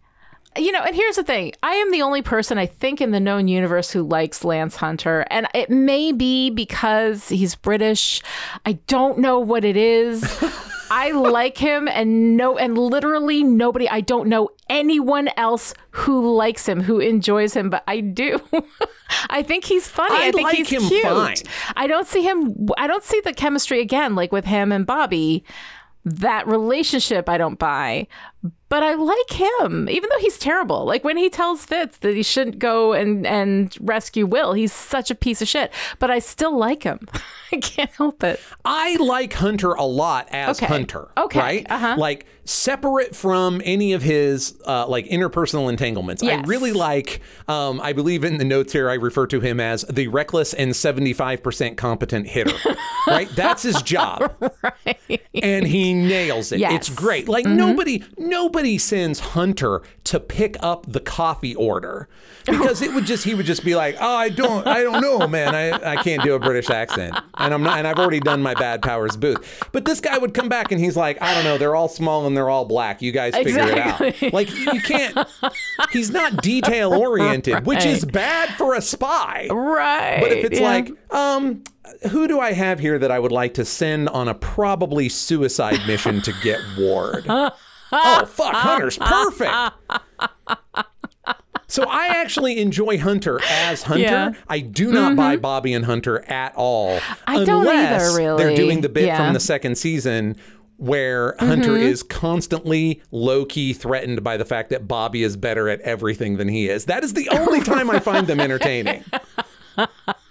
You 0.59 0.72
know, 0.72 0.82
and 0.82 0.94
here's 0.94 1.16
the 1.16 1.22
thing. 1.22 1.52
I 1.62 1.74
am 1.74 1.93
the 1.93 2.02
only 2.02 2.22
person 2.22 2.59
I 2.59 2.66
think 2.66 3.01
in 3.01 3.12
the 3.12 3.20
known 3.20 3.48
universe 3.48 3.90
who 3.90 4.02
likes 4.02 4.44
Lance 4.44 4.76
Hunter. 4.76 5.24
And 5.30 5.47
it 5.55 5.70
may 5.70 6.12
be 6.12 6.51
because 6.51 7.28
he's 7.28 7.55
British. 7.55 8.22
I 8.66 8.72
don't 8.89 9.18
know 9.18 9.39
what 9.39 9.64
it 9.64 9.76
is. 9.76 10.24
I 10.90 11.12
like 11.12 11.59
him 11.59 11.86
and 11.86 12.36
no 12.36 12.56
and 12.56 12.76
literally 12.78 13.43
nobody 13.43 13.89
I 13.89 14.01
don't 14.01 14.28
know 14.28 14.48
anyone 14.70 15.28
else 15.36 15.74
who 15.90 16.35
likes 16.35 16.66
him, 16.66 16.80
who 16.80 16.98
enjoys 16.98 17.55
him, 17.55 17.70
but 17.70 17.85
I 17.86 18.01
do. 18.01 18.40
I 19.30 19.43
think 19.43 19.64
he's 19.64 19.86
funny. 19.86 20.14
I, 20.14 20.28
I 20.28 20.32
think 20.32 20.44
like 20.44 20.56
he's 20.56 20.70
him 20.70 20.82
cute. 20.82 21.02
fine. 21.02 21.36
I 21.76 21.86
don't 21.86 22.06
see 22.06 22.22
him 22.22 22.68
I 22.78 22.86
don't 22.86 23.05
see 23.05 23.20
the 23.20 23.35
chemistry 23.35 23.80
again 23.80 24.14
like 24.14 24.32
with 24.32 24.47
him 24.47 24.72
and 24.72 24.86
Bobby. 24.86 25.44
That 26.05 26.47
relationship 26.47 27.28
I 27.28 27.36
don't 27.36 27.59
buy. 27.59 28.06
But 28.68 28.82
I 28.82 28.94
like 28.94 29.30
him, 29.30 29.88
even 29.88 30.10
though 30.12 30.18
he's 30.20 30.38
terrible. 30.38 30.84
Like 30.84 31.02
when 31.04 31.16
he 31.16 31.30
tells 31.30 31.64
Fitz 31.64 31.98
that 31.98 32.14
he 32.14 32.22
shouldn't 32.22 32.58
go 32.58 32.92
and, 32.92 33.26
and 33.26 33.74
rescue 33.80 34.26
Will, 34.26 34.52
he's 34.52 34.72
such 34.72 35.10
a 35.10 35.14
piece 35.14 35.40
of 35.40 35.48
shit. 35.48 35.72
But 35.98 36.10
I 36.10 36.18
still 36.18 36.56
like 36.56 36.82
him. 36.82 37.08
I 37.52 37.56
can't 37.56 37.90
help 37.92 38.22
it. 38.22 38.40
I 38.64 38.96
like 38.96 39.32
Hunter 39.32 39.72
a 39.72 39.84
lot 39.84 40.28
as 40.30 40.58
Okay. 40.58 40.66
Hunter. 40.66 41.08
Okay. 41.16 41.38
Right? 41.38 41.66
Uh-huh. 41.70 41.96
Like 41.98 42.26
separate 42.48 43.14
from 43.14 43.60
any 43.64 43.92
of 43.92 44.02
his 44.02 44.58
uh, 44.66 44.86
like 44.86 45.06
interpersonal 45.08 45.68
entanglements. 45.68 46.22
I 46.22 46.40
really 46.42 46.72
like 46.72 47.20
um, 47.46 47.78
I 47.80 47.92
believe 47.92 48.24
in 48.24 48.38
the 48.38 48.44
notes 48.44 48.72
here 48.72 48.88
I 48.88 48.94
refer 48.94 49.26
to 49.26 49.40
him 49.40 49.60
as 49.60 49.82
the 49.82 50.08
reckless 50.08 50.54
and 50.54 50.72
75% 50.72 51.76
competent 51.76 52.26
hitter. 52.26 52.56
right? 53.06 53.28
That's 53.36 53.62
his 53.62 53.82
job. 53.82 54.32
right. 54.62 55.20
And 55.34 55.66
he 55.66 55.92
nails 55.92 56.52
it. 56.52 56.60
Yes. 56.60 56.68
Mm-hmm. 56.68 56.76
It's 56.76 56.88
great. 56.88 57.28
Like 57.28 57.44
nobody 57.44 58.02
nobody 58.16 58.78
sends 58.78 59.20
Hunter 59.20 59.82
to 60.04 60.18
pick 60.18 60.56
up 60.60 60.90
the 60.90 61.00
coffee 61.00 61.54
order 61.54 62.08
because 62.46 62.80
it 62.80 62.94
would 62.94 63.04
just 63.04 63.24
he 63.24 63.34
would 63.34 63.46
just 63.46 63.64
be 63.64 63.74
like, 63.74 63.96
"Oh, 64.00 64.16
I 64.16 64.30
don't 64.30 64.66
I 64.66 64.82
don't 64.82 65.02
know, 65.02 65.26
man. 65.28 65.54
I, 65.54 65.92
I 65.92 66.02
can't 66.02 66.22
do 66.22 66.34
a 66.34 66.38
British 66.38 66.70
accent." 66.70 67.18
And 67.36 67.52
I'm 67.52 67.62
not 67.62 67.78
and 67.78 67.86
I've 67.86 67.98
already 67.98 68.20
done 68.20 68.42
my 68.42 68.54
Bad 68.54 68.82
Powers 68.82 69.16
Boothe. 69.16 69.44
But 69.72 69.84
this 69.84 70.00
guy 70.00 70.16
would 70.16 70.32
come 70.32 70.48
back 70.48 70.72
and 70.72 70.80
he's 70.80 70.96
like, 70.96 71.20
"I 71.20 71.34
don't 71.34 71.44
know, 71.44 71.58
they're 71.58 71.76
all 71.76 71.88
small 71.88 72.26
and 72.26 72.38
they're 72.39 72.48
all 72.48 72.65
black. 72.65 73.02
You 73.02 73.10
guys 73.10 73.35
figure 73.35 73.59
it 73.59 73.78
out." 73.78 74.32
Like 74.32 74.55
you 74.55 74.81
can't 74.81 75.19
he's 75.93 76.10
not 76.10 76.40
detail 76.40 76.94
oriented, 76.94 77.66
which 77.66 77.85
is 77.85 78.05
bad 78.05 78.51
for 78.51 78.74
a 78.74 78.81
spy. 78.81 79.48
Right. 79.51 80.20
But 80.20 80.32
if 80.32 80.44
it's 80.44 80.60
yeah. 80.60 80.66
like, 80.66 81.12
um, 81.12 81.65
who 82.10 82.28
do 82.28 82.39
I 82.39 82.52
have 82.52 82.78
here 82.78 82.98
that 82.98 83.10
I 83.10 83.19
would 83.19 83.32
like 83.32 83.55
to 83.55 83.65
send 83.65 84.09
on 84.10 84.28
a 84.28 84.35
probably 84.35 85.09
suicide 85.09 85.81
mission 85.86 86.23
to 86.23 86.32
get 86.43 86.60
Ward? 86.78 87.24
oh, 87.28 87.51
fuck, 88.27 88.55
Hunter's 88.55 88.98
perfect. 88.98 89.52
So 91.70 91.85
I 91.86 92.06
actually 92.06 92.60
enjoy 92.60 92.98
Hunter 92.98 93.40
as 93.44 93.82
Hunter. 93.82 94.02
Yeah. 94.02 94.31
Mm-hmm. 94.31 94.40
I 94.48 94.60
do 94.60 94.90
not 94.90 95.16
buy 95.16 95.36
Bobby 95.36 95.74
and 95.74 95.85
Hunter 95.85 96.24
at 96.31 96.55
all. 96.56 96.98
I 97.27 97.44
don't 97.44 97.69
either, 97.69 97.74
unless 97.74 98.16
They're 98.16 98.56
doing 98.56 98.81
the 98.81 98.89
bit 98.89 99.05
Yeah. 99.05 99.16
Mm-hmm. 99.16 99.24
from 99.27 99.35
the 99.35 99.40
second 99.40 99.77
season 99.77 100.36
where 100.78 101.32
mm-hmm. 101.32 101.46
Hunter 101.46 101.76
is 101.76 102.02
constantly 102.02 103.02
low 103.10 103.44
key 103.44 103.72
threatened 103.72 104.24
by 104.24 104.36
the 104.36 104.44
fact 104.44 104.70
that 104.70 104.88
Bobby 104.88 105.22
is 105.22 105.36
better 105.36 105.68
at 105.68 105.80
everything 105.82 106.38
than 106.38 106.48
he 106.48 106.68
is. 106.68 106.86
That 106.86 107.05
is 107.05 107.12
the 107.12 107.28
only 107.28 107.60
time 107.60 107.90
I 107.90 107.98
find 107.98 108.26
them 108.26 108.40
entertaining. 108.40 109.05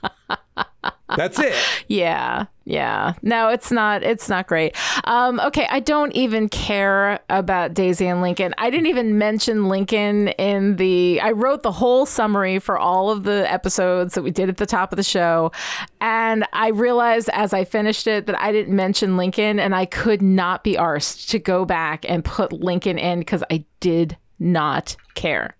That's 1.15 1.39
it. 1.39 1.53
Yeah, 1.89 2.47
yeah. 2.65 3.13
No, 3.21 3.47
it's 3.47 3.71
not. 3.71 4.03
It's 4.03 4.27
not 4.27 4.45
great. 4.45 4.75
Um, 5.05 5.39
okay, 5.39 5.65
I 5.69 5.79
don't 5.79 6.11
even 6.11 6.49
care 6.49 7.21
about 7.29 7.73
Daisy 7.73 8.07
and 8.07 8.21
Lincoln. 8.21 8.53
I 8.57 8.69
didn't 8.69 8.87
even 8.87 9.17
mention 9.17 9.69
Lincoln 9.69 10.27
in 10.29 10.75
the. 10.75 11.21
I 11.21 11.31
wrote 11.31 11.63
the 11.63 11.71
whole 11.71 12.05
summary 12.05 12.59
for 12.59 12.77
all 12.77 13.09
of 13.09 13.23
the 13.23 13.49
episodes 13.49 14.15
that 14.15 14.21
we 14.21 14.31
did 14.31 14.49
at 14.49 14.57
the 14.57 14.65
top 14.65 14.91
of 14.91 14.97
the 14.97 15.03
show, 15.03 15.53
and 16.01 16.45
I 16.51 16.69
realized 16.69 17.29
as 17.31 17.53
I 17.53 17.63
finished 17.63 18.05
it 18.05 18.25
that 18.25 18.37
I 18.41 18.51
didn't 18.51 18.75
mention 18.75 19.15
Lincoln, 19.15 19.61
and 19.61 19.73
I 19.73 19.85
could 19.85 20.21
not 20.21 20.65
be 20.65 20.73
arsed 20.73 21.29
to 21.29 21.39
go 21.39 21.63
back 21.63 22.05
and 22.09 22.25
put 22.25 22.51
Lincoln 22.51 22.97
in 22.97 23.19
because 23.19 23.45
I 23.49 23.63
did 23.79 24.17
not 24.39 24.97
care. 25.15 25.55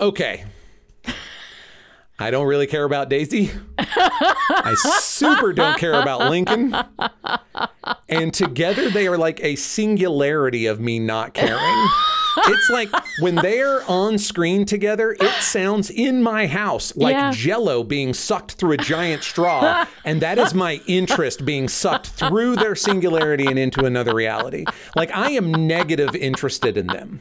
Okay. 0.00 0.44
I 2.22 2.30
don't 2.30 2.46
really 2.46 2.66
care 2.68 2.84
about 2.84 3.08
Daisy. 3.08 3.50
I 3.78 4.74
super 5.00 5.52
don't 5.52 5.76
care 5.78 6.00
about 6.00 6.30
Lincoln. 6.30 6.74
And 8.08 8.32
together 8.32 8.90
they 8.90 9.08
are 9.08 9.18
like 9.18 9.42
a 9.42 9.56
singularity 9.56 10.66
of 10.66 10.78
me 10.80 10.98
not 11.00 11.34
caring. 11.34 11.88
It's 12.46 12.70
like 12.70 12.88
when 13.20 13.34
they're 13.34 13.82
on 13.90 14.16
screen 14.18 14.64
together, 14.64 15.16
it 15.20 15.42
sounds 15.42 15.90
in 15.90 16.22
my 16.22 16.46
house 16.46 16.94
like 16.96 17.12
Yeah. 17.12 17.30
jello 17.32 17.82
being 17.82 18.14
sucked 18.14 18.52
through 18.52 18.72
a 18.72 18.76
giant 18.78 19.22
straw. 19.22 19.84
And 20.04 20.22
that 20.22 20.38
is 20.38 20.54
my 20.54 20.80
interest 20.86 21.44
being 21.44 21.68
sucked 21.68 22.06
through 22.08 22.56
their 22.56 22.74
singularity 22.74 23.46
and 23.46 23.58
into 23.58 23.84
another 23.84 24.14
reality. 24.14 24.64
Like 24.96 25.10
I 25.14 25.32
am 25.32 25.50
negative 25.66 26.14
interested 26.14 26.76
in 26.76 26.86
them. 26.86 27.18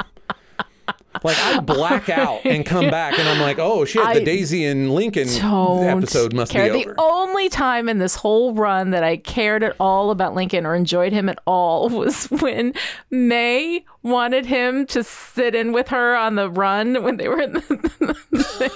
Like 1.24 1.38
I 1.40 1.60
black 1.62 2.10
out 2.10 2.46
and 2.46 2.66
come 2.66 2.90
back 2.90 3.18
and 3.20 3.28
I'm 3.28 3.40
like, 3.42 3.60
oh 3.60 3.86
shit, 3.86 4.04
I 4.04 4.14
the 4.20 4.26
Daisy 4.26 4.66
and 4.66 4.94
Lincoln 4.94 5.28
episode 5.30 6.34
must 6.34 6.52
care. 6.52 6.72
be 6.72 6.84
the 6.86 6.96
only 7.00 7.50
time 7.50 7.90
in 7.90 7.98
this 8.00 8.16
whole 8.16 8.54
run 8.54 8.92
that 8.92 9.04
I 9.04 9.18
cared 9.18 9.64
at 9.64 9.76
all 9.80 10.12
about 10.12 10.34
Lincoln 10.36 10.66
or 10.66 10.76
enjoyed 10.76 11.12
him 11.14 11.28
at 11.30 11.40
all 11.46 11.90
was 12.02 12.26
when 12.26 12.74
May 13.10 13.84
wanted 14.04 14.46
him 14.48 14.86
to 14.88 15.04
sit 15.04 15.54
in 15.54 15.72
with 15.74 15.90
her 15.90 16.16
on 16.16 16.36
the 16.36 16.50
run 16.50 17.04
when 17.04 17.18
they 17.18 17.28
were 17.28 17.40
in 17.42 17.54
the, 17.54 17.60
the 18.32 18.44
thing. 18.44 18.72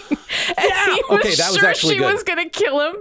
And 0.57 0.67
Yeah. 0.69 0.85
he 0.95 1.01
was 1.09 1.19
Okay, 1.19 1.35
that 1.35 1.49
was 1.49 1.57
sure 1.57 1.65
actually 1.69 1.93
she 1.95 1.99
good. 1.99 2.13
was 2.13 2.23
going 2.23 2.43
to 2.43 2.49
kill 2.49 2.79
him. 2.81 2.95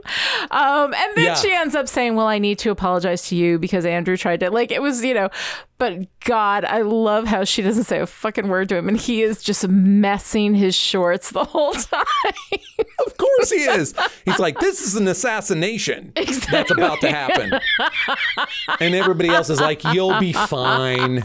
Um, 0.50 0.94
and 0.94 1.12
then 1.16 1.24
Yeah. 1.24 1.34
she 1.34 1.52
ends 1.52 1.74
up 1.74 1.86
saying, 1.88 2.14
"Well, 2.14 2.26
I 2.26 2.38
need 2.38 2.58
to 2.60 2.70
apologize 2.70 3.28
to 3.28 3.36
you 3.36 3.58
because 3.58 3.84
Andrew 3.84 4.16
tried 4.16 4.40
to 4.40 4.50
like 4.50 4.70
it 4.72 4.80
was, 4.80 5.04
you 5.04 5.12
know." 5.12 5.28
But 5.76 6.06
God, 6.20 6.64
I 6.64 6.80
love 6.82 7.26
how 7.26 7.44
she 7.44 7.60
doesn't 7.60 7.84
say 7.84 7.98
a 8.00 8.06
fucking 8.06 8.48
word 8.48 8.68
to 8.70 8.76
him, 8.76 8.88
and 8.88 8.96
he 8.96 9.22
is 9.24 9.42
just 9.42 9.66
messing 9.66 10.54
his 10.54 10.74
shorts 10.74 11.30
the 11.30 11.44
whole 11.44 11.72
time. 11.72 12.04
Of 13.06 13.16
course 13.16 13.50
he 13.50 13.64
is. 13.64 13.94
He's 14.24 14.38
like, 14.38 14.60
this 14.60 14.80
is 14.80 14.94
an 14.94 15.08
assassination 15.08 16.12
that's 16.14 16.70
about 16.70 17.00
to 17.00 17.10
happen. 17.10 17.58
And 18.80 18.94
everybody 18.94 19.30
else 19.30 19.50
is 19.50 19.60
like, 19.60 19.82
you'll 19.84 20.20
be 20.20 20.32
fine. 20.32 21.24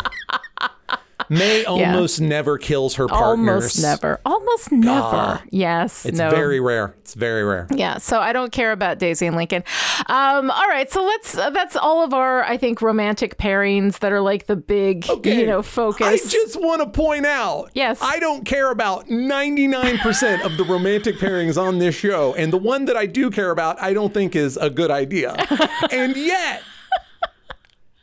May 1.28 1.66
almost 1.66 2.22
never 2.22 2.58
kills 2.58 2.96
her 2.96 3.08
partners. 3.08 3.48
Almost 3.48 3.82
never. 3.82 4.22
Almost 4.26 4.72
never. 4.72 5.00
God. 5.00 5.42
Yes. 5.52 6.06
It's 6.06 6.18
no. 6.18 6.30
very 6.30 6.60
rare. 6.60 6.96
It's 7.00 7.14
very 7.14 7.44
rare. 7.44 7.68
Yeah, 7.74 7.98
so 7.98 8.20
I 8.20 8.34
don't 8.34 8.52
care 8.52 8.72
about 8.72 9.00
Daisy 9.00 9.28
and 9.28 9.36
Lincoln. 9.36 9.64
Um, 10.08 10.52
all 10.52 10.68
right, 10.68 10.90
so 10.92 11.04
let's. 11.04 11.38
Uh, 11.38 11.50
that's 11.50 11.76
all 11.76 12.04
of 12.04 12.14
our, 12.14 12.44
I 12.44 12.58
think, 12.58 12.82
romantic 12.82 13.38
pairings 13.38 14.00
that 14.00 14.12
are 14.12 14.22
like 14.22 14.46
the 14.48 14.56
big, 14.56 15.08
you 15.26 15.46
know, 15.46 15.62
focus. 15.62 16.08
I 16.08 16.18
just 16.30 16.60
want 16.62 16.82
to 16.82 16.90
point 16.90 17.26
out. 17.26 17.72
Yes. 17.74 18.00
I 18.02 18.20
don't 18.20 18.46
care 18.46 18.72
about 18.72 19.08
99% 19.08 20.46
of 20.46 20.58
the 20.58 20.64
romantic 20.64 21.16
pairings 21.18 21.62
on 21.62 21.80
this 21.80 21.96
show. 21.96 22.34
And 22.36 22.54
the 22.54 22.58
one 22.58 22.86
that 22.86 22.98
I 22.98 23.06
do 23.06 23.30
care 23.30 23.52
about, 23.52 23.82
I 23.82 23.94
don't 23.94 24.14
think 24.14 24.36
is 24.36 24.58
a 24.58 24.70
good 24.70 24.92
idea. 24.92 25.36
and 25.92 26.16
yet. 26.16 26.64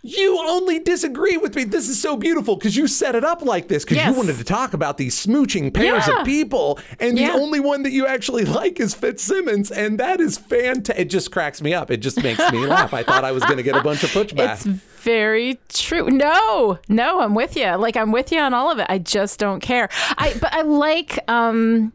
You 0.06 0.38
only 0.48 0.78
disagree 0.78 1.36
with 1.36 1.54
me. 1.56 1.64
This 1.64 1.88
is 1.88 2.00
so 2.00 2.16
beautiful 2.16 2.56
because 2.56 2.76
you 2.76 2.86
set 2.86 3.14
it 3.14 3.24
up 3.24 3.42
like 3.42 3.68
this 3.68 3.84
because 3.84 3.96
Yes. 3.96 4.10
you 4.10 4.16
wanted 4.16 4.36
to 4.38 4.44
talk 4.44 4.72
about 4.74 4.98
these 4.98 5.14
smooching 5.14 5.72
pairs 5.74 6.06
Yeah. 6.06 6.20
of 6.20 6.24
people, 6.26 6.78
and 7.00 7.18
Yeah. 7.18 7.32
the 7.32 7.38
only 7.40 7.60
one 7.60 7.82
that 7.82 7.92
you 7.92 8.06
actually 8.06 8.44
like 8.60 8.78
is 8.80 8.94
Fitzsimmons, 8.94 9.70
and 9.70 9.98
that 9.98 10.20
is 10.20 10.38
fantastic. 10.38 10.98
It 11.06 11.10
just 11.10 11.30
cracks 11.32 11.60
me 11.60 11.74
up. 11.74 11.90
It 11.90 11.98
just 11.98 12.22
makes 12.22 12.38
me 12.52 12.66
laugh. 12.66 12.94
I 12.94 13.02
thought 13.02 13.24
I 13.24 13.32
was 13.32 13.42
going 13.44 13.56
to 13.56 13.62
get 13.62 13.76
a 13.76 13.82
bunch 13.82 14.04
of 14.04 14.10
pushback. 14.10 14.54
It's 14.54 14.64
very 14.64 15.58
true. 15.68 16.08
No, 16.10 16.78
no, 16.88 17.20
I'm 17.20 17.34
with 17.34 17.56
you. 17.56 17.74
Like 17.76 17.96
I'm 17.96 18.12
with 18.12 18.32
you 18.32 18.40
on 18.40 18.54
all 18.54 18.70
of 18.70 18.78
it. 18.78 18.86
I 18.88 18.98
just 18.98 19.38
don't 19.38 19.60
care. 19.60 19.88
I 20.18 20.34
but 20.40 20.52
I 20.54 20.62
like 20.62 21.18
um 21.28 21.92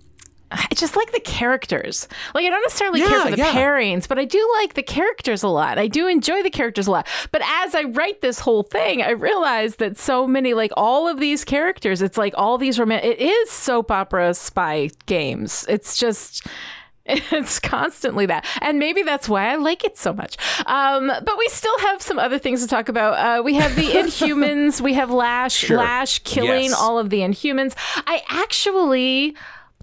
I 0.51 0.67
just 0.75 0.95
like 0.95 1.11
the 1.13 1.19
characters. 1.21 2.07
Like 2.35 2.45
I 2.45 2.49
don't 2.49 2.61
necessarily 2.61 2.99
care 2.99 3.21
for 3.21 3.31
the 3.31 3.37
yeah. 3.37 3.53
pairings, 3.53 4.07
but 4.07 4.19
I 4.19 4.25
do 4.25 4.45
like 4.59 4.73
the 4.73 4.83
characters 4.83 5.43
a 5.43 5.47
lot. 5.47 5.77
I 5.79 5.87
do 5.87 6.07
enjoy 6.07 6.43
the 6.43 6.49
characters 6.49 6.87
a 6.87 6.91
lot. 6.91 7.07
But 7.31 7.41
as 7.45 7.73
I 7.73 7.83
write 7.83 8.21
this 8.21 8.39
whole 8.39 8.63
thing, 8.63 9.01
I 9.01 9.11
realize 9.11 9.77
that 9.77 9.97
so 9.97 10.27
many, 10.27 10.53
like 10.53 10.71
all 10.75 11.07
of 11.07 11.19
these 11.19 11.45
characters, 11.45 12.01
it's 12.01 12.17
like 12.17 12.33
all 12.37 12.57
these 12.57 12.79
romantic. 12.79 13.19
It 13.19 13.23
is 13.23 13.49
soap 13.49 13.91
opera 13.91 14.33
spy 14.33 14.89
games. 15.05 15.65
It's 15.69 15.97
just. 15.97 16.45
It's 17.03 17.59
constantly 17.59 18.27
that. 18.27 18.45
And 18.61 18.77
maybe 18.77 19.01
that's 19.01 19.27
why 19.27 19.51
I 19.51 19.55
like 19.55 19.83
it 19.83 19.97
so 19.97 20.13
much. 20.13 20.37
Um, 20.67 21.07
but 21.07 21.37
we 21.37 21.47
still 21.49 21.77
have 21.79 21.99
some 22.01 22.19
other 22.19 22.37
things 22.37 22.61
to 22.61 22.67
talk 22.67 22.89
about. 22.89 23.13
Uh, 23.39 23.43
we 23.43 23.55
have 23.55 23.75
the 23.75 23.81
Inhumans. 24.01 24.79
we 24.79 24.93
have 24.93 25.09
Lash, 25.09 25.53
Sure. 25.53 25.77
Lash 25.77 26.19
killing 26.19 26.65
Yes. 26.65 26.73
all 26.79 26.99
of 26.99 27.09
the 27.09 27.19
Inhumans. 27.21 27.73
I 28.05 28.21
actually 28.29 29.35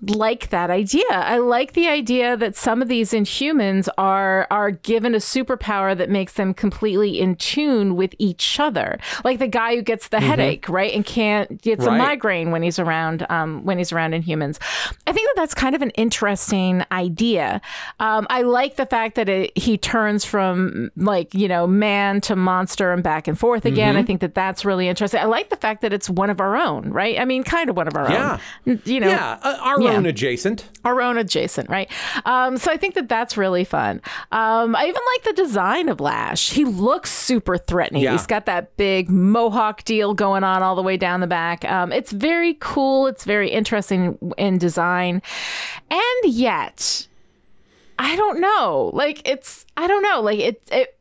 like 0.03 0.51
that 0.51 0.71
idea. 0.71 1.05
I 1.11 1.39
like 1.39 1.73
the 1.73 1.89
idea 1.89 2.37
that 2.37 2.57
some 2.57 2.83
of 2.83 2.89
these 2.89 3.13
Inhumans 3.13 3.89
are 3.99 4.47
are 4.51 4.71
given 4.71 5.15
a 5.15 5.19
superpower 5.19 5.97
that 5.97 6.11
makes 6.11 6.35
them 6.35 6.55
completely 6.55 7.21
in 7.21 7.37
tune 7.37 7.97
with 7.97 8.15
each 8.19 8.59
other. 8.61 8.99
Like 9.25 9.39
the 9.39 9.49
guy 9.49 9.77
who 9.77 9.83
gets 9.83 10.09
the 10.09 10.21
headache, 10.21 10.69
right, 10.69 10.93
and 10.93 11.05
can't 11.05 11.61
gets 11.63 11.85
a 11.85 11.91
migraine 11.91 12.51
when 12.51 12.63
he's 12.63 12.79
around 12.79 13.27
um, 13.31 13.65
when 13.65 13.79
he's 13.79 13.93
around 13.93 14.13
Inhumans. 14.13 14.59
I 15.07 15.13
think 15.13 15.29
that 15.29 15.35
that's 15.37 15.55
kind 15.55 15.75
of 15.75 15.83
an 15.83 15.91
interesting 15.91 16.85
idea. 16.93 17.61
Um, 18.01 18.27
I 18.31 18.43
like 18.43 18.77
the 18.77 18.87
fact 18.87 19.15
that 19.17 19.29
it, 19.29 19.57
he 19.59 19.77
turns 19.79 20.25
from 20.25 20.91
like 20.97 21.35
you 21.35 21.49
know 21.49 21.67
man 21.67 22.21
to 22.23 22.37
monster 22.37 22.93
and 22.93 23.03
back 23.03 23.29
and 23.29 23.39
forth 23.39 23.65
again. 23.65 23.97
I 23.97 24.03
think 24.03 24.21
that 24.21 24.35
that's 24.35 24.65
really 24.65 24.89
interesting. 24.89 25.21
I 25.21 25.25
like 25.25 25.51
the 25.51 25.57
fact 25.57 25.83
that 25.83 25.93
it's 25.93 26.09
one 26.11 26.31
of 26.31 26.41
our 26.41 26.57
own, 26.57 26.91
right? 26.91 27.19
I 27.19 27.25
mean, 27.25 27.43
kind 27.45 27.69
of 27.71 27.77
one 27.77 27.89
of 27.89 27.97
our 27.97 28.11
Yeah. 28.11 28.39
own. 28.67 28.81
You 28.85 29.01
know, 29.01 29.09
yeah, 29.09 29.39
uh, 29.43 29.57
our 29.61 29.79
yeah. 29.89 29.97
own 29.97 30.07
adjacent. 30.07 30.69
our 30.85 31.01
own 31.01 31.19
adjacent, 31.19 31.69
right? 31.69 31.91
Um, 32.25 32.57
so 32.57 32.71
I 32.71 32.77
think 32.77 32.95
that 32.95 33.09
that's 33.09 33.37
really 33.37 33.65
fun. 33.65 34.01
Um, 34.33 34.77
I 34.77 34.87
even 34.87 35.03
like 35.15 35.25
the 35.25 35.43
design 35.43 35.89
of 35.89 36.01
Lash. 36.01 36.51
He 36.51 36.65
looks 36.65 37.11
super 37.11 37.59
threatening. 37.59 38.03
Yeah. 38.03 38.13
He's 38.13 38.27
got 38.27 38.47
that 38.47 38.77
big 38.77 39.11
mohawk 39.11 39.85
deal 39.85 40.15
going 40.15 40.45
on 40.45 40.63
all 40.63 40.77
the 40.77 40.83
way 40.83 40.97
down 40.97 41.21
the 41.21 41.27
back. 41.27 41.65
Um, 41.65 41.93
it's 41.93 42.13
very 42.13 42.57
cool. 42.61 43.07
It's 43.07 43.25
very 43.25 43.51
interesting 43.51 44.19
in 44.37 44.59
design, 44.59 45.23
and 45.91 46.33
yet 46.33 47.07
I 47.99 48.17
don't 48.17 48.41
know. 48.41 48.91
Like 48.95 49.27
it's 49.29 49.67
I 49.77 49.87
don't 49.87 50.03
know. 50.03 50.21
Like 50.21 50.39
it 50.39 50.63
it 50.71 50.99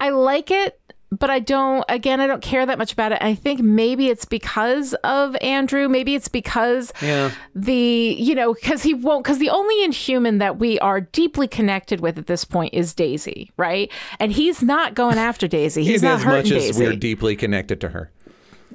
I 0.00 0.10
like 0.10 0.50
it, 0.50 0.80
but 1.10 1.30
I 1.30 1.38
don't 1.38 1.84
again 1.88 2.20
I 2.20 2.26
don't 2.26 2.42
care 2.42 2.66
that 2.66 2.78
much 2.78 2.92
about 2.92 3.12
it. 3.12 3.18
I 3.22 3.34
think 3.34 3.60
maybe 3.60 4.08
it's 4.08 4.24
because 4.24 4.94
of 5.04 5.36
Andrew. 5.40 5.88
Maybe 5.88 6.14
it's 6.14 6.28
because 6.28 6.92
Yeah. 7.00 7.30
the 7.54 8.16
you 8.18 8.34
know 8.34 8.54
because 8.54 8.82
he 8.82 8.94
won't 8.94 9.24
because 9.24 9.38
the 9.38 9.50
only 9.50 9.82
inhuman 9.84 10.38
that 10.38 10.58
we 10.58 10.78
are 10.80 11.00
deeply 11.00 11.48
connected 11.48 12.00
with 12.00 12.18
at 12.18 12.26
this 12.26 12.44
point 12.44 12.74
is 12.74 12.94
Daisy, 12.94 13.50
right? 13.56 13.90
And 14.20 14.32
he's 14.32 14.62
not 14.62 14.94
going 14.94 15.18
after 15.18 15.48
Daisy. 15.48 15.84
He's 15.88 16.02
not 16.02 16.20
as 16.20 16.24
much 16.26 16.50
as 16.50 16.78
we're 16.78 16.94
deeply 16.96 17.36
connected 17.36 17.80
to 17.80 17.88
her. 17.90 18.10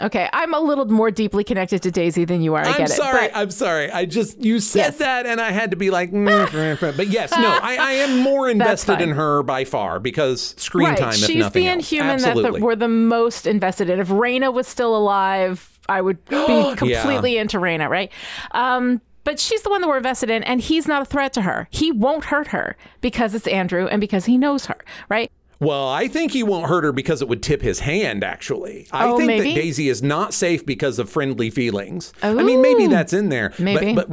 Okay, 0.02 0.30
I'm 0.34 0.54
a 0.54 0.60
little 0.60 0.86
more 0.86 1.12
deeply 1.12 1.44
connected 1.44 1.82
to 1.84 1.92
Daisy 1.92 2.26
than 2.26 2.42
you 2.42 2.56
are. 2.56 2.64
I 2.66 2.72
I'm 2.72 2.78
get 2.78 2.90
sorry. 2.90 3.26
it. 3.26 3.34
But 3.34 3.40
I'm 3.40 3.52
sorry. 3.52 3.92
I 3.92 4.06
just 4.06 4.40
you 4.44 4.60
said 4.60 4.80
Yes. 4.80 4.98
that, 4.98 5.26
and 5.26 5.40
I 5.42 5.52
had 5.52 5.72
to 5.72 5.78
be 5.78 5.90
like, 5.90 6.12
mm, 6.12 6.98
but 6.98 7.08
yes, 7.08 7.32
no, 7.32 7.38
I, 7.62 7.78
I 7.80 7.92
am 7.94 8.20
more 8.20 8.50
invested 8.50 9.02
in 9.02 9.12
her 9.12 9.44
by 9.44 9.66
far 9.66 10.00
because 10.00 10.56
screen 10.58 10.90
right, 10.90 10.98
time, 10.98 11.10
if 11.10 11.16
she's 11.18 11.36
nothing 11.38 11.64
the 11.66 11.70
else. 11.70 11.92
inhuman 11.92 12.22
that 12.22 12.36
the, 12.36 12.60
we're 12.60 12.76
the 12.76 12.88
most 12.88 13.46
invested 13.48 13.90
in. 13.90 14.00
If 14.00 14.10
Raina 14.10 14.54
was 14.54 14.68
still 14.68 14.96
alive, 14.96 15.80
I 15.90 16.02
would 16.02 16.24
be 16.26 16.36
completely 16.76 17.38
into 17.38 17.58
Raina, 17.58 17.90
right? 17.90 18.12
Um, 18.52 19.02
but 19.26 19.40
she's 19.40 19.62
the 19.62 19.70
one 19.70 19.80
that 19.82 19.88
we're 19.88 19.98
invested 19.98 20.30
in, 20.30 20.44
and 20.44 20.60
he's 20.60 20.86
not 20.88 21.02
a 21.02 21.06
threat 21.06 21.32
to 21.34 21.44
her. 21.44 21.68
He 21.72 21.92
won't 21.94 22.26
hurt 22.26 22.48
her 22.48 22.76
because 23.00 23.34
it's 23.34 23.48
Andrew 23.48 23.88
and 23.88 24.02
because 24.02 24.26
he 24.26 24.38
knows 24.38 24.66
her, 24.66 24.78
right? 25.08 25.32
Well, 25.60 25.88
I 25.88 26.08
think 26.08 26.32
he 26.32 26.44
won't 26.44 26.68
hurt 26.68 26.84
her 26.84 26.92
because 26.92 27.22
it 27.22 27.28
would 27.28 27.42
tip 27.42 27.62
his 27.62 27.80
hand, 27.80 28.24
actually. 28.24 28.88
I 28.92 29.08
Oh, 29.08 29.18
think 29.18 29.28
maybe? 29.28 29.50
that 29.50 29.56
Daisy 29.56 29.88
is 29.90 30.04
not 30.04 30.34
safe 30.34 30.66
because 30.66 31.00
of 31.00 31.10
friendly 31.10 31.50
feelings. 31.50 32.12
I 32.22 32.34
mean, 32.34 32.62
maybe 32.62 32.88
that's 32.88 33.14
in 33.14 33.30
there. 33.30 33.54
Maybe. 33.60 33.94
But 33.94 34.10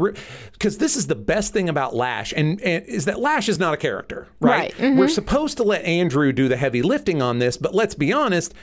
because 0.52 0.78
this 0.78 0.96
is 0.96 1.06
the 1.08 1.14
best 1.16 1.52
thing 1.52 1.68
about 1.68 1.94
Lash, 1.94 2.32
and, 2.36 2.60
and 2.62 2.84
is 2.86 3.06
that 3.06 3.18
Lash 3.18 3.48
is 3.48 3.58
not 3.58 3.74
a 3.74 3.76
character, 3.76 4.28
right? 4.40 4.50
Right. 4.60 4.74
Mm-hmm. 4.76 4.98
We're 4.98 5.08
supposed 5.08 5.56
to 5.56 5.62
let 5.64 5.84
Andrew 5.84 6.32
do 6.32 6.48
the 6.48 6.56
heavy 6.56 6.82
lifting 6.82 7.20
on 7.22 7.38
this, 7.38 7.56
but 7.56 7.74
let's 7.74 7.94
be 7.94 8.12
honest. 8.12 8.54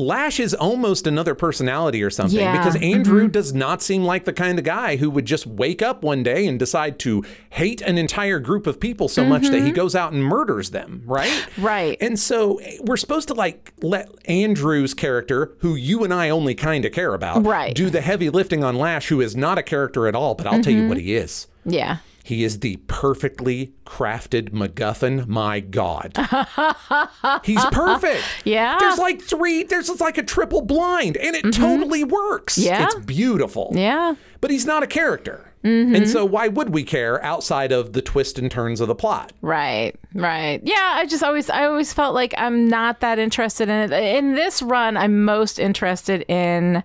Lash 0.00 0.40
is 0.40 0.54
almost 0.54 1.06
another 1.06 1.34
personality 1.34 2.02
or 2.02 2.10
something 2.10 2.38
Yeah, 2.40 2.56
because 2.56 2.74
Andrew 2.82 3.28
does 3.28 3.52
not 3.54 3.82
seem 3.82 4.02
like 4.02 4.24
the 4.24 4.32
kind 4.32 4.58
of 4.58 4.64
guy 4.64 4.96
who 4.96 5.10
would 5.10 5.26
just 5.26 5.46
wake 5.46 5.82
up 5.82 6.02
one 6.02 6.22
day 6.22 6.46
and 6.46 6.58
decide 6.58 6.98
to 7.00 7.22
hate 7.50 7.80
an 7.82 7.98
entire 7.98 8.38
group 8.40 8.66
of 8.66 8.80
people 8.80 9.08
so 9.08 9.24
much 9.24 9.48
that 9.48 9.62
he 9.62 9.70
goes 9.70 9.94
out 9.94 10.12
and 10.12 10.24
murders 10.24 10.70
them, 10.70 11.02
right? 11.06 11.28
Mm-hmm. 11.30 11.60
Right. 11.70 11.98
And 12.00 12.18
so 12.18 12.56
eh, 12.58 12.78
we're 12.80 12.96
supposed 12.96 13.28
to 13.28 13.34
like 13.34 13.72
let 13.82 14.08
Andrew's 14.28 14.94
character, 14.94 15.52
who 15.58 15.74
you 15.74 16.02
and 16.04 16.12
I 16.12 16.30
only 16.30 16.54
kind 16.54 16.84
of 16.84 16.92
care 16.92 17.12
about, 17.14 17.44
Right. 17.44 17.74
Mm-hmm. 17.74 17.84
do 17.84 17.90
the 17.90 18.00
heavy 18.00 18.30
lifting 18.30 18.64
on 18.64 18.76
Lash, 18.76 19.08
who 19.08 19.20
is 19.20 19.36
not 19.36 19.58
a 19.58 19.62
character 19.62 20.06
at 20.08 20.14
all. 20.14 20.34
But 20.34 20.46
I'll 20.46 20.62
tell 20.62 20.72
you 20.72 20.88
what 20.88 20.96
he 20.98 21.14
is. 21.14 21.46
Yeah. 21.64 21.98
He 22.30 22.44
is 22.44 22.60
the 22.60 22.76
perfectly 22.86 23.74
crafted 23.84 24.50
MacGuffin. 24.50 25.26
My 25.26 25.58
God. 25.58 26.16
He's 27.44 27.64
perfect. 27.72 28.22
Yeah. 28.44 28.78
There's 28.78 28.98
like 29.00 29.20
three, 29.20 29.64
there's 29.64 30.00
like 30.00 30.16
a 30.16 30.22
triple 30.22 30.62
blind, 30.62 31.16
and 31.16 31.34
it 31.34 31.52
totally 31.52 32.04
works. 32.04 32.56
Mm-hmm. 32.56 32.66
Yeah. 32.68 32.84
It's 32.84 33.04
beautiful. 33.04 33.72
Yeah. 33.74 34.12
Mm-hmm. 34.12 34.20
But 34.40 34.52
he's 34.52 34.64
not 34.64 34.84
a 34.84 34.86
character. 34.86 35.52
And 35.64 36.08
so 36.08 36.24
why 36.24 36.46
would 36.46 36.70
we 36.70 36.84
care 36.84 37.22
outside 37.24 37.72
of 37.72 37.94
the 37.94 38.00
twists 38.00 38.38
and 38.38 38.48
turns 38.48 38.80
of 38.80 38.86
the 38.86 38.94
plot? 38.94 39.32
Right, 39.42 39.96
right. 40.14 40.60
Yeah, 40.64 40.92
I 40.94 41.06
just 41.06 41.24
always 41.24 41.50
I 41.50 41.66
always 41.66 41.92
felt 41.92 42.14
like 42.14 42.32
I'm 42.38 42.68
not 42.68 43.00
that 43.00 43.18
interested 43.18 43.68
in 43.68 43.92
it. 43.92 44.16
In 44.16 44.36
this 44.36 44.62
run, 44.62 44.96
I'm 44.96 45.24
most 45.24 45.58
interested 45.58 46.22
in, 46.28 46.82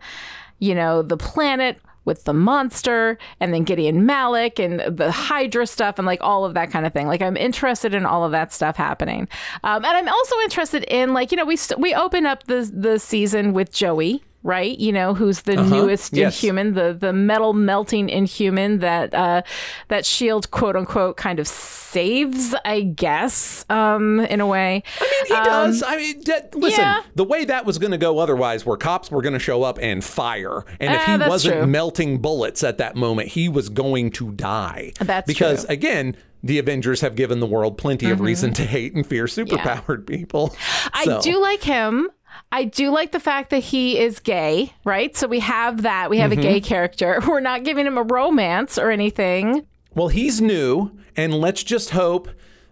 you 0.60 0.74
know, 0.74 1.04
the 1.04 1.18
planet 1.18 1.80
with 2.06 2.24
the 2.24 2.34
monster 2.34 3.18
and 3.40 3.54
then 3.54 3.64
Gideon 3.64 4.06
Malik 4.06 4.60
and 4.60 4.80
the 4.80 5.12
Hydra 5.12 5.68
stuff 5.68 5.98
and 5.98 6.06
like 6.06 6.20
all 6.22 6.46
of 6.46 6.54
that 6.54 6.72
kind 6.72 6.86
of 6.86 6.94
thing. 6.94 7.08
Like 7.08 7.22
I'm 7.22 7.36
interested 7.38 7.94
in 7.94 8.06
all 8.06 8.24
of 8.24 8.32
that 8.32 8.54
stuff 8.54 8.78
happening. 8.78 9.28
Um, 9.64 9.84
and 9.84 9.98
I'm 9.98 10.08
also 10.08 10.36
interested 10.44 10.84
in 10.84 11.14
like, 11.14 11.32
you 11.32 11.38
know, 11.38 11.46
we 11.46 11.56
st- 11.56 11.80
we 11.80 11.94
open 11.94 12.26
up 12.26 12.44
the 12.46 12.72
the 12.74 13.00
season 13.00 13.54
with 13.54 13.72
Joey, 13.72 14.24
right? 14.46 14.78
You 14.80 14.94
know, 14.94 15.14
who's 15.16 15.42
the 15.42 15.56
newest 15.58 16.14
Yes. 16.14 16.42
inhuman, 16.42 16.76
the 16.76 16.94
the 16.98 17.12
metal 17.12 17.52
melting 17.54 18.10
inhuman 18.10 18.80
that 18.80 19.14
uh, 19.14 19.42
that 19.90 20.06
Shield 20.06 20.52
quote 20.52 20.76
unquote 20.78 21.18
kind 21.18 21.40
of 21.40 21.48
saves, 21.48 22.54
I 22.64 22.82
guess, 22.82 23.66
um, 23.70 24.20
in 24.22 24.40
a 24.40 24.46
way. 24.48 24.84
I 25.02 25.04
mean, 25.04 25.26
he 25.40 25.46
does. 25.46 25.84
I 25.84 25.98
mean, 25.98 26.22
d- 26.22 26.34
listen, 26.54 26.84
Um, 26.84 26.86
yeah. 26.98 27.02
the 27.16 27.24
way 27.24 27.46
that 27.46 27.66
was 27.66 27.78
going 27.80 27.92
to 27.92 27.98
go 27.98 28.20
otherwise, 28.20 28.66
where 28.66 28.78
cops 28.78 29.10
were 29.10 29.22
going 29.22 29.34
to 29.34 29.40
show 29.40 29.64
up 29.64 29.80
and 29.82 30.04
fire, 30.04 30.64
and 30.80 30.94
if 30.94 31.02
Ah, 31.08 31.18
he 31.24 31.30
wasn't 31.30 31.56
true. 31.58 31.66
melting 31.68 32.20
bullets 32.20 32.64
at 32.64 32.78
that 32.78 32.96
moment, 32.96 33.30
he 33.30 33.50
was 33.50 33.70
going 33.70 34.12
to 34.12 34.32
die. 34.32 34.92
That's 35.00 35.28
because 35.28 35.66
true. 35.66 35.74
again. 35.74 36.16
The 36.44 36.60
Avengers 36.60 37.02
have 37.02 37.16
given 37.16 37.40
the 37.40 37.48
world 37.48 37.76
plenty 37.76 38.12
of 38.12 38.20
reason 38.22 38.54
to 38.54 38.64
hate 38.66 38.94
and 38.94 39.04
fear 39.08 39.26
superpowered 39.26 40.06
people. 40.06 40.50
Mm-hmm. 40.50 41.10
I 41.10 41.20
do 41.20 41.42
like 41.42 41.64
him. 41.64 42.08
I 42.52 42.64
do 42.64 42.90
like 42.92 43.12
the 43.12 43.20
fact 43.20 43.50
that 43.50 43.60
he 43.64 43.98
is 44.00 44.20
gay, 44.20 44.72
right? 44.86 45.16
So 45.16 45.28
we 45.28 45.40
have 45.42 45.82
that. 45.82 46.10
We 46.10 46.20
have 46.20 46.32
Mm-hmm. 46.32 46.40
a 46.40 46.44
gay 46.44 46.62
character. 46.62 47.20
We're 47.28 47.40
not 47.42 47.64
giving 47.64 47.86
him 47.86 47.98
a 47.98 48.04
romance 48.04 48.78
or 48.78 48.92
anything. 48.92 49.66
Well, 49.94 50.08
he's 50.10 50.42
new, 50.42 50.92
and 51.16 51.34
let's 51.34 51.64
just 51.64 51.90
hope 51.92 52.30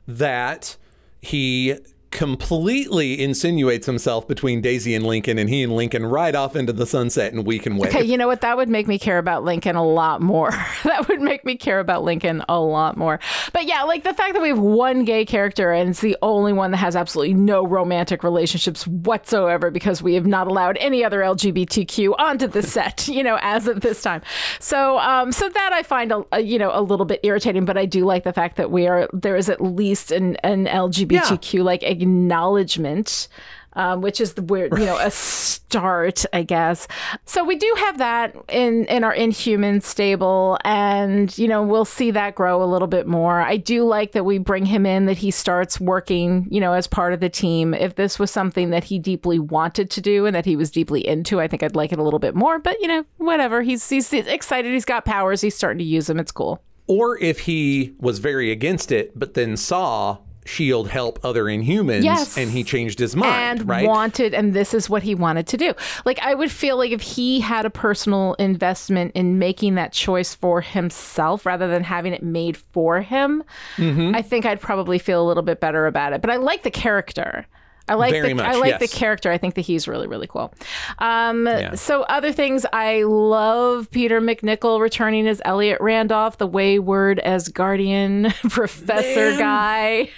that 0.08 0.78
he 1.22 1.76
completely 2.14 3.22
insinuates 3.22 3.88
himself 3.88 4.27
between 4.27 4.61
Daisy 4.61 4.94
and 4.94 5.06
Lincoln, 5.06 5.40
and 5.40 5.49
he 5.49 5.64
and 5.64 5.76
Lincoln 5.76 6.06
ride 6.06 6.35
off 6.35 6.56
into 6.56 6.72
the 6.72 6.85
sunset, 6.85 7.34
and 7.34 7.45
we 7.45 7.57
can 7.57 7.76
wait. 7.76 7.90
Okay, 7.90 8.06
you 8.06 8.18
know 8.18 8.27
what? 8.27 8.41
That 8.41 8.56
would 8.56 8.69
make 8.69 8.88
me 8.88 8.99
care 8.99 9.18
about 9.18 9.44
Lincoln 9.44 9.76
a 9.76 9.84
lot 9.84 10.22
more. 10.22 10.52
that 10.84 11.07
would 11.10 11.22
make 11.22 11.44
me 11.44 11.57
care 11.57 11.80
about 11.80 12.03
Lincoln 12.03 12.44
a 12.48 12.60
lot 12.60 12.95
more. 12.95 13.19
But 13.52 13.65
yeah, 13.65 13.84
like 13.84 14.03
the 14.03 14.14
fact 14.14 14.34
that 14.34 14.41
we 14.41 14.49
have 14.49 14.60
one 14.60 15.03
gay 15.06 15.26
character 15.26 15.72
and 15.72 15.90
it's 15.90 16.02
the 16.02 16.15
only 16.22 16.53
one 16.53 16.72
that 16.72 16.77
has 16.77 16.95
absolutely 16.95 17.34
no 17.34 17.65
romantic 17.65 18.23
relationships 18.23 18.85
whatsoever 18.88 19.72
because 19.72 20.03
we 20.03 20.14
have 20.14 20.27
not 20.27 20.48
allowed 20.48 20.77
any 20.77 21.03
other 21.03 21.22
LGBTQ 21.22 22.14
onto 22.19 22.48
the 22.48 22.61
set, 22.61 23.07
you 23.07 23.23
know, 23.23 23.40
as 23.41 23.68
of 23.68 23.81
this 23.81 24.02
time. 24.03 24.22
So, 24.60 24.99
um, 24.99 25.31
so 25.31 25.49
that 25.49 25.73
I 25.73 25.81
find 25.81 26.11
a, 26.11 26.23
a 26.31 26.41
you 26.41 26.60
know 26.60 26.69
a 26.73 26.81
little 26.81 27.07
bit 27.07 27.22
irritating. 27.23 27.65
But 27.65 27.77
I 27.77 27.88
do 27.88 28.06
like 28.06 28.23
the 28.23 28.34
fact 28.34 28.57
that 28.57 28.69
we 28.69 28.88
are 28.88 29.10
there 29.14 29.35
is 29.35 29.49
at 29.49 29.61
least 29.61 30.11
an 30.11 30.35
an 30.38 30.68
LGBTQ 30.68 31.64
like 31.64 31.81
acknowledgement 32.03 33.27
um, 33.75 34.01
which 34.01 34.21
is 34.21 34.34
the 34.34 34.41
where 34.41 34.67
you 34.67 34.85
know 34.85 34.97
a 34.97 35.11
start, 35.11 36.25
I 36.34 36.43
guess. 36.43 36.88
So 37.25 37.43
we 37.43 37.55
do 37.55 37.73
have 37.80 37.97
that 37.97 38.35
in 38.49 38.85
in 38.85 39.03
our 39.03 39.13
Inhuman 39.13 39.81
stable, 39.81 40.57
and 40.63 41.35
you 41.38 41.47
know 41.47 41.63
we'll 41.63 41.85
see 41.85 42.11
that 42.11 42.35
grow 42.35 42.63
a 42.63 42.65
little 42.65 42.88
bit 42.88 43.07
more. 43.07 43.41
I 43.41 43.57
do 43.57 43.84
like 43.84 44.11
that 44.13 44.25
we 44.25 44.38
bring 44.38 44.65
him 44.65 44.85
in, 44.85 45.05
that 45.05 45.17
he 45.17 45.31
starts 45.31 45.80
working, 45.80 46.47
you 46.49 46.59
know, 46.59 46.73
as 46.73 46.88
part 46.88 47.13
of 47.13 47.19
the 47.19 47.30
team. 47.30 47.73
If 47.73 47.95
this 47.95 48.19
was 48.19 48.31
something 48.31 48.69
that 48.69 48.85
he 48.85 48.99
deeply 48.99 49.39
wanted 49.39 49.89
to 49.91 50.01
do 50.01 50.25
and 50.25 50.35
that 50.35 50.45
he 50.45 50.55
was 50.55 50.71
deeply 50.71 51.05
into, 51.05 51.41
I 51.41 51.47
think 51.47 51.63
I'd 51.63 51.75
like 51.75 51.91
it 51.91 51.99
a 51.99 52.03
little 52.03 52.19
bit 52.19 52.35
more. 52.35 52.59
But 52.59 52.80
you 52.81 52.88
know, 52.88 53.05
whatever. 53.17 53.61
He's 53.61 53.88
he's 53.89 54.11
excited. 54.13 54.71
He's 54.71 54.85
got 54.85 55.05
powers. 55.05 55.41
He's 55.41 55.55
starting 55.55 55.80
to 55.80 55.84
use 55.84 56.07
them. 56.07 56.19
It's 56.19 56.31
cool. 56.31 56.61
or 56.85 57.17
if 57.19 57.39
he 57.39 57.93
was 57.99 58.19
very 58.19 58.51
against 58.51 58.91
it, 58.91 59.17
but 59.17 59.34
then 59.34 59.57
saw 59.57 60.17
Shield 60.45 60.90
help 60.90 61.20
other 61.24 61.45
Inhumans, 61.45 62.03
Yes. 62.03 62.38
and 62.38 62.49
he 62.52 62.64
changed 62.64 62.99
his 62.99 63.15
mind, 63.15 63.61
and 63.61 63.70
right? 63.70 63.88
wanted 63.88 64.34
and 64.34 64.53
this 64.53 64.74
is 64.74 64.90
what 64.90 65.03
he 65.03 65.15
wanted 65.15 65.48
to 65.48 65.57
do 65.57 65.74
like 66.06 66.20
i 66.20 66.34
would 66.34 66.52
feel 66.52 66.78
like 66.78 66.91
if 66.91 67.02
he 67.02 67.40
had 67.40 67.65
a 67.65 67.70
personal 67.70 68.34
investment 68.36 69.11
in 69.15 69.40
making 69.40 69.76
that 69.76 69.91
choice 69.94 70.34
for 70.36 70.61
himself 70.61 71.45
rather 71.45 71.68
than 71.68 71.84
having 71.84 72.14
it 72.14 72.24
made 72.24 72.57
for 72.57 73.02
him 73.02 73.44
Mm-hmm. 73.78 74.15
i 74.15 74.22
think 74.22 74.45
i'd 74.45 74.60
probably 74.61 74.99
feel 74.99 75.22
a 75.22 75.28
little 75.28 75.44
bit 75.44 75.60
better 75.60 75.88
about 75.88 76.14
it 76.14 76.22
but 76.22 76.30
i 76.30 76.36
like 76.38 76.64
the 76.64 76.72
character 76.72 77.45
I 77.86 77.95
like 77.95 78.11
Very 78.14 78.30
the 78.30 78.36
much, 78.36 78.45
I 78.45 78.56
like 78.60 78.80
the 78.80 78.88
character. 78.88 79.30
I 79.30 79.38
think 79.38 79.56
that 79.56 79.61
he's 79.61 79.90
really 79.90 80.07
really 80.07 80.26
cool. 80.26 80.53
Um, 80.99 81.45
Yeah. 81.45 81.76
So 81.76 82.03
other 82.03 82.32
things, 82.32 82.65
I 82.72 83.03
love 83.03 83.91
Peter 83.91 84.22
MacNicol 84.22 84.80
returning 84.80 85.28
as 85.28 85.41
Elliot 85.44 85.80
Randolph, 85.82 86.38
the 86.38 86.48
wayward 86.48 87.20
as 87.20 87.49
Guardian 87.49 88.32
Professor 88.49 89.32
Man. 89.32 89.38
guy. 89.38 90.10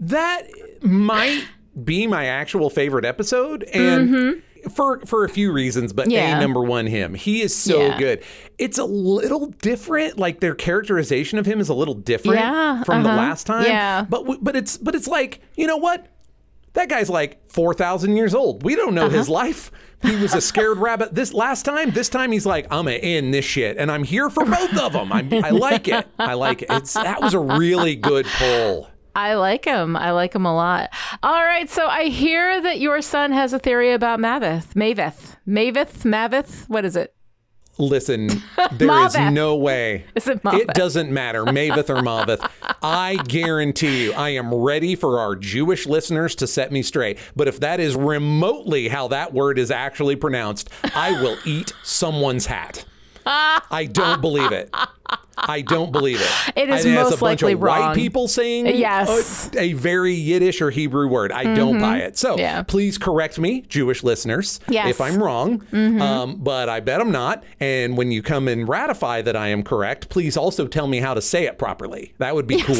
That 0.00 0.42
might 0.82 1.44
be 1.84 2.06
my 2.06 2.26
actual 2.26 2.70
favorite 2.70 3.04
episode, 3.04 3.62
and. 3.64 4.42
For, 4.74 4.98
for 5.06 5.24
a 5.24 5.28
few 5.28 5.52
reasons, 5.52 5.92
but 5.92 6.06
Mm-hmm. 6.08 6.12
Yeah. 6.14 6.36
a 6.36 6.40
number 6.40 6.60
one, 6.62 6.88
him. 6.88 7.14
He 7.14 7.42
is 7.42 7.54
so 7.54 7.80
Yeah. 7.80 7.98
good. 7.98 8.24
It's 8.58 8.76
a 8.76 8.84
little 8.84 9.46
different. 9.62 10.18
Like 10.18 10.40
their 10.40 10.56
characterization 10.56 11.38
of 11.38 11.46
him 11.46 11.60
is 11.60 11.68
a 11.68 11.74
little 11.74 11.94
different 11.94 12.40
Yeah, 12.40 12.82
from 12.82 13.04
the 13.04 13.08
uh-huh. 13.08 13.18
last 13.18 13.46
time. 13.46 13.66
Yeah. 13.66 14.04
But 14.10 14.42
but 14.42 14.56
it's 14.56 14.76
but 14.76 14.96
it's 14.96 15.06
like 15.06 15.40
you 15.56 15.68
know 15.68 15.76
what? 15.76 16.08
That 16.72 16.88
guy's 16.88 17.08
like 17.08 17.48
four 17.48 17.72
thousand 17.72 18.16
years 18.16 18.34
old. 18.34 18.64
We 18.64 18.74
don't 18.74 18.94
know 18.96 19.06
Uh-huh. 19.06 19.16
his 19.16 19.28
life. 19.28 19.70
He 20.02 20.16
was 20.16 20.34
a 20.34 20.40
scared 20.40 20.78
rabbit 20.88 21.14
this 21.14 21.32
last 21.32 21.64
time. 21.64 21.92
This 21.92 22.08
time 22.08 22.32
he's 22.32 22.44
like, 22.44 22.64
I'm 22.64 22.86
gonna 22.86 22.96
end 22.96 23.32
this 23.32 23.44
shit, 23.44 23.76
and 23.78 23.92
I'm 23.92 24.02
here 24.02 24.28
for 24.28 24.44
both 24.44 24.76
of 24.76 24.92
them. 24.92 25.12
I'm, 25.12 25.32
I 25.32 25.50
like 25.50 25.86
it. 25.86 26.04
I 26.18 26.34
like 26.34 26.62
it. 26.62 26.68
It's 26.68 26.94
that 26.94 27.22
was 27.22 27.32
a 27.32 27.38
really 27.40 27.94
good 27.94 28.26
pull. 28.26 28.88
I 29.18 29.34
like 29.34 29.64
him. 29.64 29.96
I 29.96 30.12
like 30.12 30.32
him 30.32 30.46
a 30.46 30.54
lot. 30.54 30.90
All 31.24 31.42
right, 31.42 31.68
so 31.68 31.88
I 31.88 32.04
hear 32.04 32.60
that 32.60 32.78
your 32.78 33.02
son 33.02 33.32
has 33.32 33.52
a 33.52 33.58
theory 33.58 33.90
about 33.92 34.20
Mavith. 34.20 34.74
Mavith. 34.74 35.34
Mavith? 35.44 36.04
Mavith? 36.04 36.68
What 36.68 36.84
is 36.84 36.94
it? 36.94 37.12
Listen, 37.78 38.28
there 38.72 39.06
is 39.06 39.16
no 39.32 39.56
way. 39.56 40.04
Is 40.14 40.28
it 40.28 40.44
Maveth? 40.44 40.60
It 40.60 40.68
doesn't 40.68 41.10
matter, 41.10 41.44
Maveth 41.44 41.90
or 41.90 42.00
Maveth. 42.00 42.48
I 42.80 43.16
guarantee 43.26 44.04
you, 44.04 44.12
I 44.12 44.30
am 44.30 44.54
ready 44.54 44.94
for 44.94 45.18
our 45.18 45.34
Jewish 45.34 45.88
listeners 45.88 46.36
to 46.36 46.46
set 46.46 46.70
me 46.70 46.84
straight. 46.84 47.18
But 47.34 47.48
if 47.48 47.58
that 47.58 47.80
is 47.80 47.96
remotely 47.96 48.86
how 48.86 49.08
that 49.08 49.32
word 49.32 49.58
is 49.58 49.72
actually 49.72 50.14
pronounced, 50.14 50.70
I 50.94 51.20
will 51.20 51.38
eat 51.44 51.72
someone's 51.82 52.46
hat. 52.46 52.84
I 53.28 53.88
don't 53.90 54.20
believe 54.20 54.52
it. 54.52 54.70
I 55.40 55.60
don't 55.60 55.92
believe 55.92 56.20
it. 56.20 56.52
It 56.56 56.68
is 56.68 56.84
I 56.84 56.94
most 56.94 57.08
a 57.12 57.16
bunch 57.16 57.42
likely 57.42 57.52
of 57.52 57.60
white 57.60 57.78
wrong. 57.80 57.94
people 57.94 58.26
saying 58.26 58.66
Yes. 58.66 59.50
a, 59.54 59.60
a 59.60 59.72
very 59.74 60.12
Yiddish 60.14 60.60
or 60.60 60.70
Hebrew 60.70 61.06
word. 61.06 61.30
I 61.30 61.54
don't 61.54 61.78
buy 61.78 61.98
it. 61.98 62.18
So 62.18 62.36
Yeah. 62.36 62.62
please 62.64 62.98
correct 62.98 63.38
me, 63.38 63.60
Jewish 63.68 64.02
listeners, 64.02 64.58
Yes. 64.68 64.88
if 64.90 65.00
I'm 65.00 65.22
wrong. 65.22 65.62
Um, 65.72 66.36
but 66.38 66.68
I 66.68 66.80
bet 66.80 67.00
I'm 67.00 67.12
not. 67.12 67.44
And 67.60 67.96
when 67.96 68.10
you 68.10 68.20
come 68.22 68.48
and 68.48 68.68
ratify 68.68 69.22
that 69.22 69.36
I 69.36 69.48
am 69.48 69.62
correct, 69.62 70.08
please 70.08 70.36
also 70.36 70.66
tell 70.66 70.88
me 70.88 70.98
how 70.98 71.14
to 71.14 71.22
say 71.22 71.44
it 71.46 71.56
properly. 71.56 72.14
That 72.18 72.34
would 72.34 72.48
be 72.48 72.60
cool. 72.60 72.76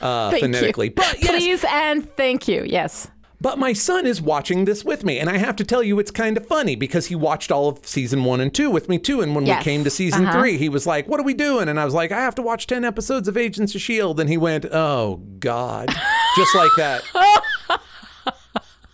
Uh, 0.00 0.30
Thank 0.30 0.42
phonetically. 0.42 0.88
you. 0.88 0.94
But 0.94 1.16
yes, 1.22 1.30
Please 1.30 1.64
and 1.70 2.16
thank 2.16 2.48
you. 2.48 2.64
Yes. 2.66 3.08
But 3.44 3.58
my 3.58 3.74
son 3.74 4.06
is 4.06 4.22
watching 4.22 4.64
this 4.64 4.84
with 4.84 5.04
me, 5.04 5.18
and 5.20 5.28
I 5.28 5.36
have 5.36 5.54
to 5.56 5.64
tell 5.64 5.82
you, 5.82 5.98
it's 5.98 6.10
kind 6.10 6.36
of 6.38 6.46
funny 6.46 6.76
because 6.76 7.06
he 7.06 7.14
watched 7.14 7.52
all 7.52 7.68
of 7.68 7.86
season 7.86 8.24
one 8.24 8.40
and 8.40 8.52
two 8.54 8.70
with 8.70 8.88
me 8.88 8.98
too. 8.98 9.20
And 9.20 9.34
when 9.34 9.44
Yes. 9.44 9.58
we 9.60 9.64
came 9.70 9.84
to 9.84 9.90
season 9.90 10.24
Uh-huh. 10.26 10.40
three, 10.40 10.56
he 10.56 10.68
was 10.70 10.86
like, 10.86 11.06
"What 11.06 11.20
are 11.20 11.24
we 11.24 11.34
doing?" 11.34 11.68
And 11.68 11.78
I 11.78 11.84
was 11.84 11.92
like, 11.94 12.10
"I 12.10 12.20
have 12.22 12.34
to 12.36 12.42
watch 12.42 12.66
ten 12.66 12.84
episodes 12.84 13.28
of 13.28 13.36
Agents 13.36 13.74
of 13.74 13.80
Shield." 13.82 14.18
And 14.18 14.30
he 14.30 14.38
went, 14.38 14.64
"Oh 14.72 15.20
God," 15.40 15.88
just 16.36 16.54
like 16.54 16.70
that. 16.78 17.02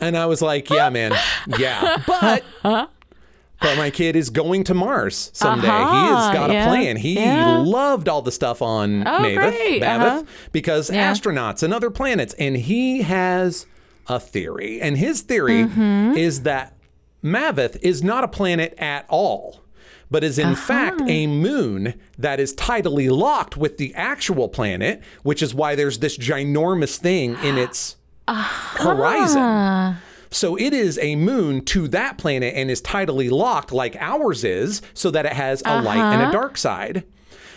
and 0.01 0.17
I 0.17 0.27
was 0.27 0.43
like, 0.43 0.69
"Yeah, 0.71 0.91
man, 0.91 1.13
yeah." 1.59 1.99
But 2.07 2.43
but 2.63 3.77
my 3.77 3.91
kid 3.91 4.17
is 4.17 4.31
going 4.31 4.65
to 4.65 4.75
Mars 4.75 5.31
someday. 5.35 5.67
he 5.67 5.73
Uh-huh, 5.73 6.17
has 6.17 6.35
got 6.35 6.51
yeah, 6.51 6.65
a 6.65 6.69
plan. 6.69 6.97
He 6.97 7.15
yeah. 7.15 7.59
loved 7.59 8.09
all 8.09 8.23
the 8.23 8.33
stuff 8.33 8.63
on 8.63 9.07
Oh, 9.07 9.19
Maveth 9.21 9.83
uh-huh. 9.83 10.23
because 10.51 10.91
Yeah. 10.91 11.13
astronauts 11.13 11.63
and 11.63 11.73
other 11.75 11.91
planets. 11.91 12.35
And 12.39 12.57
he 12.57 13.03
has 13.03 13.67
a 14.11 14.19
theory. 14.21 14.81
And 14.81 14.97
his 14.97 15.21
theory 15.23 15.65
Mm-hmm. 15.65 16.17
is 16.17 16.43
that 16.43 16.77
Maveth 17.23 17.77
is 17.83 18.03
not 18.03 18.25
a 18.25 18.29
planet 18.29 18.75
at 18.79 19.05
all, 19.09 19.61
but 20.11 20.25
is 20.25 20.39
in 20.39 20.49
Uh-huh. 20.49 20.57
fact 20.67 21.03
a 21.07 21.27
moon 21.27 21.95
that 22.19 22.41
is 22.41 22.55
tidally 22.55 23.09
locked 23.11 23.57
with 23.57 23.77
the 23.79 23.95
actual 23.95 24.49
planet, 24.49 25.01
which 25.23 25.43
is 25.43 25.55
why 25.55 25.75
there's 25.75 25.99
this 26.01 26.19
ginormous 26.19 26.97
thing 26.99 27.37
in 27.45 27.57
its 27.67 27.97
Uh-huh. 28.27 28.95
horizon. 28.95 29.97
So 30.33 30.57
it 30.57 30.73
is 30.73 30.99
a 30.99 31.17
moon 31.17 31.65
to 31.67 31.89
that 31.89 32.17
planet 32.19 32.55
and 32.57 32.71
is 32.71 32.81
tidally 32.81 33.31
locked 33.31 33.73
like 33.73 33.97
ours 34.01 34.45
is, 34.45 34.81
so 34.95 35.11
that 35.11 35.27
it 35.27 35.33
has 35.33 35.63
a 35.65 35.83
light 35.83 35.99
and 35.99 36.23
Uh-huh. 36.23 36.31
a 36.31 36.33
dark 36.33 36.57
side. 36.57 37.05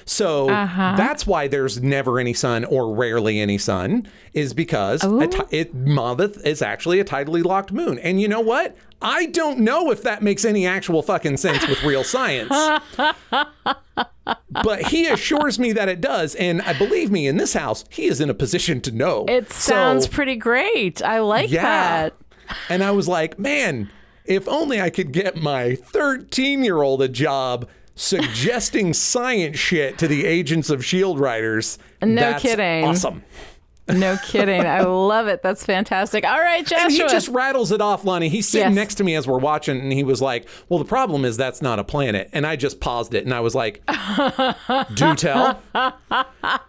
So 0.05 0.49
uh-huh. 0.49 0.95
that's 0.97 1.25
why 1.25 1.47
there's 1.47 1.81
never 1.81 2.19
any 2.19 2.33
sun 2.33 2.65
or 2.65 2.93
rarely 2.93 3.39
any 3.39 3.57
sun, 3.57 4.07
is 4.33 4.53
because 4.53 5.01
ti- 5.01 5.57
it, 5.57 5.75
Maveth 5.75 6.45
is 6.45 6.61
actually 6.61 6.99
a 6.99 7.05
tidally 7.05 7.43
locked 7.43 7.71
moon. 7.71 7.99
And 7.99 8.21
you 8.21 8.27
know 8.27 8.41
what? 8.41 8.75
I 9.01 9.25
don't 9.27 9.59
know 9.59 9.91
if 9.91 10.03
that 10.03 10.23
makes 10.23 10.45
any 10.45 10.65
actual 10.65 11.01
fucking 11.01 11.37
sense 11.37 11.67
with 11.67 11.83
real 11.83 12.03
science. 12.03 12.49
but 14.63 14.81
he 14.87 15.07
assures 15.07 15.59
me 15.59 15.73
that 15.73 15.89
it 15.89 15.99
does. 15.99 16.35
And 16.35 16.61
I 16.61 16.77
believe 16.77 17.11
me, 17.11 17.27
in 17.27 17.37
this 17.37 17.53
house, 17.53 17.83
he 17.89 18.05
is 18.05 18.21
in 18.21 18.29
a 18.29 18.33
position 18.33 18.79
to 18.81 18.91
know. 18.91 19.25
It 19.27 19.51
sounds 19.51 20.05
So- 20.05 20.11
pretty 20.11 20.35
great. 20.35 21.01
I 21.03 21.19
like 21.19 21.51
yeah. 21.51 21.63
that. 21.63 22.13
And 22.69 22.83
I 22.83 22.91
was 22.91 23.07
like, 23.07 23.37
man, 23.37 23.89
if 24.25 24.47
only 24.47 24.79
I 24.79 24.89
could 24.89 25.11
get 25.11 25.35
my 25.35 25.75
13 25.75 26.63
year 26.63 26.81
old 26.81 27.01
a 27.01 27.07
job 27.07 27.67
suggesting 27.95 28.93
science 28.93 29.57
shit 29.57 29.97
to 29.99 30.07
the 30.07 30.25
agents 30.25 30.69
of 30.69 30.83
Shield 30.85 31.19
Riders. 31.19 31.77
No 32.01 32.15
that's 32.15 32.41
kidding. 32.41 32.85
Awesome. 32.85 33.23
No 33.89 34.15
kidding. 34.23 34.61
I 34.61 34.79
love 34.83 35.27
it. 35.27 35.43
That's 35.43 35.65
fantastic. 35.65 36.23
All 36.23 36.39
right, 36.39 36.71
And 36.71 36.89
he 36.89 36.99
just 36.99 37.27
rattles 37.27 37.69
it 37.73 37.81
off, 37.81 38.05
Lonnie. 38.05 38.29
He's 38.29 38.47
sitting 38.47 38.69
Yes. 38.69 38.75
next 38.75 38.95
to 38.95 39.03
me 39.03 39.13
as 39.15 39.27
we're 39.27 39.39
watching, 39.39 39.77
and 39.77 39.91
he 39.91 40.05
was 40.05 40.21
like, 40.21 40.47
Well, 40.69 40.79
the 40.79 40.85
problem 40.85 41.25
is 41.25 41.35
that's 41.35 41.61
not 41.61 41.79
a 41.79 41.83
planet. 41.83 42.29
And 42.31 42.47
I 42.47 42.55
just 42.55 42.79
paused 42.79 43.13
it 43.13 43.25
and 43.25 43.33
I 43.33 43.41
was 43.41 43.53
like, 43.55 43.83
Do 44.95 45.15
tell. 45.15 45.61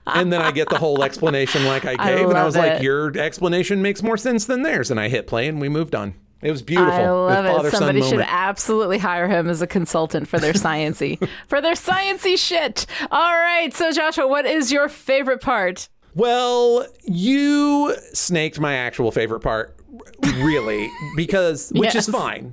And 0.06 0.32
then 0.32 0.42
I 0.42 0.50
get 0.50 0.68
the 0.70 0.78
whole 0.78 1.04
explanation 1.04 1.64
like 1.66 1.84
I 1.84 1.94
gave, 1.94 2.28
and 2.28 2.36
I 2.36 2.44
was 2.44 2.56
like. 2.56 2.82
Your 2.82 3.16
explanation 3.16 3.80
makes 3.80 4.02
more 4.02 4.16
sense 4.16 4.44
than 4.46 4.62
theirs. 4.62 4.90
And 4.90 4.98
I 4.98 5.08
hit 5.08 5.28
play 5.28 5.46
and 5.46 5.60
we 5.60 5.68
moved 5.68 5.94
on. 5.94 6.14
It 6.44 6.50
was 6.50 6.60
beautiful. 6.60 6.92
I 6.92 7.40
love 7.40 7.64
it. 7.64 7.70
Somebody 7.70 8.02
should 8.02 8.10
moment. 8.12 8.28
absolutely 8.30 8.98
hire 8.98 9.26
him 9.26 9.48
as 9.48 9.62
a 9.62 9.66
consultant 9.66 10.28
for 10.28 10.38
their 10.38 10.52
sciency, 10.52 11.26
for 11.48 11.62
their 11.62 11.72
sciency 11.72 12.38
shit. 12.38 12.84
All 13.10 13.32
right. 13.32 13.72
So, 13.72 13.90
Joshua, 13.92 14.28
what 14.28 14.44
is 14.44 14.70
your 14.70 14.90
favorite 14.90 15.40
part? 15.40 15.88
Well, 16.14 16.86
you 17.02 17.96
snaked 18.12 18.60
my 18.60 18.74
actual 18.74 19.10
favorite 19.10 19.40
part, 19.40 19.74
really, 20.22 20.90
because 21.16 21.70
which 21.74 21.94
is 21.94 22.08
fine. 22.08 22.52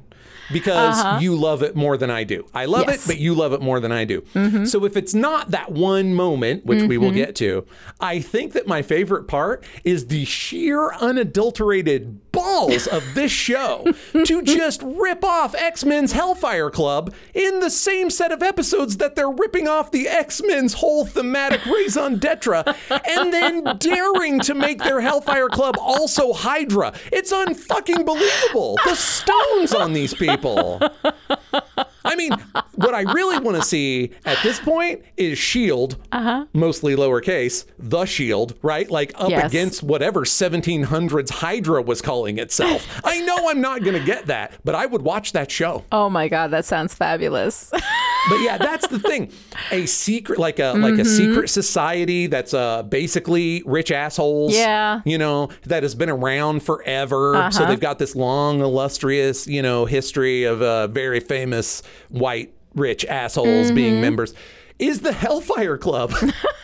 Because 0.53 0.99
uh-huh. 0.99 1.19
you 1.19 1.35
love 1.35 1.63
it 1.63 1.77
more 1.77 1.95
than 1.95 2.09
I 2.09 2.26
do. 2.26 2.45
I 2.53 2.65
love 2.65 2.85
Yes. 2.88 3.05
it, 3.05 3.07
but 3.07 3.19
you 3.19 3.34
love 3.34 3.53
it 3.53 3.61
more 3.61 3.80
than 3.80 3.93
I 3.93 4.03
do. 4.03 4.22
Mm-hmm. 4.35 4.65
So 4.65 4.84
if 4.84 4.97
it's 4.97 5.13
not 5.13 5.51
that 5.51 5.72
one 5.72 6.13
moment, 6.13 6.65
which 6.65 6.84
we 6.84 6.97
will 6.97 7.07
mm-hmm. 7.07 7.15
get 7.18 7.35
to, 7.38 7.65
I 8.01 8.19
think 8.19 8.51
that 8.51 8.68
my 8.68 8.81
favorite 8.81 9.30
part 9.30 9.63
is 9.85 10.07
the 10.07 10.26
sheer 10.26 10.91
unadulterated 10.95 12.31
balls 12.41 12.88
of 12.88 13.13
this 13.13 13.31
show 13.31 13.85
to 14.26 14.41
just 14.43 14.81
rip 14.84 15.23
off 15.23 15.53
X 15.53 15.85
Men's 15.85 16.11
Hellfire 16.11 16.72
Club 16.72 17.13
in 17.34 17.59
the 17.59 17.69
same 17.69 18.09
set 18.09 18.31
of 18.31 18.41
episodes 18.41 18.97
that 18.97 19.15
they're 19.15 19.30
ripping 19.30 19.68
off 19.68 19.91
the 19.91 20.07
X 20.07 20.41
Men's 20.43 20.73
whole 20.73 21.05
thematic 21.05 21.63
raison 21.65 22.18
d'etre, 22.18 22.63
and 22.89 23.31
then 23.31 23.77
daring 23.77 24.39
to 24.39 24.55
make 24.55 24.80
their 24.80 25.01
Hellfire 25.01 25.49
Club 25.49 25.76
also 25.80 26.34
Hydra. 26.34 26.93
It's 27.11 27.31
unfucking 27.31 28.05
believable. 28.05 28.77
The 28.85 28.95
stones 28.95 29.73
on 29.73 29.93
these 29.93 30.13
people. 30.13 30.81
I 32.03 32.15
mean, 32.15 32.32
what 32.76 32.94
I 32.94 33.02
really 33.02 33.40
want 33.40 33.57
to 33.57 33.64
see 33.64 34.11
at 34.26 34.38
this 34.44 34.60
point 34.60 35.03
is 35.18 35.38
Shield, 35.38 35.98
uh-huh. 36.11 36.45
mostly 36.53 36.95
lowercase, 36.95 37.65
the 37.78 38.06
Shield, 38.06 38.56
right? 38.61 38.90
Like 38.90 39.11
up 39.15 39.30
Yes. 39.30 39.48
against 39.49 39.84
whatever 39.84 40.22
1700s 40.22 41.30
Hydra 41.30 41.82
was 41.82 42.02
calling 42.02 42.38
itself. 42.40 42.88
I 43.03 43.19
know 43.22 43.49
I'm 43.49 43.61
not 43.61 43.84
going 43.84 43.98
to 43.98 44.06
get 44.06 44.26
that, 44.28 44.53
but 44.64 44.76
I 44.76 44.86
would 44.86 45.02
watch 45.03 45.32
that 45.34 45.52
show. 45.52 45.86
Oh 45.91 46.10
my 46.10 46.28
God, 46.28 46.52
that 46.52 46.65
sounds 46.65 46.94
fabulous. 46.94 47.72
But 48.30 48.39
yeah, 48.41 48.57
that's 48.57 48.88
the 48.88 48.99
thing. 48.99 49.31
A 49.72 49.85
secret, 49.85 50.38
like 50.39 50.60
a 50.60 50.73
like 50.73 50.93
Mm-hmm. 50.93 51.02
a 51.02 51.06
secret 51.06 51.49
society 51.49 52.27
that's 52.27 52.53
uh, 52.53 52.84
basically 52.84 53.64
rich 53.65 53.91
assholes. 53.91 54.53
Yeah. 54.56 54.93
Uh-huh. 54.95 55.02
you 55.06 55.18
know 55.18 55.49
that 55.65 55.84
has 55.84 55.95
been 55.95 56.10
around 56.10 56.61
forever. 56.64 57.49
So 57.52 57.65
they've 57.65 57.80
got 57.80 57.98
this 57.99 58.15
long, 58.15 58.61
illustrious, 58.61 59.48
you 59.48 59.61
know, 59.61 59.85
history 59.85 60.43
of 60.43 60.61
uh, 60.61 60.88
very 60.88 61.19
famous 61.19 61.81
white 62.10 62.53
rich 62.76 63.06
assholes 63.06 63.72
being 63.72 63.93
Mm-hmm. 63.93 64.02
members. 64.02 64.34
is 64.80 65.02
the 65.02 65.11
Hellfire 65.14 65.77
Club. 65.77 66.11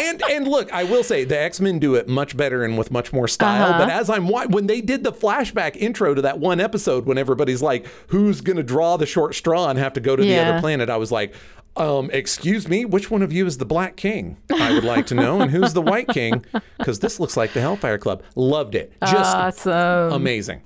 and 0.00 0.22
and 0.30 0.48
look, 0.48 0.72
I 0.72 0.84
will 0.84 1.02
say 1.02 1.24
the 1.24 1.38
X 1.40 1.60
Men 1.60 1.78
do 1.78 1.94
it 1.94 2.08
much 2.08 2.36
better 2.36 2.64
and 2.64 2.76
with 2.78 2.90
much 2.90 3.12
more 3.12 3.28
style. 3.28 3.70
Uh-huh. 3.70 3.78
But 3.78 3.90
as 3.90 4.08
I'm 4.10 4.28
when 4.28 4.66
they 4.66 4.80
did 4.80 5.04
the 5.04 5.12
flashback 5.12 5.76
intro 5.76 6.14
to 6.14 6.22
that 6.22 6.38
one 6.38 6.60
episode, 6.60 7.06
when 7.06 7.18
everybody's 7.18 7.62
like, 7.62 7.86
"Who's 8.08 8.40
gonna 8.40 8.62
draw 8.62 8.96
the 8.96 9.06
short 9.06 9.34
straw 9.34 9.68
and 9.68 9.78
have 9.78 9.92
to 9.94 10.00
go 10.00 10.16
to 10.16 10.22
the 10.22 10.38
other 10.38 10.60
planet?" 10.60 10.90
I 10.90 10.96
was 10.96 11.12
like. 11.12 11.34
Um, 11.76 12.10
excuse 12.12 12.66
me, 12.66 12.84
which 12.84 13.08
one 13.08 13.22
of 13.22 13.32
you 13.32 13.46
is 13.46 13.58
the 13.58 13.64
Black 13.64 13.94
King? 13.94 14.36
I 14.52 14.72
would 14.72 14.82
like 14.82 15.06
to 15.08 15.14
know. 15.14 15.40
And 15.40 15.48
who's 15.48 15.74
the 15.74 15.82
White 15.82 16.08
King? 16.08 16.44
Because 16.76 16.98
this 16.98 17.20
looks 17.20 17.36
like 17.36 17.52
the 17.52 17.60
Hellfire 17.60 17.98
Club. 17.98 18.24
Loved 18.34 18.74
it. 18.74 18.92
Just 19.06 19.36
Awesome. 19.36 20.12
amazing. 20.12 20.62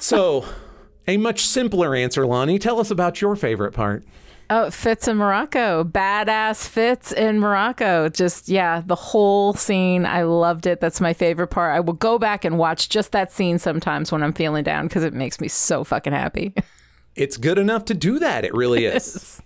so, 0.00 0.44
a 1.06 1.16
much 1.16 1.46
simpler 1.46 1.94
answer, 1.94 2.26
Lonnie. 2.26 2.58
Tell 2.58 2.80
us 2.80 2.90
about 2.90 3.20
your 3.20 3.36
favorite 3.36 3.72
part. 3.72 4.04
Oh, 4.54 4.70
Fitz 4.70 5.08
in 5.08 5.16
Morocco. 5.16 5.82
Badass 5.82 6.68
Fitz 6.68 7.10
in 7.10 7.40
Morocco. 7.40 8.10
Just, 8.10 8.50
yeah, 8.50 8.82
the 8.84 8.94
whole 8.94 9.54
scene. 9.54 10.04
I 10.04 10.24
loved 10.24 10.66
it. 10.66 10.78
That's 10.78 11.00
my 11.00 11.14
favorite 11.14 11.46
part. 11.46 11.74
I 11.74 11.80
will 11.80 11.94
go 11.94 12.18
back 12.18 12.44
and 12.44 12.58
watch 12.58 12.90
just 12.90 13.12
that 13.12 13.32
scene 13.32 13.58
sometimes 13.58 14.12
when 14.12 14.22
I'm 14.22 14.34
feeling 14.34 14.62
down 14.62 14.88
because 14.88 15.04
it 15.04 15.14
makes 15.14 15.40
me 15.40 15.48
so 15.48 15.84
fucking 15.84 16.12
happy. 16.12 16.54
It's 17.14 17.36
good 17.36 17.58
enough 17.58 17.84
to 17.86 17.94
do 17.94 18.18
that. 18.20 18.46
It 18.46 18.54
really 18.54 18.86
is. 18.86 19.42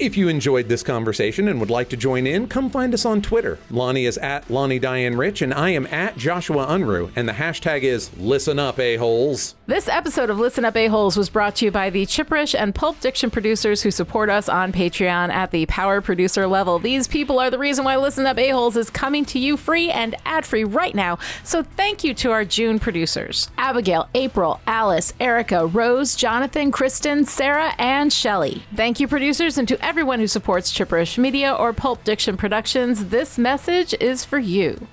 If 0.00 0.16
you 0.16 0.28
enjoyed 0.28 0.70
this 0.70 0.82
conversation 0.82 1.46
and 1.46 1.60
would 1.60 1.68
like 1.68 1.90
to 1.90 1.96
join 1.96 2.26
in, 2.26 2.48
come 2.48 2.70
find 2.70 2.94
us 2.94 3.04
on 3.04 3.20
Twitter. 3.20 3.58
Lonnie 3.70 4.06
is 4.06 4.16
at 4.16 4.50
Lonnie 4.50 4.78
Diane 4.78 5.14
Rich, 5.14 5.42
and 5.42 5.52
I 5.52 5.68
am 5.70 5.86
at 5.88 6.16
Joshua 6.16 6.66
Unruh, 6.68 7.12
and 7.14 7.28
the 7.28 7.34
hashtag 7.34 7.82
is 7.82 8.10
Listen 8.16 8.58
Up, 8.58 8.78
A-Holes. 8.78 9.56
This 9.66 9.88
episode 9.88 10.30
of 10.30 10.38
Listen 10.38 10.64
Up 10.64 10.74
A-Holes 10.74 11.18
was 11.18 11.28
brought 11.28 11.56
to 11.56 11.66
you 11.66 11.70
by 11.70 11.90
the 11.90 12.06
Chipperish 12.06 12.58
and 12.58 12.74
Pulp 12.74 12.98
Diction 13.00 13.30
producers 13.30 13.82
who 13.82 13.90
support 13.90 14.30
us 14.30 14.48
on 14.48 14.72
Patreon 14.72 15.28
at 15.28 15.50
the 15.50 15.66
power 15.66 16.00
producer 16.00 16.46
level. 16.46 16.78
These 16.78 17.06
people 17.06 17.38
are 17.38 17.50
the 17.50 17.58
reason 17.58 17.84
why 17.84 17.96
Listen 17.96 18.24
Up 18.24 18.38
A-Holes 18.38 18.78
is 18.78 18.88
coming 18.88 19.26
to 19.26 19.38
you 19.38 19.58
free 19.58 19.90
and 19.90 20.16
ad-free 20.24 20.64
right 20.64 20.94
now. 20.94 21.18
So 21.44 21.62
thank 21.62 22.04
you 22.04 22.14
to 22.14 22.30
our 22.30 22.46
June 22.46 22.78
producers. 22.78 23.50
Abigail, 23.58 24.08
April, 24.14 24.62
Alice, 24.66 25.12
Erica, 25.20 25.66
Rose, 25.66 26.16
Jonathan, 26.16 26.72
Kristen, 26.72 27.26
Sarah, 27.26 27.74
and 27.76 28.10
Shelley. 28.10 28.62
Thank 28.74 28.98
you 28.98 29.06
producers 29.06 29.58
and 29.58 29.68
to 29.68 29.89
everyone 29.90 30.20
who 30.20 30.26
supports 30.28 30.72
Chipperish 30.72 31.18
Media 31.18 31.52
or 31.52 31.72
Pulp 31.72 32.04
Diction 32.04 32.36
Productions. 32.36 33.06
This 33.06 33.36
message 33.36 33.92
is 33.94 34.24
for 34.24 34.38
you. 34.38 34.86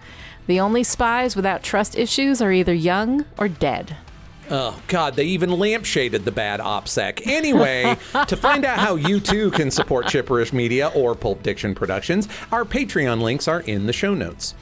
The 0.47 0.59
only 0.59 0.83
spies 0.83 1.35
without 1.35 1.61
trust 1.61 1.95
issues 1.95 2.41
are 2.41 2.51
either 2.51 2.73
young 2.73 3.23
or 3.37 3.47
dead. 3.47 3.95
Oh, 4.49 4.81
God, 4.87 5.15
they 5.15 5.25
even 5.25 5.51
lampshaded 5.51 6.23
the 6.23 6.31
bad 6.31 6.59
OPSEC. 6.59 7.27
Anyway, 7.27 7.95
to 8.25 8.35
find 8.35 8.65
out 8.65 8.79
how 8.79 8.95
you 8.95 9.19
too 9.19 9.51
can 9.51 9.69
support 9.69 10.07
Chipperish 10.07 10.51
Media 10.51 10.87
or 10.95 11.13
Pulp 11.13 11.43
Diction 11.43 11.75
Productions, 11.75 12.27
our 12.51 12.65
Patreon 12.65 13.21
links 13.21 13.47
are 13.47 13.61
in 13.61 13.85
the 13.85 13.93
show 13.93 14.15
notes. 14.15 14.55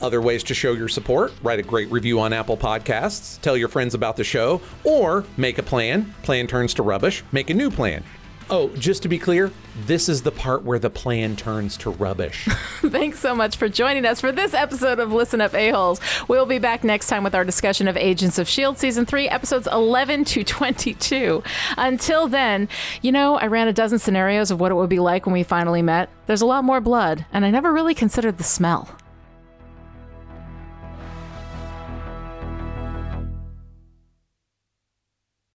Other 0.00 0.20
ways 0.20 0.44
to 0.44 0.54
show 0.54 0.74
your 0.74 0.88
support 0.88 1.32
write 1.42 1.58
a 1.58 1.64
great 1.64 1.90
review 1.90 2.20
on 2.20 2.32
Apple 2.32 2.56
Podcasts, 2.56 3.40
tell 3.40 3.56
your 3.56 3.68
friends 3.68 3.94
about 3.94 4.16
the 4.16 4.22
show, 4.22 4.60
or 4.84 5.24
make 5.36 5.58
a 5.58 5.62
plan. 5.64 6.14
Plan 6.22 6.46
turns 6.46 6.72
to 6.74 6.84
rubbish, 6.84 7.24
make 7.32 7.50
a 7.50 7.54
new 7.54 7.70
plan. 7.70 8.04
Oh, 8.50 8.68
just 8.76 9.02
to 9.02 9.08
be 9.08 9.18
clear, 9.18 9.50
this 9.86 10.08
is 10.08 10.22
the 10.22 10.30
part 10.30 10.62
where 10.62 10.78
the 10.78 10.90
plan 10.90 11.36
turns 11.36 11.76
to 11.78 11.90
rubbish. 11.90 12.44
Thanks 12.80 13.18
so 13.18 13.34
much 13.34 13.56
for 13.56 13.68
joining 13.68 14.04
us 14.04 14.20
for 14.20 14.30
this 14.32 14.52
episode 14.52 14.98
of 14.98 15.12
Listen 15.12 15.40
Up 15.40 15.54
A-Holes. 15.54 16.00
We'll 16.28 16.46
be 16.46 16.58
back 16.58 16.84
next 16.84 17.08
time 17.08 17.24
with 17.24 17.34
our 17.34 17.44
discussion 17.44 17.88
of 17.88 17.96
Agents 17.96 18.38
of 18.38 18.46
S.H.I.E.L.D. 18.46 18.78
Season 18.78 19.06
3, 19.06 19.28
episodes 19.28 19.68
11 19.70 20.24
to 20.26 20.44
22. 20.44 21.42
Until 21.78 22.28
then, 22.28 22.68
you 23.00 23.12
know, 23.12 23.36
I 23.36 23.46
ran 23.46 23.68
a 23.68 23.72
dozen 23.72 23.98
scenarios 23.98 24.50
of 24.50 24.60
what 24.60 24.70
it 24.70 24.74
would 24.74 24.90
be 24.90 24.98
like 24.98 25.24
when 25.24 25.32
we 25.32 25.42
finally 25.42 25.82
met. 25.82 26.10
There's 26.26 26.42
a 26.42 26.46
lot 26.46 26.64
more 26.64 26.80
blood, 26.80 27.24
and 27.32 27.44
I 27.44 27.50
never 27.50 27.72
really 27.72 27.94
considered 27.94 28.38
the 28.38 28.44
smell. 28.44 28.88